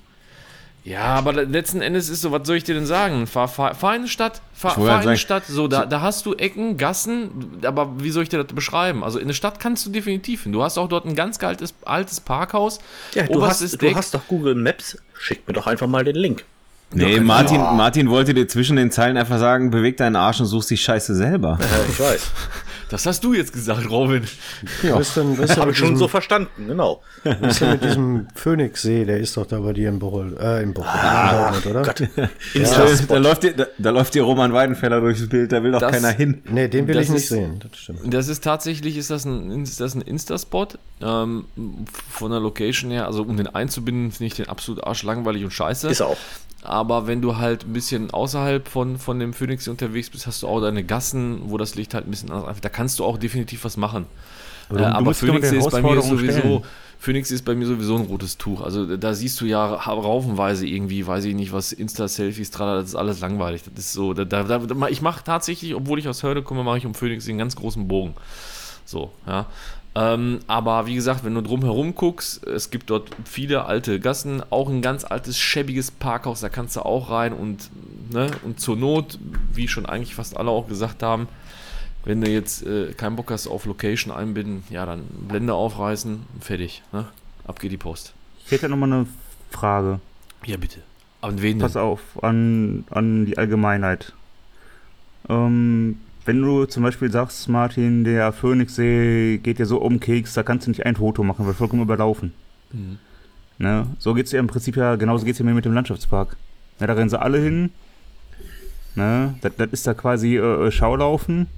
Ja, 0.86 1.02
aber 1.16 1.32
letzten 1.32 1.82
Endes 1.82 2.08
ist 2.08 2.20
so, 2.22 2.30
was 2.30 2.46
soll 2.46 2.56
ich 2.56 2.62
dir 2.64 2.74
denn 2.76 2.86
sagen? 2.86 3.26
Fahr, 3.26 3.48
fahr, 3.48 3.74
fahr 3.74 3.96
in 3.96 4.02
eine 4.02 4.08
Stadt, 4.08 4.40
fahr, 4.54 4.70
fahr 4.70 4.84
in 4.84 4.90
eine 4.90 5.02
sagen- 5.02 5.16
Stadt, 5.18 5.44
so, 5.46 5.66
da, 5.66 5.84
da 5.84 6.00
hast 6.00 6.24
du 6.26 6.34
Ecken, 6.34 6.76
Gassen, 6.76 7.58
aber 7.64 8.00
wie 8.00 8.10
soll 8.10 8.22
ich 8.22 8.28
dir 8.28 8.40
das 8.40 8.54
beschreiben? 8.54 9.02
Also 9.02 9.18
in 9.18 9.24
eine 9.24 9.34
Stadt 9.34 9.58
kannst 9.58 9.84
du 9.84 9.90
definitiv 9.90 10.44
hin. 10.44 10.52
Du 10.52 10.62
hast 10.62 10.78
auch 10.78 10.88
dort 10.88 11.04
ein 11.04 11.16
ganz 11.16 11.42
altes, 11.42 11.74
altes 11.84 12.20
Parkhaus. 12.20 12.78
Ja, 13.14 13.24
du 13.24 13.44
hast, 13.44 13.82
du 13.82 13.94
hast 13.96 14.14
doch 14.14 14.28
Google 14.28 14.54
Maps. 14.54 14.96
Schick 15.18 15.46
mir 15.48 15.54
doch 15.54 15.66
einfach 15.66 15.88
mal 15.88 16.04
den 16.04 16.14
Link. 16.14 16.44
Nee, 16.92 17.18
Martin, 17.18 17.60
Martin 17.60 18.08
wollte 18.08 18.32
dir 18.32 18.46
zwischen 18.46 18.76
den 18.76 18.92
Zeilen 18.92 19.16
einfach 19.16 19.40
sagen, 19.40 19.72
beweg 19.72 19.96
deinen 19.96 20.14
Arsch 20.14 20.38
und 20.38 20.46
such 20.46 20.66
die 20.66 20.76
Scheiße 20.76 21.16
selber. 21.16 21.58
Ja, 21.60 21.66
ich 21.90 21.98
weiß. 21.98 22.30
Das 22.88 23.04
hast 23.06 23.24
du 23.24 23.34
jetzt 23.34 23.52
gesagt, 23.52 23.90
Robin. 23.90 24.22
Ja. 24.82 24.94
Was 24.96 25.08
ist 25.08 25.16
denn, 25.16 25.36
was 25.38 25.44
ist 25.46 25.54
denn 25.56 25.60
Habe 25.62 25.70
ich 25.72 25.76
schon 25.78 25.88
diesem, 25.88 25.98
so 25.98 26.08
verstanden, 26.08 26.66
genau. 26.68 27.02
was 27.24 27.54
ist 27.54 27.60
denn 27.60 27.70
mit 27.72 27.84
diesem 27.84 28.28
Phoenixsee? 28.34 29.04
Der 29.04 29.18
ist 29.18 29.36
doch 29.36 29.46
da 29.46 29.58
bei 29.58 29.72
dir 29.72 29.88
in 29.88 29.98
Bocholt, 29.98 30.38
äh, 30.38 30.62
in 30.62 30.72
Bocholt, 30.72 30.94
in 30.94 31.36
Dortmund, 31.38 31.66
oder? 31.66 31.82
Da, 31.82 32.28
Insta-Spot. 32.54 33.14
da, 33.14 33.18
läuft 33.20 33.42
dir, 33.42 33.52
da, 33.54 33.66
da 33.78 33.90
läuft 33.90 34.14
dir 34.14 34.22
Roman 34.22 34.52
Weidenfeller 34.52 35.00
durchs 35.00 35.28
Bild, 35.28 35.50
da 35.52 35.62
will 35.62 35.72
doch 35.72 35.80
Das- 35.80 35.92
keiner 35.92 36.10
hin. 36.10 36.42
Nee, 36.48 36.68
den 36.68 36.86
will 36.86 36.94
Das 36.94 37.04
ich 37.04 37.10
nicht 37.10 37.22
ist- 37.24 37.28
sehen. 37.30 37.58
Das 37.60 37.78
stimmt. 37.78 38.14
Das 38.14 38.28
ist 38.28 38.44
tatsächlich, 38.44 38.96
ist 38.96 39.10
das 39.10 39.24
ein, 39.24 39.62
ist 39.62 39.80
das 39.80 39.94
ein 39.94 40.02
Insta-Spot. 40.02 40.68
Ähm, 41.02 41.44
von 42.08 42.30
der 42.30 42.40
Location 42.40 42.90
her, 42.90 43.06
also 43.06 43.22
um 43.22 43.36
den 43.36 43.48
einzubinden, 43.48 44.12
finde 44.12 44.26
ich 44.28 44.34
den 44.34 44.48
absolut 44.48 44.82
arschlangweilig 44.84 45.44
und 45.44 45.50
scheiße. 45.50 45.88
Ist 45.88 46.02
auch. 46.02 46.16
Aber 46.62 47.06
wenn 47.06 47.22
du 47.22 47.36
halt 47.36 47.64
ein 47.64 47.72
bisschen 47.74 48.10
außerhalb 48.10 48.66
von, 48.66 48.98
von 48.98 49.20
dem 49.20 49.32
Phoenix 49.34 49.68
unterwegs 49.68 50.10
bist, 50.10 50.26
hast 50.26 50.42
du 50.42 50.48
auch 50.48 50.60
deine 50.60 50.82
Gassen, 50.82 51.42
wo 51.44 51.58
das 51.58 51.76
Licht 51.76 51.94
halt 51.94 52.08
ein 52.08 52.10
bisschen 52.10 52.30
anders 52.32 52.48
einfach. 52.48 52.60
Kannst 52.76 52.98
du 52.98 53.04
auch 53.06 53.16
definitiv 53.16 53.64
was 53.64 53.78
machen. 53.78 54.04
Aber 54.68 54.80
äh, 54.80 54.84
aber 54.84 55.00
musst 55.06 55.22
doch 55.22 55.28
Phoenix 55.28 55.50
ist 55.50 55.70
bei 55.70 55.80
mir 55.80 56.02
sowieso. 56.02 56.38
stellen. 56.38 56.62
Phoenix 56.98 57.30
ist 57.30 57.44
bei 57.46 57.54
mir 57.54 57.66
sowieso 57.66 57.96
ein 57.96 58.02
rotes 58.02 58.36
Tuch. 58.36 58.60
Also 58.60 58.98
da 58.98 59.14
siehst 59.14 59.40
du 59.40 59.46
ja 59.46 59.64
raufenweise 59.64 60.66
irgendwie, 60.66 61.06
weiß 61.06 61.24
ich 61.24 61.34
nicht, 61.34 61.54
was 61.54 61.72
Insta-Selfies, 61.72 62.50
tralala, 62.50 62.80
das 62.80 62.90
ist 62.90 62.94
alles 62.96 63.20
langweilig. 63.20 63.62
Das 63.74 63.86
ist 63.86 63.92
so, 63.94 64.12
da, 64.12 64.24
da, 64.24 64.42
da, 64.42 64.88
ich 64.88 65.00
mache 65.00 65.24
tatsächlich, 65.24 65.74
obwohl 65.74 65.98
ich 65.98 66.06
aus 66.06 66.22
Hörde 66.22 66.42
komme, 66.42 66.64
mache 66.64 66.78
ich 66.78 66.86
um 66.86 66.94
Phoenix 66.94 67.26
einen 67.28 67.38
ganz 67.38 67.56
großen 67.56 67.88
Bogen. 67.88 68.14
So, 68.84 69.10
ja. 69.26 69.46
Ähm, 69.94 70.40
aber 70.46 70.86
wie 70.86 70.94
gesagt, 70.94 71.24
wenn 71.24 71.34
du 71.34 71.40
drumherum 71.40 71.94
guckst, 71.94 72.46
es 72.46 72.68
gibt 72.68 72.90
dort 72.90 73.08
viele 73.24 73.64
alte 73.64 73.98
Gassen, 73.98 74.42
auch 74.50 74.68
ein 74.68 74.82
ganz 74.82 75.04
altes, 75.04 75.38
schäbiges 75.38 75.90
Parkhaus, 75.90 76.40
da 76.40 76.50
kannst 76.50 76.76
du 76.76 76.80
auch 76.80 77.08
rein 77.10 77.32
und, 77.32 77.70
ne, 78.10 78.30
und 78.44 78.60
zur 78.60 78.76
Not, 78.76 79.18
wie 79.54 79.68
schon 79.68 79.86
eigentlich 79.86 80.14
fast 80.14 80.36
alle 80.36 80.50
auch 80.50 80.68
gesagt 80.68 81.02
haben, 81.02 81.28
wenn 82.06 82.20
du 82.20 82.30
jetzt 82.30 82.64
äh, 82.64 82.92
keinen 82.92 83.16
Bock 83.16 83.32
hast 83.32 83.48
auf 83.48 83.66
Location 83.66 84.14
einbinden, 84.14 84.62
ja, 84.70 84.86
dann 84.86 85.02
Blende 85.28 85.54
aufreißen, 85.54 86.20
fertig, 86.40 86.82
ne? 86.92 87.06
Ab 87.44 87.58
geht 87.60 87.72
die 87.72 87.76
Post. 87.76 88.14
Ich 88.44 88.52
hätte 88.52 88.68
nochmal 88.68 88.92
eine 88.92 89.06
Frage. 89.50 90.00
Ja, 90.44 90.56
bitte. 90.56 90.80
An 91.20 91.42
wen 91.42 91.58
Pass 91.58 91.72
denn? 91.72 91.82
auf, 91.82 92.00
an, 92.22 92.84
an 92.90 93.26
die 93.26 93.36
Allgemeinheit. 93.36 94.12
Ähm, 95.28 95.98
wenn 96.24 96.40
du 96.40 96.66
zum 96.66 96.84
Beispiel 96.84 97.10
sagst, 97.10 97.48
Martin, 97.48 98.04
der 98.04 98.32
Phoenixsee 98.32 99.38
geht 99.38 99.58
dir 99.58 99.66
so 99.66 99.78
um 99.78 99.94
den 99.94 100.00
Keks, 100.00 100.34
da 100.34 100.44
kannst 100.44 100.66
du 100.66 100.70
nicht 100.70 100.86
ein 100.86 100.94
Foto 100.94 101.24
machen, 101.24 101.44
wird 101.44 101.56
vollkommen 101.56 101.82
überlaufen. 101.82 102.32
Mhm. 102.72 102.98
Ne? 103.58 103.86
So 103.98 104.14
geht 104.14 104.26
es 104.26 104.32
ja 104.32 104.38
im 104.38 104.46
Prinzip 104.46 104.76
ja, 104.76 104.94
genauso 104.94 105.24
geht 105.24 105.32
es 105.32 105.40
ja 105.40 105.44
mir 105.44 105.54
mit 105.54 105.64
dem 105.64 105.74
Landschaftspark. 105.74 106.36
Ne, 106.78 106.86
da 106.86 106.92
rennen 106.92 107.10
sie 107.10 107.20
alle 107.20 107.38
hin. 107.38 107.70
Ne? 108.94 109.34
Das, 109.40 109.56
das 109.56 109.70
ist 109.72 109.86
da 109.88 109.94
quasi 109.94 110.36
äh, 110.36 110.70
Schaulaufen. 110.70 111.48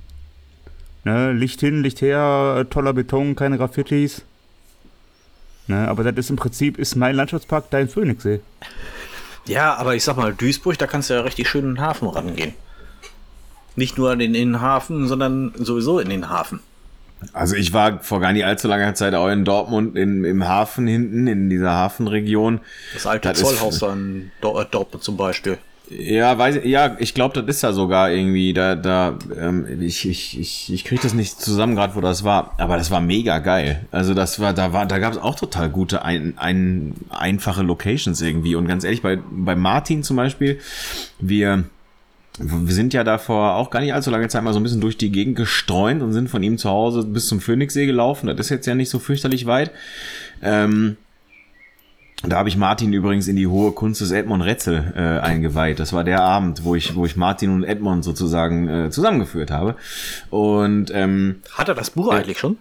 Ne? 1.08 1.32
Licht 1.32 1.60
hin, 1.60 1.82
Licht 1.82 2.02
her, 2.02 2.56
äh, 2.58 2.64
toller 2.66 2.92
Beton, 2.92 3.34
keine 3.34 3.56
Graffitis. 3.56 4.22
Ne? 5.66 5.88
Aber 5.88 6.04
das 6.04 6.14
ist 6.16 6.28
im 6.30 6.36
Prinzip, 6.36 6.78
ist 6.78 6.96
mein 6.96 7.16
Landschaftspark 7.16 7.70
dein 7.70 7.88
Phoenixsee. 7.88 8.40
Ja, 9.46 9.74
aber 9.76 9.94
ich 9.94 10.04
sag 10.04 10.18
mal, 10.18 10.34
Duisburg, 10.34 10.76
da 10.76 10.86
kannst 10.86 11.08
du 11.08 11.14
ja 11.14 11.22
richtig 11.22 11.48
schön 11.48 11.64
in 11.64 11.74
den 11.76 11.80
Hafen 11.80 12.08
rangehen. 12.08 12.52
Nicht 13.74 13.96
nur 13.96 14.12
in 14.12 14.18
den 14.18 14.34
Innenhafen, 14.34 15.08
sondern 15.08 15.54
sowieso 15.56 15.98
in 15.98 16.10
den 16.10 16.28
Hafen. 16.28 16.60
Also 17.32 17.56
ich 17.56 17.72
war 17.72 18.00
vor 18.00 18.20
gar 18.20 18.34
nicht 18.34 18.44
allzu 18.44 18.68
langer 18.68 18.94
Zeit 18.94 19.14
auch 19.14 19.28
in 19.28 19.46
Dortmund 19.46 19.96
in, 19.96 20.24
im 20.24 20.46
Hafen 20.46 20.86
hinten, 20.86 21.26
in 21.26 21.48
dieser 21.48 21.70
Hafenregion. 21.72 22.60
Das 22.92 23.06
alte 23.06 23.30
Das 23.30 23.40
ist- 23.40 23.46
Zollhaus 23.48 23.78
da 23.78 23.94
in 23.94 24.30
äh, 24.42 24.64
Dortmund 24.70 25.02
zum 25.02 25.16
Beispiel. 25.16 25.56
Ja, 25.90 26.36
weiß 26.36 26.56
ich, 26.56 26.64
ja, 26.64 26.96
ich 26.98 27.14
glaube, 27.14 27.40
das 27.40 27.56
ist 27.56 27.62
ja 27.62 27.72
sogar 27.72 28.10
irgendwie, 28.10 28.52
da, 28.52 28.74
da, 28.74 29.18
ähm, 29.38 29.66
ich, 29.80 30.06
ich, 30.06 30.38
ich, 30.38 30.72
ich 30.72 30.84
kriege 30.84 31.00
das 31.00 31.14
nicht 31.14 31.40
zusammen 31.40 31.76
gerade, 31.76 31.94
wo 31.94 32.02
das 32.02 32.24
war, 32.24 32.52
aber 32.58 32.76
das 32.76 32.90
war 32.90 33.00
mega 33.00 33.38
geil. 33.38 33.86
Also 33.90 34.12
das 34.12 34.38
war, 34.38 34.52
da 34.52 34.74
war, 34.74 34.84
da 34.84 34.98
gab 34.98 35.12
es 35.12 35.18
auch 35.18 35.34
total 35.34 35.70
gute, 35.70 36.04
ein, 36.04 36.34
ein, 36.36 36.94
einfache 37.08 37.62
Locations 37.62 38.20
irgendwie. 38.20 38.54
Und 38.54 38.68
ganz 38.68 38.84
ehrlich, 38.84 39.00
bei, 39.00 39.18
bei 39.30 39.56
Martin 39.56 40.02
zum 40.02 40.16
Beispiel, 40.16 40.58
wir, 41.20 41.64
wir 42.38 42.74
sind 42.74 42.92
ja 42.92 43.02
davor 43.02 43.54
auch 43.54 43.70
gar 43.70 43.80
nicht 43.80 43.94
allzu 43.94 44.10
lange 44.10 44.28
Zeit 44.28 44.42
mal 44.42 44.52
so 44.52 44.60
ein 44.60 44.64
bisschen 44.64 44.82
durch 44.82 44.98
die 44.98 45.10
Gegend 45.10 45.36
gestreunt 45.36 46.02
und 46.02 46.12
sind 46.12 46.28
von 46.28 46.42
ihm 46.42 46.58
zu 46.58 46.68
Hause 46.68 47.04
bis 47.04 47.28
zum 47.28 47.40
Phoenixsee 47.40 47.86
gelaufen. 47.86 48.26
Das 48.26 48.38
ist 48.38 48.50
jetzt 48.50 48.66
ja 48.66 48.74
nicht 48.74 48.90
so 48.90 48.98
fürchterlich 48.98 49.46
weit. 49.46 49.70
Ähm, 50.42 50.98
da 52.24 52.36
habe 52.36 52.48
ich 52.48 52.56
Martin 52.56 52.92
übrigens 52.92 53.28
in 53.28 53.36
die 53.36 53.46
hohe 53.46 53.72
Kunst 53.72 54.00
des 54.00 54.10
Edmond 54.10 54.44
Retzel 54.44 54.92
äh, 54.96 55.24
eingeweiht. 55.24 55.78
Das 55.78 55.92
war 55.92 56.02
der 56.02 56.20
Abend, 56.20 56.64
wo 56.64 56.74
ich, 56.74 56.96
wo 56.96 57.06
ich 57.06 57.16
Martin 57.16 57.50
und 57.50 57.64
Edmond 57.64 58.04
sozusagen 58.04 58.68
äh, 58.68 58.90
zusammengeführt 58.90 59.50
habe. 59.50 59.76
Und 60.30 60.90
ähm, 60.92 61.36
Hat 61.52 61.68
er 61.68 61.74
das 61.74 61.90
Buch 61.90 62.12
eigentlich 62.12 62.38
schon? 62.38 62.58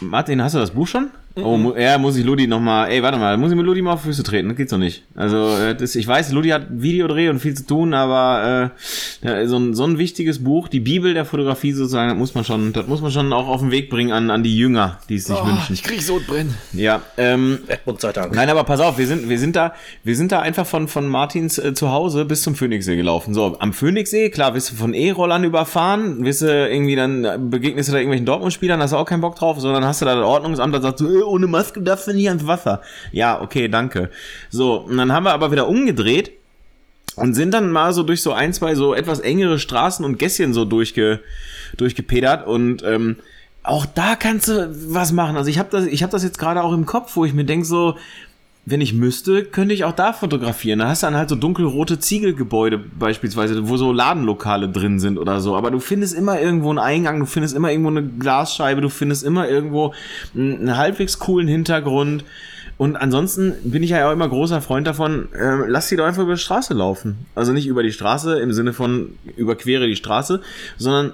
Martin, 0.00 0.42
hast 0.42 0.54
du 0.54 0.58
das 0.58 0.70
Buch 0.70 0.86
schon? 0.86 1.10
Oh, 1.36 1.56
mu 1.56 1.74
ja, 1.76 1.96
muss 1.96 2.16
ich 2.16 2.24
Ludi 2.24 2.46
nochmal, 2.46 2.90
ey, 2.90 3.02
warte 3.02 3.16
mal, 3.18 3.36
muss 3.38 3.50
ich 3.50 3.56
mit 3.56 3.64
Ludi 3.64 3.80
mal 3.80 3.92
auf 3.94 4.02
Füße 4.02 4.22
treten, 4.22 4.48
das 4.48 4.56
geht 4.58 4.68
so 4.68 4.76
nicht. 4.76 5.02
Also, 5.14 5.56
äh, 5.56 5.74
das, 5.74 5.94
ich 5.94 6.06
weiß, 6.06 6.32
Ludi 6.32 6.50
hat 6.50 6.66
Videodreh 6.70 7.28
und 7.30 7.38
viel 7.38 7.54
zu 7.54 7.66
tun, 7.66 7.94
aber 7.94 8.70
äh, 9.22 9.46
so, 9.46 9.56
ein, 9.56 9.74
so 9.74 9.84
ein 9.84 9.96
wichtiges 9.96 10.44
Buch, 10.44 10.68
die 10.68 10.80
Bibel 10.80 11.14
der 11.14 11.24
Fotografie 11.24 11.72
sozusagen, 11.72 12.10
das 12.10 12.18
muss 12.18 12.34
man 12.34 12.44
schon, 12.44 12.72
das 12.74 12.86
muss 12.86 13.00
man 13.00 13.10
schon 13.10 13.32
auch 13.32 13.48
auf 13.48 13.60
den 13.60 13.70
Weg 13.70 13.88
bringen 13.88 14.12
an, 14.12 14.30
an 14.30 14.42
die 14.42 14.56
Jünger, 14.56 14.98
die 15.08 15.14
es 15.16 15.24
sich 15.24 15.36
Oh, 15.40 15.46
wünschen. 15.46 15.72
ich 15.72 15.82
krieg 15.82 16.02
Sodbrennen. 16.02 16.54
Ja, 16.74 17.00
ähm, 17.16 17.60
Edmund 17.66 18.00
sei 18.02 18.12
Dank. 18.12 18.34
Nein, 18.34 18.50
aber 18.50 18.64
pass 18.64 18.80
auf, 18.80 18.98
wir 18.98 19.06
sind, 19.06 19.28
wir 19.30 19.38
sind 19.38 19.56
da, 19.56 19.72
wir 20.04 20.16
sind 20.16 20.32
da 20.32 20.40
einfach 20.40 20.66
von, 20.66 20.86
von 20.86 21.08
Martins 21.08 21.56
äh, 21.58 21.72
zu 21.72 21.90
Hause 21.90 22.26
bis 22.26 22.42
zum 22.42 22.54
Phoenixsee 22.54 22.96
gelaufen. 22.96 23.32
So, 23.32 23.56
am 23.58 23.72
Phoenixsee, 23.72 24.28
klar, 24.28 24.52
wirst 24.54 24.72
du 24.72 24.74
von 24.74 24.92
E-Rollern 24.92 25.44
überfahren, 25.44 26.24
wirst 26.26 26.42
du 26.42 26.46
irgendwie 26.46 26.94
dann, 26.96 27.24
äh, 27.24 27.38
begegnest 27.40 27.88
du 27.88 27.92
da 27.92 27.98
irgendwelchen 27.98 28.26
Dortmund-Spielern, 28.26 28.80
hast 28.82 28.92
du 28.92 28.96
auch 28.98 29.06
keinen 29.06 29.22
Bock 29.22 29.36
drauf, 29.36 29.58
sondern 29.60 29.84
hast 29.86 30.02
du 30.02 30.04
da 30.04 30.14
das 30.14 30.24
Ordnungsamt, 30.26 30.74
das 30.74 30.82
sagt 30.82 30.98
so, 30.98 31.08
äh, 31.08 31.21
ohne 31.26 31.46
Maske 31.46 31.82
darfst 31.82 32.06
du 32.06 32.12
nicht 32.12 32.28
ans 32.28 32.46
Wasser. 32.46 32.82
Ja, 33.12 33.40
okay, 33.40 33.68
danke. 33.68 34.10
So, 34.50 34.76
und 34.76 34.96
dann 34.96 35.12
haben 35.12 35.24
wir 35.24 35.32
aber 35.32 35.50
wieder 35.52 35.68
umgedreht 35.68 36.32
und 37.16 37.34
sind 37.34 37.52
dann 37.52 37.70
mal 37.70 37.92
so 37.92 38.02
durch 38.02 38.22
so 38.22 38.32
ein, 38.32 38.52
zwei 38.52 38.74
so 38.74 38.94
etwas 38.94 39.20
engere 39.20 39.58
Straßen 39.58 40.04
und 40.04 40.18
Gässchen 40.18 40.52
so 40.52 40.64
durchge, 40.64 41.20
durchgepedert 41.76 42.46
und 42.46 42.82
ähm, 42.82 43.16
auch 43.62 43.86
da 43.86 44.16
kannst 44.16 44.48
du 44.48 44.74
was 44.92 45.12
machen. 45.12 45.36
Also 45.36 45.48
ich 45.48 45.58
habe 45.58 45.68
das, 45.70 45.86
habe 45.86 46.12
das 46.12 46.24
jetzt 46.24 46.38
gerade 46.38 46.62
auch 46.62 46.72
im 46.72 46.86
Kopf, 46.86 47.14
wo 47.14 47.24
ich 47.24 47.32
mir 47.32 47.44
denk 47.44 47.64
so, 47.64 47.96
wenn 48.64 48.80
ich 48.80 48.94
müsste, 48.94 49.44
könnte 49.44 49.74
ich 49.74 49.84
auch 49.84 49.92
da 49.92 50.12
fotografieren. 50.12 50.78
Da 50.78 50.88
hast 50.88 51.02
du 51.02 51.08
dann 51.08 51.16
halt 51.16 51.28
so 51.28 51.34
dunkelrote 51.34 51.98
Ziegelgebäude 51.98 52.78
beispielsweise, 52.78 53.68
wo 53.68 53.76
so 53.76 53.92
Ladenlokale 53.92 54.68
drin 54.68 55.00
sind 55.00 55.18
oder 55.18 55.40
so. 55.40 55.56
Aber 55.56 55.72
du 55.72 55.80
findest 55.80 56.14
immer 56.14 56.40
irgendwo 56.40 56.70
einen 56.70 56.78
Eingang, 56.78 57.18
du 57.18 57.26
findest 57.26 57.56
immer 57.56 57.72
irgendwo 57.72 57.90
eine 57.90 58.04
Glasscheibe, 58.04 58.80
du 58.80 58.88
findest 58.88 59.24
immer 59.24 59.48
irgendwo 59.48 59.94
einen, 60.34 60.76
halbwegs 60.76 61.18
coolen 61.18 61.48
Hintergrund. 61.48 62.24
Und 62.78 62.96
ansonsten 62.96 63.54
bin 63.64 63.82
ich 63.82 63.90
ja 63.90 64.08
auch 64.08 64.12
immer 64.12 64.28
großer 64.28 64.60
Freund 64.60 64.86
davon, 64.86 65.28
äh, 65.32 65.66
lass 65.66 65.88
sie 65.88 65.96
doch 65.96 66.06
einfach 66.06 66.22
über 66.22 66.34
die 66.34 66.40
Straße 66.40 66.72
laufen. 66.72 67.26
Also 67.34 67.52
nicht 67.52 67.66
über 67.66 67.82
die 67.82 67.92
Straße 67.92 68.38
im 68.38 68.52
Sinne 68.52 68.72
von 68.72 69.10
überquere 69.36 69.86
die 69.86 69.96
Straße, 69.96 70.40
sondern 70.78 71.12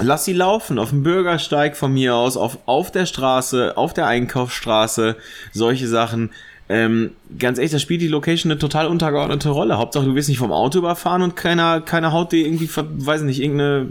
Lass 0.00 0.24
sie 0.24 0.32
laufen, 0.32 0.78
auf 0.78 0.90
dem 0.90 1.02
Bürgersteig 1.02 1.76
von 1.76 1.92
mir 1.92 2.14
aus, 2.14 2.36
auf, 2.36 2.58
auf 2.66 2.92
der 2.92 3.06
Straße, 3.06 3.76
auf 3.76 3.92
der 3.92 4.06
Einkaufsstraße, 4.06 5.16
solche 5.52 5.88
Sachen. 5.88 6.30
Ähm, 6.70 7.10
ganz 7.36 7.58
ehrlich, 7.58 7.72
da 7.72 7.80
spielt 7.80 8.00
die 8.00 8.06
Location 8.06 8.52
eine 8.52 8.60
total 8.60 8.86
untergeordnete 8.86 9.48
Rolle. 9.48 9.76
Hauptsache, 9.76 10.04
du 10.04 10.14
wirst 10.14 10.28
nicht 10.28 10.38
vom 10.38 10.52
Auto 10.52 10.78
überfahren 10.78 11.22
und 11.22 11.34
keiner, 11.34 11.80
keiner 11.80 12.12
haut 12.12 12.30
dir 12.30 12.46
irgendwie, 12.46 12.68
weiß 12.72 13.22
nicht, 13.22 13.40
irgendeine, 13.40 13.88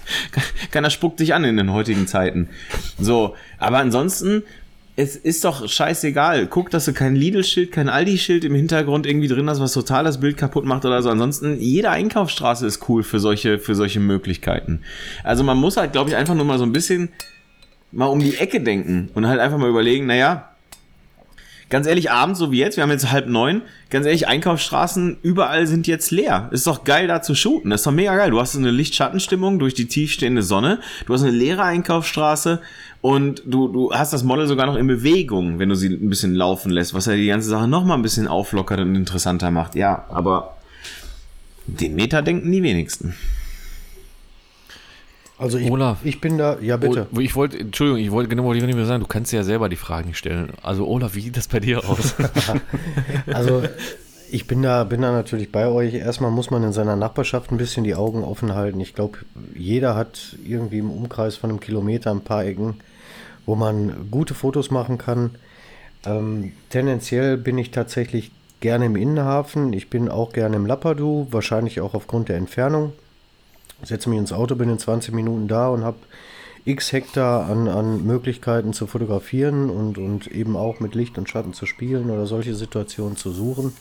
keiner 0.70 0.88
spuckt 0.88 1.20
dich 1.20 1.34
an 1.34 1.44
in 1.44 1.58
den 1.58 1.70
heutigen 1.70 2.06
Zeiten. 2.06 2.48
So, 2.98 3.36
aber 3.58 3.76
ansonsten, 3.76 4.42
es 4.96 5.16
ist 5.16 5.44
doch 5.44 5.68
scheißegal. 5.68 6.46
Guck, 6.46 6.70
dass 6.70 6.86
du 6.86 6.94
kein 6.94 7.14
Lidl-Schild, 7.14 7.72
kein 7.72 7.90
Aldi-Schild 7.90 8.42
im 8.42 8.54
Hintergrund 8.54 9.06
irgendwie 9.06 9.28
drin 9.28 9.50
hast, 9.50 9.60
was 9.60 9.74
total 9.74 10.04
das 10.04 10.18
Bild 10.18 10.38
kaputt 10.38 10.64
macht 10.64 10.86
oder 10.86 11.02
so. 11.02 11.10
Ansonsten, 11.10 11.60
jede 11.60 11.90
Einkaufsstraße 11.90 12.66
ist 12.66 12.88
cool 12.88 13.02
für 13.02 13.20
solche, 13.20 13.58
für 13.58 13.74
solche 13.74 14.00
Möglichkeiten. 14.00 14.80
Also 15.24 15.44
man 15.44 15.58
muss 15.58 15.76
halt, 15.76 15.92
glaube 15.92 16.08
ich, 16.08 16.16
einfach 16.16 16.34
nur 16.34 16.46
mal 16.46 16.58
so 16.58 16.64
ein 16.64 16.72
bisschen 16.72 17.10
mal 17.92 18.06
um 18.06 18.18
die 18.18 18.38
Ecke 18.38 18.62
denken 18.62 19.10
und 19.14 19.26
halt 19.26 19.40
einfach 19.40 19.58
mal 19.58 19.68
überlegen, 19.68 20.06
naja, 20.06 20.48
ganz 21.70 21.86
ehrlich, 21.86 22.10
abends 22.10 22.38
so 22.38 22.50
wie 22.50 22.58
jetzt, 22.58 22.76
wir 22.76 22.82
haben 22.82 22.90
jetzt 22.90 23.10
halb 23.10 23.28
neun, 23.28 23.62
ganz 23.90 24.06
ehrlich, 24.06 24.28
Einkaufsstraßen 24.28 25.18
überall 25.22 25.66
sind 25.66 25.86
jetzt 25.86 26.10
leer. 26.10 26.48
Ist 26.52 26.66
doch 26.66 26.84
geil 26.84 27.06
da 27.08 27.22
zu 27.22 27.34
shooten, 27.34 27.72
ist 27.72 27.86
doch 27.86 27.92
mega 27.92 28.16
geil. 28.16 28.30
Du 28.30 28.40
hast 28.40 28.56
eine 28.56 28.70
Lichtschattenstimmung 28.70 29.58
durch 29.58 29.74
die 29.74 29.86
tiefstehende 29.86 30.42
Sonne, 30.42 30.80
du 31.06 31.14
hast 31.14 31.22
eine 31.22 31.32
leere 31.32 31.62
Einkaufsstraße 31.62 32.60
und 33.00 33.42
du, 33.46 33.68
du 33.68 33.92
hast 33.92 34.12
das 34.12 34.24
Model 34.24 34.46
sogar 34.46 34.66
noch 34.66 34.76
in 34.76 34.86
Bewegung, 34.86 35.58
wenn 35.58 35.68
du 35.68 35.74
sie 35.74 35.88
ein 35.88 36.08
bisschen 36.08 36.34
laufen 36.34 36.70
lässt, 36.70 36.94
was 36.94 37.06
ja 37.06 37.14
die 37.14 37.26
ganze 37.26 37.48
Sache 37.48 37.68
noch 37.68 37.84
mal 37.84 37.94
ein 37.94 38.02
bisschen 38.02 38.28
auflockert 38.28 38.80
und 38.80 38.94
interessanter 38.94 39.50
macht. 39.50 39.74
Ja, 39.74 40.04
aber 40.08 40.56
den 41.66 41.94
Meter 41.94 42.22
denken 42.22 42.50
die 42.50 42.62
wenigsten. 42.62 43.14
Also 45.38 45.56
ich, 45.58 45.70
Olaf. 45.70 45.98
ich 46.04 46.20
bin 46.20 46.36
da, 46.36 46.58
ja 46.60 46.76
bitte. 46.76 47.06
Oh, 47.14 47.20
ich 47.20 47.36
wollte, 47.36 47.58
Entschuldigung, 47.58 48.02
ich 48.02 48.10
wollte 48.10 48.28
genau 48.28 48.44
wollte 48.44 48.58
ich 48.58 48.66
nicht 48.66 48.74
mehr 48.74 48.86
sagen, 48.86 49.02
du 49.02 49.06
kannst 49.06 49.32
ja 49.32 49.44
selber 49.44 49.68
die 49.68 49.76
Fragen 49.76 50.14
stellen. 50.14 50.50
Also 50.62 50.86
Olaf, 50.86 51.14
wie 51.14 51.20
sieht 51.20 51.36
das 51.36 51.48
bei 51.48 51.60
dir 51.60 51.88
aus? 51.88 52.14
Also 53.26 53.62
ich 54.30 54.46
bin 54.46 54.62
da, 54.62 54.84
bin 54.84 55.02
da 55.02 55.12
natürlich 55.12 55.52
bei 55.52 55.68
euch. 55.68 55.94
Erstmal 55.94 56.30
muss 56.30 56.50
man 56.50 56.62
in 56.62 56.72
seiner 56.72 56.96
Nachbarschaft 56.96 57.52
ein 57.52 57.56
bisschen 57.56 57.84
die 57.84 57.94
Augen 57.94 58.24
offen 58.24 58.54
halten. 58.54 58.80
Ich 58.80 58.94
glaube, 58.94 59.18
jeder 59.54 59.94
hat 59.94 60.36
irgendwie 60.44 60.78
im 60.78 60.90
Umkreis 60.90 61.36
von 61.36 61.50
einem 61.50 61.60
Kilometer 61.60 62.10
ein 62.10 62.22
paar 62.22 62.44
Ecken, 62.44 62.74
wo 63.46 63.54
man 63.54 64.08
gute 64.10 64.34
Fotos 64.34 64.70
machen 64.70 64.98
kann. 64.98 65.30
Ähm, 66.04 66.52
tendenziell 66.68 67.36
bin 67.36 67.58
ich 67.58 67.70
tatsächlich 67.70 68.32
gerne 68.60 68.86
im 68.86 68.96
Innenhafen. 68.96 69.72
Ich 69.72 69.88
bin 69.88 70.08
auch 70.08 70.32
gerne 70.32 70.56
im 70.56 70.66
Lappadu, 70.66 71.28
wahrscheinlich 71.30 71.80
auch 71.80 71.94
aufgrund 71.94 72.28
der 72.28 72.36
Entfernung. 72.36 72.92
Setze 73.82 74.10
mich 74.10 74.18
ins 74.18 74.32
Auto, 74.32 74.54
bin 74.54 74.68
in 74.68 74.78
20 74.78 75.14
Minuten 75.14 75.48
da 75.48 75.68
und 75.68 75.84
habe 75.84 75.98
x 76.64 76.92
Hektar 76.92 77.48
an, 77.48 77.68
an 77.68 78.04
Möglichkeiten 78.04 78.72
zu 78.72 78.86
fotografieren 78.86 79.70
und, 79.70 79.98
und 79.98 80.26
eben 80.26 80.56
auch 80.56 80.80
mit 80.80 80.94
Licht 80.94 81.16
und 81.16 81.28
Schatten 81.28 81.54
zu 81.54 81.64
spielen 81.64 82.10
oder 82.10 82.26
solche 82.26 82.54
Situationen 82.54 83.16
zu 83.16 83.30
suchen. 83.30 83.72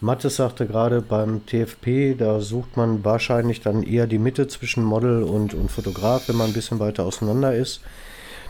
Mattes 0.00 0.36
sagte 0.36 0.66
gerade 0.66 1.02
beim 1.02 1.44
TFP, 1.44 2.14
da 2.16 2.40
sucht 2.40 2.76
man 2.76 3.04
wahrscheinlich 3.04 3.60
dann 3.60 3.82
eher 3.82 4.06
die 4.06 4.18
Mitte 4.18 4.48
zwischen 4.48 4.82
Model 4.82 5.22
und, 5.22 5.52
und 5.52 5.70
Fotograf, 5.70 6.28
wenn 6.28 6.36
man 6.36 6.48
ein 6.48 6.52
bisschen 6.54 6.78
weiter 6.78 7.04
auseinander 7.04 7.54
ist. 7.54 7.82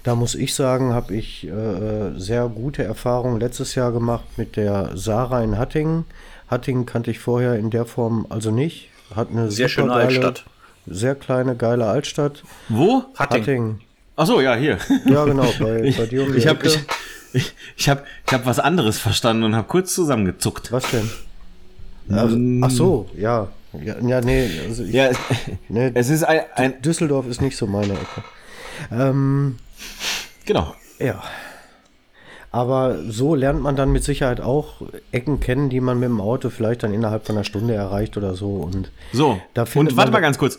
Da 0.05 0.15
muss 0.15 0.35
ich 0.35 0.55
sagen, 0.55 0.95
habe 0.95 1.15
ich 1.15 1.47
äh, 1.47 2.19
sehr 2.19 2.49
gute 2.49 2.85
Erfahrungen 2.85 3.41
letztes 3.41 3.75
Jahr 3.75 3.93
gemacht 3.93 4.25
mit 4.37 4.57
der 4.57 4.93
Sarah 4.97 5.43
in 5.43 5.59
Hattingen. 5.59 6.05
Hattingen 6.49 6.87
kannte 6.87 7.11
ich 7.11 7.19
vorher 7.19 7.57
in 7.57 7.71
der 7.71 7.85
Form 7.85 8.27
also 8.31 8.51
nicht. 8.51 8.89
Hat 9.15 9.31
eine 9.31 9.51
Sehr 9.51 9.69
schöne 9.69 9.93
Altstadt. 9.93 10.45
Sehr 10.91 11.15
kleine, 11.15 11.57
geile 11.57 11.87
Altstadt. 11.87 12.43
Wo? 12.69 13.05
Hatting. 13.15 13.43
Hattingen. 13.43 13.81
Ach 14.17 14.27
so, 14.27 14.41
ja, 14.41 14.55
hier. 14.55 14.79
Ja, 15.07 15.25
genau, 15.25 15.47
bei, 15.59 15.95
bei 15.97 16.07
dir 16.11 16.25
um 16.25 16.33
die 16.33 16.39
Ich 16.39 16.47
habe 16.47 16.67
ich, 16.67 16.79
ich, 17.33 17.55
ich 17.77 17.89
hab, 17.89 18.05
ich 18.27 18.33
hab 18.33 18.45
was 18.45 18.59
anderes 18.59 18.99
verstanden 18.99 19.45
und 19.45 19.57
habe 19.57 19.67
kurz 19.69 19.95
zusammengezuckt. 19.95 20.73
Was 20.73 20.91
denn? 20.91 21.11
Ach, 22.13 22.67
ach 22.67 22.71
so, 22.71 23.09
ja. 23.17 23.49
Ja, 23.73 23.95
ja 24.01 24.21
nee, 24.21 24.51
also 24.67 24.83
ich, 24.83 24.93
Ja, 24.93 25.11
nee, 25.69 25.93
es 25.95 26.11
ist 26.11 26.25
ein, 26.25 26.41
ein 26.55 26.83
Düsseldorf 26.83 27.27
ist 27.29 27.41
nicht 27.41 27.57
so 27.57 27.67
meine 27.67 27.95
Ecke. 27.95 28.25
Ähm, 28.91 29.57
genau. 30.45 30.75
ja. 30.99 31.23
Aber 32.53 32.99
so 33.09 33.37
lernt 33.37 33.63
man 33.63 33.77
dann 33.77 33.93
mit 33.93 34.03
Sicherheit 34.03 34.41
auch 34.41 34.83
Ecken 35.13 35.39
kennen, 35.39 35.71
die 35.71 35.81
man 35.81 36.01
mit 36.01 36.09
dem 36.09 36.21
Auto 36.21 36.51
vielleicht 36.51 36.83
dann 36.83 36.93
innerhalb 36.93 37.25
von 37.25 37.37
einer 37.37 37.45
Stunde 37.45 37.75
erreicht 37.75 38.17
oder 38.17 38.35
so. 38.35 38.57
Und 38.57 38.91
So, 39.13 39.41
und 39.75 39.97
warte 39.97 40.11
mal 40.11 40.21
ganz 40.21 40.37
kurz. 40.37 40.59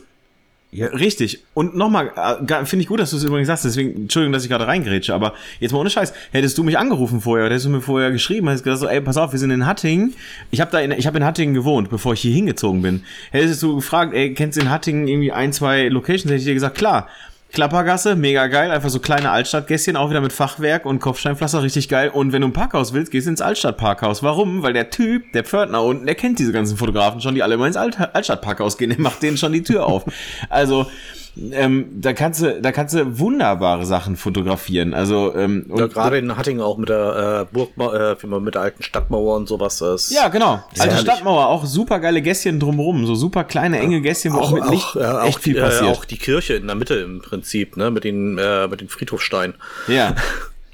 Ja. 0.73 0.87
Richtig. 0.87 1.43
Und 1.53 1.75
nochmal, 1.75 2.11
äh, 2.15 2.65
finde 2.65 2.83
ich 2.83 2.87
gut, 2.87 3.01
dass 3.01 3.11
du 3.11 3.17
es 3.17 3.23
übrigens 3.25 3.47
sagst, 3.47 3.65
deswegen, 3.65 4.03
Entschuldigung, 4.03 4.31
dass 4.31 4.43
ich 4.43 4.49
gerade 4.49 4.67
reingrätsche, 4.67 5.13
aber 5.13 5.33
jetzt 5.59 5.73
mal 5.73 5.79
ohne 5.79 5.89
Scheiß, 5.89 6.13
hättest 6.31 6.57
du 6.57 6.63
mich 6.63 6.77
angerufen 6.77 7.19
vorher, 7.19 7.45
oder 7.45 7.53
hättest 7.53 7.65
du 7.65 7.71
mir 7.71 7.81
vorher 7.81 8.09
geschrieben, 8.11 8.47
hättest 8.47 8.63
gesagt 8.63 8.79
so, 8.79 8.87
ey, 8.87 9.01
pass 9.01 9.17
auf, 9.17 9.33
wir 9.33 9.39
sind 9.39 9.51
in 9.51 9.65
Hattingen, 9.65 10.13
ich 10.49 10.61
habe 10.61 10.71
da 10.71 10.79
in, 10.79 10.91
ich 10.91 11.07
habe 11.07 11.17
in 11.17 11.25
Hattingen 11.25 11.53
gewohnt, 11.53 11.89
bevor 11.89 12.13
ich 12.13 12.21
hier 12.21 12.33
hingezogen 12.33 12.81
bin. 12.81 13.03
Hättest 13.31 13.61
du 13.61 13.75
gefragt, 13.75 14.13
ey, 14.13 14.33
kennst 14.33 14.57
du 14.57 14.61
in 14.61 14.69
Hattingen 14.69 15.09
irgendwie 15.09 15.33
ein, 15.33 15.51
zwei 15.51 15.89
Locations, 15.89 16.25
hätte 16.25 16.35
ich 16.35 16.45
dir 16.45 16.53
gesagt, 16.53 16.77
klar. 16.77 17.09
Klappergasse, 17.51 18.15
mega 18.15 18.47
geil, 18.47 18.71
einfach 18.71 18.89
so 18.89 18.99
kleine 18.99 19.29
Altstadtgässchen, 19.29 19.97
auch 19.97 20.09
wieder 20.09 20.21
mit 20.21 20.31
Fachwerk 20.31 20.85
und 20.85 20.99
Kopfsteinpflaster, 20.99 21.61
richtig 21.61 21.89
geil. 21.89 22.09
Und 22.09 22.31
wenn 22.31 22.41
du 22.41 22.47
ein 22.47 22.53
Parkhaus 22.53 22.93
willst, 22.93 23.11
gehst 23.11 23.27
du 23.27 23.31
ins 23.31 23.41
Altstadtparkhaus. 23.41 24.23
Warum? 24.23 24.63
Weil 24.63 24.71
der 24.71 24.89
Typ, 24.89 25.33
der 25.33 25.43
Pförtner 25.43 25.83
unten, 25.83 26.05
der 26.05 26.15
kennt 26.15 26.39
diese 26.39 26.53
ganzen 26.53 26.77
Fotografen 26.77 27.19
schon, 27.19 27.35
die 27.35 27.43
alle 27.43 27.55
immer 27.55 27.67
ins 27.67 27.75
Alt 27.75 27.97
Altstadtparkhaus 27.99 28.77
gehen, 28.77 28.91
der 28.91 29.01
macht 29.01 29.21
denen 29.21 29.35
schon 29.35 29.51
die 29.51 29.63
Tür 29.63 29.85
auf. 29.85 30.05
Also, 30.49 30.87
ähm, 31.51 31.87
da 32.01 32.11
kannst 32.13 32.41
du, 32.41 32.61
da 32.61 32.71
kannst 32.71 32.93
du 32.93 33.19
wunderbare 33.19 33.85
Sachen 33.85 34.17
fotografieren. 34.17 34.93
Also, 34.93 35.33
ähm, 35.35 35.65
Ja, 35.73 35.87
gerade 35.87 36.17
in 36.17 36.35
Hattingen 36.35 36.61
auch 36.61 36.77
mit 36.77 36.89
der 36.89 37.47
äh, 37.49 37.53
Burgmauer, 37.53 38.17
äh, 38.21 38.39
mit 38.39 38.55
der 38.55 38.61
alten 38.61 38.83
Stadtmauer 38.83 39.37
und 39.37 39.47
sowas. 39.47 39.79
Ist 39.79 40.11
ja, 40.11 40.27
genau. 40.27 40.63
Alte 40.77 40.79
herrlich. 40.79 40.99
Stadtmauer, 41.01 41.47
auch 41.47 41.65
super 41.65 41.99
geile 41.99 42.21
Gässchen 42.21 42.59
drumrum, 42.59 43.05
so 43.05 43.15
super 43.15 43.45
kleine, 43.45 43.79
enge 43.79 44.01
Gässchen, 44.01 44.33
wo 44.33 44.39
auch, 44.39 44.51
mit 44.51 44.69
Licht 44.69 44.95
äh, 44.95 45.05
auch, 45.05 45.25
echt 45.25 45.39
viel 45.39 45.57
äh, 45.57 45.61
passiert. 45.61 45.89
auch 45.89 46.03
die 46.05 46.17
Kirche 46.17 46.55
in 46.55 46.67
der 46.67 46.75
Mitte 46.75 46.95
im 46.95 47.21
Prinzip, 47.21 47.77
ne, 47.77 47.91
mit 47.91 48.03
den, 48.03 48.37
äh, 48.37 48.67
mit 48.67 48.81
den 48.81 48.89
Friedhofsteinen. 48.89 49.55
ja. 49.87 50.15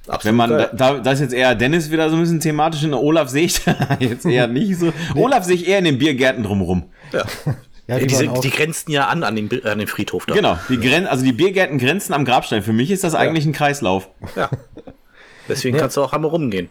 Absolut 0.09 0.25
Wenn 0.25 0.35
man, 0.37 0.49
da, 0.51 0.57
geil. 0.57 0.69
da 0.73 0.93
da 0.99 1.11
ist 1.11 1.19
jetzt 1.19 1.33
eher 1.33 1.53
Dennis 1.53 1.91
wieder 1.91 2.09
so 2.09 2.15
ein 2.15 2.21
bisschen 2.21 2.39
thematisch 2.39 2.81
in 2.81 2.93
Olaf 2.93 3.27
sehe 3.27 3.43
ich 3.43 3.61
da 3.65 3.75
jetzt 3.99 4.25
eher 4.25 4.47
nicht 4.47 4.79
so. 4.79 4.93
Olaf 5.15 5.43
sehe 5.43 5.55
ich 5.55 5.67
eher 5.67 5.79
in 5.79 5.83
den 5.83 5.97
Biergärten 5.97 6.43
drumrum. 6.43 6.85
ja. 7.11 7.25
ja, 7.87 7.99
die, 7.99 8.07
die, 8.07 8.29
die 8.41 8.49
grenzen 8.49 8.91
ja 8.91 9.07
an 9.07 9.23
an 9.23 9.35
den, 9.35 9.65
an 9.65 9.79
den 9.79 9.87
Friedhof 9.87 10.25
da. 10.25 10.33
Genau, 10.35 10.57
die 10.69 10.77
Gren 10.79 11.07
also 11.07 11.23
die 11.23 11.31
Biergärten 11.33 11.77
grenzen 11.77 12.13
am 12.13 12.25
Grabstein. 12.25 12.61
Für 12.63 12.73
mich 12.73 12.91
ist 12.91 13.03
das 13.03 13.15
eigentlich 13.15 13.45
ein 13.45 13.53
Kreislauf. 13.53 14.09
Ja. 14.35 14.49
Deswegen 15.47 15.75
Ja. 15.77 15.81
kannst 15.83 15.95
du 15.97 16.03
auch 16.03 16.11
einmal 16.13 16.29
rumgehen. 16.31 16.69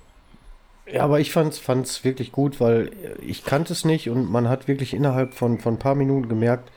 ja, 0.92 1.02
aber 1.02 1.18
ich 1.18 1.32
fand's, 1.32 1.58
fand's 1.58 2.04
wirklich 2.04 2.30
gut, 2.32 2.60
weil 2.60 2.90
ich 3.26 3.44
kannte 3.44 3.72
es 3.72 3.84
nicht 3.84 4.10
und 4.10 4.30
man 4.30 4.48
hat 4.48 4.68
wirklich 4.68 4.92
innerhalb 4.94 5.32
von, 5.34 5.58
von 5.58 5.74
ein 5.74 5.78
paar 5.78 5.94
Minuten 5.94 6.28
gemerkt, 6.28 6.70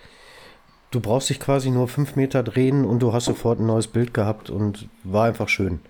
du 0.91 0.99
brauchst 1.01 1.29
dich 1.29 1.39
quasi 1.39 1.69
nur 1.69 1.87
fünf 1.87 2.15
Meter 2.15 2.41
drehen 2.41 2.85
und 2.85 2.99
du 2.99 3.13
hast 3.13 3.25
sofort 3.25 3.59
ein 3.59 3.65
neues 3.67 3.87
Bild 3.87 4.13
gehabt 4.13 4.49
und 4.49 4.87
war 5.03 5.25
einfach 5.25 5.49
schön. 5.49 5.81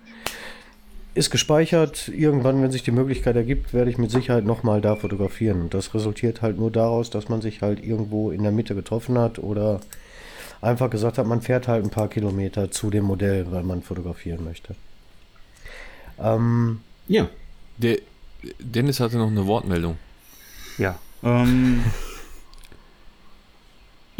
Ist 1.14 1.30
gespeichert. 1.30 2.08
Irgendwann, 2.08 2.62
wenn 2.62 2.70
sich 2.70 2.82
die 2.82 2.90
Möglichkeit 2.90 3.36
ergibt, 3.36 3.74
werde 3.74 3.90
ich 3.90 3.98
mit 3.98 4.10
Sicherheit 4.10 4.44
nochmal 4.44 4.80
da 4.80 4.96
fotografieren. 4.96 5.62
Und 5.62 5.74
das 5.74 5.94
resultiert 5.94 6.42
halt 6.42 6.58
nur 6.58 6.70
daraus, 6.70 7.10
dass 7.10 7.28
man 7.28 7.40
sich 7.40 7.62
halt 7.62 7.82
irgendwo 7.84 8.30
in 8.30 8.42
der 8.42 8.52
Mitte 8.52 8.74
getroffen 8.74 9.18
hat 9.18 9.38
oder 9.38 9.80
einfach 10.60 10.90
gesagt 10.90 11.18
hat, 11.18 11.26
man 11.26 11.42
fährt 11.42 11.68
halt 11.68 11.84
ein 11.84 11.90
paar 11.90 12.08
Kilometer 12.08 12.70
zu 12.70 12.90
dem 12.90 13.04
Modell, 13.04 13.50
weil 13.50 13.62
man 13.62 13.82
fotografieren 13.82 14.44
möchte. 14.44 14.74
Ähm, 16.18 16.80
Ja. 17.08 17.28
Der 17.78 17.98
Dennis 18.58 19.00
hatte 19.00 19.16
noch 19.16 19.28
eine 19.28 19.46
Wortmeldung. 19.46 19.96
Ja. 20.78 20.98
Ähm, 21.22 21.82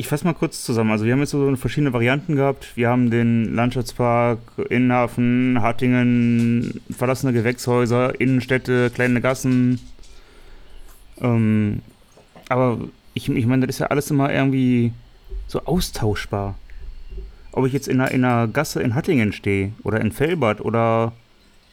ich 0.01 0.09
fasse 0.09 0.24
mal 0.24 0.32
kurz 0.32 0.64
zusammen. 0.64 0.90
Also 0.92 1.05
wir 1.05 1.12
haben 1.12 1.20
jetzt 1.20 1.30
so 1.30 1.55
verschiedene 1.57 1.92
Varianten 1.92 2.34
gehabt. 2.34 2.74
Wir 2.74 2.88
haben 2.88 3.11
den 3.11 3.55
Landschaftspark, 3.55 4.38
Innenhafen, 4.70 5.61
Hattingen, 5.61 6.80
verlassene 6.90 7.34
Gewächshäuser, 7.34 8.18
Innenstädte, 8.18 8.88
kleine 8.88 9.20
Gassen. 9.20 9.78
Ähm, 11.20 11.82
aber 12.48 12.78
ich, 13.12 13.28
ich 13.28 13.44
meine, 13.44 13.66
das 13.66 13.76
ist 13.76 13.80
ja 13.80 13.88
alles 13.88 14.11
immer 14.11 14.32
irgendwie 14.32 14.94
so 15.48 15.66
austauschbar. 15.66 16.55
Ob 17.53 17.66
ich 17.66 17.74
jetzt 17.74 17.86
in 17.86 18.01
einer, 18.01 18.11
in 18.11 18.24
einer 18.24 18.48
Gasse 18.48 18.80
in 18.80 18.94
Hattingen 18.94 19.34
stehe 19.34 19.72
oder 19.82 20.01
in 20.01 20.12
Felbert 20.12 20.62
oder 20.62 21.12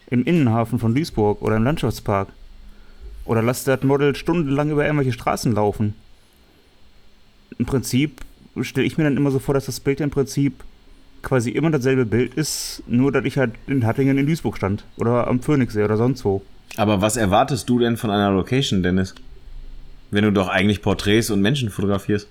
im 0.07 0.25
Innenhafen 0.25 0.79
von 0.79 0.93
Duisburg 0.93 1.41
oder 1.41 1.55
im 1.55 1.63
Landschaftspark. 1.63 2.27
Oder 3.23 3.41
lass 3.41 3.63
das 3.63 3.83
Model 3.83 4.17
stundenlang 4.17 4.69
über 4.69 4.83
irgendwelche 4.83 5.13
Straßen 5.13 5.53
laufen. 5.53 5.93
Im 7.57 7.65
Prinzip 7.65 8.21
stelle 8.61 8.87
ich 8.87 8.97
mir 8.97 9.03
dann 9.03 9.17
immer 9.17 9.31
so 9.31 9.39
vor, 9.39 9.53
dass 9.53 9.65
das 9.65 9.79
Bild 9.79 10.01
im 10.01 10.09
Prinzip 10.09 10.63
quasi 11.21 11.51
immer 11.51 11.71
dasselbe 11.71 12.05
Bild 12.05 12.33
ist, 12.35 12.83
nur 12.87 13.11
dass 13.11 13.25
ich 13.25 13.37
halt 13.37 13.51
in 13.67 13.85
Hattingen 13.85 14.17
in 14.17 14.25
Duisburg 14.25 14.57
stand. 14.57 14.83
Oder 14.97 15.27
am 15.27 15.41
Phoenixsee 15.41 15.83
oder 15.83 15.97
sonst 15.97 16.23
wo. 16.25 16.43
Aber 16.75 17.01
was 17.01 17.17
erwartest 17.17 17.67
du 17.69 17.79
denn 17.79 17.97
von 17.97 18.11
einer 18.11 18.31
Location, 18.31 18.83
Dennis? 18.83 19.15
Wenn 20.11 20.23
du 20.23 20.31
doch 20.31 20.47
eigentlich 20.47 20.81
Porträts 20.81 21.29
und 21.29 21.41
Menschen 21.41 21.69
fotografierst. 21.69 22.27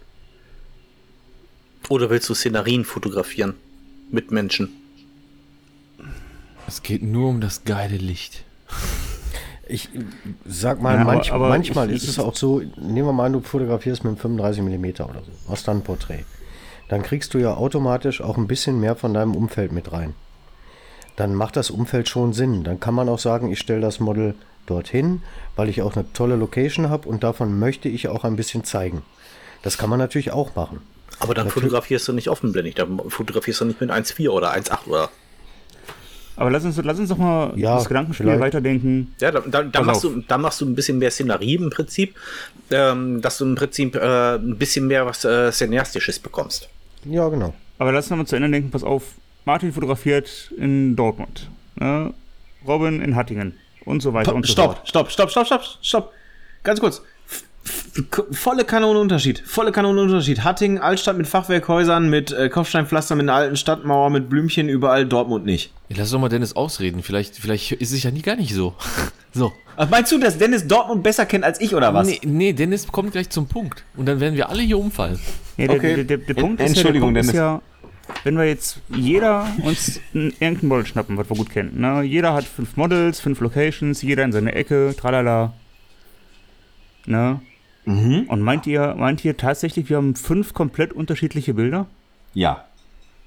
Oder 1.89 2.11
willst 2.11 2.29
du 2.29 2.35
Szenarien 2.35 2.85
fotografieren? 2.85 3.55
Mit 4.11 4.31
Menschen? 4.31 4.71
Es 6.67 6.83
geht 6.83 7.03
nur 7.03 7.29
um 7.29 7.41
das 7.41 7.65
geile 7.65 7.97
Licht. 7.97 8.45
Ich 9.67 9.89
sag 10.47 10.81
mal, 10.81 10.95
Ja, 10.95 11.01
aber- 11.03 11.13
manch, 11.15 11.33
aber 11.33 11.49
manchmal 11.49 11.91
ich- 11.91 11.97
ist 12.03 12.09
es 12.09 12.19
auch 12.19 12.35
so, 12.37 12.61
nehmen 12.77 13.07
wir 13.09 13.13
mal 13.13 13.27
an, 13.27 13.33
du 13.35 13.41
fotografierst 13.41 14.05
mit 14.05 14.11
einem 14.11 14.17
35 14.19 14.63
mm 14.63 14.85
oder 15.05 15.23
so, 15.25 15.51
hast 15.51 15.67
dann 15.69 15.79
ein 15.79 15.83
Porträt. 15.83 16.25
Dann 16.89 17.03
kriegst 17.03 17.35
du 17.35 17.39
ja 17.39 17.55
automatisch 17.55 18.21
auch 18.21 18.37
ein 18.37 18.47
bisschen 18.47 18.79
mehr 18.81 18.95
von 18.95 19.13
deinem 19.13 19.35
Umfeld 19.35 19.73
mit 19.73 19.93
rein. 19.93 20.15
Dann 21.17 21.35
macht 21.35 21.57
das 21.57 21.71
Umfeld 21.71 22.09
schon 22.09 22.33
Sinn. 22.33 22.63
Dann 22.63 22.79
kann 22.79 22.95
man 22.95 23.09
auch 23.09 23.19
sagen, 23.19 23.51
ich 23.51 23.59
stelle 23.59 23.81
das 23.81 24.01
Model 24.01 24.35
dorthin, 24.67 25.23
weil 25.57 25.69
ich 25.69 25.83
auch 25.83 25.97
eine 25.97 26.13
tolle 26.13 26.37
Location 26.37 26.89
habe 26.91 27.09
und 27.09 27.25
davon 27.25 27.59
möchte 27.59 27.89
ich 27.89 28.09
auch 28.09 28.25
ein 28.25 28.37
bisschen 28.37 28.65
zeigen. 28.65 29.03
Das 29.63 29.79
kann 29.79 29.89
man 29.91 29.99
natürlich 29.99 30.31
auch 30.33 30.55
machen. 30.55 30.81
Aber 31.19 31.33
dann 31.35 31.49
fotografierst 31.49 32.07
du 32.09 32.13
nicht 32.13 32.29
offenblendig, 32.29 32.75
dann 32.75 33.01
fotografierst 33.09 33.63
du 33.63 33.65
nicht 33.65 33.81
mit 33.81 33.91
1,4 33.91 34.29
oder 34.31 34.53
1,8 34.53 34.87
oder. 34.87 35.09
Aber 36.37 36.51
lass 36.51 36.65
uns, 36.65 36.77
lass 36.83 36.99
uns 36.99 37.09
doch 37.09 37.17
mal 37.19 37.53
Ja, 37.57 37.77
das 37.77 37.87
Gedankenspiel 37.89 38.27
vielleicht. 38.27 38.41
weiterdenken. 38.41 39.15
Ja, 39.21 39.31
da, 39.31 39.41
da, 39.41 39.63
da, 39.63 39.83
machst 39.83 40.05
auf. 40.05 40.13
du, 40.13 40.21
da 40.27 40.37
machst 40.39 40.61
du 40.61 40.67
ein 40.67 40.75
bisschen 40.75 40.99
mehr 40.99 41.11
Szenerie 41.11 41.55
im 41.55 41.71
Prinzip, 41.71 42.15
ähm, 42.71 43.23
dass 43.23 43.39
du 43.39 43.45
im 43.47 43.55
Prinzip 43.55 43.95
äh, 43.97 44.35
ein 44.37 44.57
bisschen 44.59 44.87
mehr 44.87 45.07
was 45.07 45.25
äh, 45.25 45.51
Cineastisches 45.51 46.19
bekommst. 46.19 46.69
Ja, 47.05 47.29
genau. 47.29 47.55
Aber 47.79 47.93
lass 47.93 48.11
uns 48.11 48.19
mal 48.19 48.27
zu 48.27 48.37
Ende 48.37 48.51
denken. 48.51 48.71
Pass 48.71 48.85
auf, 48.85 49.03
Martin 49.45 49.73
fotografiert 49.73 50.53
in 50.59 50.95
Dortmund. 50.97 51.49
Ne? 51.77 52.13
Robin 52.67 53.01
in 53.01 53.17
Hattingen. 53.17 53.55
Und 53.85 54.01
so 54.03 54.13
weiter 54.13 54.35
und 54.35 54.45
so 54.45 54.53
Stopp, 54.53 54.77
fort. 54.79 54.89
stopp, 54.89 55.11
stopp, 55.11 55.31
stopp, 55.31 55.47
stopp, 55.47 55.63
stopp. 55.81 56.13
Ganz 56.65 56.81
kurz. 56.81 57.03
Volle 58.31 58.65
Kanone 58.65 58.99
Unterschied. 58.99 59.43
Volle 59.45 59.73
Kanone 59.73 60.01
Unterschied. 60.03 60.45
Hattingen, 60.45 60.79
Altstadt 60.79 61.17
mit 61.17 61.27
Fachwerkhäusern, 61.27 62.09
mit 62.09 62.31
äh, 62.33 62.49
Kopfsteinpflaster, 62.49 63.15
mit 63.17 63.25
einer 63.25 63.35
alten 63.35 63.57
Stadtmauer, 63.57 64.11
mit 64.11 64.29
Blümchen, 64.29 64.69
überall 64.69 65.07
Dortmund 65.07 65.45
nicht. 65.45 65.73
Ja, 65.89 65.97
lass 65.99 66.11
doch 66.11 66.21
mal 66.21 66.29
Dennis 66.29 66.55
ausreden. 66.55 67.03
Vielleicht, 67.03 67.37
vielleicht 67.37 67.73
ist 67.73 67.93
es 67.93 68.03
ja 68.03 68.11
nie 68.11 68.23
gar 68.23 68.37
nicht 68.37 68.55
so. 68.55 68.75
so. 69.33 69.53
Ach, 69.77 69.89
meinst 69.91 70.13
du, 70.13 70.19
dass 70.19 70.39
Dennis 70.39 70.67
Dortmund 70.67 71.03
besser 71.03 71.27
kennt 71.27 71.45
als 71.45 71.61
ich 71.61 71.75
oder 71.75 71.93
was? 71.93 72.07
Nee, 72.07 72.21
nee, 72.25 72.53
Dennis 72.53 72.87
kommt 72.87 73.13
gleich 73.13 73.31
zum 73.31 73.47
Punkt. 73.49 73.85
Und 73.97 74.07
dann 74.07 74.21
werden 74.21 74.35
wir 74.37 74.49
alle 74.49 74.63
hier 74.63 74.79
umfallen. 74.79 75.19
Ja, 75.57 75.67
der, 75.67 75.77
Okay. 75.77 75.95
der, 75.97 76.05
der, 76.05 76.19
der 76.19 76.35
Punkt 76.35 76.61
ist 76.61 76.69
ja, 76.69 76.75
der 76.75 76.77
Entschuldigung, 76.77 77.09
Punkt 77.15 77.21
ist 77.21 77.33
Dennis. 77.33 77.39
ja, 77.39 77.63
wenn 78.25 78.37
wir 78.37 78.45
jetzt 78.45 78.79
jeder 78.89 79.47
uns 79.65 80.01
ein- 80.15 80.33
irgendein 80.39 80.69
Model 80.69 80.87
schnappen, 80.87 81.17
was 81.17 81.29
wir 81.29 81.37
gut 81.37 81.51
kennen. 81.51 81.81
Ne? 81.81 82.03
Jeder 82.03 82.33
hat 82.35 82.45
fünf 82.45 82.77
Models, 82.77 83.21
fünf 83.21 83.41
Locations, 83.41 84.01
jeder 84.03 84.25
in 84.25 84.33
seine 84.33 84.55
Ecke, 84.55 84.95
tralala. 84.97 85.53
Ne? 87.07 87.41
Mhm. 87.87 88.27
Und 88.29 88.43
meint 88.43 88.67
ihr, 88.67 88.95
meint 88.97 89.25
ihr 89.25 89.37
tatsächlich, 89.37 89.89
wir 89.89 89.97
haben 89.97 90.17
fünf 90.17 90.53
komplett 90.53 90.93
unterschiedliche 90.93 91.55
Bilder? 91.55 91.87
Ja. 92.35 92.67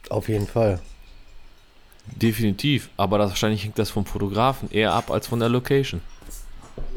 Auf 0.10 0.30
jeden 0.30 0.48
Fall. 0.48 0.80
Definitiv. 2.16 2.90
Aber 2.98 3.18
das, 3.18 3.30
wahrscheinlich 3.32 3.64
hängt 3.64 3.80
das 3.80 3.90
vom 3.90 4.06
Fotografen 4.06 4.70
eher 4.72 4.94
ab 4.94 5.12
als 5.12 5.28
von 5.28 5.40
der 5.40 5.50
Location. 5.50 6.02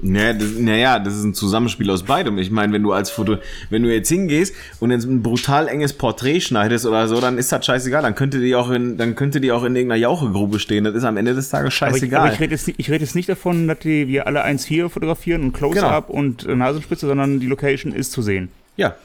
Naja, 0.05 0.33
das, 0.33 0.49
naja, 0.59 0.99
das 0.99 1.15
ist 1.17 1.23
ein 1.23 1.33
Zusammenspiel 1.33 1.89
aus 1.89 2.03
beidem. 2.03 2.37
Ich 2.39 2.51
meine, 2.51 2.73
wenn 2.73 2.83
du 2.83 2.93
als 2.93 3.09
Foto, 3.11 3.37
wenn 3.71 3.85
du 3.85 3.95
jetzt 3.95 4.09
hingehst 4.09 4.53
und 4.81 4.91
jetzt 4.91 5.05
ein 5.05 5.23
brutal 5.23 5.69
enges 5.69 5.93
Porträt 5.93 6.41
schneidest 6.41 6.87
oder 6.87 7.07
so, 7.07 7.21
dann 7.21 7.39
ist 7.39 7.53
das 7.53 7.65
scheißegal. 7.65 8.03
Dann 8.03 8.17
könnte 8.17 8.41
die 8.41 8.57
auch 8.57 8.71
in, 8.71 8.97
dann 8.97 9.15
könnte 9.15 9.41
die 9.41 9.53
auch 9.53 9.63
in 9.63 9.77
irgendeiner 9.77 10.01
Jauchegrube 10.01 10.59
stehen. 10.59 10.83
Das 10.83 10.97
ist 10.97 11.05
am 11.05 11.17
Ende 11.17 11.35
des 11.35 11.51
Tages 11.51 11.61
Aber 11.61 11.69
ich, 11.69 11.75
scheißegal. 12.01 12.21
aber 12.27 12.33
ich 12.35 12.41
rede 12.41 12.53
jetzt, 12.53 12.67
nicht- 12.67 12.81
ich 12.81 12.91
red 12.91 13.01
jetzt 13.01 13.15
nicht 13.15 13.29
davon, 13.29 13.69
dass 13.69 13.79
die, 13.79 14.09
wir 14.09 14.27
alle 14.27 14.45
1,4 14.45 14.89
fotografieren 14.89 15.43
und 15.45 15.53
Close-Up 15.53 16.11
und 16.11 16.47
äh, 16.47 16.57
Nasenspitze, 16.57 17.07
sondern 17.07 17.39
die 17.39 17.47
Location 17.47 17.93
ist 17.93 18.11
zu 18.11 18.23
sehen. 18.23 18.49
ja, 18.77 18.97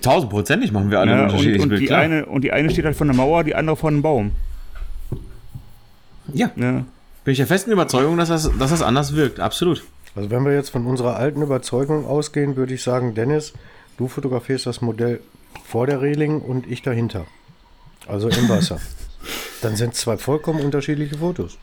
tausendprozentig 0.00 0.72
machen 0.72 0.90
wir 0.90 1.00
alle 1.00 1.10
ein 1.12 1.16
Ne? 1.16 1.22
Und, 1.24 1.28
unterschiedliches 1.32 1.62
und, 1.64 1.68
Bild, 1.68 1.82
die 1.82 1.86
klar. 1.86 2.00
eine, 2.00 2.24
und 2.24 2.42
die 2.44 2.52
eine 2.52 2.70
steht 2.70 2.86
halt 2.86 2.96
von 2.96 3.08
der 3.08 3.16
Mauer, 3.16 3.44
die 3.44 3.54
andere 3.54 3.76
von 3.76 3.92
einem 3.92 4.02
Baum. 4.02 4.30
ja, 6.32 6.50
Ne? 6.56 6.84
bin 7.24 7.32
ich 7.32 7.38
der 7.38 7.46
festen 7.46 7.72
Überzeugung, 7.72 8.16
dass 8.16 8.28
das, 8.28 8.50
dass 8.58 8.70
das 8.70 8.82
anders 8.82 9.14
wirkt. 9.16 9.40
Absolut. 9.40 9.82
Also 10.16 10.30
wenn 10.30 10.44
wir 10.44 10.54
jetzt 10.54 10.70
von 10.70 10.86
unserer 10.86 11.16
alten 11.16 11.42
Überzeugung 11.42 12.06
ausgehen, 12.06 12.56
würde 12.56 12.74
ich 12.74 12.82
sagen, 12.82 13.14
Dennis, 13.14 13.52
du 13.98 14.08
fotografierst 14.08 14.66
das 14.66 14.80
Modell 14.80 15.20
vor 15.64 15.86
der 15.86 16.00
Reling 16.00 16.40
und 16.40 16.66
ich 16.66 16.82
dahinter. 16.82 17.26
Also 18.08 18.28
im 18.28 18.48
Wasser. 18.48 18.80
Dann 19.62 19.76
sind 19.76 19.94
zwei 19.94 20.16
vollkommen 20.16 20.60
unterschiedliche 20.60 21.18
Fotos. 21.18 21.58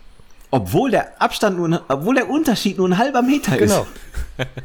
Obwohl 0.52 0.92
der 0.92 1.20
Abstand 1.22 1.58
nur, 1.58 1.68
ein- 1.68 1.80
obwohl 1.88 2.16
der 2.16 2.30
Unterschied 2.30 2.78
nur 2.78 2.88
ein 2.90 2.98
halber 2.98 3.22
Meter 3.22 3.58
Genau. 3.58 3.82
ist. 4.38 4.48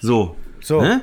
So. 0.00 0.36
So. 0.60 0.80
Ne? 0.82 1.02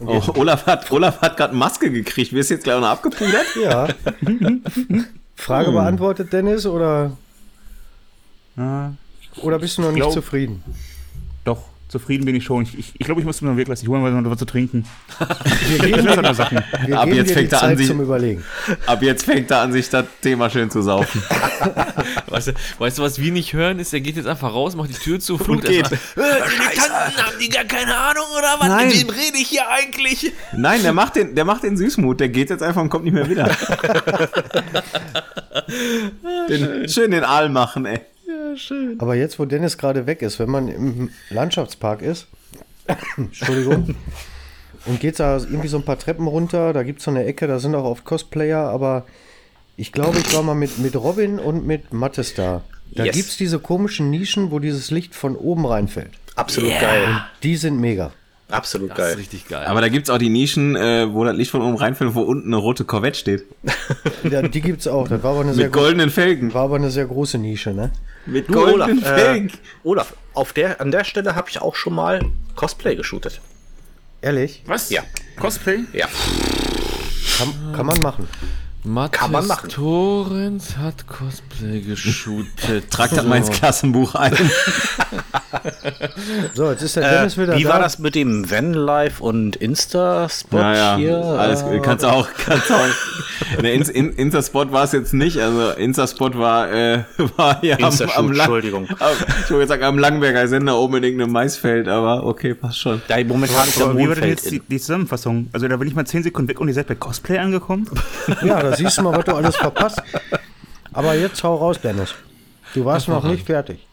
Oh, 0.00 0.22
Olaf 0.36 0.64
hat, 0.66 0.90
Olaf 0.92 1.20
hat 1.20 1.36
gerade 1.36 1.54
Maske 1.54 1.90
gekriegt. 1.90 2.32
Wirst 2.32 2.50
du 2.50 2.54
jetzt 2.54 2.62
gleich 2.64 2.80
noch 2.80 2.86
abgepudert? 2.88 3.46
Ja. 3.60 3.88
Frage 5.34 5.72
beantwortet, 5.72 6.32
Dennis, 6.32 6.64
oder, 6.66 7.16
oder 8.56 9.58
bist 9.58 9.76
du 9.78 9.82
noch 9.82 9.88
nicht 9.90 10.00
glaub- 10.00 10.12
zufrieden? 10.12 10.62
Zufrieden 11.88 12.24
bin 12.24 12.34
ich 12.36 12.44
schon. 12.44 12.62
Ich 12.64 12.70
glaube, 12.70 12.80
ich, 12.86 12.94
ich, 13.00 13.06
glaub, 13.06 13.18
ich 13.18 13.24
muss 13.24 13.40
mir 13.40 13.50
noch 13.50 13.56
weg 13.56 13.68
lassen. 13.68 13.84
Ich 13.84 13.88
hole 13.88 14.00
mir 14.00 14.10
noch 14.10 14.30
was 14.30 14.38
zu 14.38 14.44
trinken. 14.44 14.84
Wir 15.68 15.78
geben, 15.78 16.02
sind 16.02 16.36
Sachen. 16.36 16.62
wir 16.86 17.00
Ab 17.00 17.08
jetzt 17.08 17.30
dir 17.30 17.34
fängt 17.34 17.52
er 17.52 17.62
an, 17.62 17.76
sich- 17.76 17.86
zum 17.86 18.00
Überlegen. 18.00 18.44
Ab 18.86 19.02
jetzt 19.02 19.24
fängt 19.24 19.50
er 19.50 19.60
an, 19.62 19.72
sich 19.72 19.88
das 19.88 20.04
Thema 20.22 20.50
schön 20.50 20.70
zu 20.70 20.82
saufen. 20.82 21.22
Weißt 22.28 22.48
du, 22.48 22.52
weißt 22.78 22.98
du, 22.98 23.02
was 23.02 23.18
wir 23.20 23.32
nicht 23.32 23.52
hören, 23.54 23.78
ist, 23.78 23.92
er 23.92 24.00
geht 24.00 24.16
jetzt 24.16 24.26
einfach 24.28 24.52
raus, 24.52 24.76
macht 24.76 24.90
die 24.90 24.94
Tür 24.94 25.18
zu, 25.18 25.38
flucht 25.38 25.64
geht. 25.64 25.86
Äh, 25.90 25.96
die 25.96 26.20
Dilettanten, 26.20 27.16
haben 27.24 27.38
die 27.40 27.48
gar 27.48 27.64
keine 27.64 27.96
Ahnung 27.96 28.24
oder 28.36 28.54
was? 28.58 28.68
Nein. 28.68 28.88
Mit 28.88 29.00
wem 29.00 29.08
rede 29.10 29.38
ich 29.38 29.48
hier 29.48 29.62
eigentlich? 29.68 30.32
Nein, 30.56 30.82
der 30.82 30.92
macht 30.92 31.16
den, 31.16 31.34
der 31.34 31.44
macht 31.46 31.62
den 31.62 31.76
Süßmut. 31.76 32.20
Der 32.20 32.28
geht 32.28 32.50
jetzt 32.50 32.62
einfach 32.62 32.82
und 32.82 32.90
kommt 32.90 33.04
nicht 33.04 33.14
mehr 33.14 33.28
wieder. 33.28 33.50
den, 36.48 36.88
schön 36.88 37.10
den 37.10 37.24
Aal 37.24 37.48
machen, 37.48 37.86
ey. 37.86 38.00
Aber 38.98 39.14
jetzt, 39.14 39.38
wo 39.38 39.44
Dennis 39.44 39.78
gerade 39.78 40.06
weg 40.06 40.22
ist, 40.22 40.38
wenn 40.38 40.50
man 40.50 40.68
im 40.68 41.10
Landschaftspark 41.30 42.02
ist, 42.02 42.26
Entschuldigung, 43.16 43.94
und 44.86 45.00
geht 45.00 45.18
da 45.20 45.36
irgendwie 45.38 45.68
so 45.68 45.76
ein 45.78 45.84
paar 45.84 45.98
Treppen 45.98 46.26
runter, 46.26 46.72
da 46.72 46.82
gibt 46.82 46.98
es 47.00 47.04
so 47.04 47.10
eine 47.10 47.24
Ecke, 47.24 47.46
da 47.46 47.58
sind 47.58 47.74
auch 47.74 47.84
oft 47.84 48.04
Cosplayer, 48.04 48.60
aber 48.68 49.06
ich 49.76 49.92
glaube, 49.92 50.18
ich 50.18 50.34
war 50.34 50.42
mal 50.42 50.54
mit, 50.54 50.78
mit 50.78 50.96
Robin 50.96 51.38
und 51.38 51.66
mit 51.66 51.92
Mattes 51.92 52.34
da. 52.34 52.62
Da 52.92 53.04
Yes. 53.04 53.14
gibt 53.16 53.28
es 53.28 53.36
diese 53.36 53.58
komischen 53.58 54.10
Nischen, 54.10 54.50
wo 54.50 54.58
dieses 54.60 54.90
Licht 54.90 55.14
von 55.14 55.36
oben 55.36 55.66
reinfällt. 55.66 56.10
Absolut 56.36 56.70
geil. 56.80 57.06
Die 57.42 57.56
sind 57.56 57.78
mega. 57.78 58.12
Absolut 58.50 58.90
Das 58.90 58.96
geil. 58.96 59.12
ist 59.12 59.18
richtig 59.18 59.46
geil. 59.48 59.66
Aber 59.66 59.82
da 59.82 59.88
gibt's 59.90 60.08
auch 60.08 60.16
die 60.16 60.30
Nischen, 60.30 60.74
äh, 60.74 61.12
wo 61.12 61.22
das 61.24 61.36
Licht 61.36 61.50
von 61.50 61.60
oben 61.60 61.76
reinfällt, 61.76 62.14
wo 62.14 62.22
unten 62.22 62.48
eine 62.48 62.56
rote 62.56 62.84
Corvette 62.86 63.18
steht. 63.18 63.44
Ja, 64.30 64.40
die 64.40 64.62
gibt 64.62 64.80
es 64.80 64.88
auch. 64.88 65.06
Das 65.06 65.22
war 65.22 65.32
aber 65.32 65.40
eine 65.42 65.52
sehr, 65.52 65.64
Mit 65.64 65.74
gro- 65.74 65.80
goldenen 65.82 66.08
Felgen. 66.08 66.54
war 66.54 66.62
aber 66.62 66.76
eine 66.76 66.90
sehr 66.90 67.04
große 67.04 67.36
Nische, 67.36 67.74
ne? 67.74 67.90
Mit 68.28 68.48
Du, 68.50 68.60
Olaf, 68.60 68.88
goldenen 68.88 69.48
äh. 69.48 69.52
Olaf, 69.84 70.14
auf 70.34 70.52
der, 70.52 70.82
an 70.82 70.90
der 70.90 71.04
Stelle 71.04 71.34
habe 71.34 71.48
ich 71.48 71.62
auch 71.62 71.74
schon 71.74 71.94
mal 71.94 72.20
Cosplay 72.56 72.94
geshootet. 72.94 73.40
Ehrlich? 74.20 74.62
Was? 74.66 74.90
Ja. 74.90 75.02
Cosplay? 75.40 75.84
Ja. 75.94 76.08
Kann, 77.38 77.72
kann 77.74 77.86
man 77.86 78.00
machen. 78.02 78.28
Kann 79.10 79.30
man 79.32 79.46
machen. 79.46 79.68
Torrens 79.68 80.76
hat 80.78 81.06
Cosplay 81.06 81.80
geshootet. 81.80 82.90
Trag 82.90 83.10
das 83.10 83.24
mal 83.26 83.36
ins 83.36 83.50
Klassenbuch 83.50 84.14
ein. 84.14 84.36
So, 86.54 86.70
jetzt 86.70 86.82
ist 86.82 86.96
der 86.96 87.04
Äh, 87.04 87.10
Dennis 87.18 87.38
wieder 87.38 87.56
wie 87.56 87.62
da. 87.64 87.70
war 87.70 87.80
das 87.80 87.98
mit 87.98 88.14
dem 88.14 88.50
Vanlife 88.50 89.22
und 89.22 89.56
Insta-Spot 89.56 90.58
Ja, 90.58 90.96
hier? 90.96 91.10
ja, 91.10 91.20
alles, 91.22 91.62
Äh, 91.62 91.80
kannst 91.80 92.04
du 92.04 92.08
auch, 92.08 92.28
kannst 92.44 92.70
du 92.70 92.74
auch. 92.74 92.80
Ne, 93.62 93.72
in, 93.72 94.12
Insta-Spot 94.12 94.70
war 94.72 94.84
es 94.84 94.92
jetzt 94.92 95.14
nicht, 95.14 95.38
also 95.38 95.70
Insta-Spot 95.70 96.36
war, 96.38 96.70
äh, 96.70 97.04
war 97.36 97.64
ja 97.64 97.76
am, 97.78 97.84
am, 97.84 98.32
Lang- 98.32 98.40
Entschuldigung. 98.40 98.88
am, 98.98 99.08
ich 99.44 99.50
wollte 99.50 99.68
sagen, 99.68 99.84
am 99.84 99.98
Langberger 99.98 100.46
Sender 100.48 100.76
oben 100.76 100.96
in 100.96 101.04
irgendeinem 101.04 101.32
Maisfeld, 101.32 101.88
aber 101.88 102.24
okay, 102.24 102.52
passt 102.54 102.78
schon. 102.80 103.00
Ja, 103.08 103.16
momentan 103.24 103.66
ist 103.68 103.78
der 103.78 103.96
wie 103.96 104.06
war 104.08 104.16
denn 104.16 104.28
jetzt 104.28 104.50
die, 104.50 104.60
die 104.60 104.78
Zusammenfassung? 104.78 105.48
Also 105.52 105.66
da 105.66 105.76
bin 105.76 105.88
ich 105.88 105.94
mal 105.94 106.04
10 106.04 106.24
Sekunden 106.24 106.48
weg 106.48 106.60
und 106.60 106.68
ihr 106.68 106.74
seid 106.74 106.88
bei 106.88 106.94
Cosplay 106.96 107.38
angekommen? 107.38 107.88
Ja, 108.44 108.60
da 108.60 108.76
siehst 108.78 108.98
du 108.98 109.02
mal, 109.02 109.16
was 109.16 109.24
du 109.24 109.34
alles 109.34 109.56
verpasst. 109.56 110.02
Aber 110.92 111.14
jetzt 111.14 111.42
hau 111.44 111.56
raus, 111.56 111.80
Dennis. 111.80 112.14
Du 112.74 112.84
warst 112.84 113.08
noch 113.08 113.24
nicht 113.24 113.46
fertig. 113.46 113.86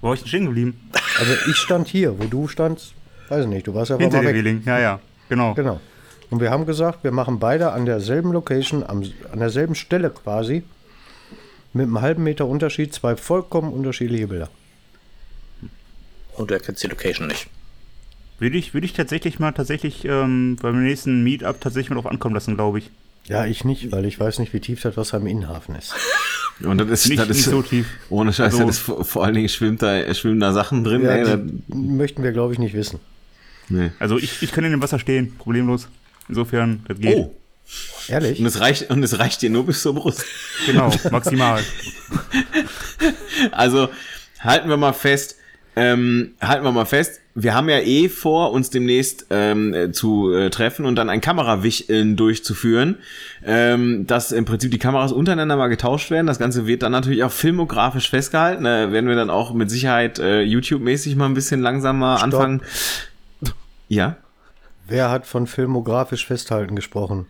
Wo 0.00 0.08
war 0.08 0.14
ich 0.14 0.20
denn 0.20 0.28
stehen 0.28 0.46
geblieben? 0.46 0.90
Also 1.18 1.32
ich 1.48 1.56
stand 1.56 1.88
hier, 1.88 2.18
wo 2.18 2.24
du 2.24 2.48
standst, 2.48 2.94
weiß 3.28 3.44
ich 3.44 3.50
nicht, 3.50 3.66
du 3.66 3.74
warst 3.74 3.90
ja 3.90 3.96
Hinter 3.96 4.22
mal 4.22 4.32
der 4.32 4.44
weg. 4.44 4.66
Ja, 4.66 4.78
ja, 4.78 5.00
genau. 5.28 5.54
Genau. 5.54 5.80
Und 6.30 6.40
wir 6.40 6.50
haben 6.50 6.66
gesagt, 6.66 7.04
wir 7.04 7.12
machen 7.12 7.38
beide 7.38 7.72
an 7.72 7.84
derselben 7.84 8.32
Location, 8.32 8.82
am, 8.84 9.02
an 9.30 9.38
derselben 9.38 9.74
Stelle 9.74 10.10
quasi, 10.10 10.64
mit 11.72 11.84
einem 11.84 12.00
halben 12.00 12.22
Meter 12.22 12.46
Unterschied, 12.46 12.92
zwei 12.92 13.16
vollkommen 13.16 13.72
unterschiedliche 13.72 14.26
Bilder. 14.26 14.48
Und 16.36 16.50
du 16.50 16.54
erkennst 16.54 16.82
die 16.82 16.88
Location 16.88 17.28
nicht. 17.28 17.48
Würde 18.38 18.56
ich, 18.58 18.74
würde 18.74 18.86
ich 18.86 18.94
tatsächlich 18.94 19.38
mal 19.38 19.52
tatsächlich 19.52 20.04
ähm, 20.04 20.56
beim 20.60 20.82
nächsten 20.82 21.22
Meetup 21.22 21.60
tatsächlich 21.60 21.90
mal 21.90 21.96
drauf 21.96 22.10
ankommen 22.10 22.34
lassen, 22.34 22.56
glaube 22.56 22.78
ich. 22.78 22.90
Ja, 23.26 23.46
ich 23.46 23.64
nicht, 23.64 23.92
weil 23.92 24.04
ich 24.04 24.18
weiß 24.18 24.38
nicht, 24.40 24.52
wie 24.52 24.60
tief 24.60 24.80
das 24.82 24.96
Wasser 24.96 25.18
im 25.18 25.26
Innenhafen 25.26 25.74
ist. 25.76 25.94
Und 26.62 26.78
das 26.78 26.88
ist, 26.90 27.08
Nicht, 27.08 27.18
das 27.20 27.28
ist 27.30 27.36
nicht 27.36 27.44
so 27.46 27.62
tief. 27.62 27.86
ohne 28.10 28.32
Scheiß, 28.32 28.54
Also- 28.54 28.66
das 28.66 28.76
ist 28.76 29.08
vor, 29.08 29.24
allen 29.24 29.34
Dingen 29.34 29.48
schwimmt 29.48 29.82
da, 29.82 30.12
schwimmen 30.14 30.38
da 30.40 30.52
Sachen 30.52 30.84
drin, 30.84 31.02
Ja, 31.02 31.10
ey, 31.12 31.38
möchten 31.68 32.22
wir, 32.22 32.32
glaube 32.32 32.52
ich, 32.52 32.58
nicht 32.58 32.74
wissen. 32.74 33.00
nee. 33.68 33.90
Also 33.98 34.18
ich, 34.18 34.42
ich 34.42 34.52
kann 34.52 34.62
in 34.64 34.70
dem 34.70 34.82
Wasser 34.82 34.98
stehen, 34.98 35.34
problemlos. 35.38 35.88
Insofern, 36.28 36.84
das 36.86 36.98
geht. 36.98 37.16
Oh, 37.16 37.34
Ehrlich? 38.08 38.38
und 38.38 38.46
es 38.46 38.60
reicht, 38.60 38.90
und 38.90 39.02
es 39.02 39.18
reicht 39.18 39.42
dir 39.42 39.50
nur 39.50 39.64
bis 39.66 39.82
zur 39.82 39.94
Brust. 39.94 40.24
Genau, 40.66 40.92
maximal. 41.10 41.62
Also 43.50 43.88
halten 44.40 44.68
wir 44.68 44.76
mal 44.76 44.92
fest, 44.92 45.36
ähm, 45.74 46.34
halten 46.40 46.64
wir 46.64 46.72
mal 46.72 46.84
fest, 46.84 47.20
wir 47.34 47.54
haben 47.54 47.68
ja 47.70 47.78
eh 47.78 48.08
vor, 48.10 48.52
uns 48.52 48.68
demnächst 48.68 49.26
ähm, 49.30 49.72
äh, 49.72 49.90
zu 49.90 50.32
äh, 50.32 50.50
treffen 50.50 50.84
und 50.84 50.96
dann 50.96 51.08
ein 51.08 51.22
Kamerawichteln 51.22 52.16
durchzuführen, 52.16 52.98
ähm, 53.44 54.06
dass 54.06 54.32
im 54.32 54.44
Prinzip 54.44 54.70
die 54.70 54.78
Kameras 54.78 55.12
untereinander 55.12 55.56
mal 55.56 55.68
getauscht 55.68 56.10
werden. 56.10 56.26
Das 56.26 56.38
Ganze 56.38 56.66
wird 56.66 56.82
dann 56.82 56.92
natürlich 56.92 57.24
auch 57.24 57.32
filmografisch 57.32 58.10
festgehalten. 58.10 58.64
Da 58.64 58.92
werden 58.92 59.08
wir 59.08 59.16
dann 59.16 59.30
auch 59.30 59.54
mit 59.54 59.70
Sicherheit 59.70 60.18
äh, 60.18 60.42
YouTube-mäßig 60.42 61.16
mal 61.16 61.26
ein 61.26 61.34
bisschen 61.34 61.62
langsamer 61.62 62.18
Stopp. 62.18 62.24
anfangen. 62.24 62.62
Ja. 63.88 64.16
Wer 64.86 65.10
hat 65.10 65.26
von 65.26 65.46
filmografisch 65.46 66.26
festhalten 66.26 66.76
gesprochen? 66.76 67.26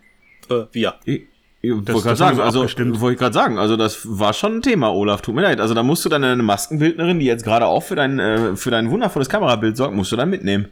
Äh, 0.51 0.65
wir. 0.73 0.95
Ich, 1.05 1.27
ich 1.63 1.71
wollte 1.73 1.93
Das- 1.93 2.03
gerade 2.03 2.25
haben 2.25 2.37
sagen, 2.37 2.41
also 2.41 2.61
wollte 3.01 3.13
ich 3.15 3.19
gerade 3.19 3.33
sagen, 3.33 3.59
also 3.59 3.77
das 3.77 4.01
war 4.05 4.33
schon 4.33 4.57
ein 4.57 4.63
Thema, 4.63 4.93
Olaf. 4.93 5.23
Tut 5.23 5.35
mir 5.35 5.43
leid. 5.43 5.61
Also 5.61 5.75
da 5.75 5.83
musst 5.83 6.05
du 6.05 6.09
dann 6.09 6.23
eine 6.25 6.43
Maskenbildnerin, 6.43 7.19
die 7.21 7.27
jetzt 7.27 7.45
gerade 7.45 7.67
auch 7.67 7.83
für 7.85 7.95
dein 7.95 8.19
äh, 8.19 8.57
für 8.57 8.71
dein 8.71 8.91
wundervolles 8.91 9.29
Kamerabild 9.29 9.77
sorgt, 9.77 9.95
musst 9.95 10.11
du 10.13 10.17
dann 10.17 10.29
mitnehmen. 10.29 10.67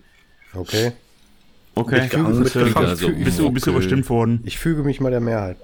Okay. 0.55 0.93
Okay, 1.77 2.01
Mitgehangen, 2.03 2.43
Bist 2.43 2.55
du, 2.57 2.59
mitgefangen. 2.59 2.89
also- 2.91 3.09
bist, 3.09 3.39
du, 3.39 3.51
bist 3.53 3.67
du 3.67 3.71
überstimmt 3.71 4.11
worden? 4.11 4.41
Ich 4.45 4.59
füge 4.59 4.83
mich 4.83 5.01
mal 5.01 5.11
der 5.11 5.21
Mehrheit. 5.21 5.57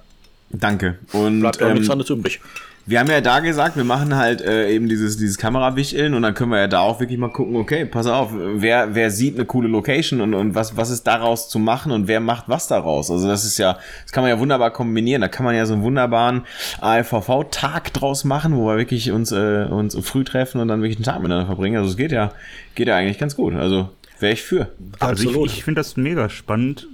danke. 0.49 0.97
Und 1.11 1.41
Bleibt 1.41 1.61
auch 1.61 1.73
nichts 1.73 1.87
ähm, 1.87 1.91
anderes 1.91 2.09
übrig. 2.09 2.39
Wir 2.87 3.01
haben 3.01 3.09
ja 3.09 3.19
da 3.19 3.41
gesagt, 3.41 3.75
wir 3.75 3.83
machen 3.83 4.15
halt 4.15 4.39
äh, 4.39 4.71
eben 4.71 4.87
dieses 4.87 5.17
dieses 5.17 5.37
Kamerawichteln 5.37 6.13
und 6.13 6.21
dann 6.21 6.33
können 6.33 6.51
wir 6.51 6.59
ja 6.59 6.67
da 6.67 6.79
auch 6.79 7.01
wirklich 7.01 7.19
mal 7.19 7.27
gucken, 7.27 7.57
okay, 7.57 7.85
pass 7.85 8.07
auf, 8.07 8.29
wer 8.33 8.95
wer 8.95 9.11
sieht 9.11 9.35
eine 9.35 9.45
coole 9.45 9.67
Location 9.67 10.21
und 10.21 10.33
und 10.33 10.55
was 10.55 10.77
was 10.77 10.89
ist 10.89 11.03
daraus 11.03 11.49
zu 11.49 11.59
machen 11.59 11.91
und 11.91 12.07
wer 12.07 12.21
macht 12.21 12.45
was 12.47 12.67
daraus? 12.67 13.11
Also 13.11 13.27
das 13.27 13.43
ist 13.43 13.57
ja, 13.57 13.77
das 14.03 14.13
kann 14.13 14.23
man 14.23 14.29
ja 14.29 14.39
wunderbar 14.39 14.71
kombinieren. 14.71 15.21
Da 15.21 15.27
kann 15.27 15.45
man 15.45 15.53
ja 15.53 15.65
so 15.65 15.73
einen 15.73 15.83
wunderbaren 15.83 16.43
AFVV 16.79 17.43
Tag 17.51 17.91
draus 17.91 18.23
machen, 18.23 18.55
wo 18.55 18.67
wir 18.67 18.77
wirklich 18.77 19.11
uns 19.11 19.33
äh, 19.33 19.65
uns 19.65 19.97
früh 20.07 20.23
treffen 20.23 20.61
und 20.61 20.69
dann 20.69 20.81
wirklich 20.81 20.97
einen 20.97 21.03
Tag 21.03 21.17
miteinander 21.21 21.47
verbringen. 21.47 21.75
Also 21.75 21.89
es 21.89 21.97
geht 21.97 22.13
ja 22.13 22.31
geht 22.75 22.87
ja 22.87 22.95
eigentlich 22.95 23.19
ganz 23.19 23.35
gut. 23.35 23.53
Also 23.53 23.89
wäre 24.19 24.31
ich 24.31 24.43
für. 24.43 24.71
Also 24.99 25.27
Absolut. 25.27 25.47
ich, 25.47 25.57
ich 25.57 25.63
finde 25.65 25.81
das 25.81 25.97
mega 25.97 26.29
spannend, 26.29 26.87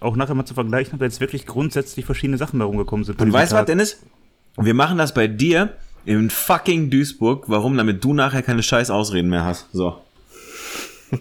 auch 0.00 0.16
nachher 0.16 0.34
mal 0.34 0.44
zu 0.44 0.54
vergleichen, 0.54 0.94
ob 0.94 0.98
da 0.98 1.04
jetzt 1.04 1.20
wirklich 1.20 1.46
grundsätzlich 1.46 2.04
verschiedene 2.04 2.36
Sachen 2.36 2.58
bei 2.58 2.64
rumgekommen 2.64 3.04
sind. 3.04 3.22
Und 3.22 3.32
weißt 3.32 3.52
du 3.52 3.56
was. 3.56 3.64
Dennis? 3.64 4.02
Wir 4.56 4.74
machen 4.74 4.98
das 4.98 5.12
bei 5.12 5.26
dir 5.28 5.74
in 6.04 6.30
fucking 6.30 6.90
Duisburg. 6.90 7.44
Warum? 7.48 7.76
Damit 7.76 8.02
du 8.02 8.14
nachher 8.14 8.42
keine 8.42 8.62
scheiß 8.62 8.90
Ausreden 8.90 9.28
mehr 9.28 9.44
hast. 9.44 9.66
So. 9.72 10.00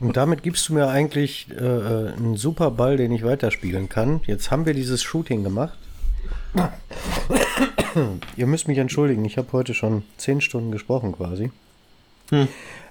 Und 0.00 0.16
damit 0.16 0.42
gibst 0.42 0.68
du 0.68 0.74
mir 0.74 0.88
eigentlich 0.88 1.48
äh, 1.50 1.64
äh, 1.64 2.12
einen 2.12 2.36
super 2.36 2.70
Ball, 2.70 2.96
den 2.96 3.12
ich 3.12 3.24
weiterspielen 3.24 3.88
kann. 3.88 4.20
Jetzt 4.26 4.50
haben 4.50 4.64
wir 4.66 4.74
dieses 4.74 5.02
Shooting 5.02 5.44
gemacht. 5.44 5.78
Ihr 8.36 8.46
müsst 8.46 8.68
mich 8.68 8.78
entschuldigen, 8.78 9.24
ich 9.24 9.36
habe 9.36 9.52
heute 9.52 9.74
schon 9.74 10.04
zehn 10.16 10.40
Stunden 10.40 10.70
gesprochen 10.70 11.12
quasi. 11.12 11.50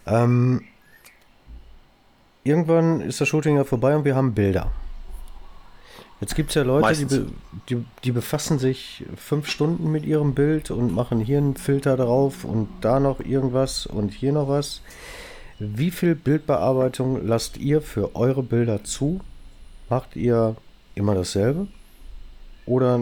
Ähm, 0.06 0.64
irgendwann 2.44 3.02
ist 3.02 3.22
das 3.22 3.28
Shooting 3.28 3.58
ja 3.58 3.64
vorbei 3.64 3.96
und 3.96 4.06
wir 4.06 4.16
haben 4.16 4.34
Bilder. 4.34 4.72
Jetzt 6.20 6.36
gibt 6.36 6.50
es 6.50 6.56
ja 6.56 6.64
Leute, 6.64 6.96
die, 6.96 7.06
be 7.06 7.28
die, 7.70 7.86
die 8.04 8.12
befassen 8.12 8.58
sich 8.58 9.06
fünf 9.16 9.48
Stunden 9.48 9.92
mit 9.92 10.04
ihrem 10.04 10.34
Bild 10.34 10.72
und 10.72 10.94
machen 10.94 11.20
hier 11.20 11.38
einen 11.38 11.56
Filter 11.56 11.96
drauf 11.96 12.44
und 12.44 12.70
da 12.82 13.00
noch 13.00 13.20
irgendwas 13.20 13.86
und 13.86 14.12
hier 14.14 14.32
noch 14.32 14.48
was. 14.48 14.82
Wie 15.60 15.92
viel 15.92 16.16
Bildbearbeitung 16.16 17.26
lasst 17.26 17.58
ihr 17.58 17.82
für 17.82 18.16
eure 18.16 18.42
Bilder 18.42 18.84
zu? 18.84 19.22
Macht 19.90 20.16
ihr 20.16 20.56
immer 20.96 21.14
dasselbe? 21.14 21.68
Oder 22.66 23.00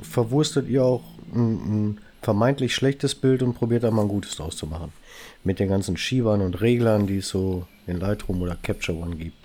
verwurstet 0.00 0.68
ihr 0.68 0.84
auch 0.84 1.04
ein, 1.34 1.52
ein 1.52 2.00
vermeintlich 2.22 2.74
schlechtes 2.74 3.14
Bild 3.14 3.42
und 3.42 3.54
probiert 3.54 3.84
da 3.84 3.90
mal 3.90 4.02
ein 4.02 4.08
gutes 4.08 4.36
draus 4.36 4.56
zu 4.56 4.66
machen? 4.66 4.92
Mit 5.44 5.58
den 5.58 5.68
ganzen 5.68 5.96
Schiebern 5.98 6.40
und 6.40 6.60
Reglern, 6.62 7.06
die 7.06 7.18
es 7.18 7.28
so 7.28 7.66
in 7.86 8.00
Lightroom 8.00 8.40
oder 8.40 8.56
Capture 8.56 8.96
One 8.96 9.16
gibt. 9.16 9.41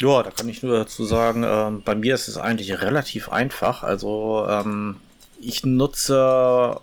Ja, 0.00 0.22
da 0.22 0.30
kann 0.30 0.48
ich 0.48 0.62
nur 0.62 0.76
dazu 0.76 1.04
sagen, 1.04 1.44
ähm, 1.46 1.82
bei 1.84 1.94
mir 1.94 2.14
ist 2.14 2.28
es 2.28 2.36
eigentlich 2.36 2.80
relativ 2.82 3.28
einfach. 3.28 3.82
Also 3.82 4.46
ähm, 4.48 4.96
ich 5.40 5.64
nutze 5.64 6.80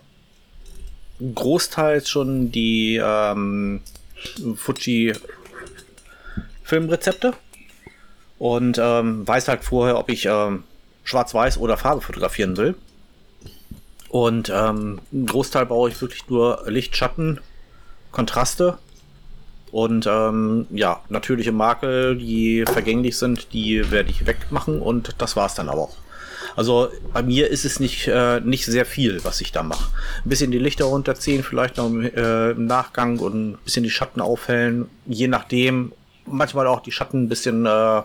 großteils 1.34 2.08
schon 2.08 2.50
die 2.50 3.00
ähm, 3.02 3.82
Fuji 4.56 5.12
Filmrezepte 6.62 7.34
und 8.38 8.78
ähm, 8.80 9.28
weiß 9.28 9.48
halt 9.48 9.62
vorher, 9.62 9.98
ob 9.98 10.08
ich 10.08 10.26
ähm, 10.26 10.64
schwarz-weiß 11.04 11.58
oder 11.58 11.76
Farbe 11.76 12.00
fotografieren 12.00 12.56
will. 12.56 12.74
Und 14.08 14.50
ähm, 14.50 15.00
einen 15.12 15.26
Großteil 15.26 15.66
brauche 15.66 15.90
ich 15.90 16.00
wirklich 16.00 16.28
nur 16.28 16.64
Licht, 16.66 16.96
Schatten, 16.96 17.40
Kontraste 18.10 18.78
und 19.72 20.06
ähm, 20.06 20.66
ja, 20.70 21.00
natürliche 21.08 21.50
Makel, 21.50 22.16
die 22.16 22.64
vergänglich 22.66 23.16
sind, 23.18 23.52
die 23.52 23.90
werde 23.90 24.10
ich 24.10 24.26
wegmachen 24.26 24.80
und 24.80 25.16
das 25.18 25.34
war's 25.34 25.54
dann 25.56 25.68
aber 25.68 25.80
auch. 25.80 25.96
Also 26.54 26.88
bei 27.14 27.22
mir 27.22 27.48
ist 27.48 27.64
es 27.64 27.80
nicht, 27.80 28.06
äh, 28.08 28.40
nicht 28.40 28.66
sehr 28.66 28.84
viel, 28.84 29.24
was 29.24 29.40
ich 29.40 29.52
da 29.52 29.62
mache. 29.62 29.90
Ein 30.24 30.28
bisschen 30.28 30.50
die 30.50 30.58
Lichter 30.58 30.84
runterziehen, 30.84 31.42
vielleicht 31.42 31.78
noch 31.78 31.86
im, 31.86 32.02
äh, 32.02 32.50
im 32.50 32.66
Nachgang 32.66 33.18
und 33.18 33.52
ein 33.52 33.58
bisschen 33.64 33.82
die 33.84 33.90
Schatten 33.90 34.20
aufhellen, 34.20 34.88
je 35.06 35.26
nachdem. 35.28 35.92
Manchmal 36.26 36.66
auch 36.66 36.80
die 36.80 36.92
Schatten 36.92 37.24
ein 37.24 37.28
bisschen, 37.30 37.64
äh, 37.64 38.02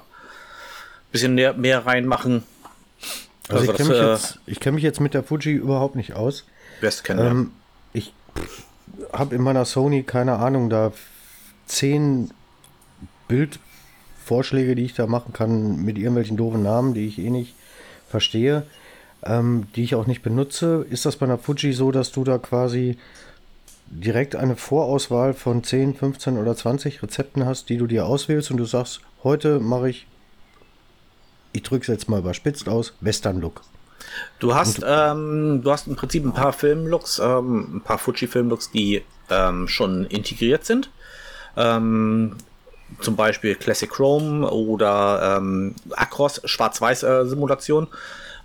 bisschen 1.12 1.36
mehr, 1.36 1.54
mehr 1.54 1.86
reinmachen. 1.86 2.44
Also, 3.50 3.64
ich 3.64 3.68
das, 3.70 3.78
kenne 3.78 3.90
mich, 3.90 4.00
äh, 4.00 4.12
jetzt- 4.12 4.40
ich 4.46 4.60
kenn 4.62 4.76
mich 4.76 4.84
jetzt 4.84 5.02
mit 5.02 5.14
der 5.14 5.24
Fuji 5.24 5.52
überhaupt 5.54 5.96
nicht 5.98 6.14
aus. 6.14 6.46
Best 6.80 7.04
kennen. 7.04 7.26
Ähm, 7.28 7.52
ich 7.92 8.14
habe 9.12 9.36
in 9.36 9.42
meiner 9.42 9.66
Sony, 9.66 10.04
keine 10.04 10.38
Ahnung, 10.38 10.70
da 10.70 10.94
zehn 11.68 12.32
Bildvorschläge, 13.28 14.76
die 14.76 14.86
ich 14.86 14.94
da 14.94 15.06
machen 15.06 15.34
kann, 15.34 15.84
mit 15.84 15.98
irgendwelchen 15.98 16.38
doofen 16.38 16.64
Namen, 16.64 16.94
die 16.94 17.08
ich 17.08 17.20
eh 17.20 17.30
nicht 17.30 17.56
verstehe, 18.10 18.66
ähm, 19.24 19.68
die 19.76 19.84
ich 19.84 19.96
auch 19.96 20.08
nicht 20.08 20.24
benutze. 20.24 20.86
Ist 20.90 21.06
das 21.06 21.18
bei 21.18 21.26
einer 21.26 21.38
Fuji 21.38 21.74
so, 21.74 21.92
dass 21.92 22.12
du 22.12 22.24
da 22.24 22.38
quasi 22.38 22.98
direkt 23.90 24.36
eine 24.36 24.56
Vorauswahl 24.56 25.34
von 25.34 25.64
10, 25.64 25.96
15 25.96 26.38
oder 26.38 26.56
20 26.56 27.04
Rezepten 27.04 27.46
hast, 27.46 27.70
die 27.70 27.78
du 27.78 27.88
dir 27.88 28.06
auswählst 28.06 28.52
und 28.52 28.58
du 28.58 28.66
sagst, 28.66 29.02
heute 29.24 29.60
mache 29.60 29.90
ich, 29.90 30.08
ich 31.54 31.64
drücke 31.64 31.84
es 31.84 31.88
jetzt 31.88 32.10
mal 32.10 32.20
überspitzt 32.20 32.68
aus, 32.68 32.94
Western 33.02 33.40
Look. 33.40 33.62
Du 34.40 34.56
hast, 34.56 34.82
ähm, 34.86 35.62
du 35.64 35.72
hast 35.72 35.88
im 35.88 35.96
Prinzip 35.96 36.26
ein 36.26 36.34
paar 36.34 36.54
Filmlooks, 36.54 37.20
ähm, 37.20 37.78
ein 37.78 37.82
paar 37.82 37.98
Fuji-Filmlooks, 37.98 38.72
die 38.72 39.04
ähm, 39.30 39.68
schon 39.68 40.06
integriert 40.06 40.66
sind. 40.66 40.90
Ähm, 41.58 42.38
zum 43.02 43.16
Beispiel 43.16 43.56
Classic 43.56 43.90
Chrome 43.90 44.50
oder 44.50 45.38
ähm, 45.38 45.76
Acros 45.92 46.42
Schwarz-Weiß-Simulation, 46.46 47.88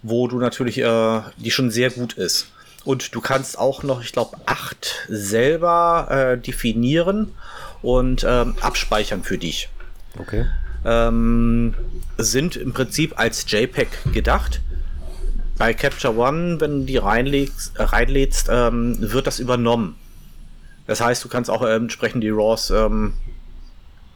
wo 0.02 0.26
du 0.28 0.38
natürlich, 0.38 0.78
äh, 0.78 1.20
die 1.36 1.50
schon 1.50 1.70
sehr 1.70 1.90
gut 1.90 2.14
ist. 2.14 2.48
Und 2.84 3.14
du 3.14 3.20
kannst 3.20 3.58
auch 3.58 3.82
noch, 3.82 4.02
ich 4.02 4.12
glaube, 4.12 4.36
acht 4.46 5.06
selber 5.08 6.08
äh, 6.10 6.38
definieren 6.38 7.32
und 7.80 8.24
ähm, 8.28 8.54
abspeichern 8.60 9.22
für 9.22 9.38
dich. 9.38 9.68
Okay. 10.18 10.46
Ähm, 10.84 11.74
sind 12.18 12.56
im 12.56 12.72
Prinzip 12.72 13.18
als 13.18 13.48
JPEG 13.48 14.12
gedacht. 14.12 14.60
Bei 15.56 15.74
Capture 15.74 16.16
One, 16.16 16.60
wenn 16.60 16.80
du 16.80 16.86
die 16.86 16.96
reinlegst, 16.96 17.78
äh, 17.78 17.82
reinlädst, 17.84 18.48
ähm, 18.50 18.96
wird 18.98 19.28
das 19.28 19.38
übernommen. 19.38 19.96
Das 20.86 21.00
heißt, 21.00 21.24
du 21.24 21.28
kannst 21.28 21.50
auch 21.50 21.62
äh, 21.62 21.74
entsprechend 21.74 22.24
die 22.24 22.30
RAWs 22.30 22.70
ähm, 22.70 23.14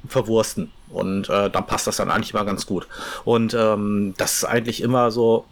verwursten. 0.08 0.72
Und 0.88 1.28
äh, 1.28 1.50
dann 1.50 1.66
passt 1.66 1.86
das 1.86 1.96
dann 1.96 2.10
eigentlich 2.10 2.34
mal 2.34 2.44
ganz 2.44 2.66
gut. 2.66 2.86
Und 3.24 3.54
ähm, 3.54 4.14
das 4.16 4.36
ist 4.36 4.44
eigentlich 4.44 4.82
immer 4.82 5.10
so 5.10 5.44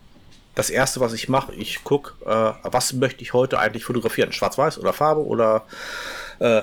das 0.54 0.70
Erste, 0.70 1.00
was 1.00 1.12
ich 1.12 1.28
mache. 1.28 1.52
Ich 1.54 1.82
gucke, 1.82 2.12
äh, 2.24 2.52
was 2.62 2.92
möchte 2.92 3.22
ich 3.22 3.32
heute 3.32 3.58
eigentlich 3.58 3.84
fotografieren? 3.84 4.32
Schwarz-Weiß 4.32 4.78
oder 4.78 4.92
Farbe 4.92 5.24
oder 5.24 5.64
äh, 6.38 6.62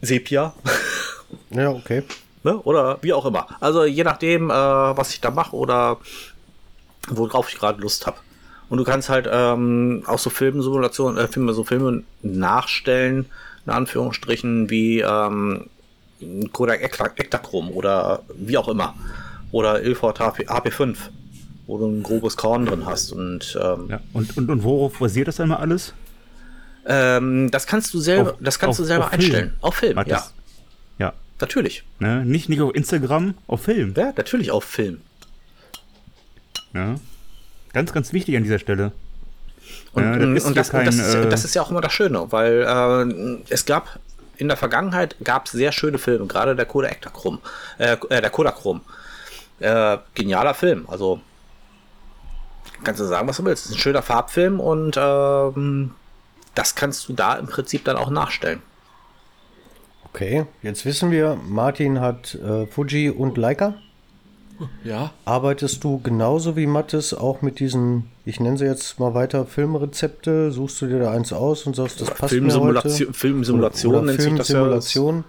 Sepia? 0.00 0.54
Ja, 1.50 1.68
okay. 1.68 2.04
ne? 2.42 2.56
Oder 2.60 2.96
wie 3.02 3.12
auch 3.12 3.26
immer. 3.26 3.48
Also 3.60 3.84
je 3.84 4.02
nachdem, 4.02 4.48
äh, 4.48 4.54
was 4.54 5.10
ich 5.10 5.20
da 5.20 5.30
mache 5.30 5.54
oder 5.54 5.98
worauf 7.08 7.50
ich 7.50 7.58
gerade 7.58 7.82
Lust 7.82 8.06
habe. 8.06 8.16
Und 8.70 8.78
du 8.78 8.84
kannst 8.84 9.10
halt 9.10 9.28
ähm, 9.30 10.04
auch 10.06 10.18
so 10.18 10.30
Filmsimulationen, 10.30 11.22
äh, 11.22 11.28
Filme, 11.28 11.52
so 11.52 11.64
Filme 11.64 12.02
nachstellen, 12.22 13.26
in 13.68 13.74
Anführungsstrichen, 13.74 14.70
wie 14.70 15.00
ähm, 15.00 15.66
Kodak 16.52 16.82
Ektachrom 16.82 17.70
oder 17.70 18.22
wie 18.34 18.56
auch 18.56 18.68
immer. 18.68 18.94
Oder 19.52 19.82
Ilford 19.82 20.20
HP, 20.20 20.46
HP5, 20.46 20.96
wo 21.66 21.76
du 21.78 21.86
ein 21.86 22.02
grobes 22.02 22.36
Korn 22.36 22.64
drin 22.66 22.86
hast. 22.86 23.12
Und, 23.12 23.58
ähm, 23.62 23.88
Ja. 23.90 24.00
Und, 24.14 24.36
und, 24.38 24.48
und 24.50 24.62
worauf 24.64 24.98
basiert 24.98 25.28
das 25.28 25.38
einmal 25.40 25.58
alles? 25.58 25.92
ähm, 26.86 27.50
das 27.50 27.66
kannst 27.66 27.92
du 27.92 28.00
selber, 28.00 28.30
Auf- 28.32 28.36
das 28.40 28.58
kannst 28.58 28.80
auf- 28.80 28.84
du 28.84 28.88
selber 28.88 29.04
auf 29.04 29.10
Film. 29.10 29.20
einstellen. 29.22 29.52
Auf 29.60 29.74
Film, 29.74 30.02
ja. 30.06 30.24
Ja. 30.98 31.12
Natürlich. 31.40 31.84
Ne? 31.98 32.24
Nicht, 32.24 32.48
nicht 32.48 32.62
auf 32.62 32.74
Instagram, 32.74 33.34
auf 33.46 33.62
Film. 33.62 33.92
Ja, 33.96 34.12
natürlich 34.16 34.50
auf 34.50 34.64
Film. 34.64 35.02
Ja. 36.72 36.94
Ganz, 37.74 37.92
ganz 37.92 38.12
wichtig 38.14 38.36
an 38.38 38.42
dieser 38.42 38.58
Stelle. 38.58 38.92
Und, 39.92 40.02
Ja, 40.02 40.12
das 40.12 40.22
und, 40.22 40.36
ist 40.36 40.44
und 40.44 40.52
hier 40.52 40.60
das, 40.60 40.70
kein, 40.70 40.86
das, 40.86 40.96
ist, 40.96 41.14
äh, 41.14 41.28
das 41.28 41.44
ist 41.44 41.54
ja 41.54 41.62
auch 41.62 41.70
immer 41.70 41.80
das 41.80 41.92
Schöne, 41.92 42.30
weil 42.30 42.62
äh, 42.62 43.52
es 43.52 43.64
gab 43.64 43.98
in 44.36 44.48
der 44.48 44.56
Vergangenheit 44.56 45.16
gab 45.22 45.46
es 45.46 45.52
sehr 45.52 45.72
schöne 45.72 45.98
Filme, 45.98 46.26
gerade 46.26 46.54
der 46.54 46.66
Kodak 46.66 46.92
Ektachrom, 46.92 47.40
äh, 47.78 47.96
äh, 48.08 48.20
der 48.20 48.30
Kodachrom. 48.30 48.80
Äh, 49.60 49.98
genialer 50.14 50.54
Film, 50.54 50.86
also 50.88 51.20
kannst 52.84 53.00
du 53.00 53.04
sagen, 53.04 53.26
was 53.26 53.38
du 53.38 53.44
willst. 53.44 53.64
Es 53.64 53.70
ist 53.72 53.76
ein 53.76 53.80
schöner 53.80 54.02
Farbfilm 54.02 54.60
und 54.60 54.96
ähm, 54.96 55.94
das 56.54 56.76
kannst 56.76 57.08
du 57.08 57.12
da 57.12 57.34
im 57.34 57.46
Prinzip 57.46 57.84
dann 57.84 57.96
auch 57.96 58.10
nachstellen. 58.10 58.62
Okay, 60.04 60.46
jetzt 60.62 60.84
wissen 60.84 61.10
wir, 61.10 61.36
Martin 61.46 62.00
hat 62.00 62.34
äh, 62.36 62.66
Fuji 62.66 63.10
und 63.10 63.36
Leica. 63.36 63.74
Ja. 64.84 65.12
Arbeitest 65.24 65.84
du 65.84 65.98
genauso 65.98 66.56
wie 66.56 66.66
Mattes 66.66 67.14
auch 67.14 67.42
mit 67.42 67.60
diesen, 67.60 68.10
ich 68.24 68.40
nenne 68.40 68.58
sie 68.58 68.64
jetzt 68.64 68.98
mal 68.98 69.14
weiter, 69.14 69.46
Filmrezepte? 69.46 70.50
Suchst 70.50 70.80
du 70.82 70.86
dir 70.86 70.98
da 70.98 71.12
eins 71.12 71.32
aus 71.32 71.66
und 71.66 71.76
sagst, 71.76 72.00
das 72.00 72.08
passt 72.08 72.22
mir 72.22 72.40
Filmsimulation, 72.40 73.08
heute? 73.08 73.18
Filmsimulation 73.18 73.94
oder 73.94 74.04
nennt 74.04 74.20
sich 74.20 74.34
das 74.34 74.48
ja. 74.48 74.54
Filmsimulation. 74.56 75.24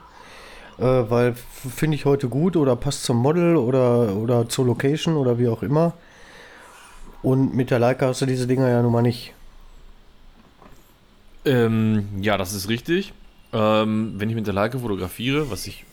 Äh, 0.77 1.09
weil 1.09 1.36
finde 1.75 1.95
ich 1.95 2.05
heute 2.05 2.30
gut 2.30 2.55
oder 2.55 2.75
passt 2.75 3.03
zum 3.03 3.17
Model 3.17 3.57
oder, 3.57 4.15
oder 4.15 4.47
zur 4.47 4.65
Location 4.65 5.17
oder 5.17 5.38
wie 5.38 5.49
auch 5.49 5.61
immer. 5.61 5.93
Und 7.21 7.53
mit 7.53 7.69
der 7.69 7.80
Leica 7.80 8.07
hast 8.07 8.21
du 8.21 8.25
diese 8.25 8.47
Dinger 8.47 8.69
ja 8.69 8.82
nun 8.82 8.93
mal 8.93 9.01
nicht. 9.01 9.34
Ähm, 11.43 12.07
ja, 12.21 12.38
das 12.38 12.53
ist 12.53 12.69
richtig. 12.69 13.13
Ähm, 13.51 14.13
wenn 14.17 14.30
ich 14.30 14.36
mit 14.36 14.47
der 14.47 14.53
Leica 14.53 14.80
fotografiere, 14.80 15.51
was 15.51 15.67
ich 15.67 15.86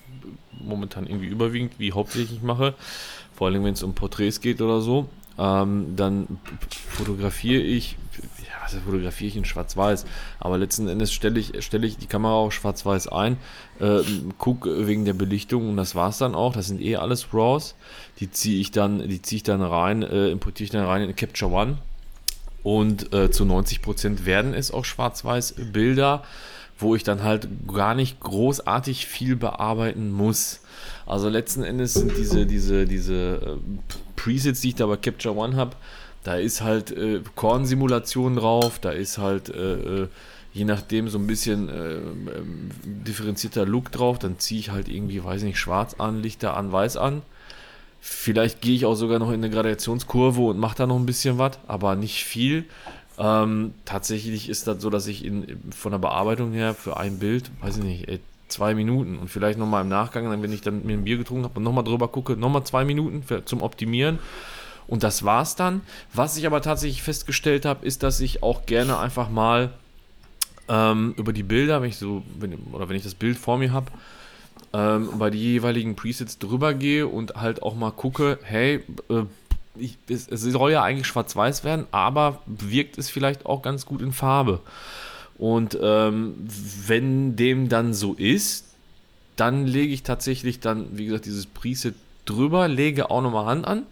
momentan 0.53 1.07
irgendwie 1.07 1.27
überwiegend 1.27 1.79
wie 1.79 1.93
hauptsächlich 1.93 2.43
mache, 2.43 2.75
vor 3.37 3.49
allem 3.49 3.65
wenn 3.65 3.75
es 3.75 3.83
um 3.83 3.95
Porträts 3.95 4.41
geht 4.41 4.61
oder 4.61 4.81
so, 4.81 5.09
ähm, 5.39 5.95
dann 5.97 6.39
fotografiere 6.89 7.63
ich, 7.63 7.97
ja, 8.39 8.55
was 8.65 8.75
fotografiere 8.75 9.29
ich 9.29 9.37
in 9.37 9.45
Schwarz-Weiß, 9.45 10.07
aber 10.41 10.59
letzten 10.59 10.89
Endes 10.89 11.13
stelle 11.13 11.39
ich, 11.39 11.63
stelle 11.65 11.87
ich 11.87 11.99
die 11.99 12.07
Kamera 12.07 12.33
auch 12.33 12.53
Schwarz-Weiß 12.53 13.09
ein, 13.09 13.37
äh, 13.79 14.01
guck 14.39 14.67
wegen 14.67 15.05
der 15.05 15.13
Belichtung 15.13 15.69
und 15.69 15.77
das 15.77 15.95
war's 15.95 16.19
dann 16.19 16.35
auch. 16.35 16.55
Das 16.55 16.67
sind 16.67 16.81
eh 16.81 16.97
alles 16.97 17.35
RAWs. 17.35 17.75
Die 18.19 18.31
ziehe 18.31 18.61
ich 18.61 18.71
dann, 18.71 19.01
ich 19.01 19.43
dann 19.43 19.63
rein, 19.63 20.03
äh, 20.03 20.31
importiere 20.31 20.65
ich 20.65 20.71
dann 20.71 20.87
rein 20.87 21.03
in 21.03 21.15
Capture 21.15 21.53
One 21.53 21.79
und 22.67 23.13
äh, 23.13 23.31
zu 23.31 23.45
90% 23.45 24.25
werden 24.25 24.53
es 24.53 24.73
auch 24.73 24.85
Schwarz-Weiß-Bilder, 24.85 26.25
wo 26.79 26.97
ich 26.97 27.05
dann 27.05 27.23
halt 27.23 27.49
gar 27.73 27.95
nicht 27.95 28.19
großartig 28.19 29.07
viel 29.07 29.37
bearbeiten 29.37 30.11
muss. 30.11 30.63
Also 31.07 31.29
letzten 31.29 31.63
Endes 31.63 31.95
sind 31.95 32.13
diese, 32.17 32.47
diese, 32.47 32.85
diese 32.85 33.15
äh, 33.15 33.57
Presets, 34.17 34.61
die 34.61 34.71
ich 34.71 34.75
da 34.75 34.87
bei 34.87 34.97
Capture 34.97 35.37
One 35.37 35.57
habe, 35.57 35.77
da 36.25 36.35
ist 36.35 36.61
halt 36.61 36.91
äh, 36.91 37.21
Korn-Simulation 37.37 38.37
drauf, 38.37 38.81
da 38.81 38.91
ist 38.91 39.19
halt 39.19 39.49
äh, 39.49 40.03
äh, 40.03 40.09
je 40.53 40.65
nachdem 40.65 41.09
so 41.09 41.19
ein 41.19 41.27
bisschen 41.27 41.69
äh, 41.69 41.95
ähm, 41.95 42.71
differenzierter 42.85 43.65
Look 43.65 43.93
drauf, 43.93 44.19
dann 44.19 44.39
ziehe 44.39 44.59
ich 44.59 44.71
halt 44.71 44.89
irgendwie, 44.89 45.23
weiß 45.23 45.43
nicht, 45.43 45.59
schwarz 45.59 45.95
an, 45.99 46.23
Lichter 46.23 46.57
an, 46.57 46.73
weiß 46.73 46.97
an. 46.97 47.23
Vielleicht 48.01 48.61
gehe 48.61 48.75
ich 48.75 48.87
auch 48.87 48.95
sogar 48.95 49.19
noch 49.19 49.29
in 49.29 49.35
eine 49.35 49.51
Gradationskurve 49.51 50.41
und 50.41 50.59
mache 50.59 50.77
da 50.77 50.87
noch 50.87 50.97
ein 50.97 51.07
bisschen 51.07 51.39
was, 51.39 51.59
aber 51.69 51.95
nicht 51.95 52.25
viel. 52.25 52.65
Ähm, 53.19 53.75
tatsächlich 53.85 54.49
ist 54.49 54.67
das 54.67 54.81
so, 54.83 54.91
dass 54.91 55.07
ich 55.07 55.25
in, 55.25 55.61
von 55.71 55.93
der 55.93 55.99
Bearbeitung 55.99 56.53
her 56.53 56.75
für 56.75 56.97
ein 56.97 57.19
Bild, 57.19 57.51
weiß 57.61 57.79
ich 57.79 57.85
nicht, 57.85 58.09
ey, 58.09 58.21
zwei 58.49 58.75
Minuten 58.75 59.19
und 59.19 59.29
vielleicht 59.29 59.59
nochmal 59.59 59.83
im 59.83 59.89
Nachgang, 59.89 60.43
wenn 60.43 60.53
ich 60.53 60.61
dann 60.61 60.85
mir 60.85 60.95
ein 60.95 61.05
Bier 61.05 61.17
getrunken 61.17 61.45
habe 61.45 61.59
und 61.59 61.65
nochmal 61.65 61.85
drüber 61.85 62.09
gucke, 62.09 62.37
nochmal 62.37 62.65
zwei 62.65 62.85
Minuten 62.85 63.23
für, 63.23 63.45
zum 63.45 63.63
Optimieren. 63.63 64.19
Und 64.87 65.03
das 65.03 65.25
war's 65.25 65.57
dann. 65.57 65.81
Was 66.15 66.37
ich 66.37 66.47
aber 66.47 66.63
tatsächlich 66.63 67.03
festgestellt 67.03 67.65
habe, 67.65 67.85
ist, 67.85 68.03
dass 68.03 68.21
ich 68.21 68.43
auch 68.43 68.67
gerne 68.67 68.99
einfach 68.99 69.29
mal 69.29 69.73
ähm, 70.69 71.15
über 71.17 71.33
die 71.33 71.43
Bilder, 71.43 71.83
wenn 71.83 71.89
ich 71.89 71.97
so, 71.97 72.23
wenn, 72.39 72.55
oder 72.73 72.89
wenn 72.89 72.97
ich 72.97 73.03
das 73.03 73.15
Bild 73.15 73.37
vor 73.37 73.59
mir 73.59 73.73
habe, 73.73 73.91
ähm, 74.73 75.11
bei 75.19 75.31
die 75.31 75.39
jeweiligen 75.39 75.97
Presets 75.97 76.39
drüber 76.39 76.75
gehe 76.75 77.07
und 77.07 77.35
halt 77.35 77.63
auch 77.63 77.75
mal 77.75 77.91
gucke, 77.91 78.39
hey, 78.43 78.83
äh, 79.09 79.23
ich, 79.79 79.99
es, 80.09 80.29
es 80.29 80.43
soll 80.43 80.73
ja 80.73 80.83
eigentlich 80.83 81.07
schwarz-weiß 81.07 81.65
werden, 81.65 81.87
aber 81.91 82.43
wirkt 82.47 82.99
es 82.99 83.11
vielleicht 83.11 83.47
auch 83.47 83.63
ganz 83.63 83.87
gut 83.87 84.01
in 84.01 84.13
Farbe. 84.13 84.61
Und 85.39 85.79
ähm, 85.81 86.35
wenn 86.87 87.37
dem 87.37 87.69
dann 87.69 87.93
so 87.93 88.15
ist, 88.15 88.65
dann 89.37 89.67
lege 89.67 89.93
ich 89.93 90.03
tatsächlich 90.03 90.61
dann, 90.61 90.97
wie 90.97 91.07
gesagt, 91.07 91.27
dieses 91.27 91.47
Preset 91.47 91.95
drüber, 92.25 92.69
lege 92.69 93.11
auch 93.11 93.23
nochmal 93.23 93.47
Hand 93.47 93.67
an, 93.67 93.83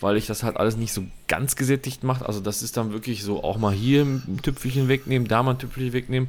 weil 0.00 0.16
ich 0.16 0.26
das 0.26 0.44
halt 0.44 0.56
alles 0.56 0.76
nicht 0.76 0.92
so 0.92 1.02
ganz 1.26 1.56
gesättigt 1.56 2.04
mache. 2.04 2.26
Also 2.26 2.40
das 2.40 2.62
ist 2.62 2.76
dann 2.76 2.92
wirklich 2.92 3.24
so 3.24 3.42
auch 3.42 3.58
mal 3.58 3.72
hier 3.72 4.02
ein 4.02 4.40
Tüpfelchen 4.42 4.88
wegnehmen, 4.88 5.26
da 5.26 5.42
mal 5.42 5.52
ein 5.52 5.58
Tüpfelchen 5.58 5.92
wegnehmen. 5.92 6.28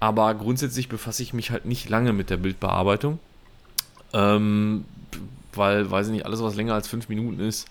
Aber 0.00 0.34
grundsätzlich 0.34 0.88
befasse 0.88 1.22
ich 1.22 1.34
mich 1.34 1.50
halt 1.50 1.66
nicht 1.66 1.88
lange 1.88 2.12
mit 2.12 2.30
der 2.30 2.38
Bildbearbeitung. 2.38 3.18
Ähm, 4.14 4.84
weil, 5.54 5.90
weiß 5.90 6.06
ich 6.06 6.12
nicht, 6.12 6.26
alles, 6.26 6.42
was 6.42 6.54
länger 6.54 6.74
als 6.74 6.88
fünf 6.88 7.08
Minuten 7.08 7.40
ist, 7.40 7.66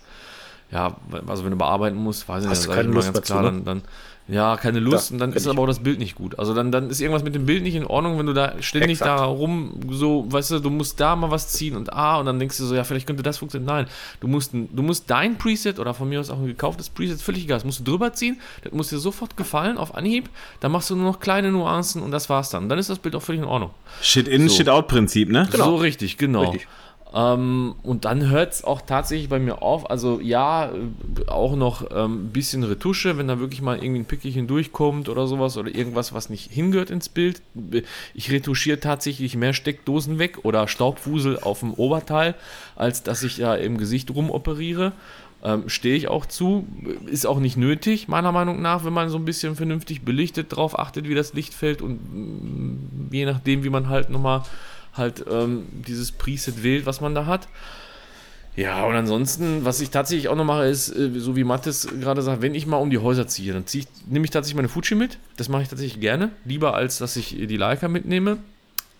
ja, 0.71 0.95
also 1.27 1.43
wenn 1.43 1.51
du 1.51 1.57
bearbeiten 1.57 1.97
musst, 1.97 2.29
weiß 2.29 2.43
ich 2.43 2.49
nicht, 2.49 2.63
du 2.63 2.69
sag 2.69 2.81
ich 2.81 2.87
mal 2.87 2.93
ganz 3.01 3.11
dazu, 3.11 3.33
klar, 3.33 3.41
ne? 3.41 3.47
dann, 3.49 3.65
dann, 3.65 3.81
ja, 4.27 4.55
keine 4.57 4.79
Lust 4.79 5.09
Ja, 5.09 5.15
und 5.15 5.19
dann 5.19 5.33
ist 5.33 5.47
aber 5.47 5.61
auch 5.61 5.67
das 5.67 5.79
Bild 5.79 5.99
nicht 5.99 6.15
gut. 6.15 6.39
Also 6.39 6.53
dann, 6.53 6.71
dann 6.71 6.89
ist 6.89 7.01
irgendwas 7.01 7.23
mit 7.23 7.35
dem 7.35 7.45
Bild 7.45 7.63
nicht 7.63 7.75
in 7.75 7.85
Ordnung, 7.85 8.17
wenn 8.17 8.25
du 8.25 8.33
da 8.33 8.53
ständig 8.61 9.01
Exakt. 9.01 9.19
da 9.19 9.25
rum, 9.25 9.79
so, 9.89 10.25
weißt 10.31 10.51
du, 10.51 10.59
du 10.59 10.69
musst 10.69 10.99
da 10.99 11.15
mal 11.15 11.31
was 11.31 11.49
ziehen 11.49 11.75
und 11.75 11.91
ah, 11.91 12.19
und 12.19 12.25
dann 12.25 12.39
denkst 12.39 12.57
du 12.57 12.65
so, 12.65 12.75
ja, 12.75 12.83
vielleicht 12.83 13.07
könnte 13.07 13.23
das 13.23 13.39
funktionieren. 13.39 13.67
Nein, 13.67 13.85
du 14.19 14.27
musst, 14.27 14.53
du 14.53 14.83
musst 14.83 15.09
dein 15.09 15.37
Preset 15.37 15.79
oder 15.79 15.93
von 15.93 16.07
mir 16.07 16.19
aus 16.19 16.29
auch 16.29 16.37
ein 16.37 16.47
gekauftes 16.47 16.89
Preset, 16.89 17.21
völlig 17.21 17.43
egal, 17.43 17.57
das 17.57 17.65
musst 17.65 17.79
du 17.79 17.83
drüber 17.83 18.13
ziehen, 18.13 18.39
das 18.63 18.73
muss 18.73 18.89
dir 18.89 18.99
sofort 18.99 19.37
gefallen 19.37 19.77
auf 19.77 19.95
Anhieb, 19.95 20.29
dann 20.59 20.71
machst 20.71 20.89
du 20.89 20.95
nur 20.95 21.05
noch 21.05 21.19
kleine 21.19 21.51
Nuancen 21.51 22.01
und 22.01 22.11
das 22.11 22.29
war's 22.29 22.49
dann. 22.49 22.69
Dann 22.69 22.79
ist 22.79 22.89
das 22.89 22.99
Bild 22.99 23.15
auch 23.15 23.21
völlig 23.21 23.41
in 23.41 23.47
Ordnung. 23.47 23.71
Shit-In, 24.01 24.47
So. 24.49 24.55
Shit-Out-Prinzip, 24.55 25.29
ne? 25.29 25.47
So 25.51 25.75
richtig, 25.75 26.17
genau. 26.17 26.41
Richtig. 26.51 26.67
Ähm, 27.13 27.75
und 27.83 28.05
dann 28.05 28.29
hört 28.29 28.53
es 28.53 28.63
auch 28.63 28.81
tatsächlich 28.81 29.27
bei 29.27 29.39
mir 29.39 29.61
auf. 29.61 29.89
Also 29.89 30.21
ja, 30.21 30.71
äh, 30.71 31.27
auch 31.27 31.55
noch 31.55 31.89
ein 31.89 31.97
ähm, 31.97 32.29
bisschen 32.29 32.63
Retusche, 32.63 33.17
wenn 33.17 33.27
da 33.27 33.39
wirklich 33.39 33.61
mal 33.61 33.77
irgendwie 33.77 34.01
ein 34.01 34.05
Pickelchen 34.05 34.47
durchkommt 34.47 35.09
oder 35.09 35.27
sowas 35.27 35.57
oder 35.57 35.73
irgendwas, 35.73 36.13
was 36.13 36.29
nicht 36.29 36.51
hingehört 36.51 36.89
ins 36.89 37.09
Bild. 37.09 37.41
Ich 38.13 38.31
retuschiere 38.31 38.79
tatsächlich 38.79 39.35
mehr 39.35 39.53
Steckdosen 39.53 40.19
weg 40.19 40.39
oder 40.43 40.67
Staubfusel 40.67 41.39
auf 41.39 41.59
dem 41.59 41.73
Oberteil, 41.73 42.35
als 42.75 43.03
dass 43.03 43.23
ich 43.23 43.37
da 43.37 43.55
im 43.55 43.77
Gesicht 43.77 44.09
rumoperiere. 44.11 44.93
Ähm, 45.43 45.67
Stehe 45.67 45.95
ich 45.95 46.07
auch 46.07 46.25
zu. 46.25 46.65
Ist 47.07 47.25
auch 47.25 47.39
nicht 47.39 47.57
nötig, 47.57 48.07
meiner 48.07 48.31
Meinung 48.31 48.61
nach, 48.61 48.85
wenn 48.85 48.93
man 48.93 49.09
so 49.09 49.17
ein 49.17 49.25
bisschen 49.25 49.55
vernünftig 49.57 50.03
belichtet 50.03 50.55
drauf 50.55 50.79
achtet, 50.79 51.09
wie 51.09 51.15
das 51.15 51.33
Licht 51.33 51.53
fällt 51.53 51.81
und 51.81 51.99
mm, 52.03 53.09
je 53.11 53.25
nachdem, 53.25 53.65
wie 53.65 53.69
man 53.69 53.89
halt 53.89 54.09
nochmal 54.11 54.43
halt 54.93 55.25
ähm, 55.29 55.67
dieses 55.87 56.11
Preset 56.11 56.63
wählt, 56.63 56.85
was 56.85 57.01
man 57.01 57.15
da 57.15 57.25
hat. 57.25 57.47
Ja, 58.55 58.83
und 58.83 58.95
ansonsten, 58.95 59.63
was 59.63 59.79
ich 59.79 59.91
tatsächlich 59.91 60.27
auch 60.27 60.35
noch 60.35 60.43
mache, 60.43 60.65
ist, 60.65 60.89
äh, 60.89 61.11
so 61.15 61.35
wie 61.35 61.45
Mathis 61.45 61.87
gerade 61.99 62.21
sagt, 62.21 62.41
wenn 62.41 62.53
ich 62.53 62.67
mal 62.67 62.77
um 62.77 62.89
die 62.89 62.97
Häuser 62.97 63.27
ziehe, 63.27 63.53
dann 63.53 63.65
ziehe 63.65 63.85
ich, 63.85 64.07
nehme 64.07 64.25
ich 64.25 64.31
tatsächlich 64.31 64.57
meine 64.57 64.67
Fuji 64.67 64.95
mit. 64.95 65.19
Das 65.37 65.47
mache 65.47 65.61
ich 65.61 65.69
tatsächlich 65.69 66.01
gerne. 66.01 66.31
Lieber 66.43 66.75
als 66.75 66.97
dass 66.97 67.15
ich 67.15 67.29
die 67.29 67.57
Leica 67.57 67.87
mitnehme. 67.87 68.37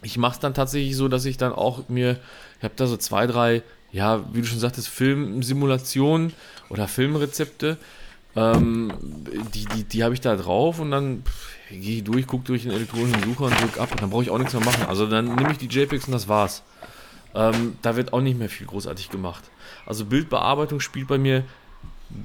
Ich 0.04 0.18
mache 0.18 0.34
es 0.36 0.40
dann 0.40 0.54
tatsächlich 0.54 0.96
so, 0.96 1.10
dass 1.10 1.26
ich 1.26 1.38
dann 1.38 1.52
auch 1.52 1.90
mir, 1.90 2.18
ich 2.58 2.64
habe 2.64 2.74
da 2.78 2.88
so 2.88 2.98
zwei, 2.98 3.28
drei, 3.28 3.62
ja, 3.92 4.24
wie 4.34 4.42
du 4.42 4.48
schon 4.48 4.60
sagtest, 4.60 4.88
Filmsimulationen 4.88 6.34
oder 6.70 6.88
Filmrezepte. 6.88 7.78
Ähm, 8.36 8.94
die 9.54 9.66
die, 9.66 9.84
die 9.84 10.04
habe 10.04 10.14
ich 10.14 10.22
da 10.22 10.36
drauf 10.36 10.80
und 10.80 10.92
dann 10.92 11.24
gehe 11.70 11.98
ich 11.98 12.04
durch, 12.04 12.28
gucke 12.28 12.46
durch 12.46 12.64
den 12.64 12.72
elektronischen 12.72 13.24
Sucher 13.24 13.46
und 13.46 13.62
drücke 13.62 13.80
ab 13.82 13.90
dann 14.00 14.10
brauche 14.10 14.24
ich 14.24 14.30
auch 14.30 14.38
nichts 14.38 14.54
mehr 14.54 14.64
machen. 14.64 14.86
Also 14.88 15.06
dann 15.06 15.36
nehme 15.36 15.52
ich 15.52 15.58
die 15.58 15.68
JPEGs 15.68 16.06
und 16.06 16.14
das 16.14 16.28
war's. 16.28 16.64
Ähm, 17.34 17.78
da 17.82 17.96
wird 17.96 18.14
auch 18.14 18.22
nicht 18.22 18.38
mehr 18.38 18.50
viel 18.50 18.68
großartig 18.68 19.10
gemacht. 19.10 19.44
Also 19.86 20.06
Bildbearbeitung 20.06 20.80
spielt 20.80 21.08
bei 21.08 21.18
mir 21.18 21.44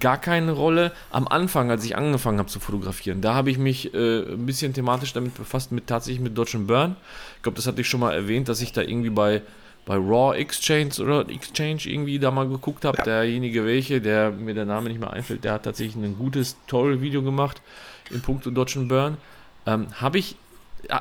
gar 0.00 0.18
keine 0.18 0.52
Rolle. 0.52 0.92
Am 1.10 1.28
Anfang, 1.28 1.70
als 1.70 1.84
ich 1.84 1.96
angefangen 1.96 2.38
habe 2.38 2.48
zu 2.48 2.60
fotografieren, 2.60 3.20
da 3.20 3.34
habe 3.34 3.50
ich 3.50 3.58
mich 3.58 3.94
äh, 3.94 4.22
ein 4.32 4.46
bisschen 4.46 4.74
thematisch 4.74 5.12
damit 5.12 5.34
befasst, 5.34 5.72
mit 5.72 5.86
tatsächlich 5.86 6.20
mit 6.20 6.36
Dodge 6.36 6.58
Burn. 6.58 6.96
Ich 7.36 7.42
glaube, 7.42 7.56
das 7.56 7.66
hatte 7.66 7.80
ich 7.80 7.88
schon 7.88 8.00
mal 8.00 8.12
erwähnt, 8.12 8.48
dass 8.48 8.60
ich 8.60 8.72
da 8.72 8.82
irgendwie 8.82 9.10
bei, 9.10 9.42
bei 9.86 9.94
Raw 9.94 10.36
Exchange 10.36 10.90
oder 11.00 11.30
Exchange 11.30 11.82
irgendwie 11.86 12.18
da 12.18 12.30
mal 12.30 12.48
geguckt 12.48 12.84
habe. 12.84 12.98
Ja. 12.98 13.04
Derjenige 13.04 13.64
welche, 13.64 14.00
der 14.00 14.32
mir 14.32 14.52
der 14.52 14.66
Name 14.66 14.88
nicht 14.88 15.00
mehr 15.00 15.12
einfällt, 15.12 15.44
der 15.44 15.54
hat 15.54 15.62
tatsächlich 15.62 15.96
ein 15.96 16.18
gutes 16.18 16.56
Tutorial-Video 16.66 17.22
gemacht 17.22 17.62
in 18.10 18.20
puncto 18.20 18.50
Dodge 18.50 18.80
Burn. 18.80 19.16
Ähm, 19.64 19.86
habe 19.98 20.18
ich 20.18 20.36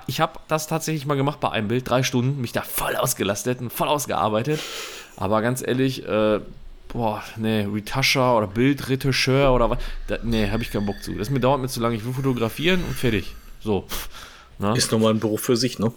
ich 0.08 0.20
habe 0.20 0.40
das 0.48 0.68
tatsächlich 0.68 1.06
mal 1.06 1.16
gemacht 1.16 1.40
bei 1.40 1.52
einem 1.52 1.68
Bild, 1.68 1.88
drei 1.90 2.02
Stunden, 2.02 2.42
mich 2.42 2.52
da 2.52 2.62
voll 2.62 2.96
ausgelastet 2.96 3.62
und 3.62 3.72
voll 3.72 3.88
ausgearbeitet. 3.88 4.60
Aber 5.18 5.42
ganz 5.42 5.66
ehrlich, 5.66 6.08
äh, 6.08 6.40
boah, 6.88 7.24
nee, 7.36 7.68
Retusher 7.72 8.38
oder 8.38 8.48
Bildretoucheur 8.48 9.54
oder 9.54 9.70
was, 9.70 9.80
da, 10.08 10.18
nee, 10.24 10.50
habe 10.50 10.64
ich 10.64 10.72
keinen 10.72 10.86
Bock 10.86 11.04
zu. 11.04 11.14
Das 11.14 11.30
mir 11.30 11.40
dauert 11.40 11.62
mir 11.62 11.68
zu 11.68 11.82
lange. 11.82 11.96
Ich 11.96 12.06
will 12.06 12.14
fotografieren 12.14 12.84
und 12.84 12.96
fertig. 12.96 13.36
So. 13.62 13.86
Na? 14.58 14.74
Ist 14.74 14.92
nochmal 14.92 15.14
ein 15.14 15.20
Beruf 15.20 15.42
für 15.42 15.58
sich, 15.58 15.80
ne? 15.80 15.92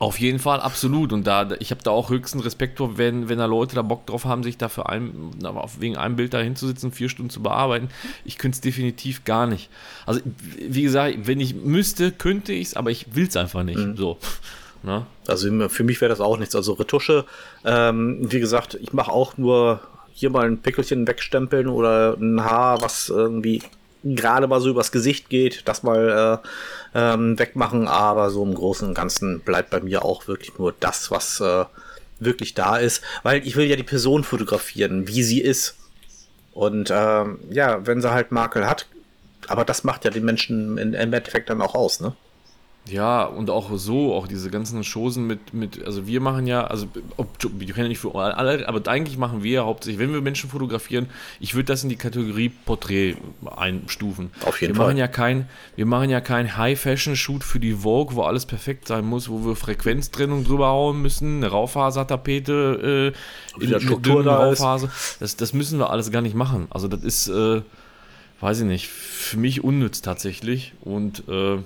Auf 0.00 0.20
jeden 0.20 0.38
Fall, 0.38 0.60
absolut. 0.60 1.12
Und 1.12 1.26
da, 1.26 1.48
ich 1.58 1.72
habe 1.72 1.82
da 1.82 1.90
auch 1.90 2.08
höchsten 2.10 2.38
Respekt 2.38 2.78
vor, 2.78 2.98
wenn, 2.98 3.28
wenn 3.28 3.38
da 3.38 3.46
Leute 3.46 3.74
da 3.74 3.82
Bock 3.82 4.06
drauf 4.06 4.24
haben, 4.24 4.44
sich 4.44 4.56
da 4.56 4.68
für 4.68 4.88
ein, 4.88 5.32
wegen 5.80 5.96
einem 5.96 6.14
Bild 6.14 6.34
da 6.34 6.38
hinzusitzen, 6.38 6.92
vier 6.92 7.08
Stunden 7.08 7.30
zu 7.30 7.42
bearbeiten. 7.42 7.88
Ich 8.24 8.38
könnte 8.38 8.56
es 8.56 8.60
definitiv 8.60 9.24
gar 9.24 9.48
nicht. 9.48 9.70
Also, 10.06 10.20
wie 10.56 10.82
gesagt, 10.82 11.26
wenn 11.26 11.40
ich 11.40 11.54
müsste, 11.56 12.12
könnte 12.12 12.52
ich 12.52 12.68
es, 12.68 12.74
aber 12.74 12.92
ich 12.92 13.16
will 13.16 13.26
es 13.26 13.36
einfach 13.36 13.64
nicht. 13.64 13.78
Mhm. 13.78 13.96
So. 13.96 14.18
Na? 14.84 15.06
Also 15.26 15.68
für 15.68 15.82
mich 15.82 16.00
wäre 16.00 16.10
das 16.10 16.20
auch 16.20 16.38
nichts. 16.38 16.54
Also 16.54 16.74
Retusche, 16.74 17.24
ähm, 17.64 18.18
wie 18.30 18.38
gesagt, 18.38 18.78
ich 18.80 18.92
mache 18.92 19.10
auch 19.10 19.36
nur 19.36 19.80
hier 20.12 20.30
mal 20.30 20.46
ein 20.46 20.58
Pickelchen 20.58 21.06
wegstempeln 21.08 21.66
oder 21.66 22.14
ein 22.14 22.44
Haar, 22.44 22.80
was 22.80 23.08
irgendwie 23.08 23.62
gerade 24.04 24.46
mal 24.46 24.60
so 24.60 24.70
übers 24.70 24.92
Gesicht 24.92 25.28
geht, 25.28 25.62
das 25.66 25.82
mal 25.82 26.40
äh, 26.44 26.48
ähm, 26.94 27.38
wegmachen, 27.38 27.88
aber 27.88 28.30
so 28.30 28.42
im 28.44 28.54
Großen 28.54 28.88
und 28.88 28.94
Ganzen 28.94 29.40
bleibt 29.40 29.70
bei 29.70 29.80
mir 29.80 30.04
auch 30.04 30.28
wirklich 30.28 30.58
nur 30.58 30.74
das, 30.78 31.10
was 31.10 31.40
äh, 31.40 31.64
wirklich 32.20 32.54
da 32.54 32.76
ist, 32.76 33.02
weil 33.22 33.46
ich 33.46 33.56
will 33.56 33.66
ja 33.66 33.76
die 33.76 33.82
Person 33.82 34.24
fotografieren, 34.24 35.06
wie 35.06 35.22
sie 35.22 35.40
ist. 35.40 35.76
Und 36.52 36.90
ähm, 36.92 37.38
ja, 37.50 37.86
wenn 37.86 38.00
sie 38.00 38.10
halt 38.10 38.32
Makel 38.32 38.66
hat, 38.66 38.86
aber 39.46 39.64
das 39.64 39.84
macht 39.84 40.04
ja 40.04 40.10
den 40.10 40.24
Menschen 40.24 40.76
im 40.78 40.94
Endeffekt 40.94 41.50
dann 41.50 41.62
auch 41.62 41.74
aus, 41.74 42.00
ne? 42.00 42.14
Ja, 42.90 43.24
und 43.24 43.50
auch 43.50 43.70
so, 43.76 44.14
auch 44.14 44.26
diese 44.26 44.50
ganzen 44.50 44.82
Chosen 44.82 45.26
mit, 45.26 45.52
mit, 45.52 45.84
also 45.84 46.06
wir 46.06 46.20
machen 46.20 46.46
ja, 46.46 46.64
also 46.64 46.86
wir 46.94 47.74
können 47.74 47.84
ja 47.84 47.88
nicht 47.88 47.98
für 47.98 48.14
alle, 48.14 48.66
aber 48.66 48.90
eigentlich 48.90 49.18
machen 49.18 49.42
wir 49.42 49.64
hauptsächlich, 49.64 49.98
wenn 49.98 50.12
wir 50.12 50.20
Menschen 50.20 50.48
fotografieren, 50.48 51.08
ich 51.40 51.54
würde 51.54 51.66
das 51.66 51.82
in 51.82 51.88
die 51.88 51.96
Kategorie 51.96 52.48
Porträt 52.48 53.16
einstufen. 53.56 54.30
Auf 54.44 54.60
jeden 54.60 54.74
wir 54.74 54.76
Fall. 54.76 54.86
Machen 54.86 54.98
ja 54.98 55.08
kein, 55.08 55.48
wir 55.76 55.86
machen 55.86 56.10
ja 56.10 56.20
kein 56.20 56.56
High-Fashion-Shoot 56.56 57.44
für 57.44 57.60
die 57.60 57.74
Vogue, 57.74 58.16
wo 58.16 58.22
alles 58.22 58.46
perfekt 58.46 58.88
sein 58.88 59.04
muss, 59.04 59.28
wo 59.28 59.44
wir 59.44 59.56
Frequenztrennung 59.56 60.44
drüber 60.44 60.68
hauen 60.68 61.02
müssen, 61.02 61.38
eine 61.38 61.48
Raufasertapete 61.48 63.12
äh, 63.58 63.62
in 63.62 63.70
der 63.70 63.80
Struktur 63.80 64.22
da 64.22 64.36
Raufaser. 64.36 64.90
Das, 65.20 65.36
das 65.36 65.52
müssen 65.52 65.78
wir 65.78 65.90
alles 65.90 66.10
gar 66.10 66.22
nicht 66.22 66.34
machen. 66.34 66.68
Also 66.70 66.88
das 66.88 67.02
ist, 67.02 67.28
äh, 67.28 67.62
weiß 68.40 68.60
ich 68.60 68.66
nicht, 68.66 68.88
für 68.88 69.36
mich 69.36 69.62
unnütz 69.62 70.00
tatsächlich 70.00 70.72
und 70.80 71.28
äh, 71.28 71.58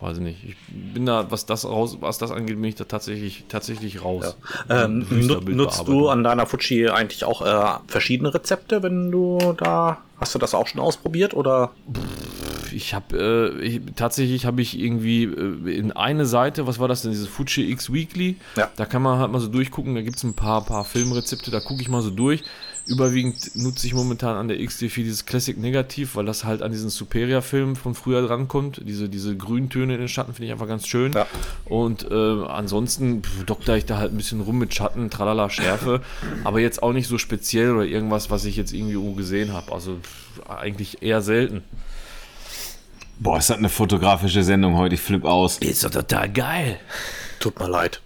weiß 0.00 0.18
ich 0.18 0.22
nicht. 0.22 0.44
Ich 0.44 0.56
bin 0.68 1.06
da, 1.06 1.30
was 1.30 1.46
das 1.46 1.64
raus, 1.64 1.98
was 2.00 2.18
das 2.18 2.30
angeht, 2.30 2.56
bin 2.56 2.64
ich 2.64 2.76
da 2.76 2.84
tatsächlich, 2.84 3.44
tatsächlich 3.48 4.04
raus. 4.04 4.36
Ja. 4.68 4.84
Ähm, 4.84 5.06
nutzt 5.46 5.86
du 5.88 6.08
an 6.08 6.22
deiner 6.22 6.46
Fuji 6.46 6.88
eigentlich 6.88 7.24
auch 7.24 7.42
äh, 7.42 7.78
verschiedene 7.88 8.32
Rezepte, 8.32 8.82
wenn 8.82 9.10
du 9.10 9.54
da, 9.56 9.98
hast 10.20 10.34
du 10.34 10.38
das 10.38 10.54
auch 10.54 10.66
schon 10.66 10.80
ausprobiert 10.80 11.34
oder? 11.34 11.72
Ich 12.72 12.94
habe 12.94 13.60
äh, 13.60 13.80
tatsächlich 13.96 14.46
habe 14.46 14.62
ich 14.62 14.78
irgendwie 14.78 15.24
äh, 15.24 15.76
in 15.76 15.92
eine 15.92 16.26
Seite, 16.26 16.66
was 16.66 16.78
war 16.78 16.86
das 16.86 17.02
denn, 17.02 17.10
dieses 17.10 17.28
Fuji 17.28 17.70
X 17.72 17.92
Weekly? 17.92 18.36
Ja. 18.56 18.70
Da 18.76 18.84
kann 18.84 19.02
man 19.02 19.18
halt 19.18 19.32
mal 19.32 19.40
so 19.40 19.48
durchgucken, 19.48 19.94
da 19.94 20.02
gibt 20.02 20.16
es 20.18 20.22
ein 20.22 20.34
paar, 20.34 20.64
paar 20.64 20.84
Filmrezepte, 20.84 21.50
da 21.50 21.60
gucke 21.60 21.82
ich 21.82 21.88
mal 21.88 22.02
so 22.02 22.10
durch. 22.10 22.44
Überwiegend 22.88 23.54
nutze 23.54 23.86
ich 23.86 23.92
momentan 23.92 24.36
an 24.36 24.48
der 24.48 24.56
XD4 24.58 24.94
dieses 24.96 25.26
Classic 25.26 25.58
Negativ, 25.58 26.16
weil 26.16 26.24
das 26.24 26.44
halt 26.44 26.62
an 26.62 26.72
diesen 26.72 26.88
Superior-Film 26.88 27.76
von 27.76 27.94
früher 27.94 28.26
drankommt. 28.26 28.80
Diese, 28.82 29.10
diese 29.10 29.36
Grüntöne 29.36 29.94
in 29.94 30.00
den 30.00 30.08
Schatten 30.08 30.32
finde 30.32 30.46
ich 30.46 30.52
einfach 30.52 30.66
ganz 30.66 30.86
schön. 30.86 31.12
Ja. 31.12 31.26
Und 31.66 32.10
äh, 32.10 32.14
ansonsten 32.14 33.22
dokter 33.44 33.76
ich 33.76 33.84
da 33.84 33.98
halt 33.98 34.12
ein 34.12 34.16
bisschen 34.16 34.40
rum 34.40 34.58
mit 34.58 34.74
Schatten, 34.74 35.10
tralala, 35.10 35.50
Schärfe. 35.50 36.00
aber 36.44 36.60
jetzt 36.60 36.82
auch 36.82 36.94
nicht 36.94 37.08
so 37.08 37.18
speziell 37.18 37.72
oder 37.72 37.84
irgendwas, 37.84 38.30
was 38.30 38.46
ich 38.46 38.56
jetzt 38.56 38.72
irgendwie 38.72 39.14
gesehen 39.14 39.52
habe. 39.52 39.70
Also 39.72 39.98
eigentlich 40.48 41.02
eher 41.02 41.20
selten. 41.20 41.62
Boah, 43.18 43.36
ist 43.36 43.50
das 43.50 43.58
eine 43.58 43.68
fotografische 43.68 44.42
Sendung 44.42 44.76
heute? 44.76 44.94
Ich 44.94 45.00
flipp 45.02 45.24
aus. 45.24 45.58
Ist 45.58 45.84
doch 45.84 45.90
total 45.90 46.30
geil. 46.30 46.80
Tut 47.38 47.58
mir 47.58 47.68
leid. 47.68 48.00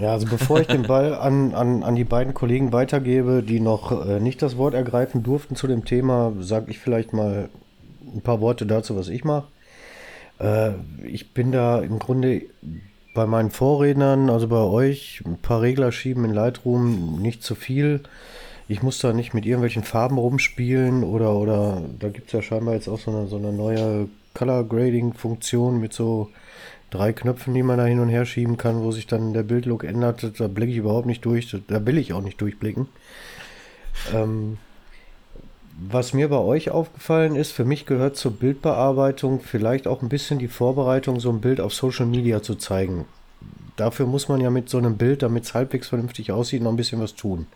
Ja, 0.00 0.12
also 0.12 0.26
bevor 0.26 0.60
ich 0.60 0.68
den 0.68 0.82
Ball 0.82 1.14
an, 1.14 1.54
an, 1.54 1.82
an 1.82 1.96
die 1.96 2.04
beiden 2.04 2.32
Kollegen 2.32 2.72
weitergebe, 2.72 3.42
die 3.42 3.58
noch 3.58 4.06
äh, 4.06 4.20
nicht 4.20 4.42
das 4.42 4.56
Wort 4.56 4.74
ergreifen 4.74 5.22
durften 5.22 5.56
zu 5.56 5.66
dem 5.66 5.84
Thema, 5.84 6.32
sage 6.40 6.70
ich 6.70 6.78
vielleicht 6.78 7.12
mal 7.12 7.48
ein 8.14 8.20
paar 8.20 8.40
Worte 8.40 8.64
dazu, 8.64 8.96
was 8.96 9.08
ich 9.08 9.24
mache. 9.24 9.48
Äh, 10.38 10.70
ich 11.04 11.34
bin 11.34 11.50
da 11.50 11.80
im 11.80 11.98
Grunde 11.98 12.42
bei 13.14 13.26
meinen 13.26 13.50
Vorrednern, 13.50 14.30
also 14.30 14.46
bei 14.46 14.60
euch, 14.60 15.22
ein 15.26 15.38
paar 15.38 15.62
Regler 15.62 15.90
schieben 15.90 16.24
in 16.24 16.32
Lightroom, 16.32 17.20
nicht 17.20 17.42
zu 17.42 17.56
viel. 17.56 18.00
Ich 18.68 18.82
muss 18.82 18.98
da 18.98 19.12
nicht 19.12 19.34
mit 19.34 19.46
irgendwelchen 19.46 19.82
Farben 19.82 20.18
rumspielen 20.18 21.02
oder, 21.02 21.34
oder 21.34 21.82
da 21.98 22.08
gibt 22.10 22.28
es 22.28 22.32
ja 22.34 22.42
scheinbar 22.42 22.74
jetzt 22.74 22.86
auch 22.86 23.00
so 23.00 23.10
eine, 23.10 23.26
so 23.26 23.36
eine 23.36 23.52
neue 23.52 24.08
Color 24.34 24.64
Grading 24.64 25.14
Funktion 25.14 25.80
mit 25.80 25.92
so 25.92 26.28
drei 26.90 27.12
Knöpfen, 27.12 27.54
die 27.54 27.62
man 27.62 27.78
da 27.78 27.84
hin 27.84 28.00
und 28.00 28.08
her 28.08 28.24
schieben 28.24 28.56
kann, 28.56 28.82
wo 28.82 28.92
sich 28.92 29.06
dann 29.06 29.32
der 29.32 29.42
Bildlook 29.42 29.84
ändert. 29.84 30.38
Da 30.38 30.48
blicke 30.48 30.72
ich 30.72 30.78
überhaupt 30.78 31.06
nicht 31.06 31.24
durch. 31.24 31.54
Da 31.66 31.86
will 31.86 31.98
ich 31.98 32.12
auch 32.12 32.22
nicht 32.22 32.40
durchblicken. 32.40 32.88
Ähm, 34.14 34.58
was 35.80 36.12
mir 36.12 36.28
bei 36.28 36.38
euch 36.38 36.70
aufgefallen 36.70 37.36
ist, 37.36 37.52
für 37.52 37.64
mich 37.64 37.86
gehört 37.86 38.16
zur 38.16 38.32
Bildbearbeitung 38.32 39.40
vielleicht 39.40 39.86
auch 39.86 40.02
ein 40.02 40.08
bisschen 40.08 40.38
die 40.38 40.48
Vorbereitung, 40.48 41.20
so 41.20 41.30
ein 41.30 41.40
Bild 41.40 41.60
auf 41.60 41.72
Social 41.72 42.06
Media 42.06 42.42
zu 42.42 42.56
zeigen. 42.56 43.04
Dafür 43.76 44.06
muss 44.06 44.28
man 44.28 44.40
ja 44.40 44.50
mit 44.50 44.68
so 44.68 44.78
einem 44.78 44.96
Bild, 44.96 45.22
damit 45.22 45.44
es 45.44 45.54
halbwegs 45.54 45.86
vernünftig 45.86 46.32
aussieht, 46.32 46.62
noch 46.62 46.72
ein 46.72 46.76
bisschen 46.76 47.00
was 47.00 47.14
tun. 47.14 47.46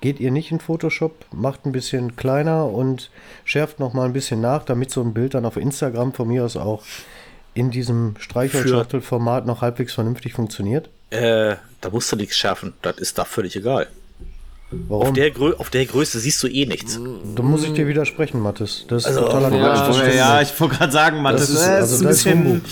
Geht 0.00 0.20
ihr 0.20 0.30
nicht 0.30 0.52
in 0.52 0.60
Photoshop, 0.60 1.24
macht 1.32 1.66
ein 1.66 1.72
bisschen 1.72 2.14
kleiner 2.14 2.66
und 2.66 3.10
schärft 3.44 3.80
noch 3.80 3.92
mal 3.92 4.04
ein 4.04 4.12
bisschen 4.12 4.40
nach, 4.40 4.64
damit 4.64 4.92
so 4.92 5.00
ein 5.00 5.12
Bild 5.12 5.34
dann 5.34 5.44
auf 5.44 5.56
Instagram 5.56 6.12
von 6.12 6.28
mir 6.28 6.44
aus 6.44 6.56
auch 6.56 6.84
in 7.54 7.70
diesem 7.70 8.14
Streichholzschachtelformat 8.18 9.46
noch 9.46 9.60
halbwegs 9.60 9.94
vernünftig 9.94 10.34
funktioniert? 10.34 10.88
Äh, 11.10 11.56
da 11.80 11.90
musst 11.90 12.10
du 12.10 12.16
nichts 12.16 12.36
schärfen. 12.36 12.72
Das 12.82 12.98
ist 12.98 13.18
da 13.18 13.24
völlig 13.24 13.56
egal. 13.56 13.88
Warum? 14.88 15.08
Auf 15.08 15.12
der, 15.12 15.30
Grö 15.30 15.52
auf 15.58 15.70
der 15.70 15.84
Größe 15.84 16.18
siehst 16.18 16.42
du 16.42 16.48
eh 16.48 16.64
nichts. 16.64 16.98
Da 17.34 17.42
muss 17.42 17.62
ich 17.62 17.74
dir 17.74 17.86
widersprechen, 17.86 18.40
Mathis. 18.40 18.86
Das 18.88 19.02
ist 19.02 19.08
also, 19.08 19.20
totaler 19.20 19.50
Quatsch. 19.50 19.98
Ja, 19.98 20.08
ja, 20.08 20.40
ich 20.40 20.58
wollte 20.58 20.76
gerade 20.76 20.92
sagen, 20.92 21.20
Mathis, 21.20 21.48
das 21.48 21.50
ist, 21.50 21.68
also 21.68 22.04
das 22.04 22.16
ist 22.16 22.26
ein 22.26 22.44
bisschen. 22.44 22.64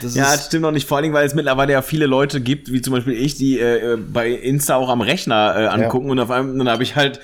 Das 0.00 0.14
ja, 0.14 0.32
das 0.32 0.46
stimmt 0.46 0.62
noch 0.62 0.70
nicht, 0.70 0.88
vor 0.88 0.96
allem, 0.96 1.12
weil 1.12 1.26
es 1.26 1.34
mittlerweile 1.34 1.74
ja 1.74 1.82
viele 1.82 2.06
Leute 2.06 2.40
gibt, 2.40 2.72
wie 2.72 2.80
zum 2.80 2.94
Beispiel 2.94 3.12
ich, 3.12 3.36
die 3.36 3.58
äh, 3.58 3.98
bei 3.98 4.30
Insta 4.30 4.76
auch 4.76 4.88
am 4.88 5.02
Rechner 5.02 5.54
äh, 5.56 5.66
angucken 5.66 6.06
ja. 6.06 6.12
und 6.12 6.20
auf 6.20 6.30
einmal 6.30 6.56
dann 6.56 6.68
habe 6.68 6.82
ich 6.82 6.96
halt 6.96 7.20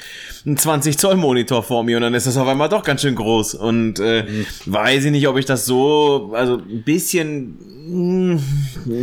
einen 0.48 0.56
20 0.56 0.98
Zoll 0.98 1.16
Monitor 1.16 1.62
vor 1.62 1.84
mir 1.84 1.96
und 1.96 2.02
dann 2.02 2.14
ist 2.14 2.26
das 2.26 2.36
auf 2.36 2.48
einmal 2.48 2.68
doch 2.68 2.82
ganz 2.82 3.02
schön 3.02 3.14
groß 3.14 3.54
und 3.54 4.00
äh, 4.00 4.24
mhm. 4.24 4.46
weiß 4.66 5.04
ich 5.04 5.12
nicht, 5.12 5.28
ob 5.28 5.36
ich 5.36 5.44
das 5.44 5.66
so, 5.66 6.30
also 6.34 6.54
ein 6.54 6.82
bisschen 6.82 7.58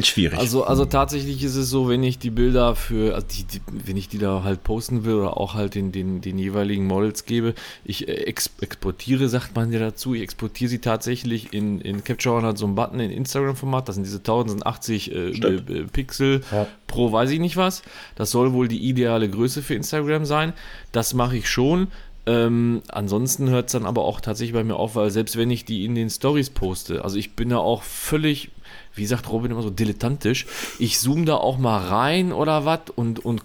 Schwierig. 0.01 0.37
Also, 0.37 0.63
also 0.63 0.85
tatsächlich 0.85 1.43
ist 1.43 1.55
es 1.55 1.69
so, 1.69 1.89
wenn 1.89 2.03
ich 2.03 2.19
die 2.19 2.29
Bilder 2.29 2.75
für, 2.75 3.15
also 3.15 3.27
die, 3.27 3.43
die, 3.43 3.61
wenn 3.71 3.97
ich 3.97 4.09
die 4.09 4.17
da 4.17 4.43
halt 4.43 4.63
posten 4.63 5.05
will 5.05 5.15
oder 5.15 5.37
auch 5.37 5.53
halt 5.53 5.75
den, 5.75 5.91
den, 5.91 6.21
den 6.21 6.37
jeweiligen 6.37 6.85
Models 6.85 7.25
gebe, 7.25 7.53
ich 7.83 8.07
äh, 8.07 8.11
ex 8.11 8.51
exportiere, 8.61 9.29
sagt 9.29 9.55
man 9.55 9.71
ja 9.71 9.79
dazu, 9.79 10.13
ich 10.13 10.21
exportiere 10.21 10.69
sie 10.69 10.79
tatsächlich 10.79 11.53
in, 11.53 11.81
in 11.81 12.03
Capture 12.03 12.35
One 12.35 12.47
hat 12.47 12.57
so 12.57 12.65
einen 12.65 12.75
Button 12.75 12.99
in 12.99 13.11
Instagram-Format, 13.11 13.87
das 13.87 13.95
sind 13.95 14.05
diese 14.05 14.17
1080 14.17 15.11
äh, 15.11 15.29
äh, 15.29 15.61
Pixel 15.91 16.41
Ja. 16.51 16.67
pro 16.87 17.11
weiß 17.11 17.31
ich 17.31 17.39
nicht 17.39 17.57
was. 17.57 17.81
Das 18.15 18.31
soll 18.31 18.53
wohl 18.53 18.67
die 18.67 18.87
ideale 18.87 19.29
Größe 19.29 19.61
für 19.61 19.75
Instagram 19.75 20.25
sein. 20.25 20.53
Das 20.91 21.13
mache 21.13 21.37
ich 21.37 21.49
schon. 21.49 21.87
Ähm, 22.27 22.81
ansonsten 22.87 23.49
hört 23.49 23.67
es 23.67 23.73
dann 23.73 23.85
aber 23.85 24.03
auch 24.03 24.19
tatsächlich 24.19 24.53
bei 24.53 24.63
mir 24.63 24.77
auf, 24.77 24.95
weil 24.95 25.11
selbst 25.11 25.37
wenn 25.37 25.51
ich 25.51 25.63
die 25.65 25.85
in 25.85 25.93
den 25.93 26.09
Stories 26.09 26.49
poste, 26.49 27.03
also 27.03 27.17
ich 27.17 27.35
bin 27.35 27.49
da 27.49 27.57
auch 27.57 27.83
völlig, 27.83 28.49
wie 28.95 29.05
sagt 29.05 29.29
Robin 29.29 29.51
immer 29.51 29.61
so, 29.61 29.69
dilettantisch, 29.69 30.45
ich 30.79 30.99
zoome 30.99 31.25
da 31.25 31.35
auch 31.35 31.57
mal 31.57 31.77
rein 31.77 32.31
oder 32.31 32.65
was 32.65 32.81
und, 32.95 33.23
und 33.23 33.43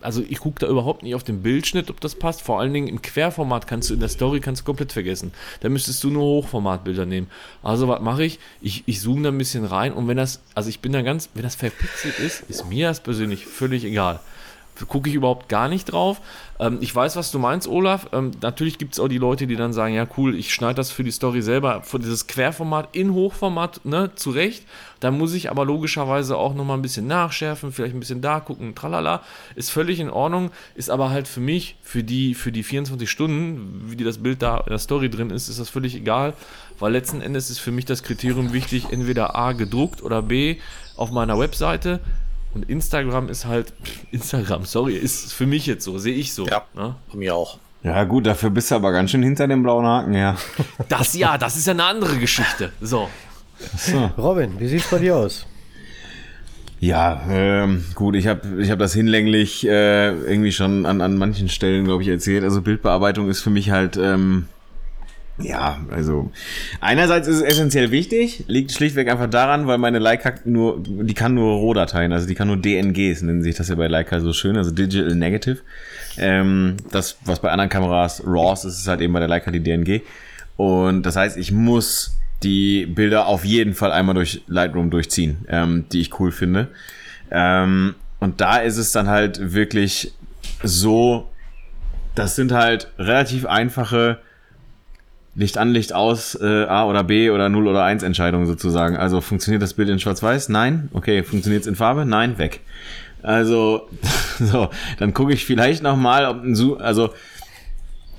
also 0.00 0.22
ich 0.28 0.38
gucke 0.38 0.60
da 0.60 0.68
überhaupt 0.68 1.02
nicht 1.02 1.14
auf 1.14 1.24
den 1.24 1.42
Bildschnitt, 1.42 1.90
ob 1.90 2.00
das 2.00 2.14
passt. 2.14 2.42
Vor 2.42 2.60
allen 2.60 2.72
Dingen 2.72 2.88
im 2.88 3.02
Querformat 3.02 3.66
kannst 3.66 3.90
du 3.90 3.94
in 3.94 4.00
der 4.00 4.08
Story 4.08 4.40
kannst 4.40 4.62
du 4.62 4.64
komplett 4.64 4.92
vergessen. 4.92 5.32
Da 5.60 5.68
müsstest 5.68 6.02
du 6.04 6.10
nur 6.10 6.22
Hochformatbilder 6.22 7.06
nehmen. 7.06 7.28
Also 7.62 7.88
was 7.88 8.00
mache 8.00 8.24
ich? 8.24 8.38
ich? 8.60 8.82
Ich 8.86 9.00
zoome 9.00 9.22
da 9.22 9.28
ein 9.28 9.38
bisschen 9.38 9.64
rein 9.64 9.92
und 9.92 10.08
wenn 10.08 10.16
das, 10.16 10.40
also 10.54 10.68
ich 10.68 10.80
bin 10.80 10.92
da 10.92 11.02
ganz, 11.02 11.28
wenn 11.34 11.42
das 11.42 11.54
verpixelt 11.54 12.18
ist, 12.18 12.42
ist 12.48 12.68
mir 12.68 12.88
das 12.88 13.00
persönlich 13.00 13.46
völlig 13.46 13.84
egal 13.84 14.20
gucke 14.88 15.08
ich 15.08 15.14
überhaupt 15.14 15.48
gar 15.48 15.68
nicht 15.68 15.86
drauf. 15.86 16.20
Ähm, 16.58 16.78
ich 16.80 16.94
weiß, 16.94 17.16
was 17.16 17.30
du 17.30 17.38
meinst, 17.38 17.68
Olaf. 17.68 18.08
Ähm, 18.12 18.30
natürlich 18.40 18.78
gibt 18.78 18.94
es 18.94 19.00
auch 19.00 19.08
die 19.08 19.18
Leute, 19.18 19.46
die 19.46 19.56
dann 19.56 19.72
sagen, 19.72 19.94
ja 19.94 20.06
cool, 20.16 20.34
ich 20.34 20.52
schneide 20.54 20.74
das 20.74 20.90
für 20.90 21.04
die 21.04 21.10
Story 21.10 21.42
selber, 21.42 21.82
für 21.82 21.98
dieses 21.98 22.26
Querformat 22.26 22.90
in 22.92 23.12
Hochformat 23.12 23.84
ne, 23.84 24.10
zurecht. 24.14 24.64
Da 25.00 25.10
muss 25.10 25.34
ich 25.34 25.50
aber 25.50 25.64
logischerweise 25.64 26.36
auch 26.36 26.54
nochmal 26.54 26.78
ein 26.78 26.82
bisschen 26.82 27.06
nachschärfen, 27.06 27.72
vielleicht 27.72 27.94
ein 27.94 28.00
bisschen 28.00 28.20
da 28.20 28.40
gucken, 28.40 28.74
tralala. 28.74 29.22
Ist 29.56 29.70
völlig 29.70 29.98
in 29.98 30.10
Ordnung, 30.10 30.50
ist 30.74 30.90
aber 30.90 31.10
halt 31.10 31.26
für 31.26 31.40
mich, 31.40 31.76
für 31.82 32.04
die, 32.04 32.34
für 32.34 32.52
die 32.52 32.62
24 32.62 33.10
Stunden, 33.10 33.82
wie 33.86 33.96
die 33.96 34.04
das 34.04 34.18
Bild 34.18 34.42
da 34.42 34.58
in 34.58 34.70
der 34.70 34.78
Story 34.78 35.10
drin 35.10 35.30
ist, 35.30 35.48
ist 35.48 35.58
das 35.58 35.70
völlig 35.70 35.96
egal, 35.96 36.34
weil 36.78 36.92
letzten 36.92 37.20
Endes 37.20 37.50
ist 37.50 37.58
für 37.58 37.72
mich 37.72 37.84
das 37.84 38.02
Kriterium 38.02 38.52
wichtig, 38.52 38.86
entweder 38.90 39.34
A 39.34 39.52
gedruckt 39.52 40.02
oder 40.02 40.22
B 40.22 40.58
auf 40.96 41.10
meiner 41.10 41.38
Webseite. 41.38 42.00
Und 42.54 42.68
Instagram 42.68 43.28
ist 43.28 43.46
halt, 43.46 43.72
Instagram, 44.10 44.64
sorry, 44.64 44.94
ist 44.94 45.32
für 45.32 45.46
mich 45.46 45.66
jetzt 45.66 45.84
so, 45.84 45.98
sehe 45.98 46.14
ich 46.14 46.34
so. 46.34 46.46
Ja. 46.46 46.64
Ne? 46.74 46.94
Bei 47.10 47.18
mir 47.18 47.34
auch. 47.34 47.58
ja, 47.82 48.04
gut, 48.04 48.26
dafür 48.26 48.50
bist 48.50 48.70
du 48.70 48.74
aber 48.74 48.92
ganz 48.92 49.10
schön 49.10 49.22
hinter 49.22 49.48
dem 49.48 49.62
blauen 49.62 49.86
Haken, 49.86 50.14
ja. 50.14 50.36
Das 50.88 51.14
ja, 51.14 51.38
das 51.38 51.56
ist 51.56 51.66
ja 51.66 51.72
eine 51.72 51.84
andere 51.84 52.18
Geschichte. 52.18 52.72
So. 52.80 53.08
Robin, 54.18 54.58
wie 54.58 54.68
sieht's 54.68 54.90
bei 54.90 54.98
dir 54.98 55.16
aus? 55.16 55.46
Ja, 56.80 57.22
ähm, 57.30 57.84
gut, 57.94 58.16
ich 58.16 58.26
habe 58.26 58.60
ich 58.60 58.72
hab 58.72 58.80
das 58.80 58.92
hinlänglich 58.92 59.64
äh, 59.64 60.08
irgendwie 60.08 60.50
schon 60.50 60.84
an, 60.84 61.00
an 61.00 61.16
manchen 61.16 61.48
Stellen, 61.48 61.84
glaube 61.84 62.02
ich, 62.02 62.08
erzählt. 62.08 62.42
Also 62.42 62.60
Bildbearbeitung 62.60 63.28
ist 63.30 63.40
für 63.40 63.50
mich 63.50 63.70
halt, 63.70 63.96
ähm, 63.96 64.48
ja, 65.38 65.80
also 65.90 66.30
einerseits 66.80 67.26
ist 67.26 67.36
es 67.36 67.42
essentiell 67.42 67.90
wichtig, 67.90 68.44
liegt 68.48 68.72
schlichtweg 68.72 69.10
einfach 69.10 69.30
daran, 69.30 69.66
weil 69.66 69.78
meine 69.78 69.98
Leica 69.98 70.34
nur, 70.44 70.82
die 70.82 71.14
kann 71.14 71.34
nur 71.34 71.56
Rohdateien, 71.56 72.12
also 72.12 72.26
die 72.26 72.34
kann 72.34 72.48
nur 72.48 72.58
DNGs, 72.58 73.22
nennen 73.22 73.42
sich 73.42 73.56
das 73.56 73.68
ja 73.68 73.74
bei 73.74 73.86
Leica 73.86 74.20
so 74.20 74.32
schön, 74.32 74.56
also 74.56 74.70
Digital 74.70 75.14
Negative. 75.14 75.58
Ähm, 76.18 76.76
das, 76.90 77.16
was 77.24 77.40
bei 77.40 77.50
anderen 77.50 77.70
Kameras 77.70 78.22
RAWs 78.26 78.66
ist, 78.66 78.78
ist 78.80 78.88
halt 78.88 79.00
eben 79.00 79.12
bei 79.14 79.20
der 79.20 79.28
Leica 79.28 79.50
die 79.50 79.60
DNG. 79.60 80.02
Und 80.56 81.04
das 81.04 81.16
heißt, 81.16 81.38
ich 81.38 81.50
muss 81.50 82.16
die 82.42 82.86
Bilder 82.86 83.26
auf 83.26 83.44
jeden 83.44 83.72
Fall 83.74 83.92
einmal 83.92 84.14
durch 84.14 84.42
Lightroom 84.48 84.90
durchziehen, 84.90 85.46
ähm, 85.48 85.86
die 85.92 86.00
ich 86.00 86.20
cool 86.20 86.30
finde. 86.30 86.68
Ähm, 87.30 87.94
und 88.20 88.40
da 88.40 88.58
ist 88.58 88.76
es 88.76 88.92
dann 88.92 89.08
halt 89.08 89.54
wirklich 89.54 90.12
so, 90.62 91.30
das 92.14 92.36
sind 92.36 92.52
halt 92.52 92.88
relativ 92.98 93.46
einfache 93.46 94.18
Licht 95.34 95.56
an, 95.56 95.72
Licht 95.72 95.94
aus, 95.94 96.34
äh, 96.40 96.64
A 96.64 96.84
oder 96.84 97.04
B 97.04 97.30
oder 97.30 97.48
0 97.48 97.66
oder 97.66 97.84
1 97.84 98.02
Entscheidungen 98.02 98.46
sozusagen. 98.46 98.96
Also 98.96 99.20
funktioniert 99.20 99.62
das 99.62 99.74
Bild 99.74 99.88
in 99.88 99.98
Schwarz-Weiß? 99.98 100.50
Nein. 100.50 100.90
Okay, 100.92 101.22
funktioniert 101.22 101.62
es 101.62 101.66
in 101.66 101.74
Farbe? 101.74 102.04
Nein, 102.04 102.38
weg. 102.38 102.60
Also, 103.22 103.88
so, 104.38 104.68
dann 104.98 105.14
gucke 105.14 105.32
ich 105.32 105.46
vielleicht 105.46 105.82
nochmal, 105.82 106.26
ob 106.26 106.42
ein 106.42 106.54
Zoom, 106.54 106.78
also, 106.78 107.10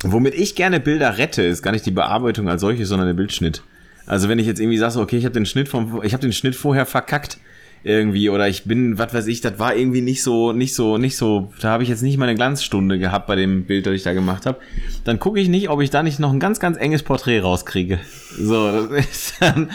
womit 0.04 0.34
ich 0.34 0.56
gerne 0.56 0.80
Bilder 0.80 1.18
rette, 1.18 1.44
ist 1.44 1.62
gar 1.62 1.72
nicht 1.72 1.86
die 1.86 1.92
Bearbeitung 1.92 2.50
als 2.50 2.62
solche, 2.62 2.86
sondern 2.86 3.08
der 3.08 3.14
Bildschnitt. 3.14 3.62
Also 4.06 4.28
wenn 4.28 4.40
ich 4.40 4.48
jetzt 4.48 4.60
irgendwie 4.60 4.78
sage, 4.78 5.00
okay, 5.00 5.18
ich 5.18 5.26
habe 5.26 5.34
den 5.34 5.46
Schnitt 5.46 5.70
vom, 5.70 6.02
ich 6.04 6.14
habe 6.14 6.22
den 6.22 6.34
Schnitt 6.34 6.56
vorher 6.56 6.86
verkackt 6.86 7.38
irgendwie 7.84 8.30
oder 8.30 8.48
ich 8.48 8.64
bin, 8.64 8.98
was 8.98 9.14
weiß 9.14 9.28
ich, 9.28 9.42
das 9.42 9.60
war 9.60 9.76
irgendwie 9.76 10.02
nicht 10.02 10.24
so, 10.24 10.54
nicht 10.54 10.74
so, 10.74 10.98
nicht 10.98 11.18
so, 11.18 11.52
da 11.62 11.70
habe 11.70 11.84
ich 11.84 11.90
jetzt 11.90 12.02
nicht 12.02 12.18
meine 12.18 12.34
Glanzstunde 12.36 12.98
gehabt 12.98 13.28
bei 13.28 13.36
dem 13.36 13.66
Bild, 13.66 13.86
das 13.86 13.94
ich 13.94 14.04
da 14.04 14.14
gemacht 14.14 14.46
habe. 14.46 14.60
Dann 15.04 15.20
gucke 15.20 15.40
ich 15.40 15.50
nicht, 15.50 15.70
ob 15.70 15.82
ich 15.82 15.90
da 15.90 16.02
nicht 16.02 16.20
noch 16.20 16.32
ein 16.32 16.40
ganz, 16.40 16.60
ganz 16.62 16.78
enges 16.78 17.04
Porträt 17.04 17.40
rauskriege. 17.42 18.00
So, 18.38 18.88
das 18.88 19.06
ist 19.06 19.34
dann 19.42 19.70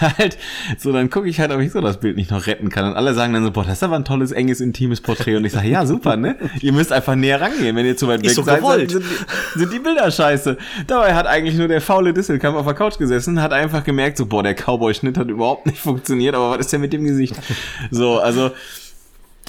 halt, 0.00 0.36
so 0.76 0.92
dann 0.92 1.08
gucke 1.08 1.28
ich 1.28 1.38
halt, 1.40 1.52
ob 1.52 1.60
ich 1.60 1.70
so 1.72 1.80
das 1.80 2.00
Bild 2.00 2.16
nicht 2.16 2.30
noch 2.30 2.46
retten 2.46 2.68
kann. 2.68 2.84
Und 2.84 2.94
alle 2.96 3.14
sagen 3.14 3.32
dann 3.32 3.44
so, 3.44 3.52
boah, 3.52 3.64
das 3.64 3.74
ist 3.74 3.82
aber 3.84 3.96
ein 3.96 4.04
tolles, 4.04 4.32
enges, 4.32 4.60
intimes 4.60 5.00
Porträt. 5.00 5.36
Und 5.36 5.44
ich 5.44 5.52
sage, 5.52 5.68
ja, 5.68 5.86
super, 5.86 6.16
ne? 6.16 6.36
Ihr 6.60 6.72
müsst 6.72 6.92
einfach 6.92 7.14
näher 7.14 7.40
rangehen. 7.40 7.74
Wenn 7.76 7.86
ihr 7.86 7.96
zu 7.96 8.08
weit 8.08 8.22
weg 8.22 8.30
so 8.32 8.42
seid, 8.42 8.60
sind, 8.90 9.04
die- 9.04 9.58
sind 9.60 9.72
die 9.72 9.78
Bilder 9.78 10.10
scheiße. 10.10 10.58
Dabei 10.88 11.14
hat 11.14 11.26
eigentlich 11.26 11.56
nur 11.56 11.68
der 11.68 11.80
faule 11.80 12.12
Disselkamp 12.12 12.56
auf 12.56 12.66
der 12.66 12.74
Couch 12.74 12.98
gesessen, 12.98 13.40
hat 13.40 13.52
einfach 13.52 13.84
gemerkt, 13.84 14.18
so, 14.18 14.26
boah, 14.26 14.42
der 14.42 14.54
Cowboy-Schnitt 14.54 15.16
hat 15.16 15.28
überhaupt 15.28 15.66
nicht 15.66 15.78
funktioniert, 15.78 16.34
aber 16.34 16.50
was 16.50 16.58
ist 16.58 16.72
denn 16.72 16.80
mit 16.80 16.92
dem 16.92 17.04
Gesicht? 17.04 17.36
So, 17.90 18.18
also 18.18 18.50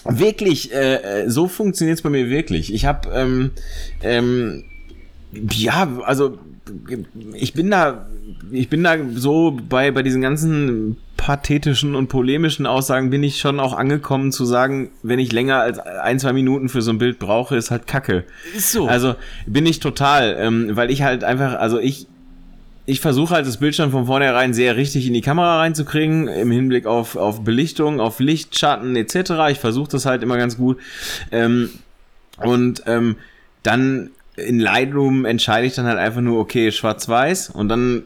wirklich, 0.06 0.74
äh, 0.74 1.24
äh, 1.24 1.30
so 1.30 1.48
funktioniert 1.48 1.98
es 1.98 2.02
bei 2.02 2.10
mir 2.10 2.30
wirklich. 2.30 2.74
Ich 2.74 2.86
habe, 2.86 3.10
ähm, 3.14 3.52
ähm, 4.02 4.64
ja, 5.52 5.88
also 6.04 6.38
ich 7.34 7.54
bin 7.54 7.70
da, 7.70 8.08
ich 8.52 8.70
bin 8.70 8.84
da 8.84 8.98
so 9.14 9.58
bei, 9.70 9.92
bei 9.92 10.04
diesen 10.04 10.22
ganzen 10.22 10.98
pathetischen 11.18 11.96
und 11.96 12.08
polemischen 12.08 12.66
Aussagen 12.66 13.10
bin 13.10 13.24
ich 13.24 13.40
schon 13.40 13.60
auch 13.60 13.74
angekommen 13.74 14.32
zu 14.32 14.46
sagen, 14.46 14.92
wenn 15.04 15.20
ich 15.20 15.32
länger 15.32 15.60
als 15.60 15.80
ein, 15.80 16.20
zwei 16.20 16.34
Minuten 16.34 16.70
für 16.70 16.82
so 16.82 16.92
ein 16.92 16.98
Bild 16.98 17.20
brauche, 17.20 17.56
ist 17.56 17.72
halt 17.72 17.88
Kacke. 17.88 18.26
Ist 18.56 18.74
so. 18.74 18.88
Also 18.88 19.16
bin 19.46 19.66
ich 19.66 19.80
total, 19.80 20.36
ähm, 20.38 20.76
weil 20.76 20.92
ich 20.92 21.02
halt 21.02 21.24
einfach, 21.24 21.56
also 21.56 21.80
ich, 21.80 22.08
ich 22.86 23.00
versuche 23.00 23.36
halt 23.36 23.48
das 23.48 23.58
Bild 23.58 23.76
schon 23.76 23.92
von 23.92 24.06
vornherein 24.06 24.54
sehr 24.54 24.76
richtig 24.76 25.08
in 25.08 25.14
die 25.14 25.22
Kamera 25.22 25.60
reinzukriegen, 25.60 26.28
im 26.28 26.52
Hinblick 26.52 26.86
auf, 26.86 27.16
auf 27.16 27.44
Belichtung, 27.44 28.02
auf 28.02 28.20
Licht, 28.20 28.58
Schatten 28.58 28.96
etc. 28.96 29.32
Ich 29.52 29.60
versuche 29.60 29.90
das 29.92 30.06
halt 30.06 30.22
immer 30.22 30.38
ganz 30.38 30.58
gut. 30.58 30.80
Ähm, 31.32 31.70
und 32.38 32.84
ähm, 32.86 33.16
dann 33.62 34.12
in 34.36 34.60
Lightroom 34.60 35.26
entscheide 35.26 35.68
ich 35.68 35.76
dann 35.76 35.86
halt 35.86 36.00
einfach 36.00 36.22
nur, 36.22 36.40
okay, 36.40 36.72
schwarz-weiß 36.72 37.52
und 37.52 37.70
dann 37.70 38.04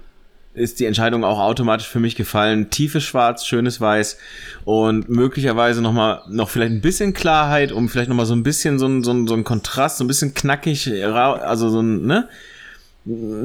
ist 0.54 0.80
die 0.80 0.86
Entscheidung 0.86 1.24
auch 1.24 1.40
automatisch 1.40 1.88
für 1.88 2.00
mich 2.00 2.16
gefallen. 2.16 2.70
Tiefes 2.72 3.04
Schwarz, 3.04 3.46
schönes 3.46 3.80
Weiß 3.80 4.18
und 4.66 5.08
möglicherweise 5.08 5.82
noch 5.82 5.94
mal 5.94 6.24
noch 6.30 6.50
vielleicht 6.50 6.72
ein 6.72 6.82
bisschen 6.82 7.14
Klarheit, 7.14 7.72
um 7.72 7.90
vielleicht 7.90 8.10
noch 8.10 8.16
mal 8.16 8.26
so 8.26 8.36
ein 8.36 8.44
bisschen 8.44 8.80
so 8.80 8.88
ein, 8.88 9.04
so 9.04 9.12
ein, 9.12 9.28
so 9.28 9.36
ein 9.36 9.44
Kontrast, 9.44 9.98
so 9.98 10.04
ein 10.04 10.08
bisschen 10.08 10.34
knackig, 10.34 10.92
also 10.92 11.70
so 11.70 11.82
ein, 11.82 12.06
ne? 12.06 12.28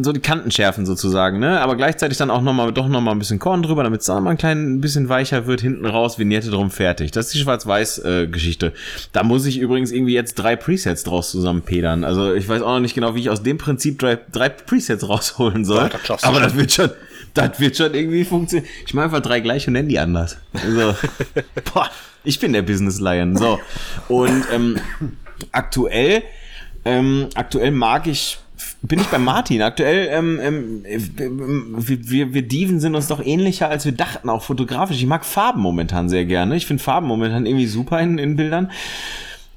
So 0.01 0.13
die 0.13 0.21
Kanten 0.21 0.51
schärfen 0.51 0.87
sozusagen, 0.87 1.39
ne? 1.39 1.61
Aber 1.61 1.77
gleichzeitig 1.77 2.19
dann 2.19 2.31
auch 2.31 2.41
nochmal, 2.41 2.73
doch 2.73 2.89
nochmal 2.89 3.15
ein 3.15 3.19
bisschen 3.19 3.39
Korn 3.39 3.63
drüber, 3.63 3.85
damit 3.85 4.01
es 4.01 4.07
dann 4.07 4.25
mal 4.25 4.31
ein 4.31 4.37
klein 4.39 4.81
bisschen 4.81 5.09
weicher 5.09 5.47
wird, 5.47 5.61
hinten 5.61 5.87
raus, 5.87 6.19
Vignette 6.19 6.51
drum, 6.51 6.71
fertig. 6.71 7.13
Das 7.13 7.27
ist 7.27 7.35
die 7.35 7.39
Schwarz-Weiß-Geschichte. 7.39 8.73
da 9.13 9.23
muss 9.23 9.47
ich 9.47 9.59
übrigens 9.59 9.93
irgendwie 9.93 10.15
jetzt 10.15 10.35
drei 10.35 10.57
Presets 10.57 11.05
draus 11.05 11.31
zusammenpedern. 11.31 12.03
Also 12.03 12.35
ich 12.35 12.49
weiß 12.49 12.63
auch 12.63 12.75
noch 12.75 12.81
nicht 12.81 12.95
genau, 12.95 13.15
wie 13.15 13.21
ich 13.21 13.31
aus 13.31 13.43
dem 13.43 13.59
Prinzip 13.59 13.99
drei, 13.99 14.19
drei 14.33 14.49
Presets 14.49 15.09
rausholen 15.09 15.65
soll. 15.65 15.91
Ja, 15.93 16.01
das 16.09 16.25
Aber 16.25 16.41
das 16.41 16.57
wird 16.57 16.73
schon, 16.73 16.91
das 17.35 17.61
wird 17.61 17.77
schon 17.77 17.95
irgendwie 17.95 18.25
funktionieren. 18.25 18.69
Ich 18.87 18.95
mache 18.95 19.05
einfach 19.07 19.21
drei 19.21 19.41
gleich 19.41 19.67
und 19.69 19.75
nenne 19.75 19.89
die 19.89 19.99
anders. 19.99 20.39
Also, 20.55 20.97
boah, 21.73 21.89
ich 22.25 22.41
bin 22.41 22.53
der 22.53 22.63
Business 22.63 22.99
Lion. 22.99 23.37
So. 23.37 23.61
Und 24.09 24.45
ähm, 24.53 24.77
aktuell, 25.53 26.23
ähm, 26.85 27.29
aktuell 27.35 27.71
mag 27.71 28.07
ich, 28.09 28.39
bin 28.83 29.01
ich 29.01 29.07
bei 29.07 29.19
Martin. 29.19 29.63
Aktuell, 29.63 30.09
ähm, 30.11 30.41
ähm, 30.43 30.85
wir, 30.85 32.11
wir, 32.11 32.35
wir 32.35 32.43
Diven 32.43 32.81
sind 32.81 32.95
uns 32.95 33.09
doch 33.09 33.25
ähnlicher, 33.25 33.69
als 33.69 33.85
wir 33.85 33.93
dachten, 33.93 34.29
auch 34.29 34.43
fotografisch. 34.43 34.97
Ich 34.97 35.07
mag 35.07 35.25
Farben 35.25 35.61
momentan 35.61 36.09
sehr 36.09 36.25
gerne. 36.25 36.57
Ich 36.57 36.67
finde 36.67 36.83
Farben 36.83 37.07
momentan 37.07 37.47
irgendwie 37.47 37.67
super 37.67 38.01
in, 38.01 38.19
in 38.19 38.37
Bildern. 38.37 38.71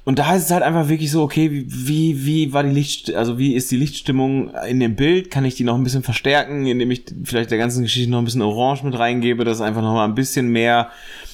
Und 0.04 0.20
da 0.20 0.36
ist 0.36 0.44
es 0.44 0.50
halt 0.52 0.62
einfach 0.62 0.88
wirklich 0.88 1.10
so, 1.10 1.22
okay, 1.22 1.50
wie, 1.66 2.24
wie, 2.24 2.52
war 2.52 2.62
die 2.62 2.70
Licht, 2.70 3.12
also 3.12 3.38
wie 3.38 3.54
ist 3.54 3.72
die 3.72 3.76
Lichtstimmung 3.76 4.52
in 4.68 4.78
dem 4.78 4.94
Bild? 4.94 5.32
Kann 5.32 5.44
ich 5.44 5.56
die 5.56 5.64
noch 5.64 5.74
ein 5.74 5.82
bisschen 5.82 6.04
verstärken, 6.04 6.64
indem 6.64 6.92
ich 6.92 7.02
vielleicht 7.24 7.50
der 7.50 7.58
ganzen 7.58 7.82
Geschichte 7.82 8.08
noch 8.08 8.18
ein 8.18 8.24
bisschen 8.24 8.42
Orange 8.42 8.84
mit 8.84 8.96
reingebe, 8.96 9.44
dass 9.44 9.60
einfach 9.60 9.82
noch 9.82 9.94
mal 9.94 10.04
ein 10.04 10.14
bisschen 10.14 10.48
mehr 10.48 10.90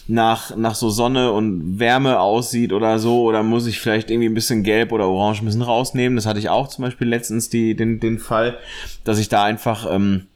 nach, 0.08 0.56
nach 0.56 0.74
so 0.74 0.90
Sonne 0.90 1.32
und 1.32 1.78
Wärme 1.78 2.20
aussieht 2.20 2.72
oder 2.72 2.98
so? 2.98 3.22
Oder 3.22 3.42
muss 3.42 3.66
ich 3.66 3.80
vielleicht 3.80 4.10
irgendwie 4.10 4.28
ein 4.28 4.34
bisschen 4.34 4.62
Gelb 4.62 4.92
oder 4.92 5.08
Orange 5.08 5.42
ein 5.42 5.46
bisschen 5.46 5.62
rausnehmen? 5.62 6.16
Das 6.16 6.26
hatte 6.26 6.38
ich 6.38 6.48
auch 6.48 6.68
zum 6.68 6.84
Beispiel 6.84 7.08
letztens 7.08 7.48
die, 7.48 7.74
den, 7.74 8.00
den 8.00 8.18
Fall, 8.18 8.58
dass 9.04 9.18
ich 9.18 9.28
da 9.28 9.44
einfach, 9.44 9.86
ähm, 9.90 10.26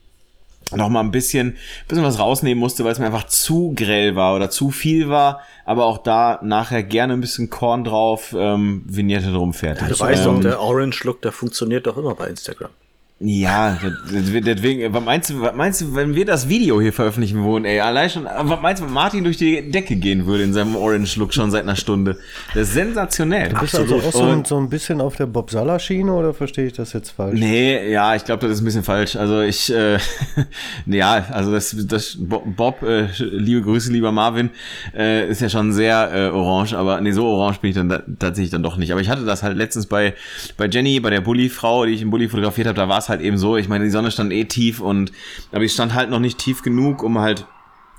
noch 0.74 0.88
mal 0.88 1.00
ein 1.00 1.12
bisschen, 1.12 1.56
bisschen 1.86 2.04
was 2.04 2.18
rausnehmen 2.18 2.58
musste, 2.58 2.84
weil 2.84 2.92
es 2.92 2.98
mir 2.98 3.06
einfach 3.06 3.26
zu 3.26 3.72
grell 3.76 4.16
war 4.16 4.34
oder 4.34 4.50
zu 4.50 4.70
viel 4.70 5.08
war. 5.08 5.40
Aber 5.64 5.84
auch 5.84 5.98
da 5.98 6.40
nachher 6.42 6.82
gerne 6.82 7.12
ein 7.12 7.20
bisschen 7.20 7.50
Korn 7.50 7.84
drauf, 7.84 8.34
ähm, 8.36 8.82
Vignette 8.86 9.32
drum 9.32 9.54
fertig. 9.54 9.82
Ja, 9.82 9.88
du 9.88 10.00
weißt 10.00 10.26
ähm, 10.26 10.34
doch, 10.34 10.40
der 10.42 10.60
Orange 10.60 11.04
Look, 11.04 11.22
der 11.22 11.32
funktioniert 11.32 11.86
doch 11.86 11.96
immer 11.96 12.14
bei 12.14 12.26
Instagram. 12.28 12.70
Ja, 13.18 13.78
deswegen, 14.12 14.92
was 14.92 15.02
meinst 15.02 15.30
du, 15.30 15.40
was 15.40 15.54
meinst 15.54 15.80
du, 15.80 15.94
wenn 15.94 16.14
wir 16.14 16.26
das 16.26 16.50
Video 16.50 16.82
hier 16.82 16.92
veröffentlichen 16.92 17.42
würden, 17.42 17.64
ey, 17.64 17.80
allein 17.80 18.10
schon, 18.10 18.24
was 18.26 18.60
meinst 18.60 18.82
du, 18.82 18.86
wenn 18.86 18.92
Martin 18.92 19.24
durch 19.24 19.38
die 19.38 19.70
Decke 19.70 19.96
gehen 19.96 20.26
würde 20.26 20.44
in 20.44 20.52
seinem 20.52 20.76
Orange-Look 20.76 21.32
schon 21.32 21.50
seit 21.50 21.62
einer 21.62 21.76
Stunde? 21.76 22.18
Das 22.52 22.68
ist 22.68 22.74
sensationell. 22.74 23.48
Du 23.48 23.60
bist 23.60 23.74
also 23.74 23.96
auch 23.96 24.12
so, 24.12 24.22
ein- 24.24 24.44
so 24.44 24.58
ein 24.58 24.68
bisschen 24.68 25.00
auf 25.00 25.16
der 25.16 25.24
Bob 25.24 25.50
Sala-Schiene 25.50 26.12
oder 26.12 26.34
verstehe 26.34 26.66
ich 26.66 26.74
das 26.74 26.92
jetzt 26.92 27.08
falsch? 27.12 27.40
Nee, 27.40 27.90
ja, 27.90 28.14
ich 28.14 28.22
glaube, 28.26 28.42
das 28.46 28.56
ist 28.56 28.60
ein 28.60 28.66
bisschen 28.66 28.82
falsch. 28.84 29.16
Also 29.16 29.40
ich, 29.40 29.72
äh, 29.72 29.96
ja, 30.86 31.24
also 31.30 31.50
das, 31.52 31.74
das 31.88 32.16
Bo- 32.20 32.42
Bob, 32.44 32.82
äh, 32.82 33.06
liebe 33.18 33.62
Grüße, 33.62 33.90
lieber 33.90 34.12
Marvin, 34.12 34.50
äh, 34.94 35.26
ist 35.26 35.40
ja 35.40 35.48
schon 35.48 35.72
sehr 35.72 36.10
äh, 36.12 36.28
orange, 36.36 36.74
aber 36.74 37.00
nee, 37.00 37.12
so 37.12 37.24
orange 37.24 37.60
bin 37.60 37.70
ich 37.70 37.76
dann 37.76 37.88
da, 37.88 38.02
tatsächlich 38.18 38.50
dann 38.50 38.62
doch 38.62 38.76
nicht. 38.76 38.92
Aber 38.92 39.00
ich 39.00 39.08
hatte 39.08 39.24
das 39.24 39.42
halt 39.42 39.56
letztens 39.56 39.86
bei, 39.86 40.12
bei 40.58 40.66
Jenny, 40.68 41.00
bei 41.00 41.08
der 41.08 41.22
Bulli-Frau, 41.22 41.86
die 41.86 41.92
ich 41.92 42.02
im 42.02 42.10
Bulli 42.10 42.28
fotografiert 42.28 42.66
habe, 42.68 42.76
da 42.76 42.86
war 42.90 42.98
es 42.98 43.05
halt 43.08 43.20
eben 43.20 43.38
so, 43.38 43.56
ich 43.56 43.68
meine, 43.68 43.84
die 43.84 43.90
Sonne 43.90 44.10
stand 44.10 44.32
eh 44.32 44.44
tief 44.44 44.80
und, 44.80 45.12
aber 45.52 45.64
ich 45.64 45.72
stand 45.72 45.94
halt 45.94 46.10
noch 46.10 46.20
nicht 46.20 46.38
tief 46.38 46.62
genug, 46.62 47.02
um 47.02 47.18
halt 47.18 47.46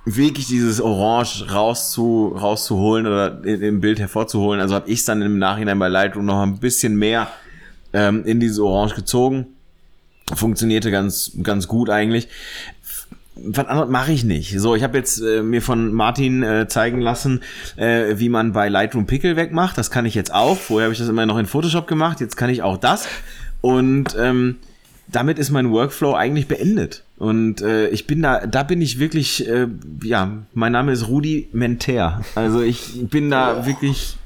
wirklich 0.05 0.47
dieses 0.47 0.79
Orange 0.79 1.51
rauszu, 1.51 2.33
rauszuholen 2.39 3.05
oder 3.05 3.43
im 3.43 3.81
Bild 3.81 3.99
hervorzuholen. 3.99 4.61
Also 4.61 4.75
habe 4.75 4.89
ich 4.89 4.99
es 4.99 5.05
dann 5.05 5.21
im 5.21 5.37
Nachhinein 5.37 5.77
bei 5.77 5.89
Lightroom 5.89 6.25
noch 6.25 6.41
ein 6.41 6.59
bisschen 6.59 6.95
mehr 6.95 7.27
ähm, 7.93 8.23
in 8.25 8.39
dieses 8.39 8.59
Orange 8.59 8.95
gezogen. 8.95 9.47
Funktionierte 10.33 10.91
ganz, 10.91 11.31
ganz 11.43 11.67
gut 11.67 11.89
eigentlich. 11.89 12.29
Was 13.35 13.67
anderes 13.67 13.89
mache 13.89 14.13
ich 14.13 14.23
nicht. 14.23 14.59
So, 14.59 14.75
ich 14.75 14.83
habe 14.83 14.97
jetzt 14.97 15.21
äh, 15.21 15.43
mir 15.43 15.61
von 15.61 15.93
Martin 15.93 16.41
äh, 16.41 16.67
zeigen 16.67 17.01
lassen, 17.01 17.41
äh, 17.75 18.17
wie 18.17 18.29
man 18.29 18.51
bei 18.51 18.69
Lightroom 18.69 19.05
Pickel 19.05 19.35
wegmacht. 19.35 19.77
Das 19.77 19.91
kann 19.91 20.05
ich 20.05 20.15
jetzt 20.15 20.33
auch. 20.33 20.57
Vorher 20.57 20.85
habe 20.85 20.93
ich 20.93 20.99
das 20.99 21.09
immer 21.09 21.25
noch 21.25 21.37
in 21.37 21.45
Photoshop 21.45 21.85
gemacht. 21.85 22.19
Jetzt 22.19 22.35
kann 22.37 22.49
ich 22.49 22.63
auch 22.63 22.77
das. 22.77 23.07
Und 23.61 24.15
ähm, 24.17 24.55
damit 25.07 25.39
ist 25.39 25.51
mein 25.51 25.71
Workflow 25.71 26.13
eigentlich 26.13 26.47
beendet. 26.47 27.03
Und 27.17 27.61
äh, 27.61 27.87
ich 27.89 28.07
bin 28.07 28.21
da, 28.21 28.45
da 28.45 28.63
bin 28.63 28.81
ich 28.81 28.99
wirklich, 28.99 29.47
äh, 29.47 29.67
ja, 30.03 30.37
mein 30.53 30.71
Name 30.71 30.91
ist 30.91 31.07
Rudi 31.07 31.49
Menter. 31.53 32.21
Also 32.35 32.61
ich 32.61 33.07
bin 33.09 33.31
da 33.31 33.65
wirklich, 33.65 34.17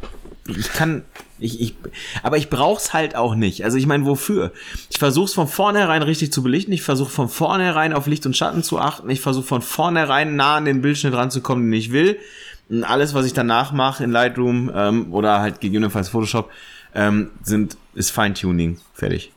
ich 0.48 0.74
kann, 0.74 1.04
ich, 1.40 1.62
ich, 1.62 1.76
aber 2.24 2.38
ich 2.38 2.50
brauch's 2.50 2.94
halt 2.94 3.16
auch 3.16 3.36
nicht. 3.36 3.64
Also 3.64 3.78
ich 3.78 3.86
meine, 3.86 4.06
wofür? 4.06 4.52
Ich 4.90 4.98
versuch's 4.98 5.34
von 5.34 5.48
vornherein 5.48 6.02
richtig 6.02 6.34
zu 6.34 6.44
belichten. 6.44 6.74
Ich 6.74 6.82
versuche 6.82 7.12
von 7.12 7.30
vornherein 7.30 7.94
auf 7.94 8.08
Licht 8.08 8.26
und 8.26 8.36
Schatten 8.36 8.64
zu 8.64 8.80
achten. 8.80 9.10
Ich 9.10 9.22
versuche 9.22 9.46
von 9.46 9.62
vornherein 9.62 10.36
nah 10.36 10.58
an 10.58 10.66
den 10.66 10.82
Bildschnitt 10.82 11.14
ranzukommen, 11.14 11.66
den 11.66 11.80
ich 11.80 11.92
will. 11.92 12.18
Und 12.70 12.84
alles, 12.84 13.14
was 13.14 13.26
ich 13.26 13.34
danach 13.34 13.72
mache 13.72 14.04
in 14.04 14.12
Lightroom 14.12 14.72
ähm, 14.74 15.14
oder 15.14 15.42
halt 15.42 15.62
gegebenenfalls 15.62 16.10
Photoshop, 16.10 16.50
ähm, 16.96 17.32
sind 17.44 17.78
ist 17.94 18.12
Feintuning. 18.12 18.80
Fertig. 18.94 19.32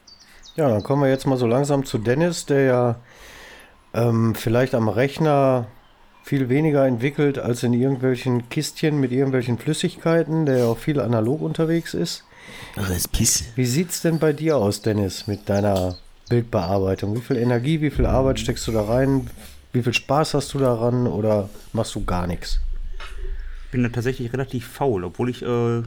Ja, 0.56 0.68
dann 0.68 0.82
kommen 0.82 1.02
wir 1.02 1.08
jetzt 1.08 1.26
mal 1.26 1.36
so 1.36 1.46
langsam 1.46 1.84
zu 1.84 1.98
Dennis, 1.98 2.46
der 2.46 2.60
ja 2.60 2.96
ähm, 3.92 4.34
vielleicht 4.34 4.74
am 4.74 4.88
Rechner 4.88 5.66
viel 6.22 6.48
weniger 6.48 6.86
entwickelt 6.86 7.38
als 7.38 7.62
in 7.64 7.72
irgendwelchen 7.72 8.48
Kistchen 8.48 8.98
mit 8.98 9.12
irgendwelchen 9.12 9.58
Flüssigkeiten, 9.58 10.46
der 10.46 10.58
ja 10.58 10.64
auch 10.66 10.78
viel 10.78 11.00
analog 11.00 11.42
unterwegs 11.42 11.92
ist. 11.92 12.24
Das 12.76 12.88
ist 12.90 13.12
Piss. 13.12 13.44
Wie 13.56 13.66
sieht's 13.66 14.00
denn 14.00 14.18
bei 14.18 14.32
dir 14.32 14.56
aus, 14.56 14.80
Dennis, 14.80 15.26
mit 15.26 15.48
deiner 15.48 15.96
Bildbearbeitung? 16.28 17.14
Wie 17.16 17.20
viel 17.20 17.36
Energie, 17.36 17.80
wie 17.80 17.90
viel 17.90 18.06
Arbeit 18.06 18.38
steckst 18.38 18.66
du 18.68 18.72
da 18.72 18.84
rein? 18.84 19.28
Wie 19.72 19.82
viel 19.82 19.92
Spaß 19.92 20.34
hast 20.34 20.54
du 20.54 20.58
daran 20.58 21.06
oder 21.06 21.50
machst 21.72 21.94
du 21.94 22.04
gar 22.04 22.26
nichts? 22.26 22.60
Ich 23.66 23.70
bin 23.72 23.82
da 23.82 23.88
tatsächlich 23.88 24.32
relativ 24.32 24.68
faul, 24.68 25.04
obwohl 25.04 25.30
ich 25.30 25.42
äh, 25.42 25.82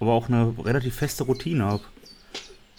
aber 0.00 0.12
auch 0.12 0.28
eine 0.28 0.54
relativ 0.64 0.96
feste 0.96 1.24
Routine 1.24 1.64
habe. 1.64 1.82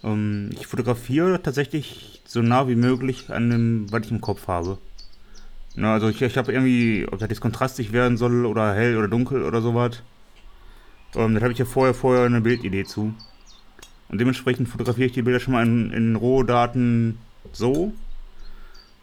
Ähm, 0.06 0.52
ich 0.54 0.68
fotografiere 0.68 1.42
tatsächlich 1.42 2.22
so 2.26 2.42
nah 2.42 2.68
wie 2.68 2.76
möglich 2.76 3.30
an 3.30 3.50
dem, 3.50 3.92
was 3.92 4.06
ich 4.06 4.12
im 4.12 4.22
Kopf 4.22 4.48
habe. 4.48 4.78
Na, 5.76 5.94
also 5.94 6.08
ich, 6.08 6.22
ich 6.22 6.38
habe 6.38 6.54
irgendwie, 6.54 7.06
ob 7.12 7.20
das 7.20 7.30
jetzt 7.30 7.42
kontrastig 7.42 7.92
werden 7.92 8.18
soll 8.18 8.46
oder 8.46 8.74
hell 8.74 8.98
oder 8.98 9.10
dunkel 9.10 9.44
oder 9.44 9.62
sowas. 9.62 10.02
Ähm, 11.16 11.34
das 11.34 11.44
habe 11.44 11.54
ich 11.54 11.60
ja 11.60 11.66
vorher 11.66 11.94
vorher 11.94 12.26
eine 12.26 12.42
Bildidee 12.42 12.86
zu. 12.86 13.14
Und 14.08 14.22
dementsprechend 14.22 14.70
fotografiere 14.70 15.08
ich 15.08 15.14
die 15.14 15.24
Bilder 15.24 15.40
schon 15.40 15.54
mal 15.54 15.66
in, 15.66 15.92
in 15.92 16.16
Rohdaten 16.16 17.18
so, 17.52 17.94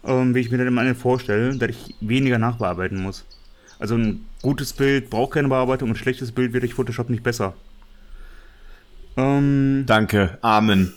ähm, 0.05 0.35
wie 0.35 0.41
ich 0.41 0.51
mir 0.51 0.59
das 0.59 0.69
immer 0.69 0.95
vorstelle, 0.95 1.57
dass 1.57 1.71
ich 1.71 1.95
weniger 2.01 2.39
nachbearbeiten 2.39 3.03
muss. 3.03 3.25
Also 3.79 3.97
ein 3.97 4.25
gutes 4.43 4.73
Bild 4.73 5.11
braucht 5.11 5.33
keine 5.33 5.49
Bearbeitung, 5.49 5.91
ein 5.91 5.97
schlechtes 5.97 6.33
Bild 6.33 6.53
wird 6.53 6.63
durch 6.63 6.75
Photoshop 6.75 7.11
nicht 7.11 7.25
besser. 7.25 7.55
Ähm, 9.17 9.85
Danke. 9.87 10.39
Amen. 10.43 10.95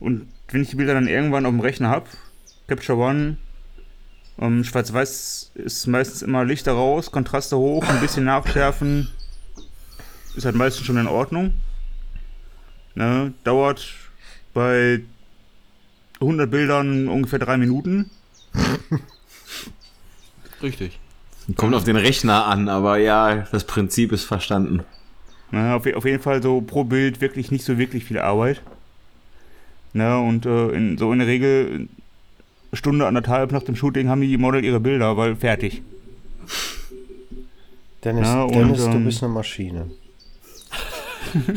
und 0.00 0.28
wenn 0.48 0.62
ich 0.62 0.70
die 0.70 0.76
Bilder 0.76 0.94
dann 0.94 1.08
irgendwann 1.08 1.46
auf 1.46 1.52
dem 1.52 1.60
Rechner 1.60 1.88
habe, 1.88 2.06
Capture 2.68 2.98
One, 2.98 3.36
ähm, 4.38 4.64
Schwarz-Weiß 4.64 5.52
ist 5.54 5.86
meistens 5.86 6.22
immer 6.22 6.44
Lichter 6.44 6.72
raus, 6.72 7.10
Kontraste 7.10 7.56
hoch, 7.56 7.84
ein 7.88 8.00
bisschen 8.00 8.24
nachschärfen, 8.24 9.08
ist 10.36 10.44
halt 10.44 10.56
meistens 10.56 10.86
schon 10.86 10.96
in 10.96 11.06
Ordnung. 11.06 11.54
Ne, 12.94 13.32
dauert 13.42 13.86
bei 14.52 15.00
100 16.20 16.50
Bildern 16.50 17.08
ungefähr 17.08 17.38
drei 17.38 17.56
Minuten. 17.56 18.10
Richtig. 20.62 20.98
Kommt 21.56 21.74
auf 21.74 21.84
den 21.84 21.96
Rechner 21.96 22.46
an, 22.46 22.68
aber 22.68 22.98
ja, 22.98 23.46
das 23.52 23.64
Prinzip 23.64 24.12
ist 24.12 24.24
verstanden. 24.24 24.84
Na, 25.50 25.76
auf, 25.76 25.86
je- 25.86 25.94
auf 25.94 26.04
jeden 26.04 26.22
Fall 26.22 26.42
so 26.42 26.60
pro 26.60 26.84
Bild 26.84 27.20
wirklich 27.20 27.50
nicht 27.50 27.64
so 27.64 27.78
wirklich 27.78 28.04
viel 28.04 28.18
Arbeit. 28.18 28.60
Na, 29.92 30.18
und 30.18 30.46
äh, 30.46 30.68
in, 30.70 30.98
so 30.98 31.12
in 31.12 31.18
der 31.20 31.28
Regel 31.28 31.88
Stunde, 32.72 33.06
anderthalb 33.06 33.52
nach 33.52 33.62
dem 33.62 33.76
Shooting 33.76 34.08
haben 34.08 34.20
die 34.20 34.36
Model 34.36 34.64
ihre 34.64 34.80
Bilder, 34.80 35.16
weil 35.16 35.36
fertig. 35.36 35.82
Dennis, 38.02 38.26
Ja, 38.26 38.42
und, 38.42 38.52
Dennis 38.54 38.84
du 38.84 38.90
ähm, 38.90 39.04
bist 39.04 39.22
eine 39.22 39.32
Maschine. 39.32 39.90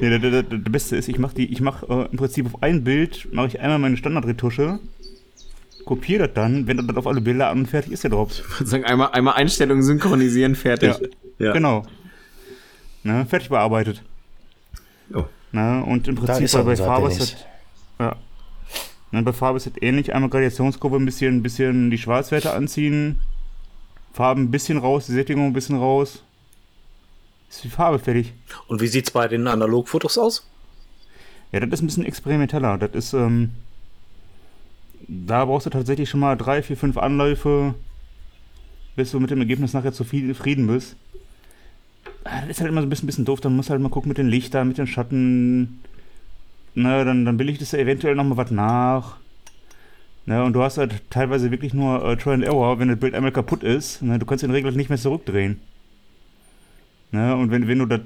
Ja, 0.00 0.08
der, 0.10 0.18
der, 0.18 0.30
der, 0.30 0.42
der 0.42 0.70
Beste 0.70 0.96
ist, 0.96 1.08
ich 1.08 1.18
mache 1.20 1.36
die, 1.36 1.46
ich 1.52 1.60
mache 1.60 1.86
äh, 1.86 2.10
im 2.10 2.16
Prinzip 2.18 2.46
auf 2.46 2.62
ein 2.64 2.82
Bild 2.82 3.28
mache 3.32 3.46
ich 3.46 3.60
einmal 3.60 3.78
meine 3.78 3.96
Standardretusche, 3.96 4.80
kopiere 5.84 6.26
das 6.26 6.34
dann, 6.34 6.66
wende 6.66 6.82
das 6.82 6.96
auf 6.96 7.06
alle 7.06 7.20
Bilder 7.20 7.48
an 7.50 7.60
und 7.60 7.66
fertig 7.66 7.92
ist 7.92 8.02
der 8.02 8.10
drauf. 8.10 8.32
Ich 8.32 8.58
würde 8.60 8.68
sagen, 8.70 8.84
einmal, 8.84 9.10
einmal 9.12 9.34
Einstellungen 9.34 9.84
synchronisieren, 9.84 10.56
fertig. 10.56 10.94
Ja. 11.00 11.08
Genau. 11.50 11.84
Na, 13.02 13.24
fertig 13.24 13.48
bearbeitet. 13.48 14.02
Oh. 15.12 15.24
Na, 15.50 15.80
und 15.80 16.06
im 16.06 16.14
Prinzip 16.14 16.44
ist 16.44 16.52
bei, 16.52 16.62
bei 16.62 16.70
unser 16.70 16.84
Farbe 16.84 17.08
ist 17.08 17.18
Dennis. 17.18 17.32
das, 17.98 18.06
ja. 18.06 18.16
Na, 19.10 19.22
bei 19.22 19.32
Farbe 19.32 19.56
ist 19.56 19.66
das 19.66 19.74
ähnlich. 19.82 20.14
Einmal 20.14 20.30
Gradationskurve 20.30 20.96
ein 20.96 21.04
bisschen, 21.04 21.36
ein 21.36 21.42
bisschen 21.42 21.90
die 21.90 21.98
Schwarzwerte 21.98 22.52
anziehen, 22.52 23.20
Farben 24.12 24.44
ein 24.44 24.50
bisschen 24.50 24.78
raus, 24.78 25.06
die 25.06 25.12
Sättigung 25.12 25.46
ein 25.46 25.52
bisschen 25.52 25.76
raus. 25.76 26.22
Ist 27.50 27.64
die 27.64 27.68
Farbe 27.68 27.98
fertig. 27.98 28.32
Und 28.68 28.80
wie 28.80 28.86
sieht's 28.86 29.10
bei 29.10 29.26
den 29.28 29.46
Analogfotos 29.46 30.16
aus? 30.16 30.46
Ja, 31.50 31.60
das 31.60 31.70
ist 31.70 31.82
ein 31.82 31.86
bisschen 31.86 32.06
experimenteller. 32.06 32.78
Das 32.78 32.92
ist, 32.92 33.12
ähm, 33.12 33.50
da 35.06 35.44
brauchst 35.44 35.66
du 35.66 35.70
tatsächlich 35.70 36.08
schon 36.08 36.20
mal 36.20 36.36
drei, 36.36 36.62
vier, 36.62 36.76
fünf 36.78 36.96
Anläufe, 36.96 37.74
bis 38.96 39.10
du 39.10 39.20
mit 39.20 39.30
dem 39.30 39.40
Ergebnis 39.40 39.74
nachher 39.74 39.92
zufrieden 39.92 40.66
bist. 40.66 40.96
Ah, 42.24 42.40
Das 42.42 42.50
ist 42.50 42.60
halt 42.60 42.70
immer 42.70 42.80
so 42.80 42.86
ein 42.86 42.90
bisschen, 42.90 43.06
bisschen 43.06 43.24
doof. 43.24 43.40
Dann 43.40 43.56
musst 43.56 43.68
du 43.68 43.72
halt 43.72 43.82
mal 43.82 43.88
gucken 43.88 44.08
mit 44.08 44.18
den 44.18 44.28
Lichtern, 44.28 44.68
mit 44.68 44.78
den 44.78 44.86
Schatten. 44.86 45.80
Na, 46.74 47.04
dann, 47.04 47.24
dann 47.24 47.36
billigst 47.36 47.72
du 47.72 47.78
eventuell 47.78 48.14
noch 48.14 48.24
mal 48.24 48.36
was 48.36 48.50
nach. 48.50 49.16
Na, 50.24 50.44
und 50.44 50.52
du 50.52 50.62
hast 50.62 50.78
halt 50.78 51.02
teilweise 51.10 51.50
wirklich 51.50 51.74
nur 51.74 52.04
äh, 52.04 52.16
Try 52.16 52.34
and 52.34 52.44
Error, 52.44 52.78
wenn 52.78 52.88
das 52.88 52.98
Bild 53.00 53.14
einmal 53.14 53.32
kaputt 53.32 53.62
ist. 53.64 53.98
Na, 54.02 54.18
du 54.18 54.24
kannst 54.26 54.42
den 54.44 54.52
Regler 54.52 54.70
nicht 54.70 54.88
mehr 54.88 54.98
zurückdrehen. 54.98 55.60
Na, 57.10 57.34
und 57.34 57.50
wenn, 57.50 57.66
wenn 57.68 57.78
du 57.80 57.86
das 57.86 58.00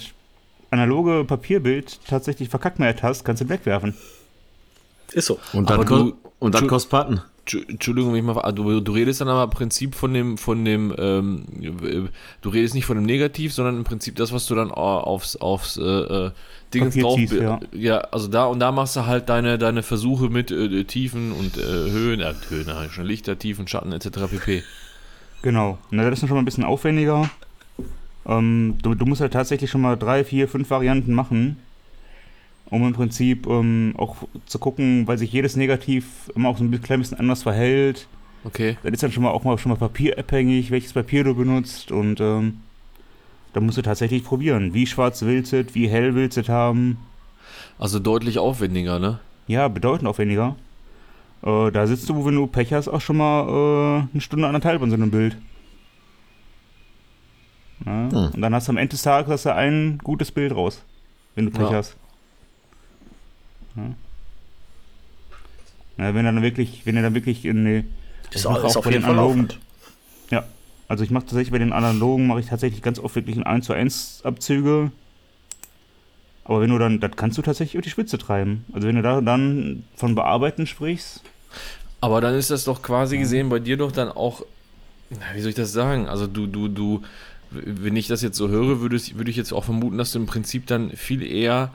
analoge 0.71 1.25
Papierbild 1.25 2.01
tatsächlich 2.09 2.49
verkackmeiert 2.49 3.03
hast, 3.03 3.25
kannst 3.25 3.43
du 3.43 3.49
wegwerfen. 3.49 3.95
Ist 5.13 5.27
so. 5.27 5.39
Und 5.53 5.71
dann, 5.71 5.77
Aber 5.81 5.85
ko 5.85 5.97
du- 5.99 6.17
und 6.41 6.55
dann 6.55 6.67
kostet 6.67 6.91
Button. 6.91 7.21
Entschu- 7.47 7.69
Entschuldigung, 7.69 8.13
wenn 8.13 8.19
ich 8.19 8.25
mal, 8.25 8.39
ah, 8.39 8.53
du, 8.53 8.81
du 8.81 8.93
redest 8.93 9.21
dann 9.21 9.29
aber 9.29 9.45
im 9.45 9.51
Prinzip 9.51 9.95
von 9.95 10.13
dem, 10.13 10.37
von 10.37 10.65
dem, 10.65 10.93
ähm, 10.99 11.45
äh, 11.63 12.09
du 12.43 12.49
redest 12.49 12.75
nicht 12.75 12.87
von 12.87 12.97
dem 12.97 13.07
Negativ, 13.07 13.53
sondern 13.53 13.77
im 13.77 13.85
Prinzip 13.85 14.17
das, 14.17 14.33
was 14.33 14.47
du 14.47 14.55
dann 14.55 14.71
au- 14.71 15.01
aufs, 15.01 15.37
aufs, 15.37 15.77
äh, 15.77 15.83
äh, 15.83 16.31
Papier 16.71 17.03
drauf, 17.05 17.17
ziehst, 17.17 17.33
ja. 17.33 17.61
ja, 17.73 17.99
also 17.99 18.29
da 18.29 18.47
und 18.47 18.59
da 18.61 18.73
machst 18.73 18.97
du 18.97 19.07
halt 19.07 19.29
deine, 19.29 19.57
deine 19.59 19.83
Versuche 19.83 20.29
mit 20.29 20.51
äh, 20.51 20.85
Tiefen 20.85 21.33
und 21.33 21.57
äh, 21.57 21.63
Höhen, 21.63 22.21
äh, 22.21 22.35
Höhen, 22.49 22.69
äh, 22.69 22.91
schon 22.91 23.07
Lichter, 23.07 23.39
Tiefen, 23.39 23.69
Schatten 23.69 23.93
etc. 23.93 24.27
pp. 24.29 24.63
Genau. 25.43 25.79
Na, 25.91 26.05
das 26.05 26.15
ist 26.15 26.23
dann 26.23 26.29
schon 26.29 26.37
mal 26.37 26.43
ein 26.43 26.47
bisschen 26.47 26.65
aufwendiger. 26.65 27.31
Ähm, 28.27 28.77
du, 28.83 28.95
du 28.95 29.07
musst 29.07 29.21
halt 29.21 29.33
tatsächlich 29.33 29.71
schon 29.71 29.81
mal 29.81 29.97
drei, 29.97 30.25
vier, 30.25 30.49
fünf 30.49 30.69
Varianten 30.71 31.15
machen. 31.15 31.57
Um 32.71 32.87
im 32.87 32.93
Prinzip 32.93 33.47
ähm, 33.47 33.95
auch 33.97 34.17
zu 34.47 34.59
gucken, 34.59 35.07
weil 35.07 35.19
sich 35.19 35.33
jedes 35.33 35.57
Negativ 35.57 36.31
immer 36.35 36.49
auch 36.49 36.59
so 36.59 36.65
ein 36.65 36.83
klein 36.83 37.01
bisschen 37.01 37.19
anders 37.19 37.43
verhält. 37.43 38.09
Okay. 38.45 38.77
Das 38.83 38.93
ist 38.93 39.03
dann 39.03 39.13
schon 39.13 39.23
mal 39.23 39.31
auch 39.31 39.45
mal 39.45 39.59
schon 39.59 39.71
mal 39.71 39.77
papierabhängig, 39.77 40.71
welches 40.71 40.93
Papier 40.93 41.25
du 41.25 41.35
benutzt 41.35 41.91
und 41.91 42.21
ähm, 42.21 42.61
da 43.53 43.61
musst 43.61 43.79
du 43.79 43.83
tatsächlich 43.83 44.23
probieren. 44.25 44.75
Wie 44.75 44.87
schwarz 44.87 45.23
willst 45.23 45.53
du 45.53 45.61
es, 45.61 45.75
wie 45.75 45.89
hell 45.89 46.15
willst 46.15 46.37
du 46.37 46.43
es 46.43 46.49
haben. 46.49 46.99
Also 47.79 47.99
deutlich 47.99 48.39
aufwendiger, 48.39 48.99
ne? 48.99 49.19
Ja, 49.47 49.69
bedeutend 49.69 50.09
aufwendiger. 50.09 50.57
Äh, 51.43 51.71
da 51.71 51.87
sitzt 51.87 52.09
du, 52.09 52.25
wenn 52.27 52.35
du 52.35 52.47
Pech 52.47 52.73
hast, 52.73 52.89
auch 52.89 53.01
schon 53.01 53.17
mal 53.17 53.49
äh, 53.49 54.09
eine 54.13 54.21
Stunde 54.21 54.47
anderthalb 54.47 54.83
an 54.83 54.91
so 54.91 54.97
einem 54.97 55.11
Bild. 55.11 55.37
Ja, 57.85 58.09
Hm. 58.11 58.31
Und 58.35 58.41
dann 58.41 58.55
hast 58.55 58.69
du 58.69 58.73
am 58.73 58.79
Ende 58.79 58.91
des 58.91 59.03
Tages 59.03 59.31
hast 59.31 59.47
du 59.47 59.55
ein 59.55 59.99
gutes 60.03 60.31
Bild 60.33 60.55
raus, 60.55 60.83
wenn 61.35 61.47
du 61.47 61.51
Pech 61.51 61.71
Ja. 61.71 61.77
hast. 61.77 61.97
Ja. 63.77 63.83
Na, 65.99 66.15
wenn 66.15 66.25
dann 66.25 66.43
wirklich, 66.43 66.83
wenn 66.85 66.97
du 66.97 67.03
dann 67.03 67.15
wirklich 67.15 67.45
in 67.45 67.65
die, 67.65 67.85
Ist, 68.31 68.41
Ich 68.41 68.47
auch, 68.47 68.53
mache 68.53 68.67
ist 68.67 68.73
auch 68.73 68.77
auf 68.79 68.85
bei 68.85 68.91
jeden 68.91 69.03
den 69.03 69.07
Fall 69.07 69.15
analogen- 69.19 69.49
ja, 70.31 70.45
also 70.89 71.05
ich 71.05 71.11
mache 71.11 71.25
tatsächlich 71.25 71.51
bei 71.53 71.59
den 71.59 71.73
analogen 71.73 72.27
mache 72.27 72.41
ich 72.41 72.47
tatsächlich 72.47 72.83
ganz 72.83 72.99
oft 72.99 73.15
wirklich 73.15 73.37
in 73.37 73.43
1 73.45 73.65
zu 73.67 73.73
1 73.73 74.21
Abzüge. 74.25 74.91
Aber 76.45 76.61
wenn 76.61 76.71
du 76.71 76.79
dann, 76.79 77.01
das 77.01 77.13
kannst 77.17 77.39
du 77.39 77.43
tatsächlich 77.43 77.79
auf 77.79 77.83
die 77.85 77.91
Spitze 77.91 78.19
treiben. 78.19 78.65
Also 78.73 78.87
wenn 78.87 78.97
du 78.97 79.03
da 79.03 79.21
dann 79.21 79.85
von 79.97 80.15
bearbeiten 80.15 80.67
sprichst, 80.67 81.23
Aber 82.01 82.21
dann 82.21 82.35
ist 82.35 82.51
das 82.51 82.65
doch 82.65 82.83
quasi 82.83 83.17
gesehen 83.19 83.49
bei 83.49 83.59
dir 83.59 83.77
doch 83.79 83.91
dann 83.91 84.09
auch, 84.11 84.43
na, 85.11 85.19
wie 85.35 85.41
soll 85.41 85.49
ich 85.51 85.57
das 85.57 85.73
sagen? 85.73 86.09
Also 86.09 86.27
du, 86.27 86.47
du, 86.47 86.69
du, 86.69 87.03
wenn 87.51 87.97
ich 87.97 88.07
das 88.07 88.23
jetzt 88.23 88.37
so 88.37 88.49
höre, 88.49 88.81
würde, 88.81 88.97
es- 88.97 89.17
würde 89.17 89.31
ich 89.31 89.37
jetzt 89.37 89.53
auch 89.53 89.65
vermuten, 89.65 89.97
dass 89.99 90.13
du 90.13 90.19
im 90.19 90.27
Prinzip 90.27 90.67
dann 90.67 90.91
viel 90.93 91.23
eher 91.23 91.73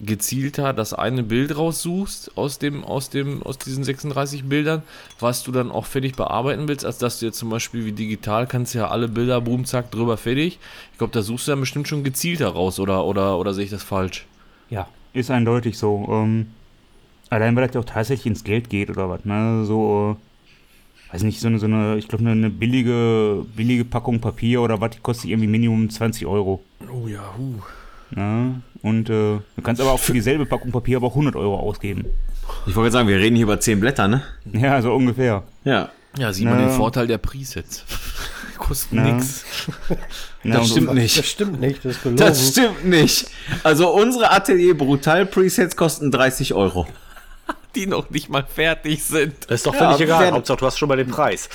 gezielter 0.00 0.72
das 0.72 0.94
eine 0.94 1.22
Bild 1.22 1.56
raussuchst 1.56 2.36
aus 2.36 2.58
dem, 2.58 2.84
aus 2.84 3.10
dem, 3.10 3.42
aus 3.42 3.58
diesen 3.58 3.82
36 3.82 4.44
Bildern, 4.44 4.82
was 5.18 5.42
du 5.42 5.52
dann 5.52 5.70
auch 5.70 5.86
fertig 5.86 6.14
bearbeiten 6.14 6.68
willst, 6.68 6.84
als 6.84 6.98
dass 6.98 7.18
du 7.18 7.26
jetzt 7.26 7.38
zum 7.38 7.50
Beispiel 7.50 7.84
wie 7.84 7.92
digital 7.92 8.46
kannst 8.46 8.74
ja 8.74 8.88
alle 8.88 9.08
Bilder, 9.08 9.40
boom, 9.40 9.64
zack, 9.64 9.90
drüber 9.90 10.16
fertig. 10.16 10.58
Ich 10.92 10.98
glaube, 10.98 11.12
da 11.12 11.22
suchst 11.22 11.48
du 11.48 11.52
dann 11.52 11.60
bestimmt 11.60 11.88
schon 11.88 12.04
gezielter 12.04 12.48
raus, 12.48 12.78
oder, 12.78 13.04
oder, 13.04 13.38
oder 13.38 13.54
sehe 13.54 13.64
ich 13.64 13.70
das 13.70 13.82
falsch? 13.82 14.26
ja, 14.70 14.88
ist 15.12 15.30
eindeutig 15.30 15.78
so. 15.78 16.06
Ähm, 16.10 16.46
allein 17.30 17.56
weil 17.56 17.66
das 17.66 17.74
ja 17.74 17.80
auch 17.80 17.84
tatsächlich 17.84 18.26
ins 18.26 18.44
Geld 18.44 18.70
geht 18.70 18.90
oder 18.90 19.08
was, 19.08 19.24
ne? 19.24 19.64
So, 19.64 20.16
äh, 21.10 21.12
weiß 21.12 21.22
nicht, 21.22 21.40
so 21.40 21.48
eine, 21.48 21.58
so 21.58 21.66
eine 21.66 21.96
ich 21.96 22.08
glaube, 22.08 22.28
eine, 22.28 22.50
billige, 22.50 23.44
billige 23.56 23.84
Packung 23.84 24.20
Papier 24.20 24.62
oder 24.62 24.80
was, 24.80 24.90
die 24.90 25.00
kostet 25.00 25.30
irgendwie 25.30 25.48
Minimum 25.48 25.90
20 25.90 26.26
Euro. 26.26 26.62
Oh 26.92 27.08
ja, 27.08 27.34
huh. 27.36 27.62
Ne? 28.10 28.62
Und 28.82 29.08
äh, 29.10 29.12
du 29.12 29.62
kannst 29.62 29.80
aber 29.82 29.92
auch 29.92 29.98
für 30.00 30.12
dieselbe 30.12 30.46
Packung 30.46 30.70
Papier 30.70 30.98
aber 30.98 31.08
auch 31.08 31.12
100 31.12 31.34
Euro 31.36 31.58
ausgeben. 31.58 32.04
Ich 32.66 32.74
wollte 32.76 32.90
gerade 32.90 32.90
sagen, 32.92 33.08
wir 33.08 33.16
reden 33.18 33.36
hier 33.36 33.44
über 33.44 33.58
10 33.60 33.80
Blätter, 33.80 34.08
ne? 34.08 34.22
Ja, 34.52 34.80
so 34.80 34.92
ungefähr. 34.94 35.42
Ja. 35.64 35.90
Ja, 36.16 36.32
sieht 36.32 36.46
man 36.46 36.56
Na. 36.56 36.66
den 36.68 36.76
Vorteil 36.76 37.06
der 37.06 37.18
Presets. 37.18 37.84
Kosten. 38.58 38.96
Ja, 40.44 40.58
Das 40.58 40.68
stimmt 40.70 40.88
Das 40.88 40.94
nicht. 40.94 41.24
stimmt 41.24 41.60
nicht, 41.60 41.84
das 41.84 41.92
ist 41.96 42.02
gelogen. 42.02 42.18
Das 42.18 42.48
stimmt 42.50 42.84
nicht. 42.86 43.26
Also 43.62 43.90
unsere 43.94 44.30
Atelier 44.30 44.76
Brutal 44.76 45.26
Presets 45.26 45.76
kosten 45.76 46.10
30 46.10 46.54
Euro. 46.54 46.86
Die 47.74 47.86
noch 47.86 48.08
nicht 48.10 48.28
mal 48.30 48.44
fertig 48.44 49.04
sind. 49.04 49.34
Das 49.48 49.56
ist 49.60 49.66
doch 49.66 49.74
Ja, 49.74 49.80
völlig 49.90 50.00
egal. 50.00 50.20
werden- 50.22 50.34
Hauptsache, 50.36 50.58
du 50.58 50.66
hast 50.66 50.78
schon 50.78 50.88
mal 50.88 50.96
den 50.96 51.10
Preis. 51.10 51.48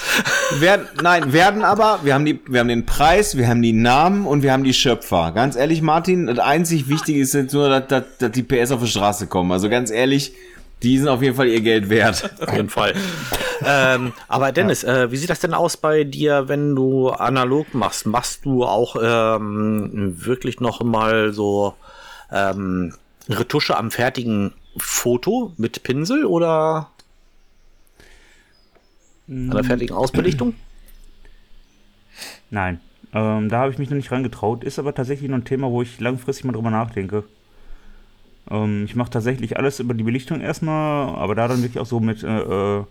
Werden, 0.59 0.87
nein, 1.01 1.33
werden 1.33 1.63
aber, 1.63 1.99
wir 2.03 2.13
haben, 2.13 2.23
die, 2.25 2.39
wir 2.47 2.59
haben 2.59 2.67
den 2.67 2.85
Preis, 2.85 3.35
wir 3.35 3.47
haben 3.47 3.61
die 3.61 3.73
Namen 3.73 4.25
und 4.27 4.43
wir 4.43 4.53
haben 4.53 4.63
die 4.63 4.73
Schöpfer. 4.73 5.31
Ganz 5.33 5.55
ehrlich, 5.55 5.81
Martin, 5.81 6.27
das 6.27 6.39
einzig 6.39 6.87
Wichtige 6.87 7.19
ist 7.19 7.33
jetzt 7.33 7.53
nur, 7.53 7.67
dass, 7.67 7.87
dass, 7.87 8.03
dass 8.19 8.31
die 8.31 8.43
PS 8.43 8.71
auf 8.71 8.81
die 8.81 8.87
Straße 8.87 9.27
kommen. 9.27 9.51
Also 9.51 9.69
ganz 9.69 9.89
ehrlich, 9.89 10.33
die 10.83 10.97
sind 10.99 11.07
auf 11.07 11.21
jeden 11.21 11.35
Fall 11.35 11.47
ihr 11.47 11.61
Geld 11.61 11.89
wert. 11.89 12.29
Auf 12.41 12.53
jeden 12.53 12.69
Fall. 12.69 12.93
ähm, 13.65 14.13
aber 14.27 14.51
Dennis, 14.51 14.83
äh, 14.83 15.09
wie 15.11 15.17
sieht 15.17 15.29
das 15.29 15.39
denn 15.39 15.53
aus 15.53 15.77
bei 15.77 16.03
dir, 16.03 16.47
wenn 16.47 16.75
du 16.75 17.09
analog 17.09 17.73
machst? 17.73 18.05
Machst 18.05 18.45
du 18.45 18.63
auch 18.65 18.95
ähm, 19.01 20.15
wirklich 20.23 20.59
noch 20.59 20.83
mal 20.83 21.33
so 21.33 21.73
ähm, 22.31 22.93
Retusche 23.29 23.77
am 23.77 23.91
fertigen 23.91 24.53
Foto 24.77 25.53
mit 25.57 25.83
Pinsel 25.83 26.25
oder 26.25 26.89
an 29.27 29.51
der 29.51 29.63
fertigen 29.63 29.95
Ausbelichtung? 29.95 30.53
Nein, 32.49 32.79
ähm, 33.13 33.49
da 33.49 33.59
habe 33.59 33.71
ich 33.71 33.77
mich 33.77 33.89
noch 33.89 33.97
nicht 33.97 34.11
rangetraut. 34.11 34.63
Ist 34.63 34.79
aber 34.79 34.93
tatsächlich 34.93 35.29
noch 35.29 35.37
ein 35.37 35.45
Thema, 35.45 35.69
wo 35.71 35.81
ich 35.81 35.99
langfristig 35.99 36.45
mal 36.45 36.53
drüber 36.53 36.71
nachdenke. 36.71 37.23
Ähm, 38.49 38.85
ich 38.85 38.95
mache 38.95 39.11
tatsächlich 39.11 39.57
alles 39.57 39.79
über 39.79 39.93
die 39.93 40.03
Belichtung 40.03 40.41
erstmal, 40.41 41.15
aber 41.15 41.35
da 41.35 41.47
dann 41.47 41.61
wirklich 41.63 41.79
auch 41.79 41.85
so 41.85 41.99
mit 41.99 42.23
äh, 42.23 42.79
äh, 42.79 42.83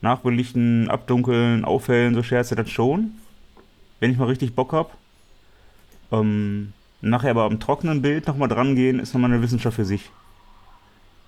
Nachbelichten, 0.00 0.90
Abdunkeln, 0.90 1.64
Aufhellen, 1.64 2.14
so 2.14 2.22
Scherze, 2.22 2.56
das 2.56 2.70
schon. 2.70 3.12
Wenn 4.00 4.10
ich 4.10 4.18
mal 4.18 4.26
richtig 4.26 4.54
Bock 4.54 4.72
habe. 4.72 4.90
Ähm, 6.10 6.72
nachher 7.00 7.30
aber 7.30 7.44
am 7.44 7.60
trockenen 7.60 8.02
Bild 8.02 8.26
nochmal 8.26 8.48
dran 8.48 8.74
gehen, 8.74 8.98
ist 8.98 9.14
nochmal 9.14 9.32
eine 9.32 9.42
Wissenschaft 9.42 9.76
für 9.76 9.84
sich. 9.84 10.10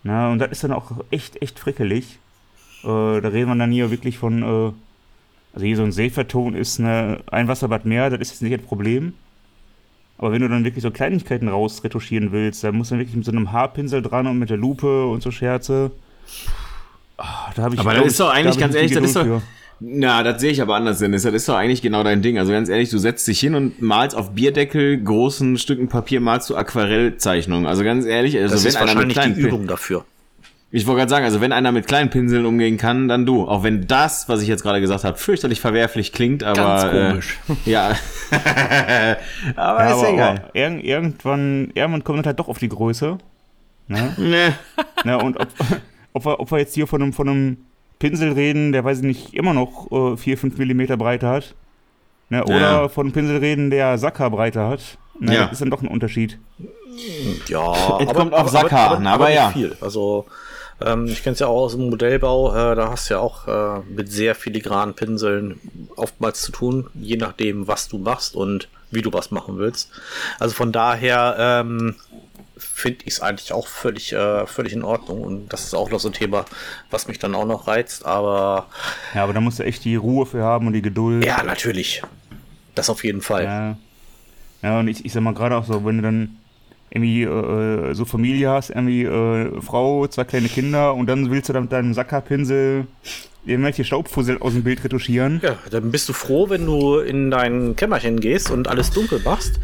Na, 0.02 0.30
und 0.30 0.38
das 0.38 0.50
ist 0.50 0.64
dann 0.64 0.72
auch 0.72 0.92
echt, 1.10 1.40
echt 1.42 1.58
frickelig. 1.58 2.18
Äh, 2.82 2.86
da 2.86 3.28
reden 3.28 3.48
wir 3.48 3.56
dann 3.56 3.70
hier 3.70 3.90
wirklich 3.90 4.18
von, 4.18 4.42
äh, 4.42 4.72
also 5.52 5.66
hier 5.66 5.76
so 5.76 5.82
ein 5.82 5.92
Silberton 5.92 6.54
ist 6.54 6.80
eine, 6.80 7.20
ein 7.30 7.48
Wasserbad 7.48 7.84
mehr, 7.84 8.08
das 8.08 8.20
ist 8.20 8.30
jetzt 8.30 8.42
nicht 8.42 8.58
das 8.58 8.66
Problem. 8.66 9.14
Aber 10.18 10.32
wenn 10.32 10.42
du 10.42 10.48
dann 10.48 10.64
wirklich 10.64 10.82
so 10.82 10.90
Kleinigkeiten 10.90 11.48
rausretuschieren 11.48 12.30
willst, 12.32 12.62
dann 12.62 12.76
musst 12.76 12.90
du 12.90 12.94
dann 12.94 13.00
wirklich 13.00 13.16
mit 13.16 13.24
so 13.24 13.32
einem 13.32 13.52
Haarpinsel 13.52 14.02
dran 14.02 14.26
und 14.26 14.38
mit 14.38 14.50
der 14.50 14.58
Lupe 14.58 15.06
und 15.06 15.22
so 15.22 15.30
Scherze. 15.30 15.90
Ah, 17.16 17.50
da 17.54 17.62
habe 17.62 17.74
ich 17.74 17.80
Aber 17.80 17.94
das 17.94 18.06
ist 18.06 18.20
doch 18.20 18.30
eigentlich 18.30 18.58
ganz 18.58 18.74
ehrlich, 18.74 18.92
das 18.92 19.04
ist 19.04 19.16
doch, 19.16 19.42
na, 19.80 20.22
das 20.22 20.40
sehe 20.40 20.50
ich 20.50 20.60
aber 20.60 20.74
anders, 20.76 20.98
Dennis. 20.98 21.22
Das 21.22 21.32
ist 21.32 21.48
doch 21.48 21.56
eigentlich 21.56 21.80
genau 21.80 22.02
dein 22.02 22.20
Ding. 22.20 22.38
Also 22.38 22.52
ganz 22.52 22.68
ehrlich, 22.68 22.90
du 22.90 22.98
setzt 22.98 23.26
dich 23.26 23.40
hin 23.40 23.54
und 23.54 23.80
malst 23.80 24.14
auf 24.14 24.32
Bierdeckel 24.32 25.02
großen 25.02 25.56
Stücken 25.56 25.88
Papier 25.88 26.20
malst 26.20 26.50
du 26.50 26.56
Aquarellzeichnungen. 26.56 27.66
Also 27.66 27.82
ganz 27.82 28.04
ehrlich, 28.04 28.36
also 28.38 28.54
Das 28.54 28.64
wenn 28.64 28.68
ist 28.68 28.76
einer 28.76 28.86
mit 28.86 28.94
wahrscheinlich 28.94 29.14
kleinen 29.16 29.34
die 29.34 29.40
Übung 29.40 29.66
dafür. 29.66 30.04
Ich 30.72 30.86
wollte 30.86 30.98
gerade 30.98 31.10
sagen, 31.10 31.24
also 31.24 31.40
wenn 31.40 31.52
einer 31.52 31.72
mit 31.72 31.88
kleinen 31.88 32.10
Pinseln 32.10 32.46
umgehen 32.46 32.76
kann, 32.76 33.08
dann 33.08 33.26
du. 33.26 33.48
Auch 33.48 33.64
wenn 33.64 33.86
das, 33.88 34.28
was 34.28 34.42
ich 34.42 34.48
jetzt 34.48 34.62
gerade 34.62 34.80
gesagt 34.80 35.02
habe, 35.02 35.16
fürchterlich 35.16 35.60
verwerflich 35.60 36.12
klingt, 36.12 36.44
aber 36.44 36.56
Ganz 36.56 36.90
komisch. 36.92 37.38
Äh, 37.66 37.70
ja. 37.70 37.96
aber 39.56 39.80
Ja, 39.80 39.86
ist 39.86 39.92
aber, 39.94 40.12
egal. 40.12 40.28
aber 40.44 40.54
irg 40.54 40.84
irgendwann, 40.84 41.70
irgendwann 41.74 42.04
kommt 42.04 42.20
das 42.20 42.26
halt 42.26 42.38
doch 42.38 42.48
auf 42.48 42.58
die 42.58 42.68
Größe. 42.68 43.18
Ne? 43.88 44.14
Ne. 44.18 44.54
Ja, 45.04 45.16
und 45.16 45.40
ob, 45.40 45.48
ob, 46.12 46.24
wir, 46.24 46.38
ob 46.38 46.52
wir 46.52 46.58
jetzt 46.58 46.74
hier 46.74 46.86
von 46.86 47.02
einem, 47.02 47.12
von 47.14 47.28
einem 47.28 47.56
Pinsel 48.00 48.32
reden, 48.32 48.72
der 48.72 48.82
weiß 48.84 48.98
ich 48.98 49.04
nicht, 49.04 49.34
immer 49.34 49.54
noch 49.54 49.92
äh, 49.92 50.16
4, 50.16 50.36
5 50.36 50.58
Millimeter 50.58 50.96
Breite 50.96 51.28
hat. 51.28 51.54
Ne? 52.30 52.42
Oder 52.44 52.60
Ja. 52.60 52.88
von 52.88 53.12
Pinsel 53.12 53.36
reden, 53.36 53.70
der 53.70 53.96
Sacker-Breite 53.98 54.60
hat. 54.66 54.98
Ne? 55.20 55.34
Ja. 55.34 55.42
Das 55.44 55.52
ist 55.52 55.60
dann 55.60 55.70
doch 55.70 55.82
ein 55.82 55.88
Unterschied. 55.88 56.38
Ja, 57.46 57.98
Es 58.00 58.12
kommt 58.12 58.34
auf 58.34 58.48
Sackhaaren, 58.48 59.06
aber 59.06 59.26
nicht 59.26 59.36
ja. 59.36 59.50
viel. 59.50 59.76
Also 59.80 60.26
ähm, 60.84 61.06
ich 61.06 61.22
kenne 61.22 61.34
es 61.34 61.40
ja 61.40 61.46
auch 61.46 61.62
aus 61.64 61.76
dem 61.76 61.90
Modellbau, 61.90 62.50
äh, 62.72 62.74
da 62.74 62.90
hast 62.90 63.10
du 63.10 63.14
ja 63.14 63.20
auch 63.20 63.46
äh, 63.46 63.80
mit 63.88 64.10
sehr 64.10 64.34
filigranen 64.34 64.94
Pinseln 64.94 65.60
oftmals 65.96 66.40
zu 66.42 66.52
tun, 66.52 66.86
je 66.94 67.16
nachdem, 67.16 67.68
was 67.68 67.88
du 67.88 67.98
machst 67.98 68.34
und 68.34 68.68
wie 68.90 69.02
du 69.02 69.12
was 69.12 69.30
machen 69.30 69.58
willst. 69.58 69.90
Also 70.40 70.54
von 70.54 70.72
daher 70.72 71.36
ähm, 71.38 71.96
finde 72.60 73.00
ich 73.04 73.14
es 73.14 73.20
eigentlich 73.20 73.52
auch 73.52 73.66
völlig, 73.66 74.12
äh, 74.12 74.46
völlig 74.46 74.72
in 74.72 74.84
Ordnung 74.84 75.22
und 75.22 75.48
das 75.48 75.64
ist 75.64 75.74
auch 75.74 75.90
noch 75.90 76.00
so 76.00 76.08
ein 76.08 76.12
Thema, 76.12 76.44
was 76.90 77.08
mich 77.08 77.18
dann 77.18 77.34
auch 77.34 77.46
noch 77.46 77.66
reizt, 77.66 78.04
aber 78.06 78.68
Ja, 79.14 79.24
aber 79.24 79.32
da 79.32 79.40
musst 79.40 79.58
du 79.58 79.64
echt 79.64 79.84
die 79.84 79.96
Ruhe 79.96 80.26
für 80.26 80.42
haben 80.42 80.66
und 80.66 80.72
die 80.72 80.82
Geduld. 80.82 81.24
ja, 81.24 81.42
natürlich. 81.42 82.02
Das 82.74 82.88
auf 82.88 83.02
jeden 83.02 83.20
Fall. 83.20 83.44
Ja, 83.44 83.76
ja 84.62 84.80
und 84.80 84.88
ich, 84.88 85.04
ich 85.04 85.12
sag 85.12 85.22
mal 85.22 85.34
gerade 85.34 85.56
auch 85.56 85.64
so, 85.64 85.84
wenn 85.84 85.96
du 85.96 86.02
dann 86.02 86.36
irgendwie 86.90 87.22
äh, 87.22 87.94
so 87.94 88.04
Familie 88.04 88.50
hast, 88.50 88.70
irgendwie 88.70 89.04
äh, 89.04 89.60
Frau, 89.60 90.06
zwei 90.08 90.24
kleine 90.24 90.48
Kinder 90.48 90.94
und 90.94 91.06
dann 91.06 91.30
willst 91.30 91.48
du 91.48 91.52
dann 91.52 91.62
mit 91.62 91.72
deinem 91.72 91.94
Sackerpinsel 91.94 92.86
irgendwelche 93.44 93.84
Staubfussel 93.84 94.38
aus 94.38 94.52
dem 94.52 94.64
Bild 94.64 94.84
retuschieren. 94.84 95.40
Ja, 95.42 95.56
dann 95.70 95.90
bist 95.90 96.08
du 96.08 96.12
froh, 96.12 96.50
wenn 96.50 96.66
du 96.66 96.98
in 96.98 97.30
dein 97.30 97.76
Kämmerchen 97.76 98.20
gehst 98.20 98.50
und 98.50 98.68
alles 98.68 98.90
dunkel 98.90 99.20
machst, 99.24 99.60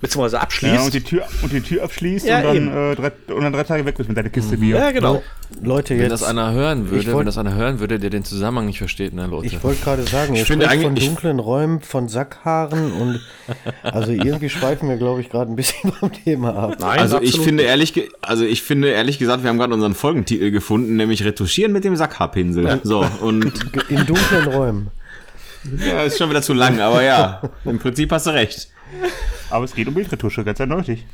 beziehungsweise 0.00 0.40
abschließt. 0.40 0.74
Ja, 0.74 0.82
und 0.82 0.94
die 0.94 1.02
Tür 1.02 1.24
und 1.42 1.52
die 1.52 1.60
Tür 1.60 1.84
abschließt 1.84 2.26
Ja, 2.26 2.38
und, 2.38 2.44
dann, 2.68 2.92
äh, 2.92 2.94
drei, 2.96 3.12
und 3.34 3.42
dann 3.42 3.52
drei 3.52 3.64
Tage 3.64 3.84
weg 3.84 3.96
bist 3.96 4.08
mit 4.08 4.16
deiner 4.16 4.30
Kiste 4.30 4.56
Bier. 4.56 4.76
ja, 4.76 4.90
genau. 4.90 5.22
Leute, 5.62 5.94
Wenn 5.94 6.02
jetzt. 6.02 6.12
das 6.12 6.22
einer 6.22 6.52
hören 6.52 6.84
Ich 6.86 6.90
würde, 6.92 7.06
wollt- 7.08 7.18
wenn 7.18 7.26
das 7.26 7.36
einer 7.36 7.54
hören 7.54 7.80
würde, 7.80 7.98
der 7.98 8.08
den 8.10 8.24
Zusammenhang 8.24 8.66
nicht 8.66 8.78
versteht, 8.78 9.12
ne, 9.12 9.26
Leute. 9.26 9.46
Ich 9.46 9.62
wollte 9.64 9.82
gerade 9.82 10.02
sagen, 10.04 10.34
ihr 10.36 10.46
finde 10.46 10.68
von 10.68 10.94
dunklen 10.94 11.38
Räumen, 11.40 11.80
von 11.80 12.08
Sackhaaren 12.08 12.92
und 12.92 13.20
also 13.82 14.12
irgendwie 14.12 14.48
schweifen 14.48 14.88
wir, 14.88 14.96
glaube 14.96 15.20
ich, 15.20 15.28
gerade 15.28 15.50
ein 15.52 15.56
bisschen 15.56 15.92
vom 15.98 16.12
Thema 16.12 16.54
ab. 16.56 16.76
Nein, 16.80 16.98
Also 17.00 17.20
ich 17.20 17.38
finde 17.40 17.64
ehrlich, 17.64 18.08
also 18.22 18.44
ich 18.44 18.62
finde 18.62 18.88
ehrlich 18.88 19.18
gesagt, 19.18 19.42
wir 19.42 19.50
haben 19.50 19.58
gerade 19.58 19.74
unseren 19.74 19.94
Folgentitel 19.94 20.50
gefunden, 20.52 20.96
nämlich 20.96 21.24
retuschieren 21.24 21.72
mit 21.72 21.84
dem 21.84 21.96
Sackhaarpinsel. 21.96 22.80
So 22.84 23.04
und 23.20 23.44
In 23.88 24.06
dunklen 24.06 24.46
Räumen. 24.46 24.88
ja, 25.86 26.04
ist 26.04 26.16
schon 26.16 26.30
wieder 26.30 26.42
zu 26.42 26.54
lang, 26.54 26.80
aber 26.80 27.02
ja, 27.02 27.42
im 27.64 27.78
Prinzip 27.78 28.10
hast 28.12 28.26
du 28.26 28.30
recht. 28.30 28.68
Aber 29.50 29.64
es 29.64 29.74
geht 29.74 29.88
um 29.88 29.94
Bildretusche, 29.94 30.44
ganz 30.44 30.60
eindeutig. 30.60 31.06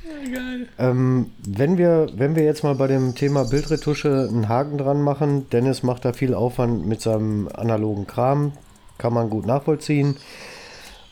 Ähm, 0.79 1.31
wenn, 1.47 1.79
wir, 1.79 2.09
wenn 2.15 2.37
wir 2.37 2.45
jetzt 2.45 2.65
mal 2.65 2.75
bei 2.75 2.87
dem 2.87 3.15
Thema 3.15 3.45
Bildretusche 3.45 4.29
einen 4.31 4.49
Haken 4.49 4.79
dran 4.79 5.03
machen, 5.03 5.49
Dennis 5.51 5.83
macht 5.83 6.05
da 6.05 6.13
viel 6.13 6.35
Aufwand 6.35 6.87
mit 6.87 7.01
seinem 7.01 7.49
analogen 7.55 8.07
Kram, 8.07 8.53
kann 8.99 9.15
man 9.15 9.31
gut 9.31 9.47
nachvollziehen. 9.47 10.17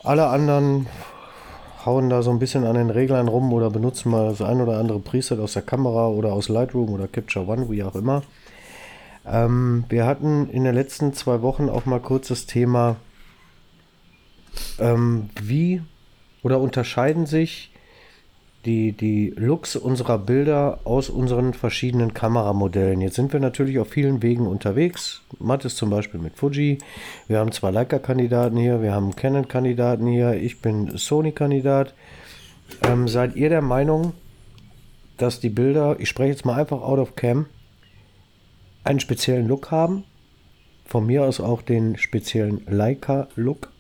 Alle 0.03 0.27
anderen 0.27 0.86
hauen 1.86 2.11
da 2.11 2.23
so 2.23 2.31
ein 2.31 2.39
bisschen 2.39 2.65
an 2.65 2.74
den 2.74 2.91
Reglern 2.91 3.28
rum 3.28 3.53
oder 3.53 3.70
benutzen 3.70 4.11
mal 4.11 4.28
das 4.28 4.43
ein 4.43 4.61
oder 4.61 4.78
andere 4.78 5.01
Preset 5.01 5.39
aus 5.39 5.55
der 5.55 5.62
Kamera 5.62 6.09
oder 6.09 6.32
aus 6.32 6.49
Lightroom 6.49 6.91
oder 6.91 7.09
Capture 7.09 7.47
One, 7.47 7.70
wie 7.70 7.82
auch 7.82 7.95
immer. 7.95 8.23
Ähm, 9.27 9.85
wir 9.89 10.07
hatten 10.07 10.51
in 10.51 10.65
den 10.65 10.74
letzten 10.74 11.15
zwei 11.15 11.43
Wochen 11.43 11.69
auch 11.69 11.86
mal 11.86 12.01
kurz 12.01 12.28
das 12.28 12.47
Thema, 12.47 12.97
ähm, 14.78 15.31
wie 15.41 15.82
oder 16.45 16.61
unterscheiden 16.61 17.27
sich 17.27 17.73
die, 18.65 18.93
die 18.93 19.35
Looks 19.37 19.77
unserer 19.77 20.19
Bilder 20.19 20.81
aus 20.85 21.11
unseren 21.11 21.53
verschiedenen 21.53 22.15
Kameramodellen. 22.15 23.01
Jetzt 23.01 23.16
sind 23.16 23.33
wir 23.33 23.41
natürlich 23.41 23.79
auf 23.79 23.89
vielen 23.89 24.23
Wegen 24.23 24.47
unterwegs. 24.47 25.23
Matt 25.39 25.65
ist 25.65 25.77
zum 25.77 25.91
Beispiel 25.91 26.21
mit 26.21 26.37
Fuji. 26.37 26.79
Wir 27.29 27.39
haben 27.39 27.53
zwei 27.53 27.71
Leica-Kandidaten 27.71 28.57
hier, 28.57 28.81
wir 28.81 28.93
haben 28.93 29.16
Canon-Kandidaten 29.16 30.07
hier, 30.07 30.35
ich 30.35 30.61
bin 30.61 30.97
Sony-Kandidat. 30.97 31.95
Ähm, 32.83 33.09
seid 33.09 33.37
ihr 33.37 33.49
der 33.49 33.62
Meinung, 33.62 34.12
dass 35.19 35.41
die 35.41 35.51
Bilder, 35.51 35.97
ich 35.99 36.09
spreche 36.09 36.31
jetzt 36.31 36.47
mal 36.47 36.59
einfach 36.59 36.81
out 36.81 36.99
of 36.99 37.16
cam, 37.16 37.47
einen 38.83 39.01
speziellen 39.01 39.49
Look 39.49 39.71
haben? 39.71 40.05
Von 40.87 41.07
mir 41.07 41.25
aus 41.25 41.41
auch 41.41 41.62
den 41.62 41.97
speziellen 41.97 42.62
Leica-Look. 42.66 43.71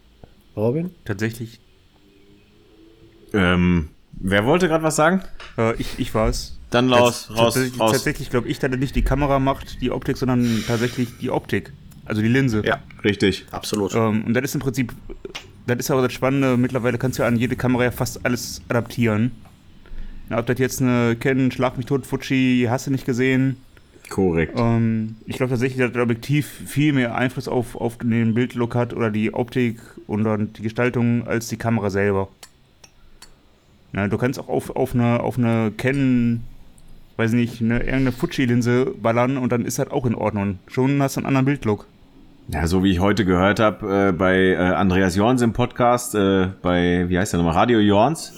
Robin? 0.56 0.94
Tatsächlich, 1.04 1.60
Ähm, 3.34 3.88
wer 4.12 4.44
wollte 4.46 4.68
gerade 4.68 4.84
was 4.84 4.96
sagen? 4.96 5.22
äh, 5.58 5.74
ich, 5.76 5.98
ich 5.98 6.14
war 6.14 6.28
es. 6.28 6.58
Dann 6.70 6.92
raus, 6.92 7.26
Tats- 7.28 7.30
raus, 7.30 7.54
tatsächlich, 7.54 7.80
raus. 7.80 7.92
Tatsächlich 7.92 8.30
glaube 8.30 8.48
ich, 8.48 8.58
dass 8.58 8.70
er 8.70 8.76
nicht 8.76 8.96
die 8.96 9.02
Kamera 9.02 9.38
macht, 9.38 9.80
die 9.80 9.90
Optik, 9.90 10.16
sondern 10.16 10.64
tatsächlich 10.66 11.08
die 11.20 11.30
Optik. 11.30 11.72
Also 12.06 12.20
die 12.20 12.28
Linse. 12.28 12.62
Ja, 12.64 12.80
Richtig. 13.02 13.46
absolut. 13.50 13.94
Ähm, 13.94 14.24
und 14.24 14.34
das 14.34 14.44
ist 14.44 14.54
im 14.54 14.60
Prinzip, 14.60 14.92
das 15.66 15.78
ist 15.78 15.90
aber 15.90 16.02
das 16.02 16.12
Spannende, 16.12 16.56
mittlerweile 16.56 16.98
kannst 16.98 17.18
du 17.18 17.22
ja 17.22 17.28
an 17.28 17.36
jede 17.36 17.56
Kamera 17.56 17.84
ja 17.84 17.90
fast 17.90 18.24
alles 18.26 18.60
adaptieren. 18.68 19.30
Ja, 20.30 20.38
ob 20.38 20.46
das 20.46 20.58
jetzt 20.58 20.82
eine 20.82 21.16
Canon, 21.16 21.50
Schlag 21.50 21.76
mich 21.76 21.86
tot, 21.86 22.06
Fuji, 22.06 22.66
hast 22.68 22.86
du 22.86 22.90
nicht 22.90 23.06
gesehen. 23.06 23.56
Korrekt. 24.10 24.54
Ähm, 24.56 25.16
ich 25.26 25.36
glaube 25.36 25.50
tatsächlich, 25.50 25.78
dass 25.78 25.92
das 25.92 26.02
Objektiv 26.02 26.46
viel 26.66 26.92
mehr 26.92 27.14
Einfluss 27.14 27.48
auf, 27.48 27.76
auf 27.76 27.98
den 27.98 28.34
Bildlook 28.34 28.74
hat 28.74 28.92
oder 28.92 29.10
die 29.10 29.32
Optik 29.32 29.78
und 30.06 30.24
dann 30.24 30.52
die 30.52 30.62
Gestaltung 30.62 31.26
als 31.26 31.48
die 31.48 31.56
Kamera 31.56 31.88
selber. 31.88 32.28
Ja, 33.94 34.08
du 34.08 34.18
kannst 34.18 34.40
auch 34.40 34.48
auf, 34.48 34.74
auf 34.74 34.94
eine, 34.94 35.20
auf 35.20 35.38
eine 35.38 35.72
Canon, 35.76 36.42
weiß 37.16 37.32
nicht, 37.32 37.60
eine, 37.60 37.78
irgendeine 37.78 38.12
Fuji-Linse 38.12 38.86
ballern 39.00 39.36
und 39.36 39.52
dann 39.52 39.64
ist 39.64 39.78
das 39.78 39.90
auch 39.90 40.04
in 40.04 40.14
Ordnung. 40.14 40.58
Schon 40.66 41.00
hast 41.00 41.16
du 41.16 41.20
einen 41.20 41.26
anderen 41.26 41.44
Bildlook. 41.44 41.86
Ja, 42.48 42.66
so 42.66 42.84
wie 42.84 42.90
ich 42.90 43.00
heute 43.00 43.24
gehört 43.24 43.58
habe 43.58 44.08
äh, 44.08 44.12
bei 44.12 44.36
äh, 44.36 44.56
Andreas 44.56 45.16
Jorns 45.16 45.40
im 45.40 45.54
Podcast, 45.54 46.14
äh, 46.14 46.48
bei, 46.60 47.06
wie 47.08 47.18
heißt 47.18 47.32
der 47.32 47.38
nochmal, 47.38 47.54
Radio 47.54 47.78
Jorns, 47.78 48.34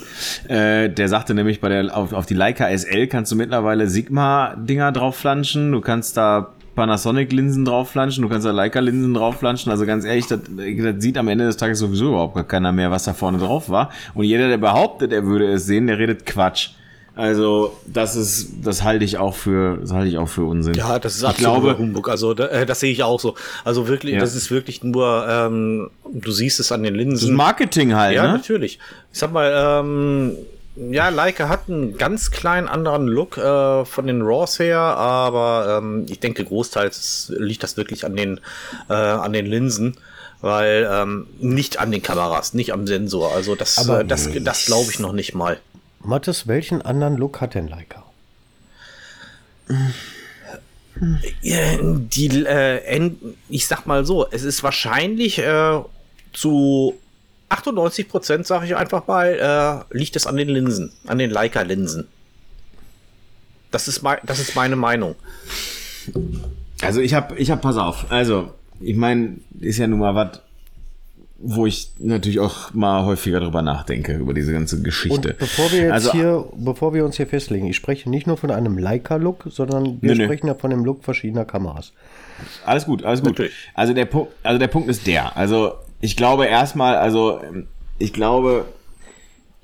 äh, 0.46 0.88
der 0.88 1.08
sagte 1.08 1.34
nämlich, 1.34 1.60
bei 1.60 1.68
der 1.68 1.96
auf, 1.96 2.12
auf 2.12 2.24
die 2.24 2.34
Leica 2.34 2.68
SL 2.68 3.08
kannst 3.08 3.32
du 3.32 3.36
mittlerweile 3.36 3.88
Sigma-Dinger 3.88 4.92
draufflanschen, 4.92 5.72
du 5.72 5.80
kannst 5.80 6.16
da 6.16 6.52
Panasonic-Linsen 6.76 7.64
draufflanschen, 7.64 8.22
du 8.22 8.28
kannst 8.28 8.46
da 8.46 8.52
Leica-Linsen 8.52 9.14
draufflanschen, 9.14 9.72
also 9.72 9.84
ganz 9.86 10.04
ehrlich, 10.04 10.26
das, 10.26 10.40
das 10.46 10.94
sieht 11.02 11.18
am 11.18 11.26
Ende 11.28 11.46
des 11.46 11.56
Tages 11.56 11.78
sowieso 11.80 12.08
überhaupt 12.10 12.34
gar 12.36 12.44
keiner 12.44 12.70
mehr, 12.70 12.90
was 12.90 13.04
da 13.04 13.14
vorne 13.14 13.38
drauf 13.38 13.68
war. 13.68 13.90
Und 14.14 14.24
jeder, 14.24 14.46
der 14.48 14.58
behauptet, 14.58 15.12
er 15.12 15.24
würde 15.24 15.52
es 15.52 15.66
sehen, 15.66 15.88
der 15.88 15.98
redet 15.98 16.24
Quatsch. 16.26 16.70
Also, 17.16 17.74
das 17.86 18.14
ist, 18.14 18.56
das 18.62 18.84
halte 18.84 19.02
ich 19.06 19.16
auch 19.16 19.34
für, 19.34 19.78
das 19.78 19.90
halte 19.90 20.06
ich 20.08 20.18
auch 20.18 20.28
für 20.28 20.44
Unsinn. 20.44 20.74
Ja, 20.74 20.98
das 20.98 21.16
ist 21.16 21.22
ich 21.22 21.36
glaube, 21.38 21.78
Humbug. 21.78 22.10
Also 22.10 22.34
äh, 22.36 22.66
das 22.66 22.80
sehe 22.80 22.92
ich 22.92 23.02
auch 23.02 23.18
so. 23.18 23.34
Also 23.64 23.88
wirklich, 23.88 24.12
Ja. 24.12 24.20
das 24.20 24.34
ist 24.34 24.50
wirklich 24.50 24.84
nur, 24.84 25.26
ähm, 25.26 25.88
du 26.12 26.30
siehst 26.30 26.60
es 26.60 26.72
an 26.72 26.82
den 26.82 26.92
das 26.92 27.02
ist 27.02 27.06
Linsen. 27.08 27.34
Marketing 27.34 27.94
halt, 27.94 28.14
ja, 28.16 28.26
ne? 28.26 28.32
natürlich. 28.34 28.78
Ich 29.14 29.18
sag 29.18 29.32
mal, 29.32 29.80
ähm, 29.80 30.32
ja, 30.76 31.08
Leica 31.08 31.48
hat 31.48 31.68
einen 31.68 31.96
ganz 31.98 32.30
kleinen 32.30 32.68
anderen 32.68 33.06
Look 33.06 33.38
äh, 33.38 33.84
von 33.84 34.06
den 34.06 34.22
Raws 34.22 34.58
her, 34.58 34.78
aber 34.78 35.78
ähm, 35.82 36.06
ich 36.08 36.20
denke, 36.20 36.44
großteils 36.44 37.32
liegt 37.36 37.62
das 37.62 37.76
wirklich 37.76 38.04
an 38.04 38.14
den, 38.16 38.40
äh, 38.88 38.92
an 38.94 39.32
den 39.32 39.46
Linsen. 39.46 39.96
Weil 40.42 40.86
ähm, 40.92 41.26
nicht 41.40 41.78
an 41.78 41.90
den 41.90 42.02
Kameras, 42.02 42.52
nicht 42.52 42.74
am 42.74 42.86
Sensor. 42.86 43.32
Also 43.34 43.54
das, 43.54 43.78
Aber- 43.78 44.00
äh, 44.02 44.04
das, 44.04 44.28
das 44.42 44.66
glaube 44.66 44.90
ich 44.92 44.98
noch 44.98 45.12
nicht 45.12 45.34
mal. 45.34 45.58
Mathis, 46.00 46.46
welchen 46.46 46.82
anderen 46.82 47.16
Look 47.16 47.40
hat 47.40 47.54
denn 47.54 47.68
Leica? 47.68 48.04
Die, 51.00 52.44
äh, 52.46 53.10
ich 53.48 53.66
sag 53.66 53.86
mal 53.86 54.04
so, 54.04 54.26
es 54.30 54.42
ist 54.42 54.62
wahrscheinlich 54.62 55.38
äh, 55.38 55.80
zu 56.32 56.94
98 57.48 58.08
Prozent, 58.08 58.46
sage 58.46 58.66
ich 58.66 58.76
einfach 58.76 59.06
mal, 59.06 59.84
äh, 59.90 59.96
liegt 59.96 60.16
es 60.16 60.26
an 60.26 60.36
den 60.36 60.48
Linsen, 60.48 60.92
an 61.06 61.18
den 61.18 61.30
Leica-Linsen. 61.30 62.08
Das 63.70 63.88
ist, 63.88 64.02
das 64.24 64.38
ist 64.38 64.54
meine 64.56 64.76
Meinung. 64.76 65.16
Also 66.82 67.00
ich 67.00 67.14
habe, 67.14 67.36
ich 67.36 67.50
habe, 67.50 67.60
pass 67.60 67.76
auf. 67.76 68.10
Also 68.10 68.50
ich 68.80 68.96
meine, 68.96 69.36
ist 69.60 69.78
ja 69.78 69.86
nun 69.86 70.00
mal 70.00 70.14
was, 70.14 70.40
wo 71.38 71.66
ich 71.66 71.92
natürlich 71.98 72.40
auch 72.40 72.72
mal 72.72 73.04
häufiger 73.04 73.40
drüber 73.40 73.62
nachdenke 73.62 74.14
über 74.14 74.32
diese 74.32 74.52
ganze 74.52 74.82
Geschichte. 74.82 75.30
Und 75.30 75.38
bevor 75.38 75.70
wir 75.72 75.80
jetzt 75.80 75.92
also, 75.92 76.12
hier, 76.12 76.44
bevor 76.56 76.94
wir 76.94 77.04
uns 77.04 77.16
hier 77.16 77.26
festlegen, 77.26 77.66
ich 77.66 77.76
spreche 77.76 78.08
nicht 78.08 78.26
nur 78.26 78.36
von 78.36 78.50
einem 78.50 78.78
Leica-Look, 78.78 79.44
sondern 79.50 80.00
wir 80.00 80.14
nee. 80.14 80.24
sprechen 80.24 80.46
ja 80.46 80.54
von 80.54 80.70
dem 80.70 80.84
Look 80.84 81.04
verschiedener 81.04 81.44
Kameras. 81.44 81.92
Alles 82.64 82.86
gut, 82.86 83.04
alles 83.04 83.20
gut. 83.20 83.30
Natürlich. 83.30 83.54
Also 83.74 83.92
der 83.92 84.06
Punkt, 84.06 84.32
also 84.42 84.58
der 84.58 84.68
Punkt 84.68 84.88
ist 84.88 85.06
der. 85.06 85.36
Also 85.36 85.74
ich 86.00 86.16
glaube 86.16 86.46
erstmal, 86.46 86.96
also 86.96 87.40
ähm, 87.42 87.68
ich 87.98 88.12
glaube, 88.12 88.66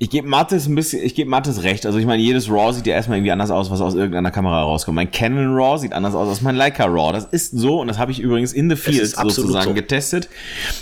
ich 0.03 0.11
gebe 0.11 0.27
Mattes 0.27 0.67
ein 0.67 0.75
bisschen, 0.75 1.01
ich 1.01 1.15
gebe 1.15 1.31
Mattes 1.31 1.63
recht. 1.63 1.87
Also 1.87 1.97
ich 1.97 2.07
meine, 2.07 2.21
jedes 2.21 2.51
RAW 2.51 2.73
sieht 2.73 2.89
ja 2.89 2.95
erstmal 2.95 3.19
irgendwie 3.19 3.31
anders 3.31 3.53
aus, 3.53 3.71
was 3.71 3.81
aus 3.81 3.95
irgendeiner 3.95 4.33
Kamera 4.33 4.61
rauskommt. 4.63 4.97
Mein 4.97 5.13
Canon 5.13 5.55
RAW 5.55 5.79
sieht 5.79 5.93
anders 5.93 6.17
aus 6.17 6.29
als 6.29 6.41
mein 6.41 6.57
Leica 6.57 6.87
RAW. 6.87 7.13
Das 7.13 7.27
ist 7.27 7.53
so 7.53 7.81
und 7.81 7.87
das 7.87 7.99
habe 7.99 8.11
ich 8.11 8.19
übrigens 8.19 8.53
in 8.53 8.69
the 8.69 8.75
field 8.75 9.07
sozusagen 9.07 9.69
so. 9.69 9.75
getestet. 9.75 10.29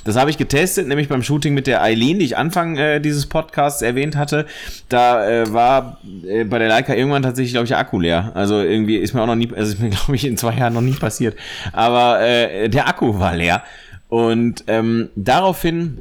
Das 0.05 0.16
habe 0.16 0.31
ich 0.31 0.39
getestet, 0.39 0.89
nämlich 0.89 1.09
beim 1.10 1.22
Shooting 1.22 1.52
mit 1.52 1.66
der 1.66 1.82
Eileen, 1.82 2.18
die 2.18 2.24
ich 2.24 2.39
Anfang 2.39 2.78
äh, 2.78 2.98
dieses 2.98 3.27
Podcasts 3.27 3.82
erwähnt 3.82 4.16
hatte. 4.16 4.47
Da 4.89 5.28
äh, 5.28 5.52
war 5.52 5.98
äh, 6.27 6.44
bei 6.44 6.59
der 6.59 6.68
Leica 6.68 6.94
irgendwann 6.94 7.22
tatsächlich, 7.22 7.52
glaube 7.52 7.64
ich, 7.64 7.70
der 7.70 7.78
Akku 7.78 8.01
leer. 8.01 8.32
Also 8.32 8.59
irgendwie 8.62 8.97
ist 8.97 9.12
mir 9.12 9.20
auch 9.20 9.27
noch 9.27 9.35
nie, 9.35 9.51
also 9.55 9.70
ist 9.70 9.81
mir, 9.81 9.90
glaube 9.90 10.16
ich, 10.16 10.24
in 10.24 10.39
zwei 10.39 10.55
Jahren 10.55 10.72
noch 10.72 10.81
nie 10.81 10.94
passiert. 10.94 11.36
Aber 11.74 12.22
äh, 12.22 12.70
der 12.70 12.89
Akku 12.89 13.18
war 13.18 13.36
leer. 13.36 13.64
Und 14.11 14.65
ähm, 14.66 15.09
daraufhin 15.16 15.99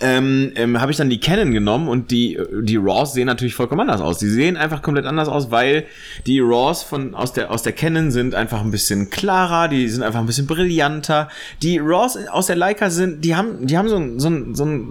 ähm, 0.00 0.52
ähm, 0.56 0.80
habe 0.80 0.90
ich 0.90 0.98
dann 0.98 1.10
die 1.10 1.20
Canon 1.20 1.52
genommen 1.52 1.88
und 1.88 2.10
die, 2.10 2.38
die 2.62 2.76
RAWs 2.76 3.12
sehen 3.12 3.26
natürlich 3.26 3.54
vollkommen 3.54 3.82
anders 3.82 4.00
aus. 4.00 4.18
Die 4.18 4.28
sehen 4.28 4.56
einfach 4.56 4.82
komplett 4.82 5.06
anders 5.06 5.28
aus, 5.28 5.50
weil 5.50 5.86
die 6.26 6.40
RAWs 6.40 6.82
von, 6.82 7.14
aus, 7.14 7.32
der, 7.32 7.50
aus 7.50 7.62
der 7.62 7.72
Canon 7.72 8.10
sind 8.10 8.34
einfach 8.34 8.60
ein 8.60 8.70
bisschen 8.70 9.10
klarer, 9.10 9.68
die 9.68 9.88
sind 9.88 10.02
einfach 10.02 10.20
ein 10.20 10.26
bisschen 10.26 10.46
brillanter. 10.46 11.28
Die 11.62 11.78
RAWs 11.78 12.18
aus 12.28 12.46
der 12.46 12.56
Leica 12.56 12.90
sind, 12.90 13.24
die 13.24 13.36
haben, 13.36 13.66
die 13.66 13.78
haben 13.78 13.88
so, 13.88 14.18
so, 14.18 14.54
so, 14.54 14.84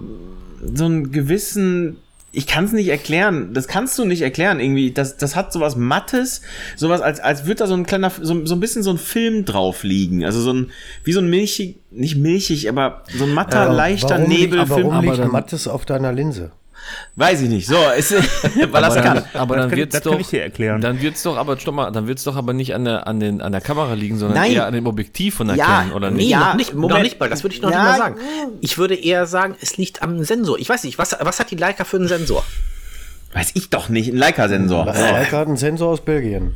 so 0.74 0.86
einen 0.86 1.12
gewissen 1.12 1.98
ich 2.32 2.46
kann 2.46 2.66
es 2.66 2.74
nicht 2.74 2.90
erklären. 2.90 3.54
Das 3.54 3.68
kannst 3.68 3.98
du 3.98 4.06
nicht 4.06 4.22
erklären 4.22 4.60
irgendwie. 4.60 4.92
Das, 4.92 5.18
das 5.18 5.36
hat 5.36 5.54
sowas 5.54 5.76
Mattes, 5.76 6.42
sowas 6.76 7.02
als 7.02 7.20
als 7.20 7.46
würde 7.46 7.56
da 7.56 7.68
so 7.68 7.74
ein 7.74 7.86
kleiner, 7.86 8.12
so, 8.22 8.46
so 8.46 8.56
ein 8.56 8.60
bisschen 8.60 8.84
so 8.84 8.92
ein 8.92 8.98
Film 8.98 9.46
drauf 9.46 9.84
liegen. 9.84 10.26
Also 10.26 10.42
so 10.42 10.54
ein 10.54 10.72
wie 11.04 11.14
so 11.14 11.20
ein 11.20 11.30
milchig, 11.30 11.78
nicht 11.90 12.18
milchig, 12.18 12.70
aber 12.70 13.04
so 13.18 13.24
ein 13.24 13.34
matter, 13.34 13.72
leichter 13.72 14.18
warum 14.18 14.30
liegt, 14.30 14.52
Nebelfilm. 14.52 14.88
warum 14.88 15.06
liegt 15.06 15.32
Mattes 15.32 15.68
auf 15.68 15.86
deiner 15.86 16.12
Linse? 16.12 16.52
Weiß 17.16 17.42
ich 17.42 17.50
nicht. 17.50 17.68
So, 17.68 17.76
ist, 17.98 18.12
weil 18.72 18.82
das 18.82 18.96
aber 18.96 19.02
kann. 19.02 19.16
dann, 19.16 19.26
aber 19.42 19.56
dann 19.58 19.72
wird's 19.72 19.94
das 19.94 20.04
doch, 20.04 20.12
kann 20.12 20.22
ich 20.22 20.28
dir 20.28 20.42
erklären. 20.44 20.82
Dann 20.82 21.02
wird's 21.02 21.24
doch, 21.24 21.36
aber 21.38 21.58
stopp 21.60 21.76
mal, 21.76 21.92
dann 21.92 22.08
wird's 22.08 22.24
doch 22.24 22.36
aber 22.36 22.54
nicht 22.54 22.74
an 22.76 22.86
der, 22.86 23.08
an 23.08 23.20
den, 23.20 23.42
an 23.42 23.52
der 23.52 23.62
Kamera 23.62 23.94
liegen, 23.94 24.18
sondern 24.18 24.38
Nein. 24.40 24.54
eher 24.54 24.66
an 24.66 24.74
dem 24.74 24.88
Objektiv 24.88 25.36
von 25.36 25.48
der 25.48 25.58
Ja, 25.58 25.66
Canon, 25.66 25.94
oder 25.94 26.12
Nee, 26.12 26.18
nicht? 26.18 26.30
Ja, 26.30 26.40
noch 26.50 26.56
nicht, 26.56 26.74
noch 26.74 26.82
Moment. 26.82 27.04
nicht 27.04 27.20
mal. 27.20 27.30
Das 27.30 27.44
würde 27.44 27.56
ich 27.56 27.62
noch 27.62 27.72
Ja, 27.72 27.78
nicht 27.84 27.92
mal 27.92 27.98
sagen. 27.98 28.18
Ich 28.62 28.78
würde 28.78 28.96
eher 28.96 29.26
sagen, 29.26 29.56
es 29.62 29.78
liegt 29.78 30.02
am 30.02 30.24
Sensor. 30.24 30.60
Ich 30.60 30.70
weiß 30.70 30.84
nicht, 30.84 30.98
was, 30.98 31.16
was 31.20 31.40
hat 31.40 31.52
die 31.52 31.56
Leica 31.56 31.84
für 31.84 31.98
einen 31.98 32.08
Sensor? 32.08 32.44
Weiß 33.34 33.52
ich 33.56 33.70
doch 33.70 33.90
nicht. 33.90 34.10
Ein 34.10 34.18
Leica-Sensor. 34.18 34.86
Leica 34.86 35.38
hat 35.38 35.48
einen 35.48 35.58
Sensor 35.58 35.90
aus 35.90 36.02
Belgien. 36.02 36.56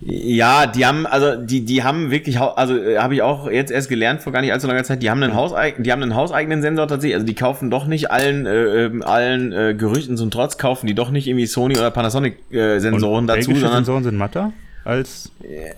Ja, 0.00 0.66
die 0.66 0.84
haben, 0.84 1.06
also 1.06 1.36
die, 1.36 1.64
die 1.64 1.82
haben 1.82 2.10
wirklich, 2.10 2.38
also 2.38 2.76
äh, 2.76 2.98
habe 2.98 3.14
ich 3.14 3.22
auch 3.22 3.50
jetzt 3.50 3.70
erst 3.70 3.88
gelernt 3.88 4.22
vor 4.22 4.32
gar 4.32 4.40
nicht 4.40 4.52
allzu 4.52 4.66
langer 4.66 4.84
Zeit, 4.84 5.02
die 5.02 5.10
haben 5.10 5.22
einen 5.22 5.34
Hauseig 5.34 5.82
die 5.82 5.92
haben 5.92 6.02
einen 6.02 6.14
hauseigenen 6.14 6.62
Sensor 6.62 6.88
tatsächlich, 6.88 7.14
also 7.14 7.26
die 7.26 7.34
kaufen 7.34 7.70
doch 7.70 7.86
nicht 7.86 8.10
allen, 8.10 8.44
äh, 8.44 8.84
ähm, 8.84 9.02
allen 9.02 9.52
äh, 9.52 9.74
Gerüchten 9.74 10.16
zum 10.16 10.30
Trotz, 10.30 10.58
kaufen 10.58 10.86
die 10.86 10.94
doch 10.94 11.10
nicht 11.10 11.26
irgendwie 11.26 11.46
Sony 11.46 11.78
oder 11.78 11.90
Panasonic 11.90 12.36
äh, 12.52 12.80
Sensoren 12.80 13.26
dazu, 13.26 13.46
belgische 13.46 13.60
sondern 13.60 13.84
Sensoren 13.84 14.04
sind 14.04 14.16
matter? 14.16 14.52
Als 14.84 15.30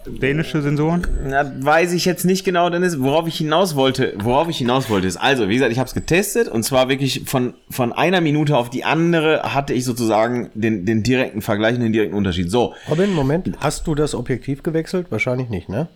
dänische 0.06 0.62
Sensoren? 0.62 1.06
Na, 1.26 1.50
weiß 1.60 1.92
ich 1.92 2.04
jetzt 2.04 2.24
nicht 2.24 2.44
genau, 2.44 2.70
Dennis. 2.70 3.00
Worauf 3.00 3.28
ich 3.28 3.36
hinaus 3.36 3.76
wollte, 3.76 4.14
worauf 4.18 4.48
ich 4.48 4.58
hinaus 4.58 4.90
wollte, 4.90 5.06
ist 5.06 5.16
also, 5.16 5.48
wie 5.48 5.54
gesagt, 5.54 5.70
ich 5.72 5.78
habe 5.78 5.86
es 5.88 5.94
getestet 5.94 6.48
und 6.48 6.64
zwar 6.64 6.88
wirklich 6.88 7.22
von, 7.26 7.54
von 7.70 7.92
einer 7.92 8.20
Minute 8.20 8.56
auf 8.56 8.68
die 8.70 8.84
andere 8.84 9.42
hatte 9.54 9.72
ich 9.74 9.84
sozusagen 9.84 10.50
den, 10.54 10.84
den 10.86 11.02
direkten 11.02 11.40
Vergleich 11.42 11.76
und 11.76 11.82
den 11.82 11.92
direkten 11.92 12.16
Unterschied. 12.16 12.50
So. 12.50 12.74
Robin, 12.90 13.12
Moment, 13.12 13.50
hast 13.60 13.86
du 13.86 13.94
das 13.94 14.14
Objektiv 14.14 14.62
gewechselt? 14.62 15.06
Wahrscheinlich 15.10 15.48
nicht, 15.48 15.68
ne? 15.68 15.88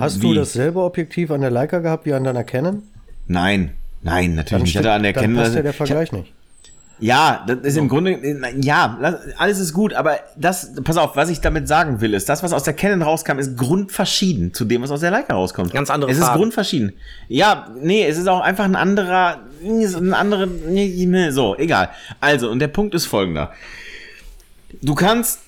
Hast 0.00 0.22
Wie? 0.22 0.28
du 0.28 0.34
dasselbe 0.34 0.80
Objektiv 0.82 1.30
an 1.30 1.42
der 1.42 1.50
Leica 1.50 1.80
gehabt 1.80 2.06
wie 2.06 2.12
an 2.14 2.24
deiner 2.24 2.44
Canon? 2.44 2.82
Nein. 3.26 3.72
Nein, 4.02 4.34
natürlich 4.36 4.50
Dann, 4.50 4.62
nicht. 4.62 4.70
Ich 4.70 4.76
hatte 4.78 4.92
an 4.92 5.02
der 5.02 5.12
dann 5.12 5.22
Canon- 5.24 5.36
passt 5.42 5.54
ja 5.56 5.62
der 5.62 5.70
ich- 5.72 5.76
Vergleich 5.76 6.12
nicht. 6.12 6.32
Ja, 6.98 7.44
das 7.46 7.58
ist 7.62 7.76
im 7.76 7.88
Grunde, 7.88 8.18
ja, 8.60 8.96
lass- 9.00 9.16
alles 9.36 9.58
ist 9.58 9.74
gut, 9.74 9.92
aber 9.92 10.18
das, 10.36 10.72
pass 10.82 10.96
auf, 10.96 11.14
was 11.14 11.28
ich 11.28 11.40
damit 11.42 11.68
sagen 11.68 12.00
will, 12.00 12.14
ist, 12.14 12.28
das, 12.28 12.42
was 12.42 12.54
aus 12.54 12.62
der 12.62 12.72
Canon 12.72 13.02
rauskam, 13.02 13.38
ist 13.38 13.56
grundverschieden 13.58 14.54
zu 14.54 14.64
dem, 14.64 14.80
was 14.82 14.90
aus 14.90 15.00
der 15.00 15.10
Leica 15.10 15.34
rauskommt. 15.34 15.72
Ganz 15.74 15.90
andere 15.90 16.10
Es 16.10 16.16
ist 16.16 16.24
Farben. 16.24 16.40
grundverschieden. 16.40 16.92
Ja, 17.28 17.68
nee, 17.78 18.06
es 18.06 18.16
ist 18.16 18.28
auch 18.28 18.40
einfach 18.40 18.64
ein 18.64 18.76
anderer, 18.76 19.40
ein 19.62 20.14
anderer, 20.14 20.46
nee, 20.46 21.30
so, 21.30 21.54
egal. 21.58 21.90
Also, 22.20 22.48
und 22.50 22.60
der 22.60 22.68
Punkt 22.68 22.94
ist 22.94 23.04
folgender. 23.06 23.52
Du 24.80 24.94
kannst 24.94 25.40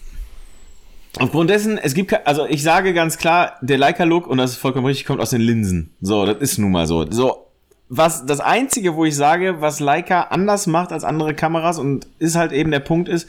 Aufgrund 1.19 1.51
dessen, 1.51 1.79
es 1.79 1.95
gibt, 1.95 2.15
also 2.27 2.47
ich 2.47 2.63
sage 2.63 2.93
ganz 2.95 3.17
klar, 3.19 3.55
der 3.61 3.79
Leica-Look, 3.79 4.27
und 4.29 4.39
das 4.39 4.53
ist 4.53 4.57
vollkommen 4.59 4.87
richtig, 4.87 5.07
kommt 5.07 5.21
aus 5.21 5.31
den 5.31 5.41
Linsen. 5.41 5.91
So, 6.01 6.25
das 6.27 6.37
ist 6.39 6.59
nun 6.59 6.71
mal 6.71 6.87
so. 6.87 7.11
So, 7.11 7.48
was, 7.89 8.27
das 8.27 8.41
einzige, 8.41 8.97
wo 8.97 9.05
ich 9.05 9.17
sage, 9.17 9.61
was 9.61 9.81
Leica 9.81 10.23
anders 10.31 10.67
macht 10.67 10.93
als 10.93 11.05
andere 11.05 11.35
Kameras, 11.35 11.79
und 11.79 12.07
ist 12.19 12.37
halt 12.37 12.53
eben 12.53 12.71
der 12.71 12.81
Punkt 12.81 13.09
ist, 13.09 13.29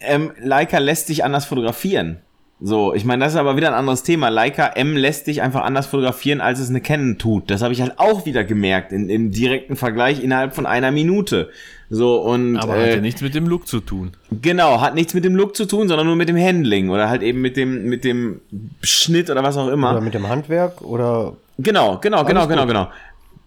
ähm, 0.00 0.32
Leica 0.40 0.78
lässt 0.78 1.06
sich 1.06 1.24
anders 1.24 1.44
fotografieren. 1.44 2.18
So, 2.60 2.94
ich 2.94 3.04
meine, 3.04 3.24
das 3.24 3.34
ist 3.34 3.38
aber 3.38 3.56
wieder 3.56 3.68
ein 3.68 3.74
anderes 3.74 4.04
Thema. 4.04 4.28
Leica 4.28 4.68
M 4.68 4.96
lässt 4.96 5.24
sich 5.24 5.42
einfach 5.42 5.62
anders 5.62 5.86
fotografieren, 5.86 6.40
als 6.40 6.60
es 6.60 6.70
eine 6.70 6.80
Canon 6.80 7.18
tut. 7.18 7.50
Das 7.50 7.62
habe 7.62 7.72
ich 7.72 7.80
halt 7.82 7.98
auch 7.98 8.26
wieder 8.26 8.44
gemerkt 8.44 8.92
in, 8.92 9.08
im 9.08 9.32
direkten 9.32 9.76
Vergleich 9.76 10.22
innerhalb 10.22 10.54
von 10.54 10.64
einer 10.64 10.90
Minute. 10.92 11.50
So, 11.90 12.22
und, 12.22 12.56
Aber 12.56 12.76
äh, 12.76 12.82
hat 12.82 12.94
ja 12.94 13.00
nichts 13.00 13.20
mit 13.22 13.34
dem 13.34 13.46
Look 13.46 13.66
zu 13.66 13.80
tun. 13.80 14.12
Genau, 14.40 14.80
hat 14.80 14.94
nichts 14.94 15.14
mit 15.14 15.24
dem 15.24 15.34
Look 15.34 15.56
zu 15.56 15.66
tun, 15.66 15.88
sondern 15.88 16.06
nur 16.06 16.16
mit 16.16 16.28
dem 16.28 16.38
Handling 16.38 16.90
oder 16.90 17.08
halt 17.08 17.22
eben 17.22 17.40
mit 17.40 17.56
dem, 17.56 17.88
mit 17.88 18.04
dem 18.04 18.40
Schnitt 18.82 19.30
oder 19.30 19.42
was 19.42 19.56
auch 19.56 19.68
immer. 19.68 19.90
Oder 19.90 20.00
mit 20.00 20.14
dem 20.14 20.28
Handwerk 20.28 20.80
oder 20.80 21.34
Genau, 21.58 21.98
genau, 21.98 22.24
genau, 22.24 22.40
Alles 22.40 22.48
genau, 22.48 22.62
gut. 22.62 22.68
genau. 22.68 22.88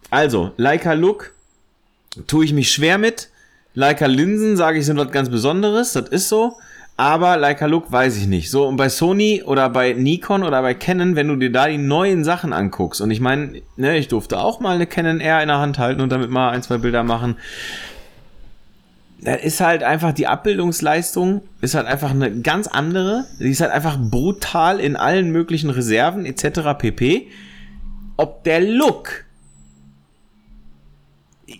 Also, 0.10 0.52
Leica 0.58 0.94
Look 0.94 1.34
tue 2.28 2.46
ich 2.46 2.54
mich 2.54 2.72
schwer 2.72 2.98
mit. 2.98 3.30
Leica 3.74 4.08
Linsen, 4.08 4.58
sage 4.58 4.80
ich, 4.80 4.86
sind 4.86 4.98
was 4.98 5.12
ganz 5.12 5.30
Besonderes, 5.30 5.94
das 5.94 6.10
ist 6.10 6.30
so. 6.30 6.58
Aber 7.00 7.38
Leica 7.38 7.68
Look 7.68 7.92
weiß 7.92 8.18
ich 8.18 8.26
nicht. 8.26 8.50
So, 8.50 8.68
und 8.68 8.76
bei 8.76 8.90
Sony 8.90 9.44
oder 9.46 9.70
bei 9.70 9.94
Nikon 9.94 10.44
oder 10.44 10.64
bei 10.64 10.74
Canon, 10.74 11.16
wenn 11.16 11.28
du 11.28 11.36
dir 11.36 11.52
da 11.52 11.68
die 11.68 11.78
neuen 11.78 12.24
Sachen 12.24 12.54
anguckst, 12.54 13.02
und 13.02 13.12
ich 13.12 13.20
meine, 13.20 13.62
ne, 13.76 13.98
ich 13.98 14.08
durfte 14.08 14.40
auch 14.40 14.60
mal 14.60 14.74
eine 14.74 14.88
Canon 14.88 15.20
R 15.20 15.44
in 15.44 15.50
der 15.50 15.60
Hand 15.60 15.78
halten 15.78 16.02
und 16.02 16.10
damit 16.10 16.32
mal 16.32 16.50
ein, 16.50 16.64
zwei 16.64 16.80
Bilder 16.80 17.04
machen. 17.04 17.36
Da 19.22 19.36
ist 19.36 19.62
halt 19.62 19.84
einfach 19.84 20.12
die 20.12 20.26
Abbildungsleistung 20.26 21.42
ist 21.62 21.76
halt 21.76 21.86
einfach 21.86 22.12
eine 22.12 22.42
ganz 22.42 22.68
andere. 22.68 23.26
Die 23.40 23.50
ist 23.50 23.62
halt 23.62 23.72
einfach 23.72 23.98
brutal 24.00 24.80
in 24.80 24.96
allen 24.96 25.32
möglichen 25.32 25.70
Reserven 25.70 26.26
etc. 26.26 26.80
pp. 26.80 27.28
Ob 28.16 28.44
der 28.44 28.62
Look 28.62 29.26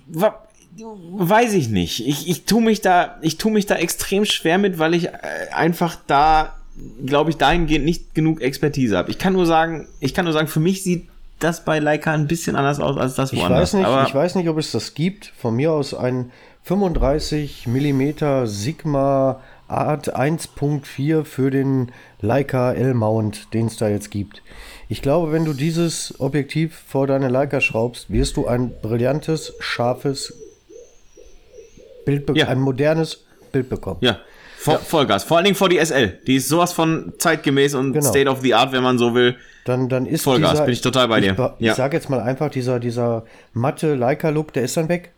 weiß 0.10 1.54
ich 1.54 1.70
nicht. 1.70 2.06
Ich, 2.08 2.30
ich 2.30 2.46
tue 2.46 2.62
mich 2.62 2.82
da, 2.82 3.18
ich 3.22 3.38
tue 3.38 3.52
mich 3.52 3.66
da 3.66 3.76
extrem 3.76 4.26
schwer 4.26 4.58
mit, 4.58 4.80
weil 4.80 4.94
ich 4.94 5.08
äh, 5.08 5.12
einfach 5.52 5.98
da, 6.08 6.54
glaube 7.06 7.30
ich, 7.30 7.38
dahingehend 7.38 7.86
nicht 7.86 8.14
genug 8.14 8.42
Expertise 8.42 8.98
habe. 8.98 9.10
Ich 9.10 9.18
kann 9.18 9.34
nur 9.34 9.46
sagen, 9.46 9.88
ich 10.00 10.14
kann 10.14 10.26
nur 10.26 10.34
sagen, 10.34 10.48
für 10.48 10.60
mich 10.60 10.84
sieht 10.84 11.08
das 11.40 11.66
bei 11.66 11.80
Leica 11.80 12.14
ein 12.14 12.28
bisschen 12.28 12.56
anders 12.56 12.80
aus 12.80 12.98
als 12.98 13.16
das 13.16 13.32
ich 13.32 13.40
woanders. 13.40 13.74
weiß 13.74 13.74
nicht, 13.74 14.08
ich 14.08 14.16
weiß 14.16 14.36
nicht, 14.36 14.50
ob 14.50 14.58
es 14.58 14.72
das 14.72 14.94
gibt. 14.94 15.34
Von 15.38 15.56
mir 15.56 15.72
aus 15.72 15.94
ein 15.94 16.32
35 16.64 17.68
mm 17.68 18.46
Sigma 18.46 19.40
Art 19.68 20.16
1.4 20.16 21.24
für 21.24 21.52
den 21.52 21.92
Leica 22.22 22.72
L-Mount, 22.74 23.54
den 23.54 23.68
es 23.68 23.78
da 23.78 23.90
jetzt 23.90 24.12
gibt. 24.12 24.42
Ich 24.90 25.02
glaube, 25.02 25.32
wenn 25.32 25.44
du 25.46 25.54
dieses 25.54 26.14
Objektiv 26.20 26.82
vor 26.88 27.08
deine 27.08 27.28
Leica 27.28 27.60
schraubst, 27.62 28.10
wirst 28.12 28.38
du 28.38 28.48
ein 28.48 28.72
brillantes, 28.82 29.54
scharfes 29.60 30.34
Bild, 32.06 32.26
be- 32.26 32.38
Ja. 32.38 32.48
ein 32.48 32.60
modernes 32.60 33.26
Bild 33.52 33.68
bekommen. 33.70 33.98
ja, 34.02 34.20
Vo 34.60 34.78
Vollgas. 34.78 35.24
Vor 35.24 35.38
allen 35.38 35.44
Dingen 35.46 35.56
vor 35.56 35.70
die 35.70 35.78
SL. 35.78 36.18
Die 36.26 36.36
ist 36.38 36.48
sowas 36.50 36.74
von 36.74 37.14
zeitgemäß 37.18 37.76
und 37.76 37.94
Genau. 37.94 38.10
State 38.10 38.30
of 38.30 38.40
the 38.42 38.54
Art, 38.54 38.72
wenn 38.72 38.82
man 38.84 38.98
so 38.98 39.14
will. 39.14 39.36
Dann, 39.66 39.88
dann 39.90 40.06
ist 40.06 40.24
Vollgas, 40.24 40.52
dieser, 40.54 40.64
bin 40.66 40.74
ich 40.74 40.82
total 40.82 41.08
bei 41.10 41.20
dir. 41.20 41.32
Ich, 41.34 41.38
Ja. 41.66 41.72
ich 41.72 41.78
sage 41.78 41.96
jetzt 41.98 42.10
mal 42.10 42.22
einfach, 42.22 42.50
dieser, 42.50 42.80
dieser 42.80 43.26
matte 43.54 43.94
Leica-Look, 43.96 44.54
der 44.54 44.64
ist 44.64 44.78
dann 44.78 44.88
weg. 44.90 45.12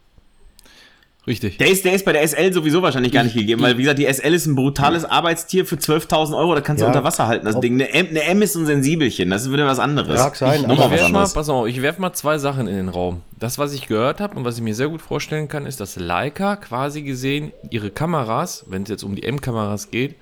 Richtig. 1.28 1.58
Der 1.58 1.70
ist, 1.70 1.86
der 1.86 1.94
ist 1.94 2.06
bei 2.06 2.14
der 2.14 2.24
SL 2.28 2.54
sowieso 2.54 2.82
wahrscheinlich 2.82 3.12
gar 3.12 3.24
nicht 3.24 3.36
gegeben, 3.36 3.62
weil 3.62 3.78
wie 3.78 3.84
gesagt, 3.84 4.00
die 4.00 4.06
SL 4.12 4.34
ist 4.34 4.46
ein 4.48 4.56
brutales 4.56 5.06
Arbeitstier 5.06 5.66
für 5.66 5.76
12.000 5.76 6.36
Euro, 6.36 6.56
da 6.56 6.62
kannst 6.62 6.82
du 6.82 6.86
Ja. 6.86 6.88
unter 6.88 7.04
Wasser 7.04 7.28
halten, 7.28 7.46
das 7.46 7.56
Ob- 7.56 7.62
Ding. 7.62 7.74
Eine 7.76 7.94
M, 7.94 8.08
eine 8.08 8.24
M 8.24 8.42
ist 8.42 8.56
ein 8.56 8.66
Sensibelchen, 8.66 9.30
das 9.30 9.44
ist 9.46 9.52
wieder 9.52 9.68
was 9.68 9.80
anderes. 9.80 10.18
Mag 10.20 10.36
sein, 10.36 10.62
Ich- 10.62 10.64
aber- 10.66 10.74
Ich 10.74 10.80
nochmal 10.80 10.92
was 10.92 11.00
werf 11.02 11.12
mal, 11.12 11.28
pass 11.32 11.50
auf, 11.50 11.68
ich 11.68 11.82
werfe 11.82 12.02
mal 12.02 12.14
zwei 12.14 12.38
Sachen 12.40 12.68
in 12.68 12.76
den 12.76 12.90
Raum. 12.90 13.22
Das, 13.38 13.58
was 13.60 13.74
ich 13.74 13.88
gehört 13.88 14.22
habe 14.22 14.36
und 14.38 14.46
was 14.46 14.56
ich 14.58 14.64
mir 14.64 14.74
sehr 14.74 14.88
gut 14.88 15.02
vorstellen 15.02 15.48
kann, 15.50 15.66
ist, 15.66 15.80
dass 15.80 15.98
Leica 15.98 16.56
quasi 16.56 17.02
gesehen 17.04 17.52
ihre 17.70 17.92
Kameras, 17.92 18.66
wenn 18.68 18.84
es 18.84 18.90
jetzt 18.90 19.04
um 19.04 19.14
die 19.16 19.24
M-Kameras 19.24 19.92
geht, 19.92 20.16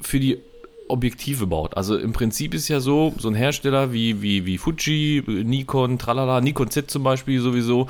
für 0.00 0.20
die 0.20 0.38
Objektive 0.86 1.46
baut. 1.46 1.78
Also 1.78 1.96
im 1.96 2.12
Prinzip 2.12 2.52
ist 2.52 2.68
ja 2.68 2.78
so, 2.78 3.14
so 3.16 3.28
ein 3.28 3.34
Hersteller 3.34 3.94
wie, 3.94 4.20
wie, 4.20 4.44
wie 4.44 4.58
Fuji, 4.58 5.22
Nikon, 5.26 5.98
tralala, 5.98 6.42
Nikon 6.42 6.68
Z 6.70 6.90
zum 6.90 7.02
Beispiel 7.02 7.40
sowieso, 7.40 7.88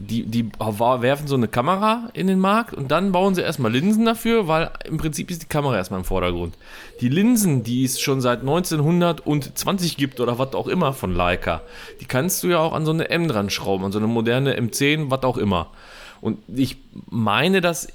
die, 0.00 0.24
die 0.24 0.50
werfen 0.58 1.28
so 1.28 1.34
eine 1.34 1.46
Kamera 1.46 2.08
in 2.14 2.26
den 2.26 2.38
Markt 2.38 2.72
und 2.72 2.90
dann 2.90 3.12
bauen 3.12 3.34
sie 3.34 3.42
erstmal 3.42 3.70
Linsen 3.70 4.06
dafür, 4.06 4.48
weil 4.48 4.70
im 4.84 4.96
Prinzip 4.96 5.30
ist 5.30 5.42
die 5.42 5.46
Kamera 5.46 5.76
erstmal 5.76 6.00
im 6.00 6.06
Vordergrund. 6.06 6.54
Die 7.02 7.10
Linsen, 7.10 7.64
die 7.64 7.84
es 7.84 8.00
schon 8.00 8.22
seit 8.22 8.40
1920 8.40 9.98
gibt 9.98 10.18
oder 10.18 10.38
was 10.38 10.54
auch 10.54 10.68
immer 10.68 10.94
von 10.94 11.14
Leica, 11.14 11.60
die 12.00 12.06
kannst 12.06 12.42
du 12.42 12.48
ja 12.48 12.58
auch 12.58 12.72
an 12.72 12.86
so 12.86 12.92
eine 12.92 13.10
M 13.10 13.28
dran 13.28 13.50
schrauben, 13.50 13.84
an 13.84 13.92
so 13.92 13.98
eine 13.98 14.06
moderne 14.06 14.58
M10, 14.58 15.10
was 15.10 15.22
auch 15.22 15.36
immer. 15.36 15.68
Und 16.22 16.38
ich 16.48 16.78
meine, 17.10 17.60
dass 17.60 17.88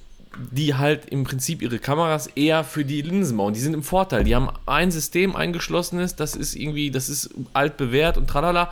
die 0.52 0.76
halt 0.76 1.06
im 1.06 1.23
Prinzip 1.23 1.61
ihre 1.61 1.80
Kameras 1.80 2.27
eher 2.27 2.64
für 2.64 2.86
die 2.86 3.02
Linsen 3.02 3.38
bauen. 3.38 3.53
Die 3.53 3.60
sind 3.60 3.73
im 3.73 3.84
Vorteil. 3.84 4.23
Die 4.23 4.36
haben 4.36 4.49
ein 4.65 4.91
System 4.91 5.36
eingeschlossenes, 5.36 6.15
das 6.15 6.36
ist 6.36 6.56
irgendwie, 6.56 6.91
das 6.91 7.10
ist 7.10 7.32
alt 7.53 7.77
bewährt 7.77 8.18
und 8.18 8.27
tralala. 8.27 8.72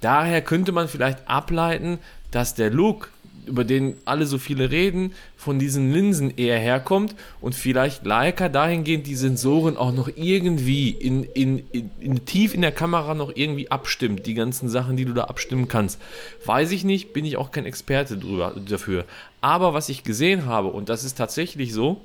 Daher 0.00 0.42
könnte 0.42 0.72
man 0.72 0.88
vielleicht 0.88 1.28
ableiten, 1.28 1.98
dass 2.34 2.54
der 2.54 2.70
Look, 2.70 3.10
über 3.46 3.64
den 3.64 3.96
alle 4.06 4.26
so 4.26 4.38
viele 4.38 4.70
reden, 4.70 5.12
von 5.36 5.58
diesen 5.58 5.92
Linsen 5.92 6.36
eher 6.36 6.58
herkommt 6.58 7.14
und 7.40 7.54
vielleicht 7.54 8.04
Leica 8.06 8.48
dahingehend 8.48 9.06
die 9.06 9.14
Sensoren 9.14 9.76
auch 9.76 9.92
noch 9.92 10.08
irgendwie 10.16 10.90
in, 10.90 11.24
in, 11.24 11.58
in, 11.70 11.90
in 12.00 12.24
tief 12.24 12.54
in 12.54 12.62
der 12.62 12.72
Kamera 12.72 13.14
noch 13.14 13.30
irgendwie 13.34 13.70
abstimmt, 13.70 14.26
die 14.26 14.34
ganzen 14.34 14.68
Sachen, 14.68 14.96
die 14.96 15.04
du 15.04 15.12
da 15.12 15.24
abstimmen 15.24 15.68
kannst. 15.68 16.00
Weiß 16.46 16.70
ich 16.72 16.84
nicht, 16.84 17.12
bin 17.12 17.24
ich 17.24 17.36
auch 17.36 17.50
kein 17.50 17.66
Experte 17.66 18.16
drüber, 18.16 18.54
dafür. 18.66 19.04
Aber 19.42 19.74
was 19.74 19.90
ich 19.90 20.04
gesehen 20.04 20.46
habe, 20.46 20.68
und 20.68 20.88
das 20.88 21.04
ist 21.04 21.18
tatsächlich 21.18 21.72
so, 21.72 22.00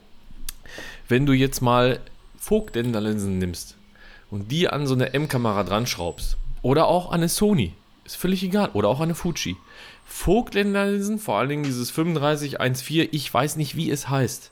wenn 1.08 1.26
du 1.26 1.34
jetzt 1.34 1.62
mal 1.62 2.00
Vogtländer-Linsen 2.38 3.40
nimmst 3.40 3.78
und 4.30 4.52
die 4.52 4.68
an 4.68 4.86
so 4.86 4.94
eine 4.94 5.14
M-Kamera 5.14 5.64
dran 5.64 5.88
schraubst 5.88 6.38
oder 6.62 6.88
auch 6.88 7.08
an 7.08 7.22
eine 7.22 7.30
Sony, 7.30 7.74
ist 8.06 8.18
völlig 8.18 8.44
egal, 8.44 8.72
oder 8.74 8.90
auch 8.90 9.00
an 9.00 9.06
eine 9.06 9.16
Fuji. 9.16 9.56
Vogtländer-Linsen, 10.20 11.18
vor 11.18 11.38
allen 11.38 11.48
Dingen 11.48 11.64
dieses 11.64 11.94
3514, 11.94 13.08
ich 13.12 13.34
weiß 13.34 13.56
nicht, 13.56 13.78
wie 13.78 13.90
es 13.90 14.10
heißt. 14.10 14.52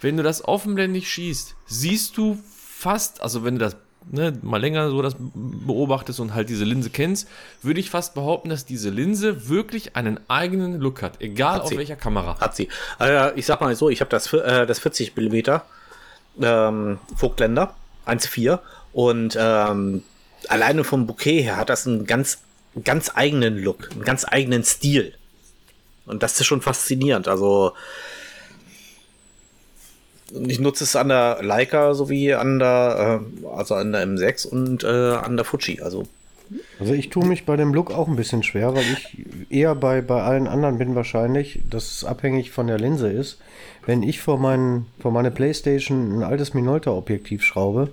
Wenn 0.00 0.16
du 0.16 0.22
das 0.22 0.46
offenblendig 0.46 1.10
schießt, 1.10 1.56
siehst 1.66 2.16
du 2.16 2.38
fast, 2.56 3.20
also 3.20 3.44
wenn 3.44 3.54
du 3.54 3.60
das 3.60 3.76
ne, 4.08 4.38
mal 4.40 4.60
länger 4.60 4.88
so 4.88 5.02
das 5.02 5.16
beobachtest 5.18 6.20
und 6.20 6.32
halt 6.32 6.48
diese 6.48 6.64
Linse 6.64 6.90
kennst, 6.90 7.28
würde 7.60 7.80
ich 7.80 7.90
fast 7.90 8.14
behaupten, 8.14 8.50
dass 8.50 8.66
diese 8.66 8.90
Linse 8.90 9.48
wirklich 9.48 9.96
einen 9.96 10.20
eigenen 10.28 10.78
Look 10.78 11.02
hat, 11.02 11.20
egal 11.20 11.56
Hat 11.56 11.62
auf 11.62 11.76
welcher 11.76 11.96
Kamera. 11.96 12.38
Hat 12.38 12.54
sie. 12.54 12.68
Äh, 13.00 13.36
ich 13.36 13.46
sag 13.46 13.60
mal 13.60 13.74
so, 13.74 13.90
ich 13.90 14.00
habe 14.00 14.10
das, 14.10 14.32
äh, 14.32 14.64
das 14.64 14.78
40 14.78 15.16
mm 15.16 15.56
ähm, 16.40 16.98
Vogtländer 17.16 17.74
1.4 18.06 18.60
und 18.92 19.36
ähm, 19.38 20.04
alleine 20.48 20.84
vom 20.84 21.08
Bouquet 21.08 21.42
her 21.42 21.56
hat 21.56 21.68
das 21.68 21.84
einen 21.86 22.06
ganz, 22.06 22.38
ganz 22.84 23.10
eigenen 23.14 23.58
Look, 23.58 23.90
einen 23.92 24.04
ganz 24.04 24.24
eigenen 24.28 24.64
Stil. 24.64 25.14
Und 26.06 26.22
das 26.22 26.38
ist 26.40 26.46
schon 26.46 26.62
faszinierend. 26.62 27.28
Also 27.28 27.72
ich 30.32 30.60
nutze 30.60 30.84
es 30.84 30.96
an 30.96 31.08
der 31.08 31.38
Leica 31.42 31.94
sowie 31.94 32.34
an 32.34 32.58
der, 32.58 33.20
äh, 33.44 33.46
also 33.48 33.74
an 33.74 33.92
der 33.92 34.06
M6 34.06 34.46
und 34.46 34.84
äh, 34.84 34.86
an 34.86 35.36
der 35.36 35.44
Fuji. 35.44 35.80
Also 35.80 36.06
Also 36.78 36.94
ich 36.94 37.10
tue 37.10 37.26
mich 37.26 37.46
bei 37.46 37.56
dem 37.56 37.74
Look 37.74 37.90
auch 37.90 38.08
ein 38.08 38.16
bisschen 38.16 38.42
schwer, 38.42 38.74
weil 38.74 38.82
ich 38.84 39.18
eher 39.50 39.74
bei, 39.74 40.00
bei 40.00 40.22
allen 40.22 40.46
anderen 40.46 40.78
bin 40.78 40.94
wahrscheinlich, 40.94 41.60
dass 41.68 41.90
es 41.90 42.04
abhängig 42.04 42.50
von 42.50 42.66
der 42.66 42.78
Linse 42.78 43.10
ist. 43.10 43.38
Wenn 43.86 44.02
ich 44.02 44.20
vor, 44.20 44.38
meinen, 44.38 44.86
vor 45.00 45.10
meine 45.10 45.30
Playstation 45.30 46.18
ein 46.18 46.22
altes 46.22 46.54
Minolta-Objektiv 46.54 47.42
schraube, 47.42 47.90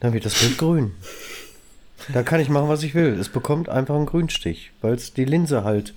dann 0.00 0.12
wird 0.12 0.24
das 0.24 0.34
Bild 0.34 0.58
grün. 0.58 0.92
Da 2.12 2.22
kann 2.22 2.40
ich 2.40 2.48
machen, 2.48 2.68
was 2.68 2.82
ich 2.82 2.94
will. 2.94 3.18
Es 3.18 3.28
bekommt 3.28 3.68
einfach 3.68 3.94
einen 3.94 4.06
Grünstich, 4.06 4.72
weil 4.80 4.94
es 4.94 5.12
die 5.12 5.24
Linse 5.24 5.64
halt 5.64 5.94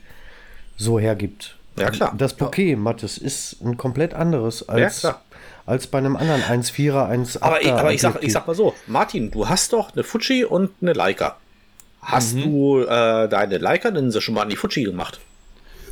so 0.78 1.00
hergibt. 1.00 1.56
Ja, 1.78 1.90
klar. 1.90 2.14
Das 2.18 2.36
Bouquet, 2.36 2.76
Mattes, 2.76 3.18
ist 3.18 3.62
ein 3.64 3.78
komplett 3.78 4.14
anderes 4.14 4.68
als, 4.70 5.00
klar. 5.00 5.22
als 5.66 5.88
bei 5.88 5.98
einem 5.98 6.16
anderen 6.16 6.42
1,4er, 6.42 7.10
1,8er. 7.10 7.42
Aber, 7.42 7.62
ich, 7.62 7.72
aber 7.72 7.94
ich, 7.94 8.02
sag, 8.02 8.22
ich 8.22 8.32
sag 8.32 8.46
mal 8.46 8.56
so, 8.56 8.76
Martin, 8.86 9.32
du 9.32 9.50
hast 9.50 9.74
doch 9.74 9.94
eine 9.94 10.04
Fuji 10.04 10.46
und 10.46 10.72
eine 10.82 10.94
Leica. 10.94 11.38
Hast 12.02 12.36
du 12.36 12.82
äh, 12.82 13.30
deine 13.30 13.58
Leica-Linse 13.58 14.22
schon 14.22 14.36
mal 14.36 14.42
an 14.42 14.50
die 14.50 14.58
Fuji 14.58 14.84
gemacht? 14.84 15.20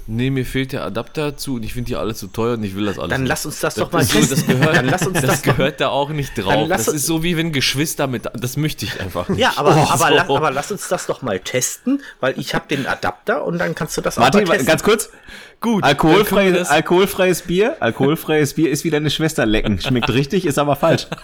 Nee, 0.07 0.29
mir 0.29 0.45
fehlt 0.45 0.71
der 0.73 0.83
Adapter 0.83 1.37
zu 1.37 1.55
und 1.55 1.63
ich 1.63 1.73
finde 1.73 1.87
die 1.89 1.95
alle 1.95 2.13
zu 2.15 2.27
teuer 2.27 2.53
und 2.53 2.63
ich 2.63 2.75
will 2.75 2.85
das 2.85 2.99
alles. 2.99 3.09
Dann 3.09 3.21
nicht. 3.21 3.29
lass 3.29 3.45
uns 3.45 3.59
das 3.59 3.75
doch 3.75 3.91
mal 3.91 4.03
so, 4.03 4.19
das 4.19 4.29
testen. 4.29 4.59
gehört, 4.59 4.75
Dann 4.75 4.85
lass 4.87 5.07
uns 5.07 5.21
das, 5.21 5.29
das 5.29 5.41
doch- 5.41 5.55
gehört 5.57 5.79
da 5.81 5.89
auch 5.89 6.09
nicht 6.09 6.37
drauf. 6.37 6.65
lass 6.67 6.85
Das 6.85 6.93
ist 6.95 7.05
so 7.05 7.23
wie 7.23 7.37
wenn 7.37 7.51
Geschwister 7.51 8.07
mit. 8.07 8.23
Das 8.33 8.57
möchte 8.57 8.85
ich 8.85 8.99
einfach 8.99 9.29
nicht. 9.29 9.39
Ja, 9.39 9.53
aber, 9.55 9.75
Oh, 9.75 9.87
aber, 9.89 10.07
so. 10.09 10.13
la, 10.13 10.21
aber 10.29 10.51
lass 10.51 10.71
uns 10.71 10.87
das 10.87 11.05
doch 11.07 11.21
mal 11.21 11.39
testen, 11.39 12.01
weil 12.19 12.37
ich 12.39 12.53
habe 12.55 12.65
den 12.67 12.87
Adapter 12.87 13.43
und 13.45 13.57
dann 13.57 13.75
kannst 13.75 13.95
du 13.97 14.01
das 14.01 14.17
Martin, 14.17 14.43
auch 14.43 14.47
mal 14.47 14.53
testen. 14.53 14.67
ganz 14.67 14.83
kurz. 14.83 15.09
Gut, 15.61 15.85
dann 15.85 15.95
können 15.95 16.13
wir 16.13 16.17
Alkoholfrei, 16.19 16.51
das- 16.51 16.69
alkoholfreies 16.69 17.41
Bier. 17.43 17.77
Alkoholfreies 17.79 18.55
Bier 18.55 18.71
ist 18.71 18.83
wie 18.83 18.89
deine 18.89 19.11
Schwester 19.11 19.45
lecken. 19.45 19.79
Schmeckt 19.79 20.09
richtig, 20.11 20.45
ist 20.45 20.57
aber 20.57 20.75
falsch. 20.75 21.07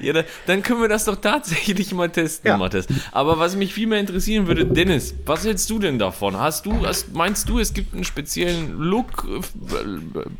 Ja, 0.00 0.12
da, 0.12 0.22
dann 0.46 0.62
können 0.62 0.80
wir 0.80 0.88
das 0.88 1.04
doch 1.04 1.16
tatsächlich 1.16 1.92
mal 1.92 2.08
testen, 2.08 2.48
Ja. 2.48 2.56
Mathis. 2.56 2.86
Aber 3.12 3.38
was 3.38 3.56
mich 3.56 3.74
viel 3.74 3.86
mehr 3.86 3.98
interessieren 3.98 4.46
würde, 4.46 4.64
Dennis, 4.64 5.14
was 5.26 5.44
hältst 5.44 5.68
du 5.70 5.78
denn 5.78 5.98
davon? 5.98 6.38
Hast 6.38 6.66
du, 6.66 6.86
hast, 6.86 7.12
meinst 7.14 7.37
du, 7.44 7.58
es 7.58 7.74
gibt 7.74 7.94
einen 7.94 8.04
speziellen 8.04 8.78
Look, 8.78 9.26
äh, 9.28 9.40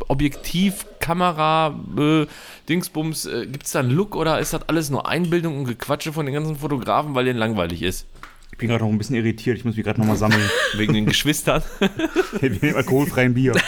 Objektiv, 0.09 0.87
Kamera, 1.01 1.79
äh, 1.97 2.27
Dingsbums, 2.69 3.27
äh, 3.27 3.47
gibt 3.47 3.67
es 3.67 3.73
da 3.73 3.81
einen 3.81 3.91
Look 3.91 4.17
oder 4.17 4.39
ist 4.39 4.53
das 4.53 4.69
alles 4.69 4.91
nur 4.91 5.09
Einbildung 5.09 5.59
und 5.59 5.65
Gequatsche 5.67 6.13
von 6.13 6.27
den 6.27 6.35
ganzen 6.35 6.57
Fotografen, 6.57 7.15
weil 7.15 7.25
denen 7.25 7.39
langweilig 7.39 7.83
ist? 7.83 8.07
Ich 8.53 8.59
bin 8.59 8.71
gerade 8.71 8.83
noch 8.83 8.91
ein 8.91 8.99
bisschen 8.99 9.15
irritiert. 9.15 9.57
Ich 9.57 9.65
muss 9.65 9.77
mich 9.77 9.85
gerade 9.85 10.01
nochmal 10.01 10.17
sammeln. 10.17 10.43
Wegen 10.75 10.93
den 10.93 11.07
Geschwistern? 11.07 11.63
Wir 12.41 12.51
nehmen 12.51 12.75
alkoholfreien 12.75 13.35
Bier. 13.35 13.55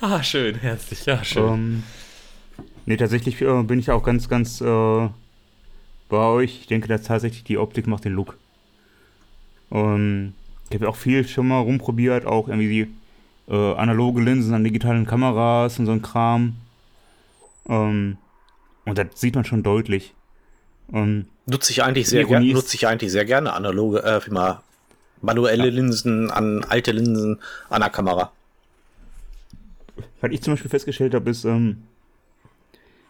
ah, 0.00 0.22
schön, 0.22 0.54
herzlich, 0.54 1.04
ja, 1.04 1.22
schön. 1.22 1.52
ähm, 1.52 1.82
nee, 2.86 2.96
tatsächlich 2.96 3.42
äh, 3.42 3.62
bin 3.64 3.78
ich 3.78 3.90
auch 3.90 4.02
ganz, 4.02 4.30
ganz 4.30 4.62
äh, 4.62 5.08
bei 6.08 6.16
euch. 6.16 6.60
Ich 6.62 6.66
denke, 6.68 6.88
dass 6.88 7.02
tatsächlich 7.02 7.44
die 7.44 7.58
Optik 7.58 7.86
macht 7.86 8.06
den 8.06 8.14
Look. 8.14 8.38
Ähm, 9.74 10.32
ich 10.70 10.76
habe 10.76 10.88
auch 10.88 10.96
viel 10.96 11.26
schon 11.26 11.48
mal 11.48 11.60
rumprobiert, 11.60 12.24
auch 12.24 12.48
irgendwie 12.48 12.68
die 12.68 13.52
äh, 13.52 13.74
analoge 13.74 14.22
Linsen 14.22 14.54
an 14.54 14.64
digitalen 14.64 15.06
Kameras 15.06 15.78
und 15.78 15.86
so 15.86 15.92
ein 15.92 16.00
Kram. 16.00 16.54
Ähm, 17.68 18.16
und 18.86 18.98
das 18.98 19.06
sieht 19.14 19.34
man 19.34 19.44
schon 19.44 19.62
deutlich. 19.62 20.14
Ähm, 20.92 21.26
Nutze 21.46 21.72
ich 21.72 21.82
eigentlich 21.82 22.08
sehr 22.08 22.24
gerne, 22.24 22.46
nutze 22.52 22.74
ich 22.76 22.86
eigentlich 22.86 23.12
sehr 23.12 23.26
gerne 23.26 23.52
analoge, 23.52 24.02
äh, 24.02 24.20
wie 24.24 24.30
mal 24.30 24.62
manuelle 25.20 25.68
Linsen 25.68 26.30
an 26.30 26.64
alte 26.64 26.92
Linsen 26.92 27.38
an 27.68 27.80
der 27.80 27.90
Kamera. 27.90 28.32
Was 30.20 30.32
ich 30.32 30.42
zum 30.42 30.54
Beispiel 30.54 30.70
festgestellt 30.70 31.14
habe, 31.14 31.28
ist, 31.30 31.44
ähm, 31.44 31.82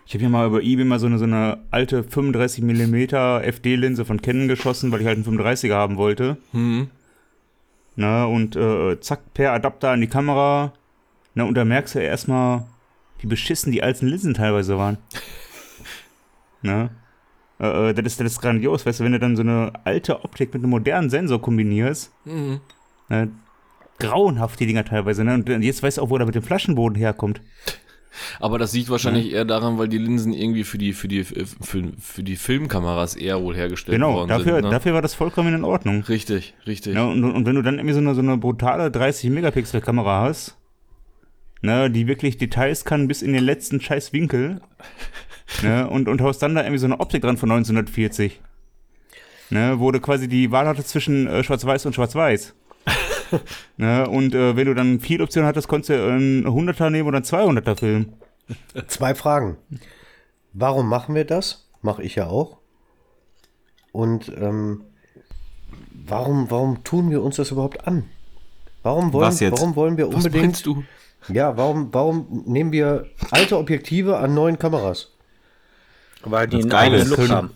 ich 0.07 0.15
habe 0.15 0.21
hier 0.21 0.29
mal 0.29 0.47
über 0.47 0.63
eBay 0.63 0.85
mal 0.85 0.99
so 0.99 1.07
eine, 1.07 1.19
so 1.19 1.25
eine 1.25 1.59
alte 1.71 2.03
35mm 2.03 3.41
FD-Linse 3.41 4.05
von 4.05 4.21
Canon 4.21 4.49
geschossen, 4.49 4.93
weil 4.93 5.01
ich 5.01 5.07
halt 5.07 5.17
einen 5.17 5.39
35er 5.39 5.75
haben 5.75 5.97
wollte. 5.97 6.37
Hm. 6.53 6.89
Ne, 7.97 8.27
und 8.27 8.57
äh, 8.57 9.01
zack, 9.01 9.33
per 9.35 9.53
Adapter 9.53 9.91
an 9.91 10.01
die 10.01 10.09
Kamera. 10.09 10.73
Ne, 11.35 11.45
und 11.45 11.55
da 11.55 11.65
merkst 11.65 11.95
du 11.95 12.01
ja 12.01 12.07
erstmal, 12.07 12.67
wie 13.21 13.27
beschissen 13.27 13.73
die 13.73 13.83
alten 13.83 14.07
Linsen 14.07 14.35
teilweise 14.35 14.77
waren. 14.77 14.99
ne? 16.63 16.91
Äh, 17.61 17.91
äh, 17.91 17.95
das, 17.95 18.05
ist, 18.07 18.21
das 18.21 18.33
ist 18.33 18.41
grandios, 18.41 18.85
weißt 18.85 19.01
du, 19.01 19.05
wenn 19.05 19.13
du 19.13 19.21
dann 19.21 19.37
so 19.37 19.43
eine 19.43 19.73
alte 19.85 20.23
Optik 20.25 20.53
mit 20.53 20.63
einem 20.63 20.71
modernen 20.71 21.09
Sensor 21.09 21.41
kombinierst. 21.41 22.13
Mhm. 22.25 22.61
Ne, 23.09 23.31
grauenhaft 23.99 24.61
die 24.61 24.67
Dinger 24.67 24.85
teilweise, 24.85 25.25
ne? 25.25 25.35
Und 25.35 25.49
jetzt 25.63 25.83
weißt 25.83 25.99
du 25.99 26.03
auch, 26.03 26.11
wo 26.11 26.19
der 26.19 26.27
mit 26.27 26.35
dem 26.35 26.43
Flaschenboden 26.43 26.97
herkommt. 26.97 27.41
Aber 28.41 28.59
das 28.59 28.73
liegt 28.73 28.91
wahrscheinlich 28.91 29.33
eher 29.33 29.45
daran, 29.45 29.79
weil 29.79 29.89
die 29.89 29.99
Linsen 29.99 30.33
irgendwie 30.33 30.65
für 30.65 30.79
die, 30.79 30.93
für 30.93 31.09
die, 31.09 31.25
für, 31.25 31.45
für 31.99 32.23
die 32.23 32.37
Filmkameras 32.37 33.17
eher 33.17 33.43
wohl 33.43 33.57
hergestellt 33.57 33.97
Genau, 33.97 34.15
worden 34.15 34.29
dafür, 34.29 34.55
sind. 34.55 34.65
Ne? 34.65 34.71
dafür 34.71 34.95
war 34.95 35.03
das 35.03 35.15
vollkommen 35.15 35.55
in 35.55 35.65
Ordnung. 35.65 36.03
Richtig, 36.03 36.55
richtig. 36.67 36.95
Ja, 36.95 37.05
und, 37.05 37.25
und 37.25 37.47
wenn 37.47 37.57
du 37.57 37.63
dann 37.63 37.77
irgendwie 37.77 37.95
so 37.95 38.01
eine, 38.01 38.15
so 38.15 38.21
eine 38.21 38.37
brutale 38.37 38.89
30-Megapixel-Kamera 38.89 40.23
hast, 40.23 40.57
ne, 41.63 41.91
die 41.91 42.07
wirklich 42.07 42.39
Details 42.39 42.85
kann 42.85 43.09
bis 43.09 43.23
in 43.23 43.33
den 43.33 43.45
letzten 43.45 43.81
scheiß 43.81 44.13
Winkel, 44.13 44.61
ne, 45.63 45.89
und, 45.89 46.09
und 46.09 46.21
haust 46.21 46.43
dann 46.43 46.55
da 46.55 46.63
irgendwie 46.63 46.79
so 46.79 46.87
eine 46.87 47.01
Optik 47.01 47.23
dran 47.23 47.37
von 47.37 47.51
1940, 47.51 48.41
ne, 49.51 49.75
wo 49.79 49.91
du 49.91 50.01
quasi 50.01 50.29
die 50.29 50.51
Wahl 50.51 50.67
hattest 50.67 50.91
zwischen 50.91 51.27
äh, 51.27 51.43
Schwarz-Weiß 51.43 51.87
und 51.87 51.95
Schwarz-Weiß. 51.95 52.55
ne, 53.77 54.09
und 54.09 54.35
äh, 54.35 54.57
wenn 54.57 54.67
du 54.67 54.75
dann 54.75 55.01
viel 55.01 55.23
Optionen 55.23 55.47
hattest, 55.49 55.69
konntest 55.69 55.91
du 55.91 55.95
einen 55.95 56.47
100er 56.47 56.91
nehmen 56.91 57.09
oder 57.09 57.19
einen 57.19 57.25
200er 57.27 57.77
Film. 57.77 58.13
Zwei 58.89 59.15
Fragen. 59.15 59.57
Warum 60.53 60.89
machen 60.89 61.15
wir 61.15 61.25
das? 61.25 61.69
Mache 61.83 62.03
ich 62.03 62.15
ja 62.15 62.27
auch. 62.27 62.59
Und 63.93 64.31
ähm, 64.37 64.83
warum, 66.07 66.51
warum 66.51 66.85
tun 66.85 67.11
wir 67.11 67.23
uns 67.23 67.37
das 67.37 67.51
überhaupt 67.51 67.87
an? 67.87 68.05
Warum 68.83 69.13
wollen, 69.13 69.27
Was 69.27 69.41
jetzt? 69.41 69.59
warum 69.61 69.77
wollen 69.77 69.97
wir 69.97 70.09
Was 70.09 70.17
unbedingt. 70.17 70.45
meinst 70.45 70.67
du? 70.67 70.85
Ja, 71.29 71.57
warum, 71.57 71.89
warum 71.93 72.43
nehmen 72.47 72.71
wir 72.73 73.07
alte 73.31 73.57
Objektive 73.57 74.19
an 74.19 74.35
neuen 74.35 74.59
Kameras? 74.59 75.11
Weil 76.23 76.47
die 76.47 76.57
Das 76.57 76.65
einen 76.65 76.71
Geile 76.71 76.97
eigenen 76.97 77.13
ist, 77.13 77.19
Look 77.19 77.29
haben. 77.31 77.51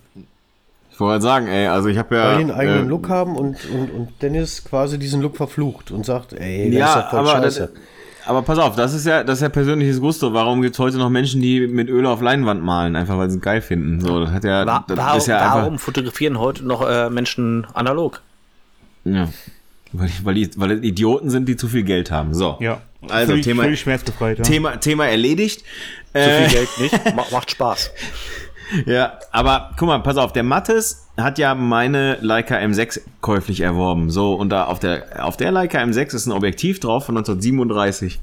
Ich 0.99 1.01
wollte 1.01 1.23
sagen, 1.23 1.47
ey, 1.47 1.69
also 1.69 1.89
ich 1.89 1.97
habe 1.97 2.17
ja. 2.17 2.25
Weil 2.25 2.37
die 2.39 2.41
einen 2.43 2.51
eigenen 2.51 2.87
äh, 2.87 2.89
Look 2.89 3.09
haben 3.09 3.37
und, 3.37 3.57
und, 3.71 3.91
und 3.93 4.09
Dennis 4.21 4.65
quasi 4.65 4.99
diesen 4.99 5.23
Look 5.23 5.37
verflucht 5.37 5.93
und 5.93 6.05
sagt, 6.05 6.33
ey, 6.33 6.71
das 6.73 6.79
Ja, 6.81 6.87
ist 6.89 6.97
doch 7.05 7.11
voll 7.11 7.19
aber, 7.21 7.41
das, 7.41 7.55
scheiße. 7.57 7.73
aber 8.27 8.43
pass 8.43 8.59
auf, 8.59 8.75
das 8.75 8.95
ist 8.95 9.07
ja, 9.07 9.23
das 9.23 9.39
ist 9.39 9.43
ja 9.43 9.49
persönliches 9.49 10.01
Gusto. 10.01 10.33
Warum 10.35 10.61
gibt 10.61 10.75
es 10.75 10.79
heute 10.81 10.97
noch 10.99 11.09
Menschen, 11.09 11.41
die 11.41 11.69
mit 11.69 11.89
Öl 11.89 12.05
auf 12.05 12.21
Leinwand 12.21 12.65
malen, 12.65 12.97
einfach 12.97 13.17
weil 13.17 13.31
sie 13.31 13.37
es 13.37 13.43
geil 13.43 13.61
finden? 13.63 14.01
So, 14.01 14.19
das 14.25 14.33
hat 14.33 14.43
ja, 14.43 14.65
das 14.65 14.97
warum, 14.99 15.19
ist 15.19 15.27
ja 15.29 15.41
warum 15.55 15.73
einfach, 15.75 15.85
fotografieren 15.85 16.37
heute 16.41 16.67
noch 16.67 16.85
äh, 16.85 17.09
Menschen 17.11 17.65
analog? 17.75 18.21
ja, 19.05 19.29
weil, 19.93 20.11
weil, 20.25 20.35
die, 20.35 20.51
weil 20.57 20.69
das 20.71 20.81
Idioten 20.85 21.31
sind, 21.31 21.49
die 21.49 21.57
zu 21.57 21.69
viel 21.69 21.85
Geld 21.85 22.11
haben. 22.11 22.35
So, 22.35 22.57
Ja, 22.61 22.81
Also, 23.09 23.29
völlig, 23.31 23.45
Thema- 23.47 23.63
völlig 23.63 23.81
schmerzbefreit. 23.81 24.39
Ja. 24.39 24.45
Thema, 24.45 24.77
Thema 24.81 25.07
erledigt. 25.07 25.61
Zu 26.13 26.19
Äh, 26.19 26.49
viel 26.49 26.59
Geld 26.59 26.69
nicht, 26.81 27.15
Ma 27.15 27.25
macht 27.31 27.53
Spaß. 27.53 27.93
Ja, 28.87 29.19
aber 29.33 29.71
guck 29.77 29.89
mal, 29.89 29.99
pass 30.01 30.17
auf, 30.17 30.33
der 30.33 30.43
Mattes 30.43 31.09
hat 31.17 31.39
ja 31.39 31.55
meine 31.55 32.19
Leica 32.21 32.57
M6 32.57 33.01
käuflich 33.21 33.61
erworben. 33.61 34.11
So, 34.11 34.35
und 34.35 34.51
da 34.51 34.65
auf 34.65 34.79
der, 34.79 35.25
auf 35.25 35.37
der 35.37 35.51
Leica 35.53 35.79
M6 35.79 36.15
ist 36.15 36.27
ein 36.27 36.33
Objektiv 36.33 36.81
drauf 36.81 37.07
von 37.07 37.17
1937. 37.17 38.21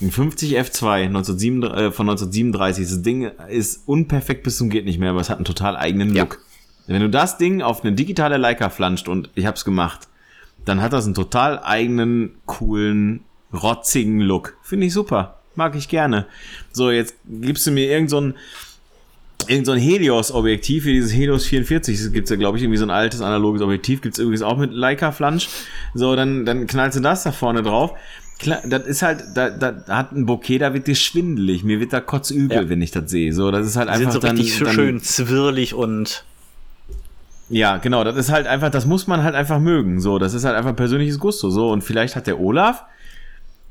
Ein 0.00 0.10
50 0.10 0.58
F2 0.58 1.06
1937, 1.06 1.78
äh, 1.78 1.92
von 1.92 2.08
1937. 2.08 2.88
Das 2.88 3.02
Ding 3.02 3.30
ist 3.48 3.82
unperfekt 3.86 4.42
bis 4.42 4.56
zum 4.56 4.70
geht 4.70 4.84
nicht 4.84 4.98
mehr, 4.98 5.10
aber 5.10 5.20
es 5.20 5.30
hat 5.30 5.38
einen 5.38 5.44
total 5.44 5.76
eigenen 5.76 6.14
Ja. 6.14 6.22
Look. 6.22 6.40
Wenn 6.86 7.00
du 7.00 7.10
das 7.10 7.38
Ding 7.38 7.62
auf 7.62 7.84
eine 7.84 7.92
digitale 7.92 8.36
Leica 8.36 8.68
flanscht 8.68 9.08
und 9.08 9.30
ich 9.34 9.46
hab's 9.46 9.64
gemacht, 9.64 10.08
dann 10.64 10.80
hat 10.80 10.92
das 10.92 11.04
einen 11.04 11.14
total 11.14 11.62
eigenen, 11.62 12.32
coolen, 12.46 13.20
rotzigen 13.52 14.20
Look. 14.20 14.56
Finde 14.62 14.86
ich 14.86 14.92
super. 14.92 15.38
Mag 15.54 15.76
ich 15.76 15.88
gerne. 15.88 16.26
So, 16.72 16.90
jetzt 16.90 17.14
gibst 17.26 17.66
du 17.66 17.70
mir 17.70 17.88
irgend 17.88 18.10
so 18.10 18.20
ein, 18.20 18.34
irgend 19.48 19.66
so 19.66 19.72
ein 19.72 19.78
Helios-Objektiv, 19.78 20.84
wie 20.84 20.92
dieses 20.94 21.12
Helios 21.12 21.46
44, 21.46 21.98
das 21.98 22.12
gibt's 22.12 22.30
ja, 22.30 22.36
glaube 22.36 22.58
ich, 22.58 22.64
irgendwie 22.64 22.78
so 22.78 22.84
ein 22.86 22.90
altes 22.90 23.20
analoges 23.20 23.62
Objektiv, 23.62 24.00
gibt's 24.02 24.18
übrigens 24.18 24.42
auch 24.42 24.56
mit 24.58 24.72
Leica-Flansch. 24.72 25.48
So, 25.94 26.16
dann, 26.16 26.44
dann 26.44 26.66
knallst 26.66 26.98
du 26.98 27.02
das 27.02 27.22
da 27.22 27.32
vorne 27.32 27.62
drauf. 27.62 27.92
Klar, 28.38 28.60
das 28.66 28.86
ist 28.86 29.02
halt, 29.02 29.22
da, 29.34 29.50
da 29.50 29.84
hat 29.88 30.12
ein 30.12 30.26
Bouquet, 30.26 30.58
da 30.58 30.74
wird 30.74 30.86
dir 30.88 30.96
schwindelig. 30.96 31.62
Mir 31.62 31.78
wird 31.78 31.92
da 31.92 32.00
kotzübel, 32.00 32.56
Ja. 32.64 32.68
wenn 32.68 32.82
ich 32.82 32.90
das 32.90 33.10
sehe. 33.10 33.32
So, 33.32 33.50
das 33.50 33.66
ist 33.66 33.76
halt 33.76 33.88
Die 33.88 33.94
sind 33.94 34.06
einfach 34.08 34.20
so 34.20 34.26
dann, 34.26 34.36
richtig 34.36 34.58
dann, 34.58 34.72
schön 34.74 35.00
zwirlig 35.00 35.74
und 35.74 36.24
Ja, 37.48 37.76
genau, 37.76 38.02
das 38.02 38.16
ist 38.16 38.32
halt 38.32 38.46
einfach, 38.46 38.70
das 38.70 38.86
muss 38.86 39.06
man 39.06 39.22
halt 39.22 39.34
einfach 39.34 39.60
mögen. 39.60 40.00
So, 40.00 40.18
das 40.18 40.34
ist 40.34 40.44
halt 40.44 40.56
einfach 40.56 40.74
persönliches 40.74 41.18
Gusto. 41.18 41.50
So, 41.50 41.70
und 41.70 41.82
vielleicht 41.84 42.16
hat 42.16 42.26
der 42.26 42.40
Olaf, 42.40 42.82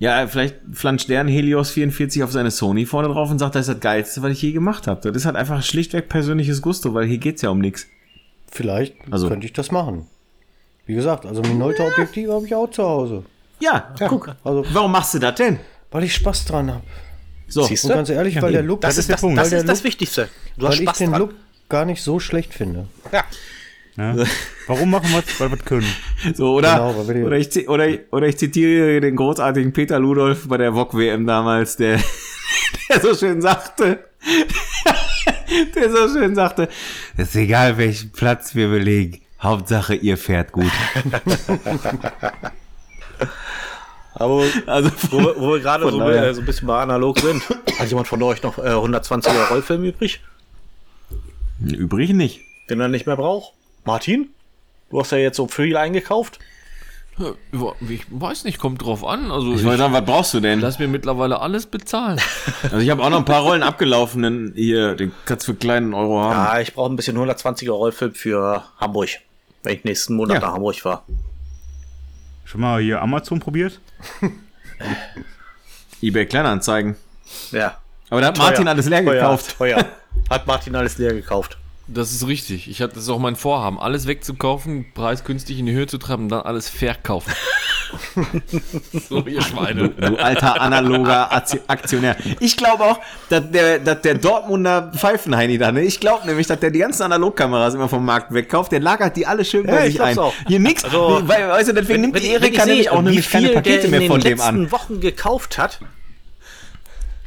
ja, 0.02 0.26
vielleicht 0.28 0.56
flanscht 0.73 1.07
der 1.10 1.22
ein 1.22 1.28
Helios 1.28 1.69
44 1.69 2.23
auf 2.23 2.32
seine 2.32 2.49
Sony 2.52 2.86
vorne 2.88 3.07
drauf 3.07 3.30
und 3.30 3.38
sagt, 3.40 3.53
das 3.56 3.68
ist 3.68 3.73
das 3.76 3.80
Geilste, 3.82 4.22
was 4.23 4.32
ich 4.32 4.41
je 4.41 4.52
gemacht 4.52 4.88
habe. 4.88 4.99
Das 5.02 5.15
ist 5.15 5.26
halt 5.26 5.36
einfach 5.36 5.61
schlichtweg 5.64 6.10
persönliches 6.10 6.61
Gusto, 6.61 6.94
weil 6.95 7.06
hier 7.06 7.19
geht's 7.19 7.44
ja 7.44 7.49
um 7.52 7.60
nichts. 7.60 7.88
Vielleicht 8.52 8.95
Also- 9.11 9.30
könnte 9.30 9.45
ich 9.45 9.53
das 9.53 9.72
machen. 9.72 10.07
Wie 10.88 10.95
gesagt, 10.95 11.26
also 11.28 11.41
Minolta-Objektive 11.44 12.34
habe 12.34 12.45
ich 12.45 12.56
auch 12.56 12.69
zu 12.69 12.84
Hause. 12.84 13.23
Ja, 13.60 13.94
guck. 14.10 14.36
Also, 14.44 14.65
Warum 14.73 14.91
machst 14.91 15.14
du 15.14 15.19
das 15.19 15.36
denn? 15.36 15.60
weil 15.91 16.03
ich 16.06 16.15
Spaß 16.15 16.45
dran 16.45 16.72
habe. 16.72 16.84
So, 17.48 17.64
Siehst 17.64 17.84
Und 17.86 17.91
ganz 17.91 18.10
ehrlich, 18.10 18.41
weil 18.41 18.53
der 18.53 18.64
Look, 18.64 18.82
das, 18.82 18.98
ist, 18.98 19.10
der 19.10 19.15
das, 19.18 19.22
Punkt. 19.22 19.38
das, 19.38 19.52
ist 19.52 19.68
das 19.68 19.80
Look- 19.80 19.84
Wichtigste. 19.86 20.30
Du 20.57 20.65
hast 20.68 20.73
weil 20.76 20.84
ich 20.84 20.90
Spaß 20.90 20.98
den 20.99 21.10
dran. 21.11 21.19
Look, 21.19 21.34
gar 21.69 21.86
nicht 21.86 22.02
so 22.02 22.19
schlecht 22.19 22.53
finde. 22.53 22.88
Ja. 23.11 23.23
Ne? 24.02 24.26
Warum 24.68 24.90
machen 24.90 25.10
wir 25.11 25.19
es? 25.19 25.40
Weil 25.40 25.49
wir 25.52 25.57
es 25.60 25.65
können. 25.65 25.88
So, 26.36 26.53
oder, 26.56 26.73
Genau, 26.76 27.07
wir 27.07 27.26
oder, 27.26 27.38
ich, 27.38 27.69
oder, 27.69 27.88
oder 28.11 28.28
ich 28.28 28.38
zitiere 28.38 28.99
den 29.02 29.15
großartigen 29.15 29.73
Peter 29.73 29.99
Ludolf 29.99 30.48
bei 30.48 30.57
der 30.57 30.73
VOG-WM 30.73 31.26
damals, 31.28 31.78
der, 31.78 31.99
der 32.90 32.99
so 33.02 33.15
schön 33.15 33.41
sagte, 33.41 33.99
der 35.76 35.90
so 35.91 36.07
schön 36.10 36.36
sagte, 36.36 36.68
es 37.18 37.30
ist 37.30 37.36
egal, 37.36 37.78
welchen 37.78 38.11
Platz 38.11 38.53
wir 38.56 38.68
belegen, 38.69 39.19
Hauptsache 39.41 39.95
ihr 39.95 40.18
fährt 40.18 40.52
gut. 40.52 40.72
Aber 44.14 44.44
Also, 44.68 44.91
wo, 45.10 45.19
wir- 45.19 45.36
wo 45.40 45.53
wir 45.53 45.60
gerade 45.60 45.84
Von 45.84 45.94
so, 45.94 46.02
äh, 46.10 46.34
so 46.34 46.41
ein 46.41 46.45
bisschen 46.45 46.68
bei 46.68 46.82
analog 46.82 47.18
sind, 47.19 47.41
hat 47.80 47.88
jemand 47.88 48.07
von 48.07 48.22
euch 48.23 48.44
noch 48.44 48.57
äh, 48.57 48.61
120er 48.69 49.48
Rollfilm 49.49 49.84
übrig, 49.86 50.22
übrig 51.60 52.11
nicht. 52.14 52.41
den 52.69 52.80
er 52.80 52.88
nicht 52.90 53.07
mehr 53.07 53.15
braucht? 53.15 53.53
Martin? 53.86 54.30
Du 54.90 54.99
hast 54.99 55.12
ja 55.12 55.18
jetzt 55.18 55.38
so 55.38 55.48
viel 55.48 55.78
eingekauft. 55.78 56.40
Ich 57.90 58.06
weiß 58.10 58.45
nicht, 58.45 58.58
kommt 58.58 58.82
drauf 58.84 59.06
an. 59.06 59.32
Also 59.32 59.53
Ich 59.53 59.64
wollte 59.64 59.80
sagen, 59.80 59.94
was 59.94 60.06
brauchst 60.06 60.34
du 60.34 60.40
denn? 60.40 60.60
lass 60.60 60.80
mir 60.80 60.88
mittlerweile 60.88 61.40
alles 61.40 61.66
bezahlen. 61.66 62.20
Also 62.64 62.78
ich 62.78 62.90
habe 62.90 63.03
auch 63.03 63.10
noch 63.10 63.18
ein 63.20 63.26
paar 63.26 63.41
Rollen 63.41 63.64
abgelaufenen 63.64 64.53
hier, 64.56 64.95
den 64.95 65.12
kannst 65.26 65.48
du 65.48 65.53
für 65.53 65.58
kleinen 65.58 65.94
Euro 65.94 66.20
haben. 66.22 66.32
Ja, 66.34 66.60
ich 66.62 66.74
brauche 66.74 66.91
ein 66.91 66.95
bisschen 66.95 67.18
120er 67.18 67.72
Rollfilm 67.72 68.14
für 68.16 68.64
Hamburg, 68.78 69.10
wenn 69.64 69.76
ich 69.76 69.84
nächsten 69.84 70.16
Monat 70.16 70.36
Ja. 70.36 70.48
nach 70.48 70.53
Hamburg 70.53 70.76
fahre. 70.78 71.02
Schon 72.45 72.62
mal 72.62 72.82
hier 72.82 73.02
Amazon 73.02 73.40
probiert? 73.40 73.80
eBay 76.02 76.26
Kleinanzeigen. 76.26 76.95
Ja. 77.52 77.78
Aber 78.10 78.22
da 78.22 78.28
hat 78.28 78.38
Martin 78.38 78.68
alles 78.68 78.88
leer 78.88 79.03
teuer, 79.06 79.14
gekauft. 79.22 79.56
Teuer. 79.58 79.86
Hat 80.30 80.45
Martin 80.48 80.76
alles 80.76 80.98
leer 80.98 81.14
gekauft. 81.14 81.58
Das 81.88 82.12
ist 82.14 82.26
richtig. 82.26 82.70
Ich 82.70 82.82
hatte 82.82 82.94
das 82.95 83.03
ist 83.03 83.10
auch 83.10 83.20
mein 83.20 83.36
Vorhaben, 83.36 83.78
alles 83.80 84.08
wegzukaufen, 84.08 84.86
Preis 84.94 85.24
günstig 85.26 85.60
in 85.60 85.66
die 85.66 85.74
Höhe 85.74 85.88
zu 85.88 85.98
treiben 85.98 86.24
und 86.24 86.30
dann 86.30 86.41
alles 86.41 86.70
verkaufen. 86.70 87.34
so, 89.10 89.26
ihr 89.26 89.41
Schweine. 89.41 89.90
Du 89.90 90.16
alter 90.16 90.62
analoger 90.62 91.32
Akti- 91.34 91.60
Aktionär. 91.68 92.16
Ich 92.40 92.56
glaube 92.56 92.84
auch, 92.86 92.99
dass 93.30 93.49
der, 93.52 93.80
dass 93.80 94.02
der 94.02 94.16
Dortmunder 94.16 94.91
Pfeifenheini 94.95 95.58
da, 95.58 95.72
ne? 95.72 95.82
Ich 95.82 95.99
glaube 95.99 96.26
nämlich, 96.28 96.48
dass 96.48 96.60
der 96.60 96.72
die 96.72 96.80
ganzen 96.80 97.03
Analogkameras 97.03 97.74
immer 97.74 97.90
vom 97.90 98.06
Markt 98.06 98.34
wegkauft. 98.34 98.72
Der 98.72 98.80
lagert 98.80 99.18
die 99.18 99.26
alle 99.26 99.44
schön 99.44 99.66
bei 99.66 99.74
Ja, 99.74 99.86
ich 99.86 99.94
sich 99.94 100.02
ein. 100.02 100.18
auch. 100.20 100.34
Hier 100.48 100.60
nix. 100.60 100.86
Also, 100.86 101.22
weil, 101.26 101.49
weißt 101.49 101.70
du, 101.70 101.74
deswegen 101.74 102.02
nimmt 102.02 102.20
die 102.20 102.28
Erika 102.30 102.66
nämlich 102.66 102.90
auch 102.90 103.02
nämlich 103.02 103.30
keine 103.30 103.49
Pakete 103.49 103.88
mehr 103.90 104.03
von 104.03 104.22
dem 104.22 104.40
an. 104.40 104.56
in 104.56 104.56
den 104.56 104.62
letzten 104.64 104.72
Wochen 104.72 104.99
gekauft 105.02 105.58
hat. 105.58 105.80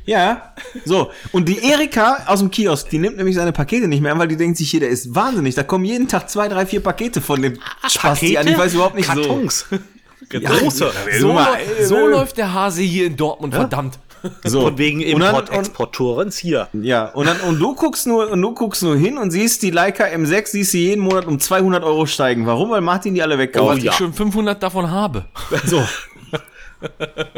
Ja, 0.06 0.54
so. 0.84 1.10
Und 1.32 1.48
die 1.48 1.58
Erika 1.64 2.24
aus 2.26 2.40
dem 2.40 2.50
Kiosk, 2.50 2.90
die 2.90 2.98
nimmt 2.98 3.16
nämlich 3.16 3.36
seine 3.36 3.52
Pakete 3.52 3.88
nicht 3.88 4.02
mehr 4.02 4.12
an, 4.12 4.18
weil 4.18 4.28
die 4.28 4.36
denkt 4.36 4.58
sich 4.58 4.70
hier, 4.70 4.80
der 4.80 4.90
ist 4.90 5.14
wahnsinnig. 5.14 5.54
Da 5.54 5.62
kommen 5.62 5.84
jeden 5.84 6.08
Tag 6.08 6.28
zwei, 6.28 6.48
drei, 6.48 6.66
vier 6.66 6.80
Pakete 6.80 7.20
von 7.20 7.40
dem 7.40 7.58
Spasti 7.88 8.36
an. 8.36 8.46
Ich 8.46 8.58
weiß 8.58 8.74
überhaupt 8.74 8.96
nicht 8.96 9.06
so. 9.06 9.14
Kartons. 9.14 9.66
Große. 10.28 10.90
So, 11.20 11.32
mal, 11.32 11.56
ey, 11.56 11.84
so 11.84 11.96
ey. 11.96 12.08
läuft 12.08 12.36
der 12.38 12.52
Hase 12.52 12.82
hier 12.82 13.06
in 13.06 13.16
Dortmund, 13.16 13.54
verdammt. 13.54 13.98
so. 14.44 14.66
Und 14.66 14.78
wegen 14.78 15.00
Import, 15.00 15.50
Exportorens 15.50 16.38
hier. 16.38 16.68
Ja, 16.72 17.06
und, 17.06 17.26
dann, 17.26 17.40
und 17.40 17.58
du 17.58 17.74
guckst 17.74 18.06
nur 18.06 18.30
und 18.30 18.40
du 18.40 18.54
guckst 18.54 18.82
nur 18.82 18.96
hin 18.96 19.18
und 19.18 19.30
siehst 19.30 19.62
die 19.62 19.70
Leica 19.70 20.04
M6, 20.04 20.46
siehst 20.48 20.74
du 20.74 20.78
jeden 20.78 21.02
Monat 21.02 21.26
um 21.26 21.38
200 21.38 21.84
Euro 21.84 22.06
steigen. 22.06 22.46
Warum? 22.46 22.70
Weil 22.70 22.80
Martin 22.80 23.14
die 23.14 23.22
alle 23.22 23.38
wegkauft. 23.38 23.76
Weil 23.76 23.84
ja. 23.84 23.92
ich 23.92 23.98
schon 23.98 24.12
500 24.12 24.62
davon 24.62 24.90
habe. 24.90 25.26
So. 25.66 25.82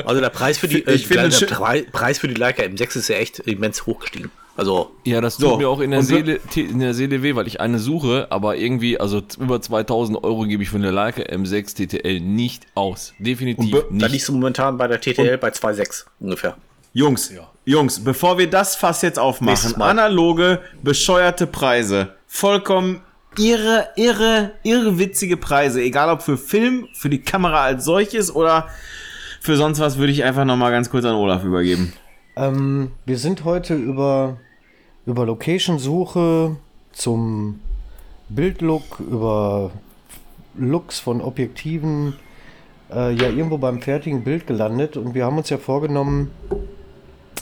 Also 0.05 0.21
der 0.21 0.31
Preis 0.31 0.59
für 0.59 0.69
die, 0.69 0.79
Ich 0.83 1.05
äh, 1.05 1.07
finde 1.07 1.29
der 1.29 1.47
Pre 1.47 1.85
Preis 1.93 2.19
für 2.19 2.29
die 2.29 2.35
Leica 2.35 2.63
M6 2.63 2.97
ist 2.99 3.09
ja 3.09 3.17
echt 3.17 3.39
immens 3.41 3.87
hochgestiegen. 3.87 4.31
Also 4.57 4.93
Ja, 5.05 5.21
das 5.21 5.37
tut 5.37 5.51
So, 5.51 5.57
mir 5.59 5.69
auch 5.69 5.81
in 5.81 5.91
der, 5.91 6.01
und 6.01 6.07
Seele, 6.07 6.41
in 6.55 6.79
der 6.81 6.95
Seele 6.95 7.23
weh, 7.23 7.35
weil 7.35 7.47
ich 7.47 7.61
eine 7.61 7.79
suche, 7.79 8.27
aber 8.31 8.57
irgendwie, 8.57 8.99
also 8.99 9.23
über 9.39 9.61
2000 9.61 10.25
Euro 10.25 10.45
gebe 10.45 10.63
ich 10.63 10.71
für 10.71 10.77
eine 10.77 10.91
Leica 10.91 11.23
M6 11.23 11.75
TTL 11.87 12.21
nicht 12.21 12.67
aus. 12.75 13.13
Definitiv 13.19 13.65
Und 13.65 13.71
be- 13.73 13.87
da 13.91 13.95
nicht. 13.95 14.13
liegst 14.13 14.29
du 14.29 14.33
momentan 14.33 14.79
bei 14.79 14.89
der 14.89 15.01
TTL 15.01 15.37
bei 15.39 15.49
2,6 15.51 16.07
ungefähr. 16.21 16.57
Jungs, 16.95 17.31
Jungs, 17.67 18.03
bevor 18.03 18.39
wir 18.39 18.49
das 18.49 18.75
Fass 18.77 19.03
jetzt 19.03 19.19
aufmachen, 19.19 19.83
analoge, 19.83 20.61
bescheuerte 20.83 21.47
Preise, 21.47 22.15
vollkommen 22.27 23.03
irre, 23.39 23.89
irre, 23.97 24.53
irrwitzige 24.63 25.37
Preise, 25.37 25.83
egal 25.83 26.09
ob 26.09 26.23
für 26.23 26.39
Film, 26.39 26.89
für 26.95 27.11
die 27.11 27.21
Kamera 27.21 27.65
als 27.65 27.85
solches 27.85 28.35
oder 28.35 28.69
für 29.47 29.57
sonst 29.57 29.79
was, 29.79 29.97
würde 29.97 30.13
ich 30.13 30.25
einfach 30.25 30.45
nochmal 30.45 30.73
ganz 30.73 30.91
kurz 30.91 31.05
an 31.05 31.15
Olaf 31.15 31.45
übergeben. 31.45 31.93
Ähm, 32.35 32.91
wir 33.07 33.17
sind 33.17 33.45
heute 33.45 33.75
über, 33.75 34.39
über 35.07 35.25
Location-Suche 35.25 36.57
zum 36.93 37.61
Bildlook, 38.29 38.99
über 38.99 39.71
Looks 40.59 40.99
von 40.99 41.21
Objektiven, 41.21 42.15
äh, 42.93 43.15
ja 43.15 43.29
irgendwo 43.29 43.57
beim 43.57 43.81
fertigen 43.81 44.25
Bild 44.25 44.49
gelandet 44.49 44.97
und 44.97 45.15
wir 45.15 45.25
haben 45.25 45.39
uns 45.39 45.49
ja 45.49 45.59
vorgenommen, 45.59 46.33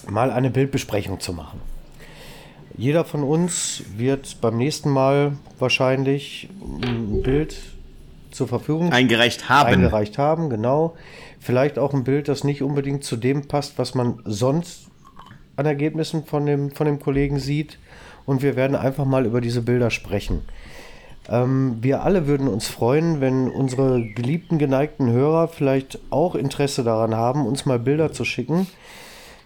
mal 0.09 0.31
eine 0.31 0.51
Bildbesprechung 0.51 1.21
zu 1.21 1.33
machen. 1.33 1.61
Jeder 2.77 3.05
von 3.05 3.23
uns 3.23 3.83
wird 3.97 4.43
beim 4.43 4.59
nächsten 4.59 4.91
Mal 4.91 5.33
wahrscheinlich 5.59 6.51
ein 6.83 7.23
Bild 7.23 7.57
zur 8.31 8.49
Verfügung 8.49 8.93
Eingereicht 8.93 9.49
haben. 9.49 9.73
eingereicht 9.73 10.19
haben, 10.19 10.51
genau. 10.51 10.97
Vielleicht 11.45 11.79
auch 11.79 11.93
ein 11.93 12.05
Bild, 12.05 12.29
das 12.29 12.43
nicht 12.43 12.63
unbedingt 12.63 13.05
zu 13.05 13.17
dem 13.17 13.47
passt, 13.47 13.79
was 13.79 13.95
man 13.95 14.19
sonst 14.25 14.87
an 15.57 15.67
Ergebnissen 15.67 16.25
von 16.25 16.47
dem, 16.47 16.71
von 16.71 16.87
dem 16.87 16.99
Kollegen 16.99 17.39
sieht. 17.39 17.79
Und 18.25 18.41
wir 18.41 18.57
werden 18.57 18.75
einfach 18.75 19.05
mal 19.05 19.27
über 19.27 19.43
diese 19.43 19.61
Bilder 19.61 19.91
sprechen. 19.91 20.41
Ähm, 21.29 21.77
wir 21.83 22.03
alle 22.03 22.27
würden 22.27 22.49
uns 22.49 22.67
freuen, 22.67 23.21
wenn 23.21 23.51
unsere 23.51 24.03
geliebten, 24.15 24.57
geneigten 24.57 25.13
Hörer 25.13 25.49
vielleicht 25.49 25.99
auch 26.09 26.35
Interesse 26.35 26.83
daran 26.83 27.15
haben, 27.15 27.47
uns 27.47 27.67
mal 27.67 27.79
Bilder 27.79 28.11
zu 28.11 28.25
schicken, 28.25 28.67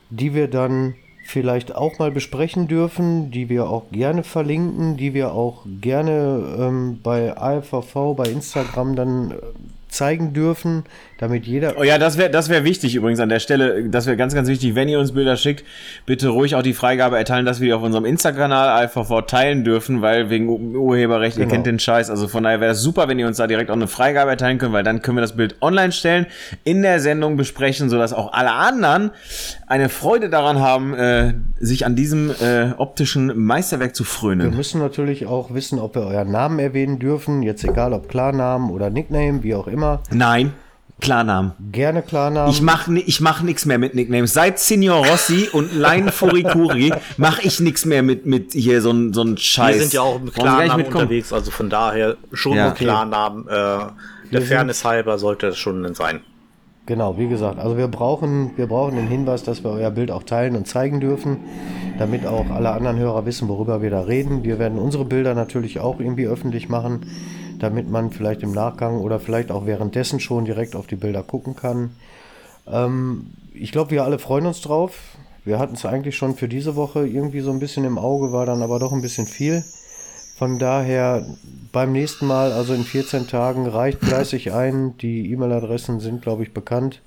die 0.09 0.35
wir 0.35 0.47
dann 0.47 0.95
vielleicht 1.25 1.75
auch 1.75 1.99
mal 1.99 2.13
besprechen 2.13 2.69
dürfen, 2.69 3.33
die 3.33 3.49
wir 3.49 3.69
auch 3.69 3.91
gerne 3.91 4.23
verlinken, 4.23 4.97
die 4.97 5.15
wir 5.15 5.33
auch 5.33 5.67
gerne 5.81 6.59
ähm, 6.61 7.01
bei 7.03 7.37
AFVV, 7.37 8.15
bei 8.17 8.29
Instagram 8.29 8.95
dann 8.95 9.33
äh, 9.33 9.35
zeigen 9.89 10.33
dürfen, 10.33 10.85
damit 11.19 11.47
jeder 11.47 11.75
Oh 11.79 11.83
ja, 11.83 11.99
das 11.99 12.17
wäre 12.17 12.31
das 12.31 12.49
wär 12.49 12.65
wichtig 12.65 12.95
übrigens 12.95 13.21
an 13.21 13.29
der 13.29 13.41
Stelle. 13.41 13.89
Das 13.91 14.07
wäre 14.07 14.17
ganz, 14.17 14.35
ganz 14.35 14.49
wichtig. 14.49 14.75
Wenn 14.75 14.89
ihr 14.89 14.99
uns 14.99 15.13
Bilder 15.13 15.37
schickt, 15.37 15.65
bitte 16.07 16.29
ruhig 16.29 16.55
auch 16.55 16.63
die 16.63 16.73
Freigabe 16.75 17.19
erteilen, 17.19 17.45
dass 17.45 17.61
wir 17.61 17.67
die 17.67 17.73
auf 17.75 17.83
unserem 17.83 18.05
Insta-Kanal 18.05 18.85
AFVV 18.85 19.23
teilen 19.27 19.65
dürfen, 19.65 20.01
weil 20.01 20.31
wegen 20.31 20.49
Ur- 20.49 20.81
Urheberrecht, 20.81 21.37
ihr 21.37 21.45
Genau. 21.45 21.55
kennt 21.55 21.67
den 21.67 21.79
Scheiß. 21.79 22.09
Also 22.09 22.29
von 22.29 22.45
daher 22.45 22.61
wäre 22.61 22.73
es 22.73 22.81
super, 22.83 23.09
wenn 23.09 23.19
ihr 23.19 23.27
uns 23.27 23.37
da 23.37 23.47
direkt 23.47 23.71
auch 23.71 23.75
eine 23.75 23.89
Freigabe 23.89 24.31
erteilen 24.31 24.59
könnt, 24.59 24.73
weil 24.73 24.85
dann 24.85 25.03
können 25.03 25.17
wir 25.17 25.23
das 25.23 25.37
Bild 25.37 25.57
online 25.61 25.93
stellen, 25.93 26.27
in 26.65 26.83
der 26.83 27.01
Sendung 27.01 27.37
besprechen, 27.37 27.91
sodass 27.91 28.13
auch 28.13 28.33
alle 28.33 28.53
anderen 28.53 29.11
eine 29.67 29.89
Freude 29.89 30.31
daran 30.31 30.61
haben, 30.61 30.95
äh, 30.95 31.35
sich 31.59 31.85
an 31.85 31.97
diesem 31.97 32.31
äh, 32.31 32.71
optischen 32.79 33.37
Meisterwerk 33.37 33.95
zu 33.95 34.05
Wir 34.05 34.09
frönen. 34.09 34.57
müssen 34.57 34.81
natürlich 34.81 35.27
auch 35.27 35.53
wissen, 35.53 35.79
ob 35.81 35.95
wir 35.97 36.03
euren 36.03 36.31
Namen 36.31 36.59
erwähnen 36.61 36.99
dürfen. 37.01 37.43
Jetzt 37.43 37.65
egal 37.65 37.93
ob 37.93 38.09
Klarnamen 38.09 38.71
oder 38.71 38.89
Nickname, 38.91 39.43
wie 39.43 39.55
auch 39.55 39.67
immer. 39.67 40.01
Nein, 40.13 40.53
Klarnamen. 41.01 41.53
Gerne 41.73 42.03
Klarnamen. 42.03 42.51
Ich 42.51 42.61
mach, 42.61 42.89
ni- 42.89 43.05
ich 43.07 43.21
mach 43.21 43.43
nix 43.43 43.65
mehr 43.67 43.79
mit 43.79 43.95
Nicknames. 43.95 44.33
Seit 44.35 44.59
Senior 44.59 45.07
Rossi 45.07 45.49
und 45.53 45.73
Line 45.75 46.11
Furikuri 46.11 46.93
mach 47.17 47.39
ich 47.39 47.61
nix 47.61 47.85
mehr 47.85 48.03
mit, 48.03 48.27
mit 48.27 48.53
hier 48.53 48.83
so 48.83 48.91
ein 48.91 49.13
so 49.13 49.23
ein 49.23 49.37
Scheiß. 49.37 49.75
Wir 49.77 49.81
sind 49.83 49.93
ja 49.95 50.01
auch 50.03 50.21
nicht 50.21 50.35
Klarnamen 50.35 50.87
unterwegs, 50.87 51.33
also 51.33 51.51
von 51.51 51.71
daher 51.71 52.17
schon 52.33 52.57
Ja. 52.57 52.69
mit 52.69 52.77
Klarnamen. 52.77 53.47
Äh, 53.47 53.79
der 54.33 54.43
Fairness 54.43 54.85
halber 54.85 55.19
sollte 55.19 55.47
es 55.49 55.59
schon 55.59 55.95
sein. 55.95 56.21
Genau, 56.87 57.19
wie 57.19 57.29
gesagt, 57.29 57.59
also 57.59 57.77
wir 57.77 57.87
brauchen, 57.89 58.53
wir 58.57 58.67
brauchen 58.67 58.97
den 58.97 59.09
Hinweis, 59.09 59.43
dass 59.43 59.63
wir 59.63 59.71
euer 59.71 59.91
Bild 59.91 60.11
auch 60.11 60.23
teilen 60.23 60.57
und 60.57 60.67
zeigen 60.67 61.01
dürfen, 61.01 61.37
damit 61.99 62.27
auch 62.27 62.49
alle 62.51 62.71
anderen 62.71 62.99
Hörer 62.99 63.27
wissen, 63.27 63.47
worüber 63.49 63.83
wir 63.83 63.91
da 63.91 64.01
reden. 64.01 64.43
Wir 64.43 64.59
werden 64.59 64.79
unsere 64.79 65.05
Bilder 65.05 65.35
natürlich 65.35 65.81
auch 65.81 66.01
irgendwie 66.01 66.27
öffentlich 66.27 66.71
machen, 66.71 67.07
damit 67.59 67.89
man 67.89 68.11
vielleicht 68.11 68.43
im 68.43 68.53
Nachgang 68.53 69.01
oder 69.01 69.21
vielleicht 69.21 69.51
auch 69.51 69.67
währenddessen 69.67 70.21
schon 70.21 70.45
direkt 70.45 70.77
auf 70.77 70.87
die 70.87 70.97
Bilder 70.97 71.23
gucken 71.23 71.57
kann. 71.57 71.91
Ähm, 72.67 73.31
ich 73.55 73.73
glaube, 73.73 73.91
wir 73.91 74.05
alle 74.05 74.19
freuen 74.19 74.47
uns 74.47 74.61
drauf. 74.61 74.99
Wir 75.45 75.59
hatten 75.59 75.75
es 75.75 75.85
eigentlich 75.85 76.17
schon 76.17 76.37
für 76.37 76.49
diese 76.49 76.77
Woche 76.77 77.07
irgendwie 77.07 77.41
so 77.41 77.51
ein 77.51 77.59
bisschen 77.59 77.85
im 77.85 77.99
Auge, 77.99 78.33
war 78.33 78.47
dann 78.47 78.63
aber 78.63 78.79
doch 78.79 78.93
ein 78.93 79.03
bisschen 79.03 79.27
viel. 79.27 79.65
Von 80.37 80.59
daher 80.59 81.27
beim 81.73 81.93
nächsten 81.93 82.27
Mal, 82.27 82.53
also 82.53 82.73
in 82.73 82.85
14 82.85 83.27
Tagen, 83.27 83.67
reicht 83.67 83.99
fleißig 84.05 84.53
ein. 84.53 84.97
Die 84.99 85.33
E-Mail-Adressen 85.33 85.99
sind, 86.01 86.23
glaube 86.23 86.45
ich, 86.45 86.55
bekannt. 86.55 87.01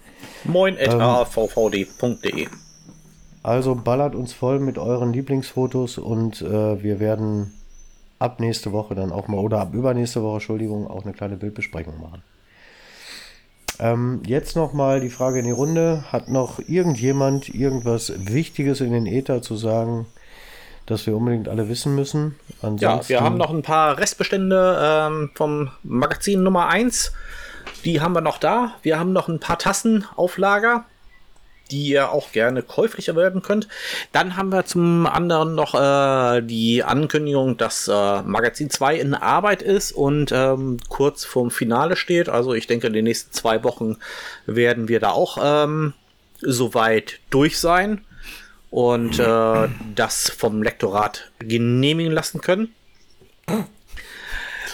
Moin 0.43 0.75
Ähm. 0.77 0.99
avvd.de. 0.99 2.47
Also 3.43 3.75
ballert 3.75 4.15
uns 4.15 4.33
voll 4.33 4.59
mit 4.59 4.77
euren 4.77 5.13
Lieblingsfotos 5.13 5.97
und 5.97 6.41
äh, 6.41 6.83
wir 6.83 6.99
werden 6.99 7.53
ab 8.21 8.39
nächste 8.39 8.71
Woche 8.71 8.95
dann 8.95 9.11
auch 9.11 9.27
mal, 9.27 9.39
oder 9.39 9.59
ab 9.59 9.73
übernächste 9.73 10.21
Woche, 10.23 10.35
Entschuldigung, 10.35 10.87
auch 10.87 11.03
eine 11.03 11.13
kleine 11.13 11.37
Bildbesprechung 11.37 11.99
machen. 11.99 12.23
Ähm, 13.79 14.21
jetzt 14.25 14.55
nochmal 14.55 14.99
die 14.99 15.09
Frage 15.09 15.39
in 15.39 15.45
die 15.45 15.51
Runde. 15.51 16.05
Hat 16.11 16.29
noch 16.29 16.59
irgendjemand 16.59 17.49
irgendwas 17.49 18.13
Wichtiges 18.17 18.79
in 18.81 18.91
den 18.91 19.07
Äther 19.07 19.41
zu 19.41 19.55
sagen 19.55 20.05
das 20.85 21.07
wir 21.07 21.15
unbedingt 21.15 21.47
alle 21.47 21.69
wissen 21.69 21.95
müssen? 21.95 22.35
Ja, 22.77 23.07
wir 23.07 23.21
haben 23.21 23.37
noch 23.37 23.51
ein 23.51 23.61
paar 23.61 23.97
Restbestände 23.97 24.79
ähm, 24.81 25.31
vom 25.35 25.69
Magazin 25.83 26.43
Nummer 26.43 26.67
1. 26.67 27.13
Die 27.85 28.01
haben 28.01 28.13
wir 28.13 28.21
noch 28.21 28.37
da. 28.37 28.73
Wir 28.81 28.99
haben 28.99 29.13
noch 29.13 29.27
ein 29.27 29.39
paar 29.39 29.57
Tassen 29.57 30.05
auf 30.15 30.37
Lager, 30.37 30.85
die 31.71 31.87
ihr 31.87 32.11
auch 32.11 32.31
gerne 32.31 32.61
käuflich 32.61 33.07
erwerben 33.07 33.41
könnt. 33.41 33.67
Dann 34.11 34.37
haben 34.37 34.51
wir 34.51 34.65
zum 34.65 35.05
anderen 35.07 35.55
noch 35.55 35.73
äh, 35.73 36.41
die 36.41 36.83
Ankündigung, 36.83 37.57
dass 37.57 37.87
äh, 37.87 38.21
Magazin 38.23 38.69
2 38.69 38.95
in 38.95 39.13
Arbeit 39.13 39.61
ist 39.61 39.91
und 39.91 40.31
ähm, 40.31 40.77
kurz 40.89 41.25
vorm 41.25 41.51
Finale 41.51 41.95
steht. 41.95 42.29
Also 42.29 42.53
ich 42.53 42.67
denke, 42.67 42.87
in 42.87 42.93
den 42.93 43.05
nächsten 43.05 43.31
zwei 43.31 43.63
Wochen 43.63 43.97
werden 44.45 44.87
wir 44.87 44.99
da 44.99 45.11
auch 45.11 45.37
ähm, 45.41 45.93
soweit 46.41 47.19
durch 47.29 47.59
sein 47.59 48.01
und 48.69 49.19
äh, 49.19 49.67
das 49.95 50.29
vom 50.29 50.63
Lektorat 50.63 51.31
genehmigen 51.39 52.11
lassen 52.11 52.41
können. 52.41 52.73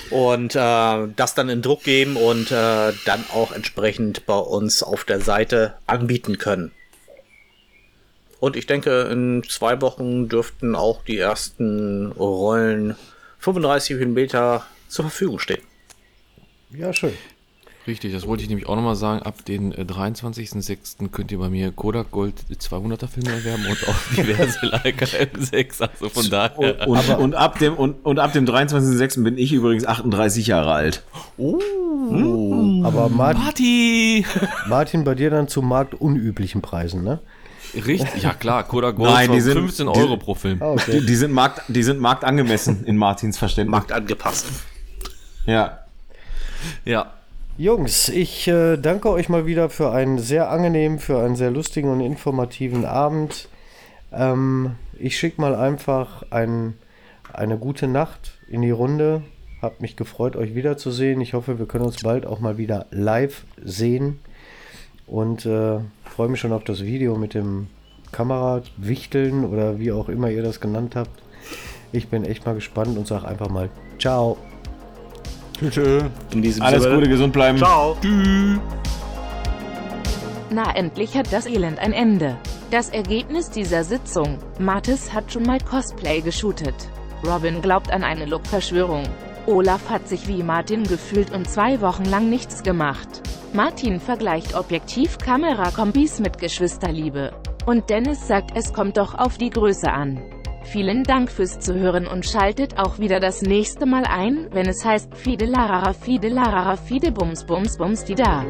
Und 0.09 0.55
äh, 0.55 1.07
das 1.15 1.35
dann 1.35 1.49
in 1.49 1.61
Druck 1.61 1.83
geben 1.83 2.15
und 2.15 2.51
äh, 2.51 2.93
dann 3.05 3.25
auch 3.33 3.51
entsprechend 3.51 4.25
bei 4.25 4.37
uns 4.37 4.83
auf 4.83 5.03
der 5.03 5.19
Seite 5.19 5.75
anbieten 5.85 6.37
können. 6.37 6.71
Und 8.39 8.55
ich 8.55 8.67
denke, 8.67 9.01
in 9.11 9.43
zwei 9.47 9.81
Wochen 9.81 10.29
dürften 10.29 10.75
auch 10.75 11.03
die 11.03 11.17
ersten 11.17 12.11
Rollen 12.11 12.95
35 13.39 13.97
mm 13.97 14.25
zur 14.87 15.05
Verfügung 15.05 15.39
stehen. 15.39 15.61
Ja, 16.71 16.93
schön. 16.93 17.13
Richtig, 17.87 18.11
das 18.11 18.27
wollte 18.27 18.43
ich 18.43 18.49
nämlich 18.49 18.67
auch 18.67 18.75
nochmal 18.75 18.97
sagen. 18.97 19.21
Ab 19.21 19.45
den 19.45 19.71
äh, 19.71 19.83
23.06. 19.83 21.09
könnt 21.09 21.31
ihr 21.31 21.39
bei 21.39 21.47
mir 21.47 21.71
Kodak 21.71 22.11
Gold 22.11 22.35
200er 22.51 23.07
Filme 23.07 23.31
erwerben 23.31 23.65
und 23.65 23.87
auch 23.87 23.95
diverse 24.17 24.65
Leica 24.65 25.05
M6. 25.05 25.81
Also 25.81 26.09
von 26.09 26.29
daher. 26.29 26.85
Und, 26.85 27.09
und, 27.09 27.15
und, 27.17 27.35
ab 27.35 27.57
dem, 27.59 27.75
und, 27.75 28.05
und 28.05 28.19
ab 28.19 28.33
dem 28.33 28.45
23.06. 28.45 29.23
bin 29.23 29.37
ich 29.37 29.53
übrigens 29.53 29.85
38 29.85 30.47
Jahre 30.47 30.73
alt. 30.73 31.03
Oh, 31.37 31.61
Aber 32.83 33.07
Martin, 33.07 33.41
Party! 33.41 34.25
Martin, 34.67 35.05
bei 35.05 35.15
dir 35.15 35.29
dann 35.29 35.47
zu 35.47 35.61
marktunüblichen 35.61 36.61
Preisen, 36.61 37.05
ne? 37.05 37.21
Richtig, 37.75 38.23
ja 38.23 38.33
klar, 38.33 38.63
Kodak 38.63 38.95
Gold 38.95 39.11
Nein, 39.11 39.31
die 39.31 39.37
für 39.37 39.43
sind- 39.43 39.53
15 39.57 39.87
die- 39.93 39.99
Euro 39.99 40.17
pro 40.17 40.33
Film. 40.35 40.61
Ah, 40.61 40.75
Die, 40.87 41.05
die, 41.05 41.15
sind 41.15 41.31
Markt, 41.31 41.61
die 41.67 41.83
sind 41.83 41.99
marktangemessen 41.99 42.85
in 42.85 42.97
Martins 42.97 43.37
Verständnis. 43.37 43.71
Markt 43.71 43.91
angepasst. 43.91 44.45
Ja. 45.45 45.79
Ja, 46.85 47.13
Jungs, 47.57 48.09
ich 48.09 48.47
äh, 48.47 48.77
danke 48.77 49.09
euch 49.09 49.29
mal 49.29 49.45
wieder 49.45 49.69
für 49.69 49.91
einen 49.91 50.19
sehr 50.19 50.49
angenehmen, 50.51 50.99
für 50.99 51.19
einen 51.19 51.35
sehr 51.35 51.51
lustigen 51.51 51.89
und 51.89 52.01
informativen 52.01 52.85
Abend. 52.85 53.47
Ähm, 54.11 54.75
ich 54.99 55.17
schicke 55.17 55.41
mal 55.41 55.55
einfach 55.55 56.23
ein, 56.31 56.75
eine 57.33 57.57
gute 57.57 57.87
Nacht 57.87 58.33
in 58.49 58.61
die 58.61 58.71
Runde. 58.71 59.23
Hab 59.61 59.81
mich 59.81 59.95
gefreut, 59.95 60.35
euch 60.35 60.53
wiederzusehen. 60.55 61.19
Ich 61.21 61.33
hoffe, 61.33 61.57
wir 61.59 61.65
können 61.65 61.85
uns 61.85 62.01
bald 62.03 62.25
auch 62.27 62.39
mal 62.39 62.57
wieder 62.57 62.85
live 62.91 63.43
sehen. 63.63 64.19
Und 65.07 65.45
äh, 65.45 65.79
freue 66.17 66.29
mich 66.29 66.39
schon 66.39 66.51
auf 66.51 66.63
das 66.63 66.83
Video 66.83 67.15
mit 67.15 67.35
dem 67.35 67.67
Kamerawichteln 68.11 69.45
oder 69.45 69.77
wie 69.77 69.91
auch 69.91 70.09
immer 70.09 70.31
ihr 70.31 70.41
das 70.41 70.59
genannt 70.59 70.95
habt. 70.95 71.11
Ich 71.91 72.07
bin 72.07 72.25
echt 72.25 72.43
mal 72.43 72.55
gespannt 72.55 72.97
und 72.97 73.05
sage 73.05 73.27
einfach 73.27 73.49
mal 73.49 73.69
Ciao. 73.99 74.35
In 75.61 76.41
diesem 76.41 76.63
Alles 76.63 76.81
Sinne. 76.81 76.95
Gute, 76.95 77.07
gesund 77.07 77.33
bleiben. 77.33 77.59
Ciao. 77.59 77.95
Na 80.49 80.75
endlich 80.75 81.15
hat 81.15 81.31
das 81.31 81.45
Elend 81.45 81.77
ein 81.77 81.93
Ende. 81.93 82.35
Das 82.71 82.89
Ergebnis 82.89 83.51
dieser 83.51 83.83
Sitzung. 83.83 84.39
Mathis 84.57 85.13
hat 85.13 85.31
schon 85.31 85.43
mal 85.43 85.59
Cosplay 85.59 86.21
geshootet. 86.21 86.73
Robin 87.27 87.61
glaubt 87.61 87.91
an 87.91 88.03
eine 88.03 88.25
Look-Verschwörung. 88.25 89.03
Olaf 89.47 89.89
hat 89.89 90.09
sich 90.09 90.27
wie 90.27 90.43
Martin 90.43 90.83
gefühlt 90.83 91.31
und 91.31 91.49
zwei 91.49 91.79
Wochen 91.79 92.03
lang 92.03 92.29
nichts 92.29 92.63
gemacht. 92.63 93.21
Martin 93.53 94.01
vergleicht 94.01 94.55
Objektiv-Kamera-Kombis 94.55 96.19
mit 96.19 96.37
Geschwisterliebe. 96.37 97.31
Und 97.65 97.89
Dennis 97.89 98.27
sagt, 98.27 98.51
es 98.57 98.73
kommt 98.73 98.97
doch 98.97 99.15
auf 99.15 99.37
die 99.37 99.49
Größe 99.49 99.89
an. 99.89 100.21
Vielen 100.63 101.03
Dank 101.03 101.31
fürs 101.31 101.59
Zuhören 101.59 102.07
und 102.07 102.25
schaltet 102.25 102.77
auch 102.77 102.99
wieder 102.99 103.21
das 103.21 103.41
nächste 103.41 103.85
Mal 103.85 104.03
ein, 104.03 104.49
wenn 104.51 104.67
es 104.67 104.83
heißt 104.83 105.15
Fide 105.15 105.45
Larara 105.45 105.93
Fide 105.93 107.13
Bums 107.13 107.45
Bums 107.45 108.03
die 108.03 108.15
da. 108.15 108.43